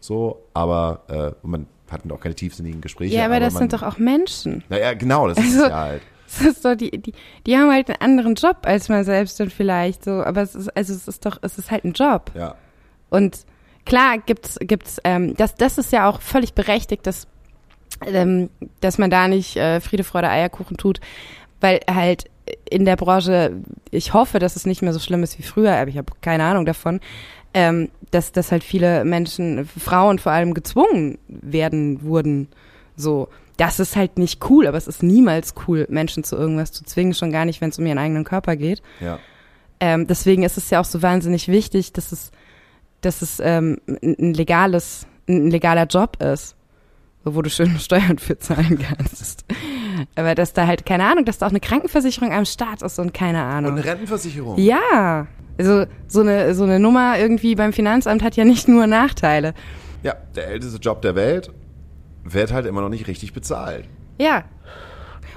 so, 0.00 0.42
aber 0.54 1.02
äh, 1.42 1.46
man 1.46 1.66
hat 1.90 2.10
auch 2.10 2.20
keine 2.20 2.34
tiefsinnigen 2.34 2.80
Gespräche. 2.80 3.14
ja, 3.16 3.24
aber 3.26 3.40
das 3.40 3.54
man, 3.54 3.62
sind 3.62 3.72
doch 3.72 3.82
auch 3.82 3.98
Menschen. 3.98 4.64
Naja, 4.68 4.94
genau, 4.94 5.28
das 5.28 5.38
ist 5.38 5.44
Also- 5.44 5.64
es 5.64 5.70
ja 5.70 5.76
halt. 5.76 6.02
Das 6.32 6.46
ist 6.46 6.64
doch 6.64 6.76
die, 6.76 6.92
die, 6.92 7.12
die 7.44 7.56
haben 7.56 7.72
halt 7.72 7.88
einen 7.88 8.00
anderen 8.00 8.36
Job 8.36 8.58
als 8.62 8.88
man 8.88 9.02
selbst 9.02 9.40
dann 9.40 9.50
vielleicht 9.50 10.04
so, 10.04 10.22
aber 10.22 10.42
es 10.42 10.54
ist, 10.54 10.68
also 10.76 10.94
es 10.94 11.08
ist 11.08 11.26
doch, 11.26 11.38
es 11.42 11.58
ist 11.58 11.72
halt 11.72 11.84
ein 11.84 11.92
Job. 11.92 12.30
Ja. 12.36 12.54
Und 13.08 13.38
klar 13.84 14.18
gibt's, 14.18 14.56
gibt's, 14.60 14.98
ähm, 15.02 15.34
das, 15.34 15.56
das 15.56 15.76
ist 15.76 15.90
ja 15.92 16.08
auch 16.08 16.20
völlig 16.20 16.54
berechtigt, 16.54 17.04
dass, 17.04 17.26
ähm, 18.06 18.48
dass 18.80 18.96
man 18.98 19.10
da 19.10 19.26
nicht 19.26 19.56
äh, 19.56 19.80
Friede, 19.80 20.04
Freude, 20.04 20.28
Eierkuchen 20.28 20.76
tut, 20.76 21.00
weil 21.60 21.80
halt 21.92 22.30
in 22.70 22.84
der 22.84 22.94
Branche, 22.94 23.56
ich 23.90 24.14
hoffe, 24.14 24.38
dass 24.38 24.54
es 24.54 24.66
nicht 24.66 24.82
mehr 24.82 24.92
so 24.92 25.00
schlimm 25.00 25.24
ist 25.24 25.36
wie 25.36 25.42
früher, 25.42 25.74
aber 25.74 25.88
ich 25.90 25.98
habe 25.98 26.12
keine 26.20 26.44
Ahnung 26.44 26.64
davon, 26.64 27.00
ähm, 27.54 27.90
dass, 28.10 28.32
dass 28.32 28.52
halt 28.52 28.64
viele 28.64 29.04
Menschen, 29.04 29.66
Frauen 29.66 30.18
vor 30.18 30.32
allem 30.32 30.54
gezwungen 30.54 31.18
werden 31.28 32.02
wurden, 32.02 32.48
so. 32.96 33.28
Das 33.56 33.78
ist 33.78 33.94
halt 33.94 34.16
nicht 34.18 34.48
cool, 34.48 34.66
aber 34.66 34.78
es 34.78 34.86
ist 34.86 35.02
niemals 35.02 35.52
cool, 35.68 35.86
Menschen 35.90 36.24
zu 36.24 36.34
irgendwas 36.34 36.72
zu 36.72 36.82
zwingen, 36.82 37.12
schon 37.12 37.30
gar 37.30 37.44
nicht, 37.44 37.60
wenn 37.60 37.68
es 37.68 37.78
um 37.78 37.84
ihren 37.84 37.98
eigenen 37.98 38.24
Körper 38.24 38.56
geht. 38.56 38.80
Ja. 39.00 39.18
Ähm, 39.80 40.06
deswegen 40.06 40.44
ist 40.44 40.56
es 40.56 40.70
ja 40.70 40.80
auch 40.80 40.86
so 40.86 41.02
wahnsinnig 41.02 41.46
wichtig, 41.48 41.92
dass 41.92 42.10
es, 42.10 42.30
dass 43.02 43.20
es 43.20 43.38
ähm, 43.42 43.76
ein 44.02 44.32
legales, 44.32 45.06
ein 45.28 45.50
legaler 45.50 45.84
Job 45.84 46.22
ist, 46.22 46.56
wo 47.22 47.42
du 47.42 47.50
schön 47.50 47.78
Steuern 47.78 48.18
für 48.18 48.38
zahlen 48.38 48.78
kannst. 48.78 49.44
Aber 50.14 50.34
dass 50.34 50.54
da 50.54 50.66
halt, 50.66 50.86
keine 50.86 51.04
Ahnung, 51.04 51.26
dass 51.26 51.36
da 51.36 51.46
auch 51.46 51.50
eine 51.50 51.60
Krankenversicherung 51.60 52.32
am 52.32 52.46
Start 52.46 52.80
ist 52.80 52.98
und 52.98 53.12
keine 53.12 53.42
Und 53.42 53.44
Ahnung. 53.44 53.72
eine 53.72 53.84
Rentenversicherung. 53.84 54.56
Ja, 54.58 55.26
also 55.60 55.90
so 56.08 56.20
eine, 56.20 56.54
so 56.54 56.64
eine 56.64 56.78
Nummer 56.78 57.18
irgendwie 57.18 57.54
beim 57.54 57.72
Finanzamt 57.72 58.22
hat 58.22 58.36
ja 58.36 58.44
nicht 58.44 58.68
nur 58.68 58.86
Nachteile. 58.86 59.54
Ja, 60.02 60.14
der 60.34 60.48
älteste 60.48 60.78
Job 60.78 61.02
der 61.02 61.14
Welt 61.14 61.50
wird 62.24 62.52
halt 62.52 62.66
immer 62.66 62.80
noch 62.80 62.88
nicht 62.88 63.06
richtig 63.06 63.32
bezahlt. 63.32 63.86
Ja. 64.18 64.44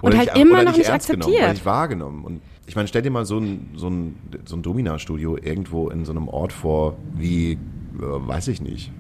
Und 0.02 0.10
Oder 0.10 0.18
halt 0.18 0.34
nicht, 0.34 0.42
immer 0.42 0.64
noch 0.64 0.76
nicht 0.76 0.90
ernst 0.90 1.08
genommen, 1.08 1.22
akzeptiert. 1.24 1.44
oder 1.44 1.54
nicht 1.54 1.66
wahrgenommen. 1.66 2.26
Und 2.26 2.42
ich 2.66 2.76
meine, 2.76 2.88
stell 2.88 3.02
dir 3.02 3.12
mal 3.12 3.26
so 3.26 3.38
ein, 3.38 3.72
so 3.76 3.90
ein, 3.90 4.16
so 4.46 4.56
ein 4.56 4.62
Domina-Studio 4.62 5.38
irgendwo 5.38 5.90
in 5.90 6.06
so 6.06 6.12
einem 6.12 6.28
Ort 6.28 6.54
vor, 6.54 6.98
wie, 7.14 7.54
äh, 7.54 7.58
weiß 8.00 8.50
ich 8.50 8.62
nicht, 8.62 8.92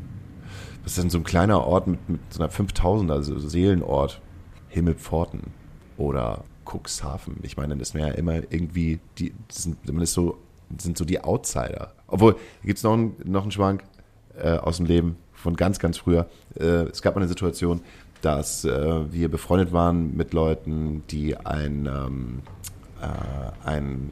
was 0.83 0.93
ist 0.93 1.03
denn 1.03 1.09
so 1.09 1.17
ein 1.17 1.23
kleiner 1.23 1.65
Ort 1.65 1.87
mit, 1.87 2.09
mit 2.09 2.21
so 2.29 2.41
einer 2.41 2.51
5000er 2.51 3.11
also 3.11 3.39
Seelenort? 3.39 4.21
Himmelpforten 4.73 5.41
oder 5.97 6.43
Cuxhaven. 6.65 7.37
Ich 7.43 7.57
meine, 7.57 7.77
das 7.77 7.93
wäre 7.93 8.09
ja 8.09 8.13
immer 8.15 8.35
irgendwie, 8.35 8.99
die 9.19 9.33
das 9.47 9.63
sind 9.63 9.77
zumindest 9.85 10.13
so, 10.13 10.37
sind 10.79 10.97
so 10.97 11.05
die 11.05 11.23
Outsider. 11.23 11.93
Obwohl, 12.07 12.35
gibt 12.63 12.77
es 12.77 12.83
noch, 12.83 12.93
einen- 12.93 13.15
noch 13.25 13.43
einen 13.43 13.51
Schwank 13.51 13.83
äh, 14.37 14.57
aus 14.57 14.77
dem 14.77 14.85
Leben 14.85 15.17
von 15.33 15.55
ganz, 15.55 15.79
ganz 15.79 15.97
früher. 15.97 16.27
Äh, 16.59 16.63
es 16.89 17.01
gab 17.01 17.15
mal 17.15 17.21
eine 17.21 17.27
Situation, 17.27 17.81
dass 18.21 18.63
äh, 18.65 19.11
wir 19.11 19.29
befreundet 19.29 19.73
waren 19.73 20.15
mit 20.15 20.33
Leuten, 20.33 21.03
die 21.09 21.35
ein, 21.37 21.85
ähm, 21.85 22.41
äh, 23.01 23.67
ein 23.67 24.11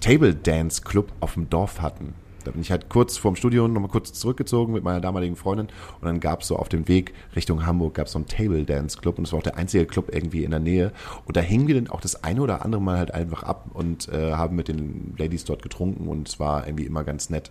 Table 0.00 0.34
Dance 0.34 0.82
Club 0.82 1.10
auf 1.20 1.34
dem 1.34 1.48
Dorf 1.48 1.80
hatten. 1.80 2.14
Da 2.46 2.52
bin 2.52 2.60
ich 2.60 2.70
halt 2.70 2.88
kurz 2.88 3.16
vorm 3.16 3.34
Studium 3.34 3.72
nochmal 3.72 3.90
kurz 3.90 4.12
zurückgezogen 4.12 4.72
mit 4.72 4.84
meiner 4.84 5.00
damaligen 5.00 5.34
Freundin 5.34 5.66
und 6.00 6.06
dann 6.06 6.20
gab 6.20 6.42
es 6.42 6.48
so 6.48 6.56
auf 6.56 6.68
dem 6.68 6.86
Weg 6.86 7.12
Richtung 7.34 7.66
Hamburg 7.66 7.94
gab 7.94 8.06
es 8.06 8.12
so 8.12 8.18
einen 8.18 8.26
Table 8.26 8.64
Dance 8.64 8.98
Club 8.98 9.18
und 9.18 9.24
es 9.24 9.32
war 9.32 9.40
auch 9.40 9.44
der 9.44 9.56
einzige 9.56 9.84
Club 9.84 10.14
irgendwie 10.14 10.44
in 10.44 10.52
der 10.52 10.60
Nähe 10.60 10.92
und 11.24 11.36
da 11.36 11.40
hingen 11.40 11.66
wir 11.66 11.74
dann 11.74 11.88
auch 11.88 12.00
das 12.00 12.22
eine 12.22 12.40
oder 12.40 12.64
andere 12.64 12.80
Mal 12.80 12.98
halt 12.98 13.12
einfach 13.12 13.42
ab 13.42 13.66
und 13.74 14.08
äh, 14.10 14.32
haben 14.32 14.54
mit 14.54 14.68
den 14.68 15.14
Ladies 15.18 15.44
dort 15.44 15.62
getrunken 15.62 16.06
und 16.06 16.28
es 16.28 16.38
war 16.38 16.66
irgendwie 16.66 16.86
immer 16.86 17.02
ganz 17.02 17.30
nett. 17.30 17.50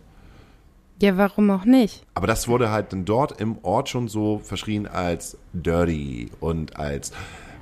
Ja, 1.02 1.18
warum 1.18 1.52
auch 1.52 1.66
nicht? 1.66 2.06
Aber 2.14 2.26
das 2.26 2.48
wurde 2.48 2.72
halt 2.72 2.94
dann 2.94 3.04
dort 3.04 3.42
im 3.42 3.58
Ort 3.64 3.90
schon 3.90 4.08
so 4.08 4.40
verschrien 4.40 4.88
als 4.88 5.38
dirty 5.52 6.32
und 6.40 6.78
als 6.78 7.12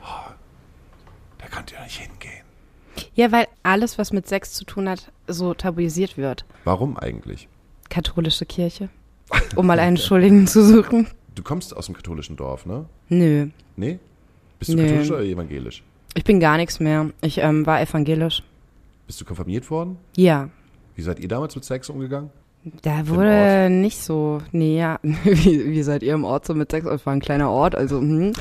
oh, 0.04 0.32
da 1.40 1.48
könnt 1.48 1.72
ihr 1.72 1.82
nicht 1.82 2.00
hingehen. 2.00 2.43
Ja, 3.16 3.32
weil 3.32 3.48
alles, 3.64 3.98
was 3.98 4.12
mit 4.14 4.28
Sex 4.28 4.54
zu 4.54 4.66
tun 4.66 4.90
hat, 4.90 5.12
so 5.28 5.54
tabuisiert 5.54 6.18
wird. 6.18 6.46
Warum 6.64 6.98
eigentlich? 6.98 7.48
Katholische 7.90 8.46
Kirche. 8.46 8.90
Um 9.56 9.66
mal 9.68 9.80
einen 9.80 9.98
Schuldigen 9.98 10.46
zu 10.48 10.64
suchen. 10.64 11.08
Du 11.34 11.42
kommst 11.44 11.76
aus 11.76 11.88
dem 11.88 11.96
katholischen 11.96 12.36
Dorf, 12.36 12.66
ne? 12.66 12.86
Nö. 13.10 13.48
Nee? 13.76 14.00
Bist 14.60 14.72
du 14.72 14.76
Nee. 14.76 14.84
katholisch 14.88 15.12
oder 15.12 15.24
evangelisch? 15.24 15.84
Ich 16.14 16.24
bin 16.24 16.40
gar 16.40 16.58
nichts 16.58 16.80
mehr. 16.80 17.10
Ich 17.22 17.40
ähm, 17.40 17.66
war 17.66 17.82
evangelisch. 17.82 18.44
Bist 19.08 19.20
du 19.22 19.26
konfirmiert 19.26 19.70
worden? 19.72 19.98
Ja. 20.16 20.50
Wie 20.96 21.02
seid 21.02 21.20
ihr 21.20 21.28
damals 21.28 21.56
mit 21.56 21.66
Sex 21.66 21.90
umgegangen? 21.90 22.30
Da 22.82 23.08
wurde 23.08 23.70
nicht 23.70 23.98
so, 23.98 24.42
nee, 24.52 24.78
ja, 24.78 25.00
wie, 25.04 25.72
wie 25.72 25.84
seid 25.84 26.02
ihr 26.04 26.14
im 26.14 26.24
Ort 26.24 26.46
so 26.46 26.54
mit 26.54 26.72
Sex? 26.72 26.86
Es 26.86 27.06
war 27.06 27.14
ein 27.14 27.20
kleiner 27.20 27.50
Ort, 27.50 27.76
also, 27.76 28.00
hm. 28.00 28.34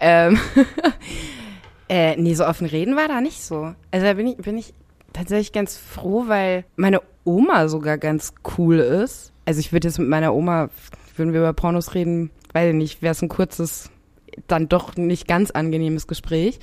ähm, 0.00 0.38
äh, 1.90 2.16
nee, 2.16 2.34
so 2.34 2.46
offen 2.46 2.68
reden 2.68 2.94
war 2.94 3.08
da 3.08 3.20
nicht 3.20 3.42
so. 3.42 3.74
Also 3.90 4.06
da 4.06 4.14
bin 4.14 4.28
ich, 4.28 4.36
bin 4.36 4.56
ich 4.56 4.72
tatsächlich 5.12 5.52
ganz 5.52 5.76
froh, 5.76 6.24
weil 6.28 6.64
meine 6.76 7.02
Oma 7.24 7.68
sogar 7.68 7.98
ganz 7.98 8.32
cool 8.56 8.78
ist. 8.78 9.32
Also 9.44 9.58
ich 9.58 9.72
würde 9.72 9.88
jetzt 9.88 9.98
mit 9.98 10.08
meiner 10.08 10.32
Oma, 10.32 10.70
würden 11.16 11.32
wir 11.32 11.40
über 11.40 11.52
Pornos 11.52 11.94
reden, 11.94 12.30
weiß 12.52 12.68
ich 12.70 12.76
nicht, 12.76 13.02
wäre 13.02 13.10
es 13.10 13.22
ein 13.22 13.28
kurzes, 13.28 13.90
dann 14.46 14.68
doch 14.68 14.96
nicht 14.96 15.26
ganz 15.26 15.50
angenehmes 15.50 16.06
Gespräch. 16.06 16.60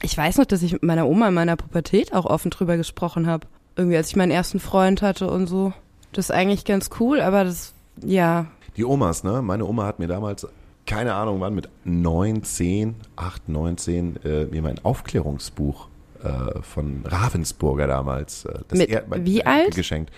Ich 0.00 0.16
weiß 0.16 0.38
noch, 0.38 0.46
dass 0.46 0.62
ich 0.62 0.72
mit 0.72 0.82
meiner 0.82 1.06
Oma 1.06 1.28
in 1.28 1.34
meiner 1.34 1.56
Pubertät 1.56 2.14
auch 2.14 2.24
offen 2.24 2.50
drüber 2.50 2.78
gesprochen 2.78 3.26
habe. 3.26 3.46
Irgendwie, 3.76 3.98
als 3.98 4.08
ich 4.08 4.16
meinen 4.16 4.32
ersten 4.32 4.60
Freund 4.60 5.02
hatte 5.02 5.30
und 5.30 5.46
so. 5.46 5.74
Das 6.12 6.26
ist 6.26 6.30
eigentlich 6.30 6.64
ganz 6.64 6.88
cool, 7.00 7.20
aber 7.20 7.44
das, 7.44 7.74
ja, 8.02 8.46
Die 8.78 8.84
Omas, 8.84 9.24
ne? 9.24 9.42
Meine 9.42 9.66
Oma 9.66 9.84
hat 9.84 9.98
mir 9.98 10.08
damals, 10.08 10.46
keine 10.88 11.14
Ahnung 11.14 11.40
wann, 11.40 11.54
mit 11.54 11.68
9, 11.84 12.42
10, 12.42 12.96
8, 13.16 13.48
9, 13.48 13.76
10, 13.78 14.16
äh, 14.24 14.44
mir 14.46 14.62
mein 14.62 14.84
Aufklärungsbuch 14.84 15.88
äh, 16.24 16.60
von 16.62 17.04
Ravensburger 17.04 17.86
damals. 17.86 18.44
Äh, 18.46 18.58
das 18.68 18.78
Mit 18.78 18.88
er- 18.90 19.04
wie 19.24 19.44
alt? 19.46 19.74
Geschenkt. 19.76 20.10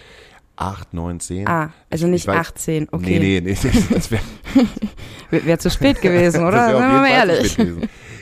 8, 0.57 0.93
9, 0.95 1.21
10. 1.21 1.49
Ah, 1.49 1.73
also 1.91 2.07
Ich- 2.07 2.11
nicht 2.13 2.25
ich 2.29 2.31
weiß- 2.31 2.39
18, 2.39 2.89
okay. 2.93 3.19
Nee, 3.19 3.41
nee, 3.41 3.57
nee, 3.63 3.71
das 3.95 4.11
wäre 4.11 4.23
wär 5.31 5.59
zu 5.59 5.71
spät 5.71 6.01
gewesen, 6.03 6.45
oder? 6.45 6.71
Sagen 6.71 6.93
wir 6.93 7.01
mal 7.01 7.09
ehrlich. 7.11 7.57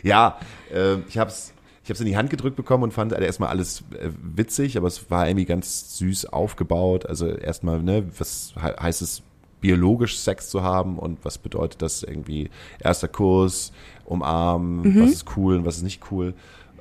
Ja, 0.03 0.39
äh, 0.73 0.97
ich 1.09 1.19
habe 1.19 1.31
es 1.31 1.53
ich 1.85 1.91
hab's 1.91 2.01
in 2.01 2.07
die 2.07 2.17
Hand 2.19 2.29
gedrückt 2.29 2.55
bekommen 2.57 2.83
und 2.85 2.93
fand 2.93 3.13
erstmal 3.13 3.49
alles 3.49 3.83
äh, 3.99 4.11
witzig, 4.23 4.77
aber 4.77 4.89
es 4.89 5.11
war 5.11 5.27
irgendwie 5.27 5.47
ganz 5.47 5.97
süß 5.99 6.27
aufgebaut. 6.27 7.07
Also 7.07 7.27
erstmal, 7.29 7.81
ne, 7.83 8.05
was 8.19 8.53
he 8.57 8.69
heißt 8.83 9.01
es, 9.01 9.23
biologisch 9.61 10.19
Sex 10.19 10.51
zu 10.51 10.63
haben 10.63 10.99
und 10.99 11.25
was 11.25 11.39
bedeutet 11.39 11.83
das 11.83 12.03
irgendwie 12.03 12.51
erster 12.81 13.09
Kurs, 13.09 13.73
umarmen, 14.05 14.83
Mhm. 14.95 15.03
was 15.03 15.11
ist 15.11 15.37
cool 15.37 15.57
und 15.57 15.65
was 15.67 15.77
ist 15.79 15.83
nicht 15.83 16.11
cool. 16.11 16.35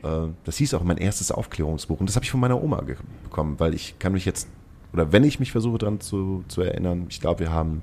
Äh, 0.04 0.28
das 0.44 0.58
hieß 0.58 0.74
auch 0.76 0.84
mein 0.84 0.98
erstes 0.98 1.32
Aufklärungsbuch 1.32 2.00
und 2.00 2.08
das 2.08 2.16
habe 2.16 2.24
ich 2.24 2.32
von 2.32 2.40
meiner 2.40 2.62
Oma 2.62 2.84
bekommen, 3.24 3.60
weil 3.60 3.74
ich 3.74 3.98
kann 4.00 4.14
mich 4.14 4.26
jetzt, 4.26 4.48
oder 4.94 5.12
wenn 5.12 5.24
ich 5.24 5.40
mich 5.40 5.52
versuche 5.52 5.78
dran 5.80 6.00
zu, 6.00 6.44
zu 6.48 6.62
erinnern, 6.62 7.08
ich 7.10 7.20
glaube, 7.20 7.42
wir 7.42 7.52
haben 7.52 7.82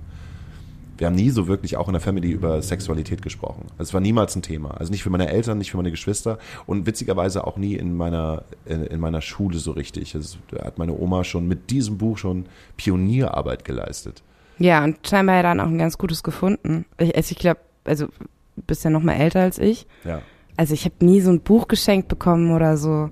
wir 0.97 1.09
haben 1.09 1.17
nie 1.17 1.31
so 1.31 1.49
wirklich 1.49 1.77
auch 1.77 1.89
in 1.89 1.93
der 1.95 2.01
Family 2.01 2.31
über 2.31 2.63
Sexualität 2.63 3.21
gesprochen. 3.21 3.65
Also 3.73 3.91
es 3.91 3.95
war 3.95 4.01
niemals 4.01 4.37
ein 4.37 4.43
Thema. 4.43 4.71
Also 4.79 4.93
nicht 4.93 5.03
für 5.03 5.11
meine 5.11 5.29
Eltern, 5.29 5.59
nicht 5.59 5.73
für 5.73 5.77
meine 5.77 5.91
Geschwister 5.91 6.39
und 6.67 6.87
witzigerweise 6.87 7.45
auch 7.49 7.57
nie 7.57 7.75
in 7.75 7.97
meiner, 7.97 8.45
in, 8.65 8.85
in 8.85 9.01
meiner 9.01 9.21
Schule 9.21 9.59
so 9.59 9.73
richtig. 9.73 10.15
Also, 10.15 10.39
da 10.53 10.65
hat 10.65 10.79
meine 10.79 10.97
Oma 10.97 11.25
schon 11.25 11.49
mit 11.49 11.71
diesem 11.71 11.99
Buch 11.99 12.17
schon 12.17 12.47
Pionierarbeit 12.77 13.65
geleistet. 13.65 14.23
Ja, 14.59 14.85
und 14.85 15.07
scheinbar 15.07 15.37
ja 15.37 15.43
dann 15.43 15.61
auch 15.61 15.67
ein 15.67 15.79
ganz 15.79 15.99
gutes 15.99 16.23
gefunden. 16.23 16.85
Ich, 16.99 17.15
also 17.17 17.33
ich 17.33 17.39
glaube, 17.39 17.61
also 17.85 18.07
du 18.07 18.63
bist 18.67 18.85
ja 18.85 18.91
noch 18.91 19.03
mal 19.03 19.15
älter 19.15 19.41
als 19.41 19.59
ich. 19.59 19.87
Ja. 20.05 20.23
Also 20.57 20.75
ich 20.75 20.85
habe 20.85 21.05
nie 21.05 21.21
so 21.21 21.31
ein 21.31 21.41
Buch 21.41 21.69
geschenkt 21.69 22.09
bekommen 22.09 22.53
oder 22.53 22.77
so. 22.77 23.11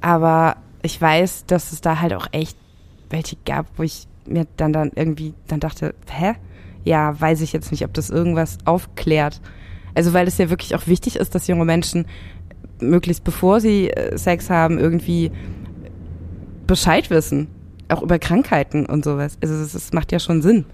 Aber 0.00 0.56
ich 0.82 1.00
weiß, 1.00 1.46
dass 1.46 1.72
es 1.72 1.80
da 1.80 2.00
halt 2.00 2.14
auch 2.14 2.28
echt 2.32 2.56
welche 3.10 3.36
gab, 3.44 3.66
wo 3.76 3.82
ich 3.82 4.06
mir 4.26 4.46
dann 4.56 4.72
dann 4.72 4.92
irgendwie 4.94 5.34
dann 5.46 5.60
dachte, 5.60 5.94
hä? 6.10 6.34
Ja, 6.84 7.20
weiß 7.20 7.40
ich 7.40 7.52
jetzt 7.52 7.70
nicht, 7.72 7.84
ob 7.84 7.92
das 7.94 8.10
irgendwas 8.10 8.58
aufklärt. 8.64 9.40
Also 9.94 10.12
weil 10.12 10.28
es 10.28 10.38
ja 10.38 10.50
wirklich 10.50 10.74
auch 10.74 10.86
wichtig 10.86 11.16
ist, 11.16 11.34
dass 11.34 11.46
junge 11.46 11.64
Menschen 11.64 12.06
möglichst 12.80 13.24
bevor 13.24 13.60
sie 13.60 13.90
äh, 13.90 14.16
Sex 14.16 14.50
haben 14.50 14.78
irgendwie 14.78 15.32
Bescheid 16.66 17.10
wissen, 17.10 17.48
auch 17.88 18.02
über 18.02 18.18
Krankheiten 18.18 18.86
und 18.86 19.04
sowas. 19.04 19.38
Also 19.42 19.54
es, 19.54 19.74
es 19.74 19.92
macht 19.92 20.12
ja 20.12 20.18
schon 20.18 20.42
Sinn. 20.42 20.66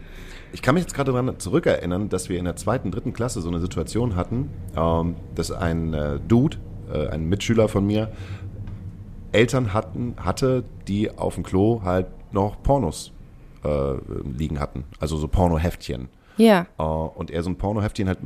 Ich 0.52 0.60
kann 0.60 0.74
mich 0.74 0.84
jetzt 0.84 0.94
gerade 0.94 1.12
daran 1.12 1.38
zurückerinnern, 1.38 2.08
dass 2.08 2.28
wir 2.28 2.38
in 2.38 2.44
der 2.44 2.56
zweiten, 2.56 2.90
dritten 2.90 3.12
Klasse 3.12 3.40
so 3.40 3.48
eine 3.48 3.60
Situation 3.60 4.16
hatten, 4.16 4.50
ähm, 4.76 5.16
dass 5.34 5.50
ein 5.50 5.94
äh, 5.94 6.20
Dude, 6.26 6.58
äh, 6.92 7.08
ein 7.08 7.28
Mitschüler 7.28 7.68
von 7.68 7.86
mir, 7.86 8.12
Eltern 9.32 9.72
hatten, 9.72 10.14
hatte, 10.18 10.62
die 10.88 11.10
auf 11.16 11.36
dem 11.36 11.42
Klo 11.42 11.80
halt 11.82 12.06
noch 12.32 12.62
Pornos 12.62 13.12
äh, 13.64 13.94
liegen 14.36 14.60
hatten. 14.60 14.84
Also 15.00 15.16
so 15.16 15.26
Pornoheftchen. 15.26 16.08
Ja. 16.36 16.66
Äh, 16.78 16.82
und 16.82 17.30
er 17.30 17.42
so 17.42 17.50
ein 17.50 17.56
Pornoheftchen 17.56 18.08
halt 18.08 18.22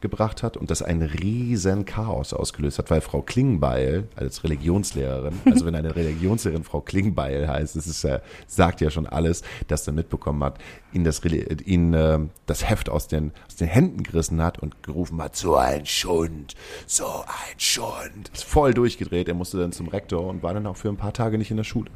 mitgebracht 0.00 0.42
hat 0.42 0.56
und 0.56 0.70
das 0.70 0.80
ein 0.80 1.02
riesen 1.02 1.84
Chaos 1.84 2.32
ausgelöst 2.32 2.78
hat, 2.78 2.90
weil 2.90 3.02
Frau 3.02 3.20
Klingbeil 3.20 4.08
als 4.16 4.42
Religionslehrerin, 4.44 5.34
also 5.44 5.66
wenn 5.66 5.74
eine 5.74 5.94
Religionslehrerin 5.94 6.64
Frau 6.64 6.80
Klingbeil 6.80 7.46
heißt, 7.46 7.76
das 7.76 7.86
ist 7.86 8.02
ja, 8.02 8.20
sagt 8.46 8.80
ja 8.80 8.90
schon 8.90 9.06
alles, 9.06 9.42
dass 9.68 9.86
er 9.86 9.92
mitbekommen 9.92 10.42
hat, 10.42 10.58
ihn 10.94 11.04
das, 11.04 11.22
ihn, 11.24 11.92
äh, 11.92 12.18
das 12.46 12.68
Heft 12.68 12.88
aus 12.88 13.08
den, 13.08 13.32
aus 13.46 13.56
den 13.56 13.68
Händen 13.68 14.02
gerissen 14.02 14.42
hat 14.42 14.58
und 14.58 14.82
gerufen 14.82 15.20
hat, 15.22 15.36
so 15.36 15.56
ein 15.56 15.84
Schund, 15.84 16.54
so 16.86 17.04
ein 17.04 17.58
Schund. 17.58 18.30
Ist 18.32 18.44
voll 18.44 18.72
durchgedreht, 18.72 19.28
er 19.28 19.34
musste 19.34 19.58
dann 19.58 19.72
zum 19.72 19.88
Rektor 19.88 20.26
und 20.26 20.42
war 20.42 20.54
dann 20.54 20.66
auch 20.66 20.76
für 20.76 20.88
ein 20.88 20.96
paar 20.96 21.12
Tage 21.12 21.36
nicht 21.36 21.50
in 21.50 21.58
der 21.58 21.64
Schule. 21.64 21.90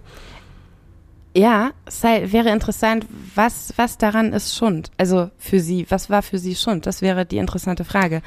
Ja, 1.36 1.72
sei, 1.88 2.30
wäre 2.30 2.50
interessant, 2.50 3.06
was, 3.34 3.72
was 3.76 3.98
daran 3.98 4.32
ist 4.32 4.54
Schund? 4.54 4.90
Also 4.96 5.30
für 5.38 5.60
Sie, 5.60 5.86
was 5.88 6.08
war 6.08 6.22
für 6.22 6.38
Sie 6.38 6.54
Schund? 6.54 6.86
Das 6.86 7.02
wäre 7.02 7.26
die 7.26 7.38
interessante 7.38 7.84
Frage. 7.84 8.22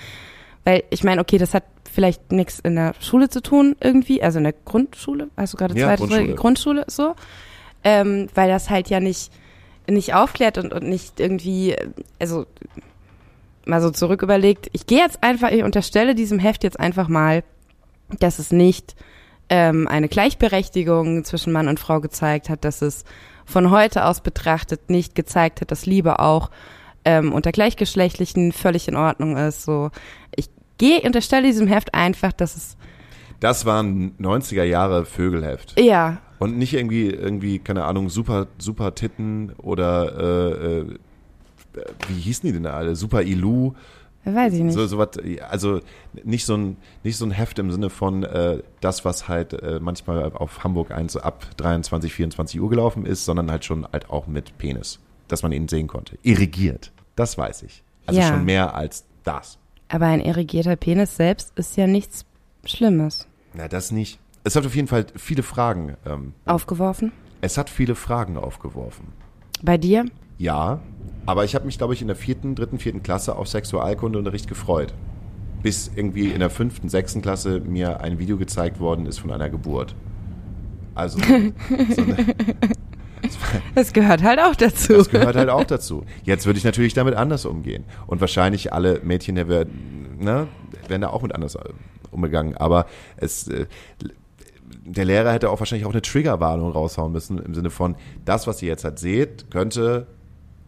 Weil 0.66 0.84
ich 0.89 1.03
meine, 1.03 1.22
okay, 1.22 1.38
das 1.38 1.53
hat 1.53 1.64
vielleicht 1.91 2.32
nichts 2.32 2.60
in 2.60 2.76
der 2.76 2.93
Schule 2.99 3.30
zu 3.30 3.41
tun 3.41 3.76
irgendwie, 3.80 4.22
also 4.22 4.39
in 4.39 4.43
der 4.43 4.53
Grundschule, 4.53 5.30
hast 5.38 5.53
du 5.53 5.58
gerade 5.58 5.76
Ja, 5.76 5.88
zweite 5.88 6.08
Grundschule. 6.08 6.36
Grundschule 6.36 6.86
so, 6.88 7.16
ähm, 7.84 8.28
weil 8.36 8.49
das 8.49 8.70
halt 8.70 8.89
ja 8.89 8.99
nicht 8.99 9.32
nicht 9.89 10.14
aufklärt 10.14 10.58
und, 10.58 10.74
und 10.74 10.84
nicht 10.84 11.20
irgendwie, 11.20 11.76
also 12.20 12.45
mal 13.66 13.82
so 13.82 13.89
zurück 13.91 14.22
überlegt. 14.22 14.70
Ich 14.74 14.86
gehe 14.86 14.99
jetzt 14.99 15.24
einfach, 15.24 15.51
ich 15.51 15.64
unterstelle 15.64 16.16
diesem 16.16 16.39
Heft 16.39 16.64
jetzt 16.64 16.80
einfach 16.80 17.08
mal, 17.08 17.43
dass 18.20 18.39
es 18.39 18.51
nicht 18.51 18.95
ähm, 19.50 19.88
eine 19.88 20.08
Gleichberechtigung 20.08 21.24
zwischen 21.24 21.54
Mann 21.54 21.68
und 21.68 21.80
Frau 21.80 22.00
gezeigt 22.02 22.50
hat, 22.50 22.66
dass 22.66 22.82
es 22.82 23.04
von 23.45 23.72
heute 23.72 24.06
aus 24.06 24.22
betrachtet 24.22 24.89
nicht 24.89 25.16
gezeigt 25.16 25.62
hat, 25.62 25.72
dass 25.72 25.86
Liebe 25.86 26.20
auch 26.20 26.52
ähm, 27.06 27.32
unter 27.32 27.52
Gleichgeschlechtlichen 27.52 28.52
völlig 28.52 28.88
in 28.88 28.95
Ordnung 28.95 29.38
ist. 29.38 29.64
So, 29.64 29.91
ich 30.36 30.50
gehe, 30.78 31.02
unterstelle 31.02 31.48
diesem 31.48 31.68
Heft 31.68 31.93
einfach, 31.93 32.34
dass 32.34 32.58
es 32.58 32.78
Das 33.39 33.66
war 33.66 33.82
ein 33.82 34.18
90er 34.20 34.64
Jahre 34.64 35.06
Vögelheft. 35.06 35.80
ja 35.80 36.18
Und 36.39 36.58
nicht 36.58 36.74
irgendwie, 36.74 37.10
irgendwie, 37.10 37.60
keine 37.60 37.86
Ahnung, 37.86 38.10
super, 38.10 38.48
super 38.58 38.93
Titten 38.93 39.54
oder 39.58 40.20
äh, 40.20 40.80
äh, 40.80 40.98
wie 42.10 42.20
hießen 42.20 42.48
die 42.48 42.54
denn 42.54 42.66
alle? 42.66 42.95
Super 42.95 43.22
Ilu. 43.22 43.74
Weiß 44.36 44.54
ich 44.54 44.62
nicht. 44.62 44.74
So, 44.74 44.86
so 44.88 44.98
was, 44.98 45.10
also 45.50 45.82
nicht 46.24 46.46
so 46.46 46.56
ein, 46.56 46.78
nicht 47.04 47.18
so 47.18 47.26
ein 47.26 47.32
Heft 47.32 47.60
im 47.60 47.72
Sinne 47.72 47.90
von 47.90 48.24
äh, 48.24 48.62
das, 48.82 49.06
was 49.06 49.28
halt 49.28 49.54
äh, 49.54 49.80
manchmal 49.82 50.32
auf 50.34 50.64
Hamburg 50.64 50.92
1 50.92 51.14
so 51.14 51.20
ab 51.22 51.46
23, 51.58 52.14
24 52.14 52.62
Uhr 52.62 52.70
gelaufen 52.70 53.06
ist, 53.06 53.26
sondern 53.26 53.52
halt 53.52 53.66
schon 53.66 53.88
halt 53.92 54.10
auch 54.10 54.28
mit 54.28 54.58
Penis, 54.58 55.00
dass 55.28 55.44
man 55.44 55.52
ihn 55.52 55.68
sehen 55.68 55.88
konnte. 55.88 56.18
Irrigiert. 56.24 56.92
Das 57.16 57.38
weiß 57.38 57.64
ich. 57.64 57.84
Also 58.06 58.20
Ja. 58.20 58.28
schon 58.28 58.46
mehr 58.46 58.76
als 58.76 59.06
das. 59.24 59.58
Aber 59.90 60.06
ein 60.08 60.22
irrigierter 60.22 60.76
Penis 60.76 61.16
selbst 61.16 61.52
ist 61.58 61.78
ja 61.78 61.88
nichts 61.88 62.26
Schlimmes. 62.66 63.28
Na, 63.54 63.68
das 63.68 63.92
nicht. 63.92 64.20
Es 64.44 64.56
hat 64.56 64.66
auf 64.66 64.76
jeden 64.76 64.88
Fall 64.88 65.06
viele 65.16 65.44
Fragen. 65.44 65.96
Ähm, 66.06 66.34
Aufgeworfen? 66.46 67.12
es 67.42 67.58
hat 67.58 67.70
viele 67.70 67.96
Fragen 67.96 68.36
aufgeworfen. 68.38 69.08
Bei 69.62 69.78
dir? 69.78 70.06
Ja, 70.38 70.80
aber 71.26 71.44
ich 71.44 71.56
habe 71.56 71.66
mich, 71.66 71.78
glaube 71.78 71.94
ich, 71.94 72.02
in 72.02 72.08
der 72.08 72.16
vierten, 72.16 72.56
dritten, 72.56 72.80
vierten 72.80 73.04
Klasse 73.04 73.36
auf 73.36 73.48
Sexualkundeunterricht 73.48 74.48
gefreut. 74.48 74.94
Bis 75.64 75.92
irgendwie 75.96 76.30
in 76.30 76.40
der 76.40 76.50
fünften, 76.50 76.90
sechsten 76.90 77.22
Klasse 77.22 77.60
mir 77.60 78.02
ein 78.02 78.20
Video 78.20 78.38
gezeigt 78.38 78.80
worden 78.80 79.06
ist 79.06 79.20
von 79.20 79.32
einer 79.32 79.50
Geburt. 79.50 79.96
Also, 80.96 81.20
so 81.20 81.26
eine, 81.26 81.54
Das 83.76 83.94
gehört 83.94 84.24
halt 84.24 84.40
auch 84.40 84.56
dazu. 84.56 84.94
das 84.94 85.10
gehört 85.10 85.36
halt 85.36 85.50
auch 85.50 85.64
dazu. 85.64 86.06
Jetzt 86.24 86.46
würde 86.46 86.60
ich 86.60 86.64
natürlich 86.64 86.94
damit 86.94 87.16
anders 87.16 87.46
umgehen. 87.46 87.84
Und 88.06 88.22
wahrscheinlich 88.22 88.74
alle 88.74 89.02
Mädchen 89.04 89.36
der 89.36 89.48
werden, 89.48 90.18
ne, 90.20 90.48
werden 90.88 91.02
da 91.02 91.10
auch 91.10 91.22
mit 91.22 91.34
anders 91.34 91.56
äh, 91.56 91.60
umgegangen. 92.12 92.56
Aber 92.58 92.86
es, 93.18 93.48
äh, 93.48 93.66
der 94.86 95.06
Lehrer 95.06 95.34
hätte 95.34 95.50
auch 95.50 95.60
wahrscheinlich 95.60 95.86
auch 95.86 95.92
eine 95.92 96.02
Triggerwarnung 96.02 96.72
raushauen 96.72 97.12
müssen, 97.12 97.40
im 97.40 97.54
Sinne 97.54 97.70
von, 97.70 97.96
das, 98.24 98.48
was 98.48 98.62
ihr 98.62 98.70
jetzt 98.70 98.84
halt 98.84 99.00
seht, 99.00 99.52
könnte 99.52 100.08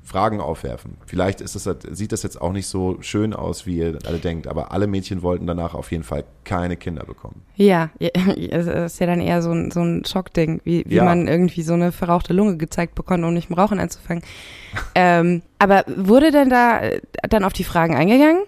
Fragen 0.09 0.41
aufwerfen. 0.41 0.97
Vielleicht 1.05 1.39
ist 1.39 1.55
das, 1.55 1.69
sieht 1.91 2.11
das 2.11 2.23
jetzt 2.23 2.41
auch 2.41 2.51
nicht 2.51 2.65
so 2.65 2.97
schön 3.01 3.33
aus, 3.33 3.67
wie 3.67 3.77
ihr 3.77 3.99
alle 4.07 4.17
denkt, 4.17 4.47
aber 4.47 4.71
alle 4.71 4.87
Mädchen 4.87 5.21
wollten 5.21 5.45
danach 5.45 5.75
auf 5.75 5.91
jeden 5.91 6.03
Fall 6.03 6.23
keine 6.43 6.77
Kinder 6.77 7.05
bekommen. 7.05 7.43
Ja, 7.55 7.89
es 7.99 8.65
ist 8.67 8.99
ja 8.99 9.05
dann 9.05 9.19
eher 9.19 9.41
so 9.41 9.51
ein, 9.51 9.69
so 9.69 9.81
ein 9.81 10.03
Schockding, 10.05 10.61
wie, 10.63 10.83
wie 10.87 10.95
Ja. 10.95 11.03
man 11.03 11.27
irgendwie 11.27 11.61
so 11.61 11.73
eine 11.73 11.91
verrauchte 11.91 12.33
Lunge 12.33 12.57
gezeigt 12.57 12.95
bekommt, 12.95 13.23
um 13.23 13.33
nicht 13.33 13.49
mit 13.49 13.59
Rauchen 13.59 13.79
anzufangen. 13.79 14.23
ähm, 14.95 15.41
aber 15.59 15.83
wurde 15.87 16.31
denn 16.31 16.49
da 16.49 16.79
äh, 16.81 17.01
dann 17.29 17.43
auf 17.43 17.53
die 17.53 17.63
Fragen 17.65 17.95
eingegangen 17.95 18.43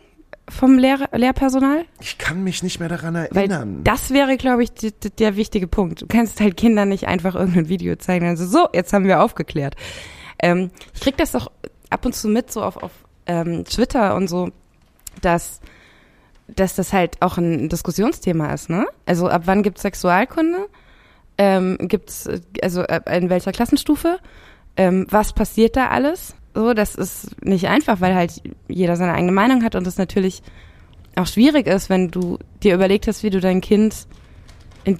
vom 0.49 0.77
Lehr 0.79 1.09
Lehrpersonal? 1.13 1.85
Ich 1.99 2.17
kann 2.17 2.43
mich 2.43 2.63
nicht 2.63 2.79
mehr 2.79 2.89
daran 2.89 3.13
Weil 3.15 3.29
erinnern. 3.51 3.81
das 3.83 4.11
wäre, 4.11 4.37
glaube 4.37 4.63
ich, 4.63 4.71
die, 4.73 4.91
die, 4.93 5.09
der 5.11 5.35
wichtige 5.35 5.67
Punkt. 5.67 6.01
Du 6.01 6.07
kannst 6.07 6.39
halt 6.41 6.57
Kindern 6.57 6.89
nicht 6.89 7.07
einfach 7.07 7.35
irgendein 7.35 7.69
Video 7.69 7.95
zeigen 7.97 8.29
und 8.29 8.37
so, 8.37 8.45
so, 8.45 8.67
jetzt 8.73 8.93
haben 8.93 9.05
wir 9.05 9.21
aufgeklärt. 9.21 9.75
Ähm, 10.41 10.71
ich 10.93 11.01
krieg 11.01 11.17
das 11.17 11.31
doch 11.31 11.51
ab 11.89 12.05
und 12.05 12.13
zu 12.13 12.27
mit, 12.27 12.51
so 12.51 12.63
auf, 12.63 12.77
auf 12.77 12.91
ähm, 13.25 13.65
Twitter 13.65 14.15
und 14.15 14.27
so, 14.27 14.49
dass, 15.21 15.61
dass 16.47 16.75
das 16.75 16.93
halt 16.93 17.21
auch 17.21 17.37
ein 17.37 17.69
Diskussionsthema 17.69 18.53
ist, 18.53 18.69
ne? 18.69 18.87
Also 19.05 19.27
ab 19.27 19.43
wann 19.45 19.63
gibt's 19.63 19.83
Sexualkunde? 19.83 20.67
Ähm, 21.37 21.77
äh, 21.79 22.39
also 22.61 22.81
äh, 22.81 23.01
in 23.17 23.29
welcher 23.29 23.51
Klassenstufe? 23.51 24.19
Ähm, 24.77 25.05
was 25.09 25.33
passiert 25.33 25.75
da 25.75 25.89
alles? 25.89 26.35
So, 26.53 26.73
das 26.73 26.95
ist 26.95 27.43
nicht 27.43 27.67
einfach, 27.67 28.01
weil 28.01 28.15
halt 28.15 28.41
jeder 28.67 28.95
seine 28.95 29.13
eigene 29.13 29.31
Meinung 29.31 29.63
hat 29.63 29.75
und 29.75 29.87
das 29.87 29.97
natürlich 29.97 30.41
auch 31.15 31.27
schwierig 31.27 31.67
ist, 31.67 31.89
wenn 31.89 32.09
du 32.09 32.37
dir 32.63 32.73
überlegt 32.73 33.07
hast, 33.07 33.23
wie 33.23 33.29
du 33.29 33.39
dein 33.39 33.61
Kind 33.61 34.07
in, 34.83 34.99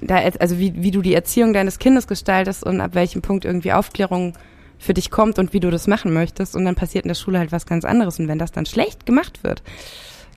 da, 0.00 0.18
also 0.40 0.58
wie, 0.58 0.72
wie 0.76 0.90
du 0.90 1.02
die 1.02 1.14
Erziehung 1.14 1.52
deines 1.52 1.78
Kindes 1.78 2.06
gestaltest 2.06 2.64
und 2.64 2.80
ab 2.80 2.94
welchem 2.94 3.22
Punkt 3.22 3.44
irgendwie 3.44 3.72
Aufklärung 3.72 4.34
für 4.78 4.94
dich 4.94 5.10
kommt 5.10 5.38
und 5.38 5.52
wie 5.52 5.60
du 5.60 5.70
das 5.70 5.86
machen 5.86 6.12
möchtest 6.12 6.56
und 6.56 6.64
dann 6.64 6.74
passiert 6.74 7.04
in 7.04 7.08
der 7.08 7.14
Schule 7.14 7.38
halt 7.38 7.52
was 7.52 7.66
ganz 7.66 7.84
anderes 7.84 8.18
und 8.18 8.28
wenn 8.28 8.38
das 8.38 8.52
dann 8.52 8.66
schlecht 8.66 9.06
gemacht 9.06 9.42
wird, 9.44 9.62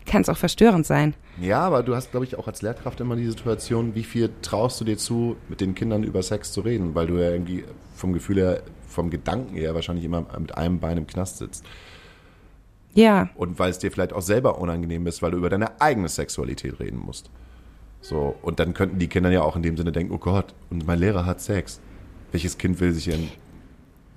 kann 0.06 0.24
es 0.24 0.30
auch 0.30 0.38
verstörend 0.38 0.86
sein. 0.86 1.14
Ja, 1.40 1.62
aber 1.62 1.84
du 1.84 1.96
hast, 1.96 2.12
glaube 2.12 2.26
ich, 2.26 2.38
auch 2.38 2.48
als 2.48 2.62
Lehrkraft 2.62 3.00
immer 3.00 3.16
die 3.16 3.28
Situation, 3.28 3.96
wie 3.96 4.04
viel 4.04 4.30
traust 4.42 4.82
du 4.82 4.86
dir 4.86 4.98
zu, 4.98 5.38
mit 5.48 5.62
den 5.62 5.76
Kindern 5.76 6.04
über 6.04 6.24
Sex 6.24 6.52
zu 6.52 6.62
reden, 6.62 6.96
weil 6.96 7.08
du 7.08 7.18
ja 7.18 7.30
irgendwie 7.32 7.64
vom 7.96 8.14
Gefühl 8.14 8.38
her, 8.38 8.64
vom 8.88 9.10
Gedanken 9.10 9.56
her 9.56 9.76
wahrscheinlich 9.76 10.06
immer 10.06 10.26
mit 10.38 10.58
einem 10.58 10.80
Bein 10.80 10.98
im 10.98 11.08
Knast 11.08 11.38
sitzt. 11.38 11.64
Ja, 12.94 13.30
Und 13.36 13.58
weil 13.58 13.72
es 13.72 13.80
dir 13.80 13.92
vielleicht 13.92 14.12
auch 14.12 14.22
selber 14.22 14.60
unangenehm 14.60 15.08
ist, 15.08 15.22
weil 15.22 15.32
du 15.32 15.38
über 15.38 15.50
deine 15.50 15.80
eigene 15.80 16.10
Sexualität 16.10 16.80
reden 16.80 17.00
musst. 17.00 17.30
So, 18.02 18.36
und 18.42 18.60
dann 18.60 18.74
könnten 18.74 19.00
die 19.00 19.08
Kinder 19.08 19.30
ja 19.30 19.44
auch 19.44 19.56
in 19.56 19.62
dem 19.62 19.78
Sinne 19.78 19.92
denken, 19.92 20.14
oh 20.14 20.18
Gott, 20.18 20.54
und 20.70 20.86
mein 20.86 21.00
Lehrer 21.00 21.26
hat 21.26 21.40
Sex. 21.40 21.80
Welches 22.32 22.58
Kind 22.58 22.80
will 22.80 22.92
sich 22.92 23.08
in 23.08 23.30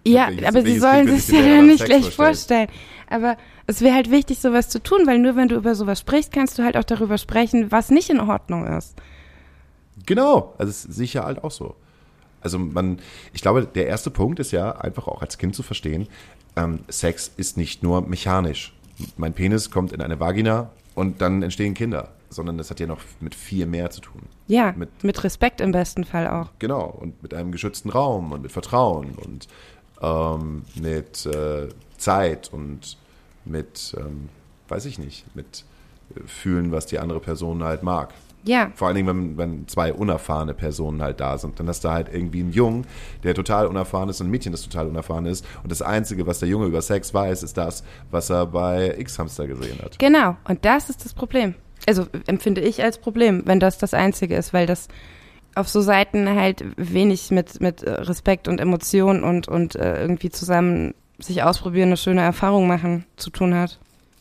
Ja, 0.06 0.28
aber 0.46 0.62
sie 0.62 0.78
sollen 0.78 1.08
sich 1.08 1.28
ja 1.28 1.42
dann 1.42 1.66
nicht 1.66 1.82
schlecht 1.84 2.14
vorstellen? 2.14 2.68
vorstellen. 2.68 2.68
Aber 3.08 3.36
es 3.66 3.80
wäre 3.80 3.94
halt 3.94 4.10
wichtig, 4.10 4.38
sowas 4.40 4.68
zu 4.68 4.82
tun, 4.82 5.06
weil 5.06 5.18
nur 5.18 5.36
wenn 5.36 5.48
du 5.48 5.56
über 5.56 5.74
sowas 5.74 6.00
sprichst, 6.00 6.32
kannst 6.32 6.58
du 6.58 6.62
halt 6.64 6.76
auch 6.76 6.84
darüber 6.84 7.16
sprechen, 7.18 7.70
was 7.72 7.90
nicht 7.90 8.10
in 8.10 8.20
Ordnung 8.20 8.66
ist. 8.66 8.94
Genau, 10.06 10.54
also 10.58 10.72
sehe 10.92 11.04
ich 11.04 11.14
ja 11.14 11.24
halt 11.24 11.42
auch 11.44 11.50
so. 11.50 11.76
Also 12.40 12.58
man, 12.58 12.98
ich 13.32 13.40
glaube, 13.40 13.66
der 13.66 13.86
erste 13.86 14.10
Punkt 14.10 14.38
ist 14.38 14.50
ja 14.52 14.72
einfach 14.72 15.06
auch 15.08 15.22
als 15.22 15.38
Kind 15.38 15.54
zu 15.54 15.62
verstehen, 15.62 16.08
ähm, 16.56 16.80
Sex 16.88 17.30
ist 17.36 17.56
nicht 17.56 17.82
nur 17.82 18.02
mechanisch. 18.02 18.74
Mein 19.16 19.32
Penis 19.32 19.70
kommt 19.70 19.92
in 19.92 20.00
eine 20.02 20.20
Vagina 20.20 20.70
und 20.94 21.20
dann 21.22 21.42
entstehen 21.42 21.74
Kinder, 21.74 22.12
sondern 22.28 22.58
das 22.58 22.70
hat 22.70 22.80
ja 22.80 22.86
noch 22.86 23.00
mit 23.20 23.34
viel 23.34 23.66
mehr 23.66 23.90
zu 23.90 24.00
tun. 24.02 24.22
Ja, 24.46 24.72
Mit- 24.76 25.02
mit, 25.02 25.24
Respekt 25.24 25.60
im 25.62 25.72
besten 25.72 26.04
Fall 26.04 26.28
auch. 26.28 26.50
Genau, 26.58 26.84
und 27.00 27.22
mit 27.22 27.32
einem 27.32 27.50
geschützten 27.50 27.88
Raum 27.90 28.30
und 28.32 28.42
mit 28.42 28.52
Vertrauen 28.52 29.12
und 29.16 29.48
ähm, 30.00 30.62
mit 30.74 31.26
äh, 31.26 31.68
Zeit 31.96 32.52
und 32.52 32.96
mit, 33.44 33.94
ähm, 33.98 34.28
weiß 34.68 34.86
ich 34.86 34.98
nicht, 34.98 35.24
mit 35.34 35.64
äh, 36.14 36.20
fühlen, 36.26 36.72
was 36.72 36.86
die 36.86 36.98
andere 36.98 37.20
Person 37.20 37.62
halt 37.62 37.82
mag. 37.82 38.12
Ja, 38.46 38.70
Vor 38.74 38.88
allen 38.88 38.96
Dingen, 38.96 39.08
wenn, 39.08 39.38
wenn 39.38 39.68
zwei 39.68 39.92
unerfahrene 39.94 40.52
Personen 40.52 41.00
halt 41.00 41.18
da 41.18 41.38
sind. 41.38 41.58
Dann 41.58 41.66
hast 41.66 41.82
du 41.82 41.88
halt 41.88 42.08
irgendwie 42.12 42.40
einen 42.40 42.52
Jungen, 42.52 42.86
der 43.22 43.34
total 43.34 43.66
unerfahren 43.66 44.10
ist 44.10 44.20
und 44.20 44.26
ein 44.26 44.30
Mädchen, 44.30 44.52
das 44.52 44.62
total 44.62 44.86
unerfahren 44.86 45.24
ist. 45.24 45.46
Und 45.62 45.72
das 45.72 45.80
Einzige, 45.80 46.26
was 46.26 46.40
der 46.40 46.48
Junge 46.48 46.66
über 46.66 46.82
Sex 46.82 47.14
weiß, 47.14 47.42
ist 47.42 47.56
das, 47.56 47.84
was 48.10 48.28
er 48.28 48.44
bei 48.44 48.94
X-Hamster 48.98 49.46
gesehen 49.46 49.78
hat. 49.82 49.98
genau. 49.98 50.36
Und 50.44 50.64
das 50.66 50.90
ist 50.90 51.06
das 51.06 51.14
Problem. 51.14 51.54
Also 51.86 52.06
empfinde 52.26 52.60
ich 52.60 52.82
als 52.82 52.98
Problem, 52.98 53.42
wenn 53.46 53.60
das 53.60 53.78
das 53.78 53.94
Einzige 53.94 54.36
ist, 54.36 54.52
weil 54.52 54.66
das 54.66 54.88
auf 55.54 55.68
so 55.68 55.80
Seiten 55.80 56.28
halt 56.28 56.64
wenig 56.76 57.30
mit, 57.30 57.60
mit 57.60 57.82
äh, 57.82 57.90
Respekt 57.92 58.48
und 58.48 58.60
Emotion 58.60 59.22
und, 59.22 59.48
und 59.48 59.76
äh, 59.76 60.00
irgendwie 60.00 60.30
zusammen 60.30 60.94
sich 61.18 61.42
ausprobieren, 61.42 61.88
eine 61.88 61.96
schöne 61.96 62.22
Erfahrung 62.22 62.66
machen 62.66 63.04
zu 63.16 63.30
tun 63.30 63.54
hat. 63.54 63.78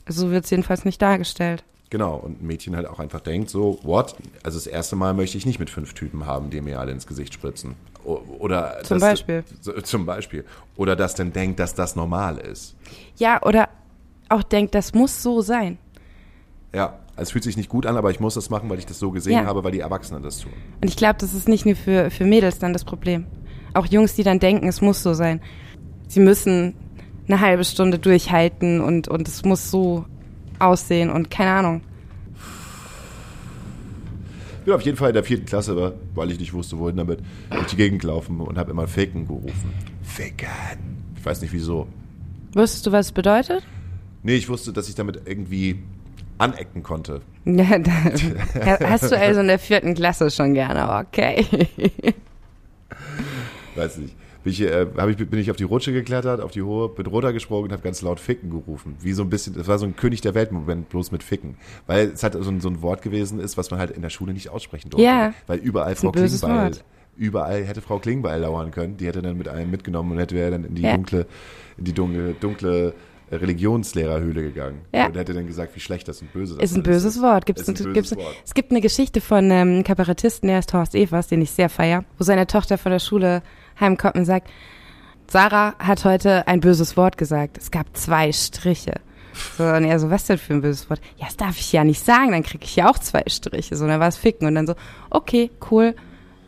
So 0.08 0.32
wird 0.32 0.44
es 0.46 0.50
jedenfalls 0.52 0.86
nicht 0.86 1.02
dargestellt. 1.02 1.64
Genau, 1.90 2.16
und 2.16 2.42
ein 2.42 2.48
Mädchen 2.48 2.76
halt 2.76 2.88
auch 2.88 3.00
einfach 3.00 3.20
denkt 3.20 3.50
so, 3.52 3.80
what? 3.84 4.16
Also 4.44 4.58
das 4.58 4.66
erste 4.68 4.96
Mal 4.96 5.14
möchte 5.14 5.38
ich 5.38 5.46
nicht 5.46 5.60
mit 5.60 5.70
fünf 5.70 5.94
Typen 5.94 6.26
haben, 6.26 6.50
die 6.50 6.60
mir 6.62 6.80
alle 6.80 6.92
ins 6.92 7.06
Gesicht 7.08 7.34
spritzen. 7.34 7.76
Oder 8.04 8.80
Zum 8.84 9.00
dass- 9.00 9.10
Beispiel. 9.10 9.44
so- 9.62 9.74
Zum 9.82 10.06
Beispiel. 10.06 10.44
Oder 10.76 10.96
das 10.96 11.16
dann 11.16 11.32
denkt, 11.34 11.60
dass 11.60 11.74
das 11.76 11.96
normal 11.96 12.38
ist. 12.38 12.76
Ja, 13.18 13.42
oder 13.44 13.70
auch 14.30 14.44
denkt, 14.44 14.74
das 14.76 14.94
muss 14.94 15.22
so 15.22 15.42
sein. 15.42 15.78
Ja, 16.74 16.98
es 17.16 17.32
fühlt 17.32 17.44
sich 17.44 17.58
nicht 17.58 17.70
gut 17.70 17.86
an, 17.86 17.96
aber 17.98 18.12
ich 18.12 18.20
muss 18.20 18.34
das 18.34 18.50
machen, 18.50 18.70
weil 18.70 18.80
ich 18.80 18.86
das 18.86 19.00
so 19.00 19.12
gesehen 19.12 19.34
Ja. 19.34 19.46
habe, 19.46 19.64
weil 19.64 19.72
die 19.72 19.80
Erwachsenen 19.82 20.24
das 20.24 20.40
tun. 20.40 20.52
Und 20.82 20.88
ich 20.88 20.96
glaube, 20.98 21.16
das 21.20 21.34
ist 21.34 21.48
nicht 21.48 21.66
nur 21.66 21.76
für, 21.76 22.10
für 22.10 22.26
Mädels 22.26 22.60
dann 22.60 22.74
das 22.74 22.84
Problem. 22.84 23.26
Auch 23.74 23.86
Jungs, 23.86 24.16
die 24.16 24.24
dann 24.24 24.40
denken, 24.40 24.68
es 24.68 24.82
muss 24.82 25.02
so 25.04 25.14
sein. 25.14 25.42
Sie 26.08 26.20
müssen 26.20 26.76
eine 27.28 27.40
halbe 27.40 27.64
Stunde 27.64 28.00
durchhalten 28.00 28.82
und, 28.82 29.08
und 29.08 29.28
es 29.28 29.46
muss 29.46 29.70
so 29.72 30.06
aussehen 30.60 31.10
und 31.10 31.30
keine 31.32 31.52
Ahnung. 31.52 31.82
Ich 34.60 34.66
bin 34.66 34.74
auf 34.76 34.82
jeden 34.82 34.98
Fall 34.98 35.10
in 35.10 35.14
der 35.16 35.24
vierten 35.24 35.46
Klasse, 35.46 35.94
weil 36.16 36.32
ich 36.32 36.40
nicht 36.40 36.54
wusste, 36.54 36.78
wohin 36.80 36.96
damit, 36.96 37.20
durch 37.52 37.68
die 37.68 37.76
Gegend 37.76 38.02
gelaufen 38.02 38.40
und 38.40 38.58
habe 38.58 38.72
immer 38.72 38.88
Ficken 38.88 39.28
gerufen. 39.28 39.74
Ficken. 40.04 40.48
Ich 41.18 41.26
weiß 41.26 41.42
nicht 41.42 41.52
wieso. 41.54 41.88
Wusstest 42.54 42.86
du, 42.86 42.92
was 42.92 43.08
es 43.08 43.12
bedeutet? 43.12 43.64
Nee, 44.22 44.36
ich 44.36 44.48
wusste, 44.48 44.72
dass 44.72 44.88
ich 44.88 44.96
damit 44.96 45.22
irgendwie 45.26 45.84
anecken 46.38 46.84
konnte. 46.84 47.22
Ja, 47.46 47.78
da, 47.80 47.92
hast 48.90 49.12
du 49.12 49.18
also 49.18 49.42
in 49.42 49.48
der 49.48 49.60
vierten 49.60 49.94
Klasse 49.94 50.32
schon 50.32 50.54
gerne, 50.54 51.06
okay. 51.06 51.46
Weiß 53.76 53.98
nicht. 53.98 54.16
Bin 54.44 54.52
ich, 54.52 54.62
äh, 54.62 54.88
ich, 55.10 55.18
bin 55.30 55.40
ich 55.40 55.50
auf 55.52 55.56
die 55.58 55.64
Rutsche 55.64 55.94
geklettert, 55.94 56.42
auf 56.42 56.52
die 56.52 56.62
hohe, 56.62 56.90
bin 56.90 57.06
runtergesprungen 57.06 57.66
und 57.66 57.72
habe 57.72 57.82
ganz 57.82 58.02
laut 58.02 58.20
Ficken 58.20 58.50
gerufen. 58.50 58.98
Wie 59.00 59.14
so 59.14 59.24
ein 59.24 59.30
bisschen, 59.30 59.54
das 59.54 59.68
war 59.68 59.80
so 59.80 59.86
ein 59.86 59.96
König 59.96 60.20
der 60.20 60.34
Welt-Moment, 60.34 60.90
bloß 60.90 61.12
mit 61.14 61.24
Ficken. 61.24 61.56
Weil 61.88 62.10
es 62.10 62.24
halt 62.24 62.34
so 62.34 62.50
ein, 62.52 62.60
so 62.60 62.68
ein 62.68 62.82
Wort 62.82 63.02
gewesen 63.02 63.40
ist, 63.40 63.58
was 63.58 63.72
man 63.72 63.80
halt 63.80 63.92
in 63.92 64.02
der 64.02 64.10
Schule 64.10 64.34
nicht 64.34 64.50
aussprechen 64.50 64.90
durfte. 64.90 65.06
Ja. 65.06 65.34
Weil 65.48 65.60
überall 65.60 65.96
Frau 65.96 66.12
Klingbeil, 66.12 66.42
Wort. 66.42 66.84
überall 67.16 67.64
hätte 67.64 67.82
Frau 67.82 68.00
Klingbeil 68.00 68.42
lauern 68.42 68.72
können. 68.72 68.98
Die 68.98 69.08
hätte 69.08 69.22
dann 69.22 69.38
mit 69.38 69.48
einem 69.48 69.72
mitgenommen 69.72 70.12
und 70.12 70.18
hätte 70.18 70.36
wäre 70.36 70.52
dann 70.52 70.66
in 70.66 70.76
die 70.76 70.82
Ja. 70.82 70.94
dunkle, 70.96 71.26
in 71.78 71.86
die 71.86 71.94
dunkle, 71.94 72.36
dunkle 72.38 72.94
Religionslehrerhöhle 73.42 74.42
gegangen. 74.42 74.82
Ja. 74.94 75.08
Und 75.08 75.18
hätte 75.18 75.34
dann 75.34 75.48
gesagt, 75.48 75.76
wie 75.76 75.80
schlecht 75.80 76.08
das 76.08 76.22
und 76.22 76.32
böse 76.34 76.56
das 76.56 76.72
Ist 76.72 76.78
ein 76.78 76.84
böses 76.84 77.22
Wort. 77.22 77.46
Gibt's, 77.46 77.64
Ist 77.64 77.70
ein 77.70 77.74
böses 77.76 77.94
gibt's, 77.94 78.16
Wort. 78.16 78.36
Es 78.46 78.54
gibt 78.54 78.72
eine 78.72 78.82
Geschichte 78.82 79.22
von 79.22 79.52
einem 79.52 79.78
ähm, 79.78 79.84
Kabarettisten, 79.84 80.48
der 80.48 80.58
heißt 80.58 80.74
Horst 80.74 80.96
Evers, 80.96 81.28
den 81.28 81.42
ich 81.42 81.52
sehr 81.52 81.70
feier, 81.70 82.04
wo 82.18 82.24
seine 82.24 82.48
Tochter 82.48 82.78
von 82.78 82.92
der 82.92 83.00
Schule 83.00 83.42
heimkommt 83.80 84.16
und 84.16 84.26
sagt, 84.26 84.50
Sarah 85.28 85.76
hat 85.80 86.06
heute 86.06 86.48
ein 86.48 86.60
böses 86.60 86.96
Wort 86.98 87.18
gesagt. 87.18 87.58
Es 87.58 87.72
gab 87.72 87.96
zwei 87.96 88.32
Striche. 88.32 89.02
So, 89.58 89.64
und 89.64 89.84
er 89.86 90.00
so, 90.00 90.10
was 90.10 90.26
denn 90.26 90.38
für 90.38 90.54
ein 90.54 90.62
böses 90.62 90.90
Wort? 90.90 91.02
Ja, 91.18 91.26
das 91.26 91.38
darf 91.38 91.58
ich 91.58 91.72
ja 91.72 91.84
nicht 91.84 92.04
sagen, 92.04 92.32
dann 92.32 92.44
kriege 92.44 92.64
ich 92.66 92.76
ja 92.76 92.90
auch 92.90 93.00
zwei 93.00 93.24
Striche. 93.28 93.76
So, 93.76 93.86
und 93.86 93.90
dann 93.90 94.00
war 94.00 94.08
es 94.08 94.18
Ficken 94.18 94.48
und 94.48 94.56
dann 94.56 94.68
so, 94.68 94.76
okay, 95.10 95.50
cool. 95.72 95.96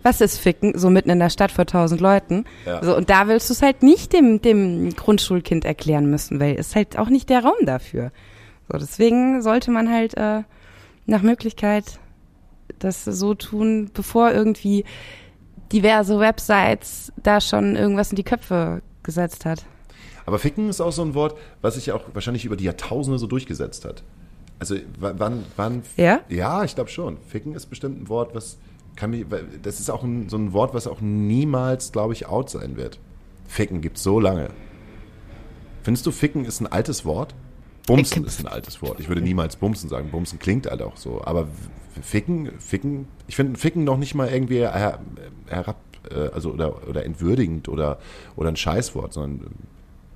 Was 0.05 0.21
ist 0.21 0.37
Ficken, 0.37 0.77
so 0.77 0.91
mitten 0.91 1.09
in 1.09 1.17
der 1.17 1.31
Stadt 1.31 1.51
vor 1.51 1.65
tausend 1.65 1.99
Leuten. 1.99 2.45
Ja. 2.65 2.83
So, 2.83 2.95
und 2.95 3.09
da 3.09 3.27
willst 3.27 3.49
du 3.49 3.53
es 3.53 3.63
halt 3.63 3.81
nicht 3.81 4.13
dem, 4.13 4.39
dem 4.39 4.95
Grundschulkind 4.95 5.65
erklären 5.65 6.11
müssen, 6.11 6.39
weil 6.39 6.55
es 6.57 6.75
halt 6.75 6.99
auch 6.99 7.09
nicht 7.09 7.27
der 7.29 7.43
Raum 7.43 7.65
dafür. 7.65 8.11
So, 8.71 8.77
deswegen 8.77 9.41
sollte 9.41 9.71
man 9.71 9.91
halt 9.91 10.15
äh, 10.15 10.43
nach 11.07 11.23
Möglichkeit 11.23 11.99
das 12.77 13.03
so 13.03 13.33
tun, 13.33 13.89
bevor 13.93 14.31
irgendwie 14.31 14.85
diverse 15.71 16.19
Websites 16.19 17.11
da 17.17 17.41
schon 17.41 17.75
irgendwas 17.75 18.11
in 18.11 18.15
die 18.15 18.23
Köpfe 18.23 18.83
gesetzt 19.01 19.43
hat. 19.43 19.65
Aber 20.27 20.37
Ficken 20.37 20.69
ist 20.69 20.81
auch 20.81 20.91
so 20.91 21.01
ein 21.01 21.15
Wort, 21.15 21.35
was 21.61 21.75
sich 21.75 21.91
auch 21.91 22.03
wahrscheinlich 22.13 22.45
über 22.45 22.55
die 22.55 22.65
Jahrtausende 22.65 23.17
so 23.17 23.25
durchgesetzt 23.25 23.85
hat. 23.85 24.03
Also 24.59 24.75
wann, 24.99 25.43
wann? 25.55 25.81
Ja? 25.97 26.21
Ja, 26.29 26.63
ich 26.63 26.75
glaube 26.75 26.91
schon. 26.91 27.17
Ficken 27.27 27.55
ist 27.55 27.65
bestimmt 27.65 28.03
ein 28.03 28.09
Wort, 28.09 28.35
was 28.35 28.57
kann 28.95 29.11
mich, 29.11 29.25
das 29.61 29.79
ist 29.79 29.89
auch 29.89 30.03
ein, 30.03 30.29
so 30.29 30.37
ein 30.37 30.53
Wort, 30.53 30.73
was 30.73 30.87
auch 30.87 31.01
niemals, 31.01 31.91
glaube 31.91 32.13
ich, 32.13 32.27
out 32.27 32.49
sein 32.49 32.77
wird. 32.77 32.99
Ficken 33.47 33.81
gibt's 33.81 34.03
so 34.03 34.19
lange. 34.19 34.49
Findest 35.83 36.05
du, 36.05 36.11
Ficken 36.11 36.45
ist 36.45 36.61
ein 36.61 36.67
altes 36.67 37.05
Wort? 37.05 37.35
Bumsen 37.85 38.25
ist 38.25 38.39
ein 38.39 38.47
altes 38.47 38.81
Wort. 38.81 38.99
Ich 38.99 39.07
würde 39.07 39.21
niemals 39.21 39.55
Bumsen 39.57 39.89
sagen. 39.89 40.09
Bumsen 40.09 40.39
klingt 40.39 40.67
halt 40.67 40.81
auch 40.81 40.97
so. 40.97 41.23
Aber 41.23 41.47
Ficken, 42.01 42.51
Ficken, 42.59 43.07
ich 43.27 43.35
finde 43.35 43.59
Ficken 43.59 43.83
noch 43.83 43.97
nicht 43.97 44.15
mal 44.15 44.27
irgendwie 44.27 44.59
her, 44.59 44.99
herab, 45.47 45.77
äh, 46.09 46.29
also 46.33 46.51
oder, 46.51 46.87
oder 46.87 47.05
entwürdigend 47.05 47.69
oder, 47.69 47.99
oder 48.35 48.49
ein 48.49 48.55
Scheißwort, 48.55 49.13
sondern 49.13 49.51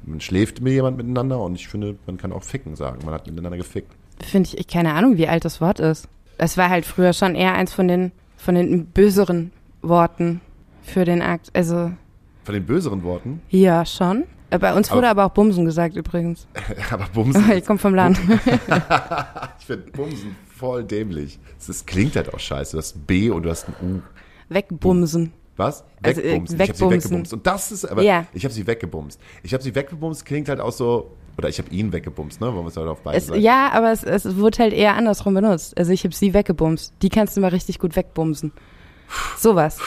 man 0.03 0.21
schläft 0.21 0.61
mit 0.61 0.73
jemand 0.73 0.97
miteinander 0.97 1.39
und 1.39 1.55
ich 1.55 1.67
finde, 1.67 1.95
man 2.05 2.17
kann 2.17 2.31
auch 2.31 2.43
Ficken 2.43 2.75
sagen. 2.75 3.05
Man 3.05 3.13
hat 3.13 3.27
miteinander 3.27 3.57
gefickt. 3.57 3.91
Finde 4.19 4.49
ich, 4.49 4.57
ich 4.57 4.67
keine 4.67 4.93
Ahnung, 4.93 5.17
wie 5.17 5.27
alt 5.27 5.45
das 5.45 5.61
Wort 5.61 5.79
ist. 5.79 6.07
Es 6.37 6.57
war 6.57 6.69
halt 6.69 6.85
früher 6.85 7.13
schon 7.13 7.35
eher 7.35 7.53
eins 7.53 7.73
von 7.73 7.87
den, 7.87 8.11
von 8.39 8.55
den 8.55 8.85
böseren 8.87 9.51
Worten 9.81 10.41
für 10.81 11.05
den 11.05 11.21
Akt. 11.21 11.49
Also, 11.53 11.91
Von 12.43 12.53
den 12.53 12.65
böseren 12.65 13.03
Worten, 13.03 13.41
ja, 13.49 13.85
schon. 13.85 14.23
Äh, 14.49 14.57
Bei 14.57 14.73
uns 14.73 14.89
wurde 14.89 15.07
Aber- 15.09 15.21
aber, 15.23 15.25
auch 15.31 15.35
Bumsen 15.35 15.65
gesagt 15.65 15.95
übrigens. 15.95 16.47
aber 16.91 17.05
Bumsen, 17.13 17.51
Ich 17.55 17.65
komme 17.65 17.77
vom 17.77 17.93
Land. 17.93 18.19
ich 19.59 19.65
finde 19.65 19.91
Bumsen 19.91 20.35
voll 20.55 20.83
dämlich. 20.83 21.37
Ist- 21.59 21.85
klingt 21.85 22.15
halt 22.15 22.33
auch 22.33 22.39
scheiße. 22.39 22.71
Du 22.71 22.77
hast 22.79 22.95
ein 22.95 23.01
B 23.05 23.29
und 23.29 23.43
du 23.43 23.49
hast 23.49 23.67
ein 23.67 23.75
U. 23.83 24.01
Wegbumsen. 24.51 25.33
Was? 25.57 25.83
Also, 26.01 26.21
äh, 26.21 26.31
Wegbumsen. 26.31 26.55
ich 26.55 26.61
habe 26.61 26.73
sie 26.73 26.79
wegbumsen. 26.85 26.91
weggebumst. 27.03 27.33
Und 27.33 27.45
das 27.45 27.71
ist, 27.71 27.85
aber 27.85 28.01
Ja. 28.01 28.25
ich 28.33 28.43
habe 28.45 28.53
sie 28.53 28.65
weggebumst. 28.65 29.19
Ich 29.43 29.53
habe 29.53 29.61
sie 29.61 29.75
weggebumst, 29.75 30.25
klingt 30.25 30.49
halt 30.49 30.59
auch 30.61 30.71
so, 30.71 31.11
oder 31.39 31.47
ich 31.47 31.57
habe 31.57 31.69
ihn 31.71 31.93
weggebumst, 31.93 32.41
ne? 32.41 32.53
Wollen 32.53 32.65
wir 32.65 32.67
es 32.67 32.75
halt 32.75 32.87
auf 32.87 33.01
beide 33.01 33.17
Es, 33.17 33.31
ja, 33.33 33.71
aber 33.71 33.93
es, 33.93 34.03
es 34.03 34.35
wurde 34.35 34.59
halt 34.59 34.73
eher 34.73 34.95
andersrum 34.95 35.33
benutzt. 35.33 35.77
Also 35.77 35.93
ich 35.93 36.03
habe 36.03 36.13
sie 36.13 36.33
weggebumst. 36.33 36.93
Die 37.01 37.07
kannst 37.07 37.37
du 37.37 37.41
mal 37.41 37.47
richtig 37.47 37.79
gut 37.79 37.95
wegbumsen. 37.95 38.51
Sowas. 39.37 39.79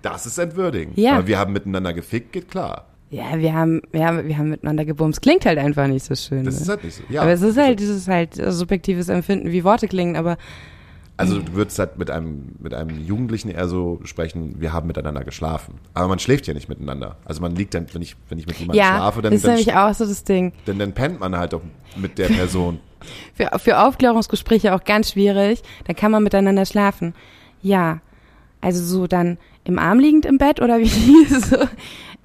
Das 0.00 0.24
ist 0.24 0.38
entwürdigend. 0.38 0.96
Ja. 0.96 1.12
Aber 1.12 1.26
wir 1.26 1.38
haben 1.38 1.52
miteinander 1.52 1.92
gefickt, 1.92 2.32
geht 2.32 2.50
klar. 2.50 2.86
Ja, 3.10 3.38
wir 3.38 3.54
haben, 3.54 3.82
ja, 3.92 4.26
wir 4.26 4.38
haben 4.38 4.48
miteinander 4.48 4.86
gebumst. 4.86 5.20
Klingt 5.20 5.44
halt 5.44 5.58
einfach 5.58 5.86
nicht 5.86 6.04
so 6.04 6.14
schön. 6.14 6.44
Das 6.44 6.56
ne? 6.56 6.60
ist 6.62 6.68
halt 6.68 6.84
nicht 6.84 6.96
so. 6.96 7.02
Ja, 7.10 7.22
aber 7.22 7.32
es 7.32 7.42
ist 7.42 7.56
das 7.56 7.64
halt 7.64 7.80
dieses 7.80 8.08
halt 8.08 8.34
subjektives 8.34 9.10
Empfinden, 9.10 9.52
wie 9.52 9.64
Worte 9.64 9.88
klingen, 9.88 10.16
aber 10.16 10.38
Also 11.18 11.40
du 11.40 11.54
würdest 11.54 11.78
halt 11.80 11.98
mit 11.98 12.10
einem, 12.10 12.54
mit 12.60 12.72
einem 12.74 12.98
Jugendlichen 13.04 13.50
eher 13.50 13.68
so 13.68 14.00
sprechen, 14.04 14.60
wir 14.60 14.72
haben 14.72 14.86
miteinander 14.86 15.24
geschlafen. 15.24 15.74
Aber 15.92 16.06
man 16.08 16.20
schläft 16.20 16.46
ja 16.46 16.54
nicht 16.54 16.68
miteinander. 16.68 17.16
Also 17.24 17.42
man 17.42 17.56
liegt 17.56 17.74
dann, 17.74 17.86
wenn 17.92 18.02
ich, 18.02 18.16
wenn 18.28 18.38
ich 18.38 18.46
mit 18.46 18.56
jemandem 18.56 18.78
ja, 18.78 18.96
schlafe, 18.96 19.22
dann, 19.22 19.32
das 19.32 19.38
ist 19.38 19.46
dann, 19.46 19.54
nämlich 19.56 19.74
auch 19.74 19.92
so 19.94 20.06
das 20.06 20.22
Ding. 20.22 20.52
dann, 20.66 20.78
dann 20.78 20.92
pennt 20.92 21.18
man 21.18 21.36
halt 21.36 21.54
auch 21.54 21.62
mit 21.96 22.18
der 22.18 22.28
Person. 22.28 22.80
Für, 23.34 23.56
für 23.60 23.78
Aufklärungsgespräche 23.78 24.74
auch 24.74 24.82
ganz 24.82 25.12
schwierig. 25.12 25.62
Da 25.86 25.92
kann 25.94 26.10
man 26.10 26.24
miteinander 26.24 26.66
schlafen. 26.66 27.14
Ja, 27.62 28.00
also 28.60 28.82
so 28.82 29.06
dann 29.06 29.38
im 29.62 29.78
Arm 29.78 30.00
liegend 30.00 30.26
im 30.26 30.36
Bett 30.36 30.60
oder 30.60 30.80
wie 30.80 31.24
so. 31.40 31.58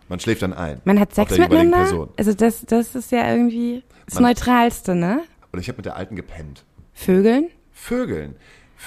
Man 0.09 0.19
schläft 0.19 0.41
dann 0.41 0.53
ein. 0.53 0.81
Man 0.83 0.99
hat 0.99 1.13
Sex 1.13 1.37
miteinander. 1.37 1.77
Person. 1.77 2.09
Also 2.17 2.33
das, 2.33 2.65
das 2.65 2.95
ist 2.95 3.11
ja 3.11 3.29
irgendwie 3.29 3.83
das 4.07 4.15
Man- 4.15 4.23
Neutralste, 4.23 4.95
ne? 4.95 5.21
Und 5.51 5.59
ich 5.59 5.67
habe 5.67 5.77
mit 5.77 5.85
der 5.85 5.95
Alten 5.95 6.15
gepennt. 6.15 6.63
Vögeln 6.93 7.49
Vögeln. 7.83 8.35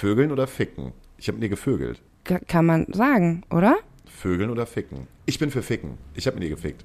Vögeln 0.01 0.31
oder 0.31 0.47
ficken? 0.47 0.93
Ich 1.17 1.29
habe 1.29 1.37
mit 1.37 1.45
ihr 1.45 1.49
gevögelt. 1.49 2.01
K 2.25 2.39
kann 2.47 2.67
man 2.67 2.87
sagen, 2.93 3.43
oder? 3.51 3.77
Vögeln 4.07 4.51
oder 4.51 4.67
ficken? 4.67 5.07
Ich 5.25 5.39
bin 5.39 5.51
für 5.51 5.63
ficken. 5.63 5.97
Ich 6.15 6.27
habe 6.27 6.35
mit 6.37 6.45
ihr 6.45 6.51
gefickt. 6.51 6.85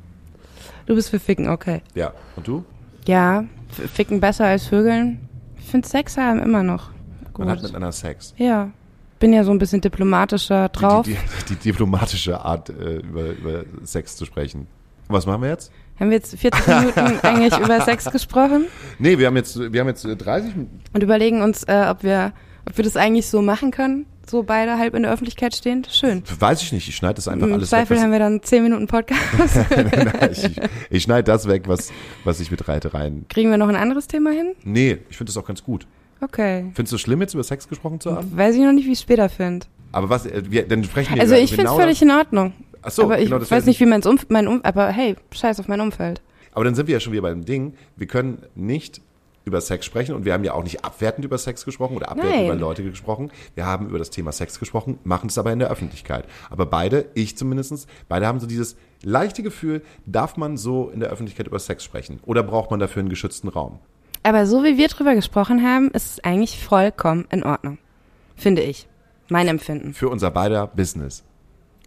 Du 0.85 0.95
bist 0.95 1.09
für 1.09 1.19
Ficken, 1.19 1.49
okay. 1.49 1.81
Ja. 1.93 2.13
Und 2.37 2.47
du? 2.47 2.63
Ja, 3.05 3.43
Ficken 3.93 4.19
besser 4.21 4.45
als 4.45 4.65
Vögeln. 4.67 5.19
Ich 5.59 5.65
finde 5.65 5.87
Sex 5.87 6.15
haben 6.17 6.39
immer 6.41 6.63
noch 6.63 6.91
gut. 7.33 7.45
Man 7.45 7.49
hat 7.49 7.61
miteinander 7.63 7.91
Sex. 7.91 8.33
ja, 8.37 8.71
bin 9.19 9.33
ja 9.33 9.43
so 9.43 9.51
ein 9.51 9.59
bisschen 9.59 9.81
diplomatischer 9.81 10.69
Die, 10.69 10.79
drauf. 10.79 11.05
die, 11.05 11.17
die, 11.49 11.55
die 11.55 11.71
diplomatische 11.71 12.39
Art, 12.39 12.69
äh, 12.69 12.97
über, 12.99 13.31
über 13.31 13.63
Sex 13.83 14.15
zu 14.15 14.25
sprechen. 14.25 14.67
Was 15.09 15.25
machen 15.25 15.41
wir 15.41 15.49
jetzt? 15.49 15.71
Haben 15.99 16.09
wir 16.11 16.17
jetzt 16.17 16.33
40 16.37 16.67
Minuten 16.67 16.99
eigentlich 17.23 17.57
über 17.59 17.81
Sex 17.81 18.05
gesprochen 18.09 18.65
Nee, 18.99 19.17
wir 19.17 19.27
haben 19.27 19.35
jetzt, 19.35 19.57
wir 19.59 19.79
haben 19.81 19.87
jetzt 19.87 20.05
äh, 20.05 20.15
30 20.15 20.55
Minuten. 20.55 20.79
und 20.93 21.03
überlegen 21.03 21.41
uns, 21.41 21.63
äh, 21.65 21.87
ob 21.89 22.03
wir, 22.03 22.31
ob 22.67 22.77
wir 22.77 22.83
das 22.83 22.95
eigentlich 22.95 23.27
so 23.27 23.41
machen 23.41 23.71
können, 23.71 24.05
so 24.27 24.43
beide 24.43 24.77
halb 24.77 24.93
in 24.93 25.03
der 25.03 25.11
Öffentlichkeit 25.11 25.55
stehend. 25.55 25.89
Schön. 25.91 26.23
Weiß 26.39 26.61
ich 26.61 26.71
nicht, 26.71 26.87
ich 26.87 26.95
schneide 26.95 27.15
das 27.15 27.27
einfach 27.27 27.47
Im 27.47 27.53
alles 27.53 27.69
Zweifel 27.69 27.97
weg. 27.97 28.03
haben 28.03 28.11
wir 28.11 28.19
dann 28.19 28.41
10 28.41 28.63
Minuten 28.63 28.87
Podcast. 28.87 29.21
Was, 29.37 30.43
ich 30.43 30.61
ich 30.89 31.03
schneide 31.03 31.23
das 31.23 31.47
weg, 31.47 31.63
was, 31.67 31.91
was 32.23 32.39
ich 32.39 32.51
mit 32.51 32.67
Reitereien. 32.67 33.25
Kriegen 33.29 33.49
wir 33.49 33.57
noch 33.57 33.67
ein 33.67 33.75
anderes 33.75 34.07
Thema 34.07 34.31
hin? 34.31 34.53
Nee, 34.63 34.99
ich 35.09 35.17
finde 35.17 35.31
das 35.31 35.37
auch 35.37 35.45
ganz 35.45 35.63
gut. 35.63 35.87
Okay. 36.21 36.65
Findest 36.75 36.91
du 36.91 36.95
es 36.97 37.01
schlimm, 37.01 37.19
jetzt 37.21 37.33
über 37.33 37.43
Sex 37.43 37.67
gesprochen 37.67 37.99
zu 37.99 38.15
haben? 38.15 38.35
Weiß 38.35 38.55
ich 38.55 38.61
noch 38.61 38.73
nicht, 38.73 38.85
wie 38.85 38.91
ich 38.91 38.99
es 38.99 39.01
später 39.01 39.27
finde. 39.27 39.65
Aber 39.91 40.09
was, 40.09 40.25
äh, 40.25 40.43
wir, 40.49 40.67
dann 40.67 40.83
sprechen 40.83 41.15
wir 41.15 41.21
Also 41.21 41.35
ich 41.35 41.49
finde 41.49 41.63
es 41.63 41.71
genau 41.71 41.77
völlig 41.77 42.01
in 42.01 42.11
Ordnung. 42.11 42.53
Ach 42.83 42.91
so, 42.91 43.03
aber 43.03 43.19
ich 43.19 43.25
genau, 43.25 43.39
das 43.39 43.51
weiß 43.51 43.65
nicht, 43.65 43.79
wie 43.79 43.85
mein 43.85 44.03
Umfeld, 44.03 44.31
mein 44.31 44.47
um 44.47 44.63
aber 44.63 44.87
hey, 44.87 45.15
scheiß 45.31 45.59
auf 45.59 45.67
mein 45.67 45.81
Umfeld. 45.81 46.21
Aber 46.53 46.65
dann 46.65 46.75
sind 46.75 46.87
wir 46.87 46.93
ja 46.93 46.99
schon 46.99 47.13
wieder 47.13 47.21
beim 47.23 47.45
Ding. 47.45 47.73
Wir 47.95 48.07
können 48.07 48.39
nicht 48.55 49.01
über 49.45 49.61
Sex 49.61 49.85
sprechen 49.85 50.15
und 50.15 50.25
wir 50.25 50.33
haben 50.33 50.43
ja 50.43 50.53
auch 50.53 50.63
nicht 50.63 50.85
abwertend 50.85 51.25
über 51.25 51.37
Sex 51.37 51.65
gesprochen 51.65 51.95
oder 51.95 52.09
abwertend 52.09 52.35
Nein. 52.35 52.45
über 52.45 52.55
Leute 52.55 52.83
gesprochen. 52.83 53.31
Wir 53.55 53.65
haben 53.65 53.87
über 53.87 53.97
das 53.97 54.09
Thema 54.09 54.31
Sex 54.31 54.59
gesprochen, 54.59 54.99
machen 55.03 55.27
es 55.27 55.37
aber 55.37 55.51
in 55.51 55.59
der 55.59 55.69
Öffentlichkeit. 55.69 56.25
Aber 56.49 56.65
beide, 56.65 57.05
ich 57.15 57.37
zumindestens, 57.37 57.87
beide 58.07 58.27
haben 58.27 58.39
so 58.39 58.47
dieses 58.47 58.75
leichte 59.03 59.43
Gefühl, 59.43 59.81
darf 60.05 60.37
man 60.37 60.57
so 60.57 60.89
in 60.89 60.99
der 60.99 61.09
Öffentlichkeit 61.09 61.47
über 61.47 61.59
Sex 61.59 61.83
sprechen? 61.83 62.19
Oder 62.25 62.43
braucht 62.43 62.71
man 62.71 62.79
dafür 62.79 62.99
einen 62.99 63.09
geschützten 63.09 63.47
Raum? 63.47 63.79
Aber 64.23 64.45
so 64.45 64.63
wie 64.63 64.77
wir 64.77 64.87
drüber 64.87 65.15
gesprochen 65.15 65.63
haben, 65.63 65.89
ist 65.91 66.11
es 66.11 66.23
eigentlich 66.23 66.63
vollkommen 66.63 67.25
in 67.31 67.43
Ordnung. 67.43 67.79
Finde 68.35 68.61
ich. 68.61 68.87
Mein 69.29 69.47
Empfinden. 69.47 69.93
Für 69.93 70.09
unser 70.09 70.29
beider 70.29 70.67
Business. 70.67 71.23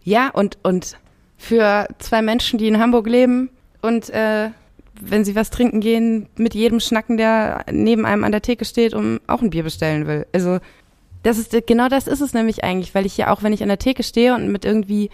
Ja, 0.03 0.29
und, 0.29 0.57
und 0.63 0.97
für 1.37 1.87
zwei 1.99 2.21
Menschen, 2.21 2.57
die 2.59 2.67
in 2.67 2.79
Hamburg 2.79 3.07
leben 3.07 3.49
und 3.81 4.09
äh, 4.09 4.49
wenn 5.01 5.25
sie 5.25 5.35
was 5.35 5.49
trinken 5.49 5.79
gehen, 5.81 6.27
mit 6.37 6.53
jedem 6.53 6.79
schnacken, 6.79 7.17
der 7.17 7.65
neben 7.71 8.05
einem 8.05 8.23
an 8.23 8.31
der 8.31 8.41
Theke 8.41 8.65
steht 8.65 8.93
und 8.93 9.19
auch 9.27 9.41
ein 9.41 9.49
Bier 9.49 9.63
bestellen 9.63 10.07
will. 10.07 10.25
Also 10.33 10.59
das 11.23 11.37
ist 11.37 11.55
genau 11.67 11.89
das 11.89 12.07
ist 12.07 12.21
es 12.21 12.33
nämlich 12.33 12.63
eigentlich, 12.63 12.93
weil 12.93 13.05
ich 13.05 13.17
ja 13.17 13.31
auch, 13.31 13.43
wenn 13.43 13.53
ich 13.53 13.63
an 13.63 13.69
der 13.69 13.79
Theke 13.79 14.03
stehe 14.03 14.35
und 14.35 14.51
mit 14.51 14.63
irgendwie 14.63 15.09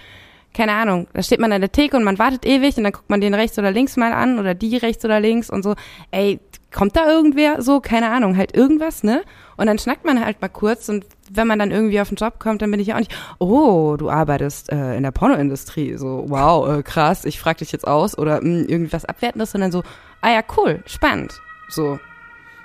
keine 0.54 0.74
Ahnung, 0.74 1.08
da 1.14 1.24
steht 1.24 1.40
man 1.40 1.52
an 1.52 1.62
der 1.62 1.72
Theke 1.72 1.96
und 1.98 2.04
man 2.04 2.20
wartet 2.20 2.46
ewig 2.46 2.78
und 2.78 2.84
dann 2.84 2.94
guckt 2.94 3.10
man 3.10 3.22
den 3.22 3.34
rechts 3.34 3.58
oder 3.58 3.72
links 3.72 3.98
mal 3.98 4.12
an 4.14 4.40
oder 4.40 4.54
die 4.54 4.78
rechts 4.78 5.04
oder 5.06 5.20
links 5.20 5.50
und 5.50 5.64
so, 5.64 5.76
ey, 6.12 6.40
kommt 6.74 6.96
da 6.96 7.10
irgendwer? 7.10 7.62
So, 7.62 7.80
keine 7.82 8.10
Ahnung, 8.12 8.38
halt 8.38 8.56
irgendwas, 8.56 9.04
ne? 9.04 9.24
Und 9.58 9.68
dann 9.68 9.78
schnackt 9.78 10.06
man 10.06 10.24
halt 10.24 10.42
mal 10.42 10.48
kurz 10.50 10.88
und 10.90 11.06
wenn 11.30 11.48
man 11.48 11.60
dann 11.60 11.72
irgendwie 11.72 12.02
auf 12.02 12.10
den 12.10 12.16
Job 12.16 12.40
kommt, 12.40 12.62
dann 12.62 12.72
bin 12.72 12.80
ich 12.80 12.88
ja 12.88 12.96
auch 12.96 13.00
nicht, 13.00 13.14
oh, 13.40 13.96
du 13.98 14.10
arbeitest 14.10 14.72
äh, 14.72 14.96
in 14.96 15.04
der 15.04 15.12
Pornoindustrie, 15.12 15.96
so, 15.98 16.26
wow, 16.28 16.68
äh, 16.80 16.84
krass, 16.84 17.26
ich 17.26 17.40
frag 17.40 17.58
dich 17.58 17.72
jetzt 17.72 17.88
aus 17.88 18.18
oder 18.18 18.42
mh, 18.42 18.70
irgendwas 18.70 19.06
Abwertendes, 19.06 19.52
sondern 19.52 19.72
so, 19.72 19.84
ah 20.22 20.32
ja, 20.32 20.42
cool, 20.58 20.82
spannend, 20.86 21.40
so, 21.70 22.00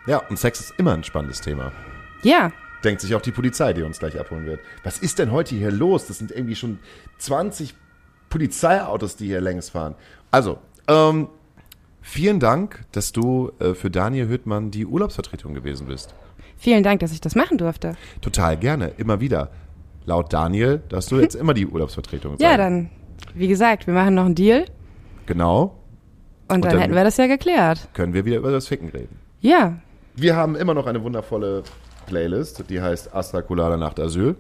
Ja, 0.07 0.19
und 0.31 0.39
Sex 0.39 0.61
ist 0.61 0.75
immer 0.79 0.95
ein 0.95 1.05
spannendes 1.05 1.41
Thema. 1.41 1.73
ja, 2.23 2.51
Denkt 2.87 3.01
sich 3.03 3.15
auch 3.15 3.21
die 3.21 3.33
Polizei, 3.33 3.73
die 3.75 3.83
uns 3.83 3.99
gleich 3.99 4.19
abholen 4.19 4.47
wird. 4.47 4.61
Was 4.85 4.99
ist 4.99 5.19
denn 5.19 5.31
heute 5.33 5.55
hier 5.57 5.71
los? 5.73 6.07
Das 6.07 6.19
sind 6.19 6.31
irgendwie 6.31 6.55
schon 6.55 6.79
20 7.19 7.75
Polizeiautos, 8.31 9.17
die 9.17 9.27
hier 9.27 9.41
längs 9.41 9.71
fahren. 9.71 9.95
Also, 10.31 10.59
ähm, 10.89 11.29
vielen 12.01 12.39
Dank, 12.41 12.85
dass 12.93 13.13
du 13.13 13.51
äh, 13.59 13.75
für 13.75 13.91
Daniel 13.91 14.29
Hüttmann 14.29 14.71
die 14.71 14.87
Urlaubsvertretung 14.87 15.55
gewesen 15.55 15.87
bist. 15.87 16.15
vielen 16.57 16.83
Dank, 16.83 17.01
dass 17.01 17.13
ich 17.13 17.21
das 17.21 17.35
machen 17.35 17.59
durfte. 17.59 17.97
Total 18.21 18.57
gerne, 18.57 18.93
immer 18.99 19.21
wieder. 19.21 19.51
Laut 20.05 20.33
Daniel, 20.33 20.83
dass 20.89 21.07
du 21.07 21.19
jetzt 21.21 21.35
immer 21.43 21.55
die 21.55 21.67
Urlaubsvertretung 21.67 22.37
Ja, 22.39 22.51
sein. 22.51 22.59
dann, 22.59 22.91
wie 23.35 23.49
gesagt, 23.49 23.87
wir 23.87 23.95
machen 23.95 24.15
noch 24.15 24.27
einen 24.27 24.35
Deal 24.35 24.65
Genau, 25.27 25.77
und, 26.49 26.65
dann, 26.65 26.73
dann- 26.73 26.81
hätten 26.81 26.95
wir 26.95 27.03
das 27.03 27.17
ja 27.17 27.27
geklärt. 27.27 27.89
können 27.95 28.15
wir 28.15 28.25
wieder 28.25 28.37
über 28.37 28.53
das 28.53 28.69
Ficken 28.69 28.89
reden. 28.91 29.19
Ja, 29.41 29.81
Wir 30.15 30.37
haben 30.37 30.55
immer 30.55 30.73
noch 30.75 30.87
eine 30.87 31.03
wundervolle 31.03 31.65
Playlist, 32.07 32.65
die 32.71 32.81
heißt 32.81 33.15
Astra 33.15 33.43
Colada 33.43 33.77
Nacht 33.77 34.01
Asyl. 34.01 34.37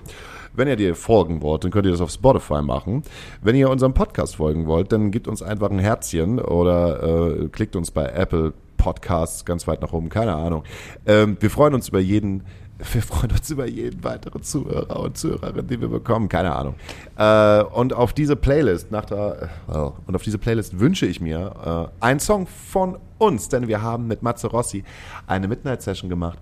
Wenn 0.55 0.68
ihr 0.68 0.76
dir 0.76 0.94
folgen 0.94 1.43
wollt, 1.43 1.64
dann 1.64 1.70
könnt 1.70 1.84
ihr 1.84 1.93
das 1.93 2.01
auf 2.01 2.10
Spotify 2.10 2.62
machen. 2.62 3.02
Wenn 3.43 3.56
ihr 3.56 3.68
unserem 3.68 3.93
Podcast 3.93 4.36
folgen 4.36 4.66
wollt, 4.66 4.90
dann 4.93 5.10
gebt 5.10 5.28
uns 5.28 5.43
einfach 5.43 5.70
ein 5.70 5.78
Herzchen 5.78 6.38
oder 6.40 7.43
äh, 7.43 7.48
klickt 7.48 7.76
uns 7.76 7.90
bei 7.90 8.06
Apple 8.06 8.55
Podcasts 8.78 9.44
ganz 9.44 9.66
weit 9.66 9.82
nach 9.82 9.93
oben, 9.93 10.09
keine 10.09 10.34
Ahnung. 10.34 10.64
Ähm, 11.05 11.36
wir 11.40 11.51
freuen 11.51 11.74
uns 11.74 11.88
über 11.88 12.01
jeden 12.01 12.44
wir 12.93 13.02
freuen 13.02 13.32
uns 13.32 13.51
über 13.51 13.66
jeden 13.66 14.05
weiteren 14.05 14.43
Zuhörer 14.43 15.01
und 15.01 15.16
Zuhörerin, 15.16 15.66
den 15.66 15.80
wir 15.80 15.88
bekommen. 15.88 16.28
Keine 16.28 16.55
Ahnung. 16.55 16.74
Äh, 17.16 17.62
und 17.62 17.94
auf 17.94 18.12
diese 18.12 18.36
Playlist, 18.36 18.90
nach 18.90 19.06
der, 19.06 19.48
well, 19.66 19.93
und 20.06 20.14
auf 20.14 20.22
diese 20.22 20.38
Playlist 20.38 20.78
wünsche 20.78 21.06
ich 21.06 21.20
mir 21.20 21.90
äh, 22.01 22.05
einen 22.05 22.20
Song 22.20 22.47
von 22.47 22.98
uns, 23.18 23.48
denn 23.48 23.66
wir 23.68 23.80
haben 23.80 24.06
mit 24.06 24.22
Matze 24.22 24.48
Rossi 24.48 24.84
eine 25.26 25.48
Midnight 25.48 25.82
Session 25.82 26.10
gemacht 26.10 26.38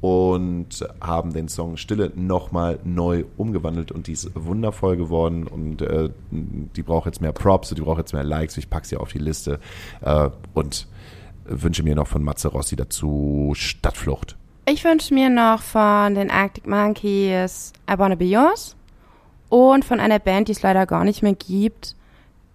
und 0.00 0.86
haben 1.00 1.32
den 1.32 1.48
Song 1.48 1.76
Stille 1.76 2.12
nochmal 2.14 2.78
neu 2.84 3.24
umgewandelt 3.36 3.92
und 3.92 4.06
die 4.06 4.12
ist 4.12 4.30
wundervoll 4.34 4.96
geworden 4.96 5.46
und 5.46 5.82
äh, 5.82 6.10
die 6.30 6.82
braucht 6.82 7.06
jetzt 7.06 7.20
mehr 7.20 7.32
Props, 7.32 7.70
die 7.70 7.80
braucht 7.80 7.98
jetzt 7.98 8.12
mehr 8.12 8.24
Likes. 8.24 8.56
Ich 8.56 8.68
packe 8.68 8.86
sie 8.86 8.96
auf 8.96 9.12
die 9.12 9.18
Liste 9.18 9.58
äh, 10.02 10.28
und 10.54 10.86
wünsche 11.44 11.82
mir 11.82 11.94
noch 11.94 12.08
von 12.08 12.22
Matze 12.22 12.48
Rossi 12.48 12.76
dazu 12.76 13.52
Stadtflucht. 13.54 14.36
Ich 14.68 14.84
wünsche 14.84 15.14
mir 15.14 15.30
noch 15.30 15.62
von 15.62 16.14
den 16.14 16.30
Arctic 16.30 16.66
Monkeys 16.66 17.72
I 17.90 17.98
Wanna 17.98 18.16
Be 18.16 18.24
Yours 18.24 18.76
und 19.48 19.84
von 19.84 20.00
einer 20.00 20.18
Band, 20.18 20.48
die 20.48 20.52
es 20.52 20.62
leider 20.62 20.86
gar 20.86 21.04
nicht 21.04 21.22
mehr 21.22 21.34
gibt, 21.34 21.94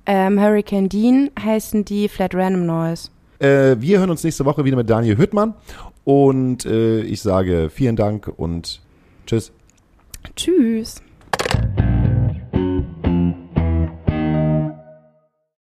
ähm, 0.06 0.40
Hurricane 0.40 0.90
Dean 0.90 1.30
heißen 1.40 1.86
die 1.86 2.10
Flat 2.10 2.36
Random 2.36 2.66
Noise. 2.66 3.10
Äh, 3.40 3.80
wir 3.80 4.00
hören 4.00 4.10
uns 4.10 4.24
nächste 4.24 4.46
Woche 4.46 4.66
wieder 4.66 4.78
mit 4.78 4.90
Daniel 4.90 5.18
Hüttmann 5.18 5.54
und 6.04 6.66
äh, 6.66 7.02
ich 7.02 7.22
sage 7.22 7.70
vielen 7.70 7.96
Dank 7.96 8.28
und 8.28 8.82
tschüss. 9.26 9.52
Tschüss. 10.36 11.02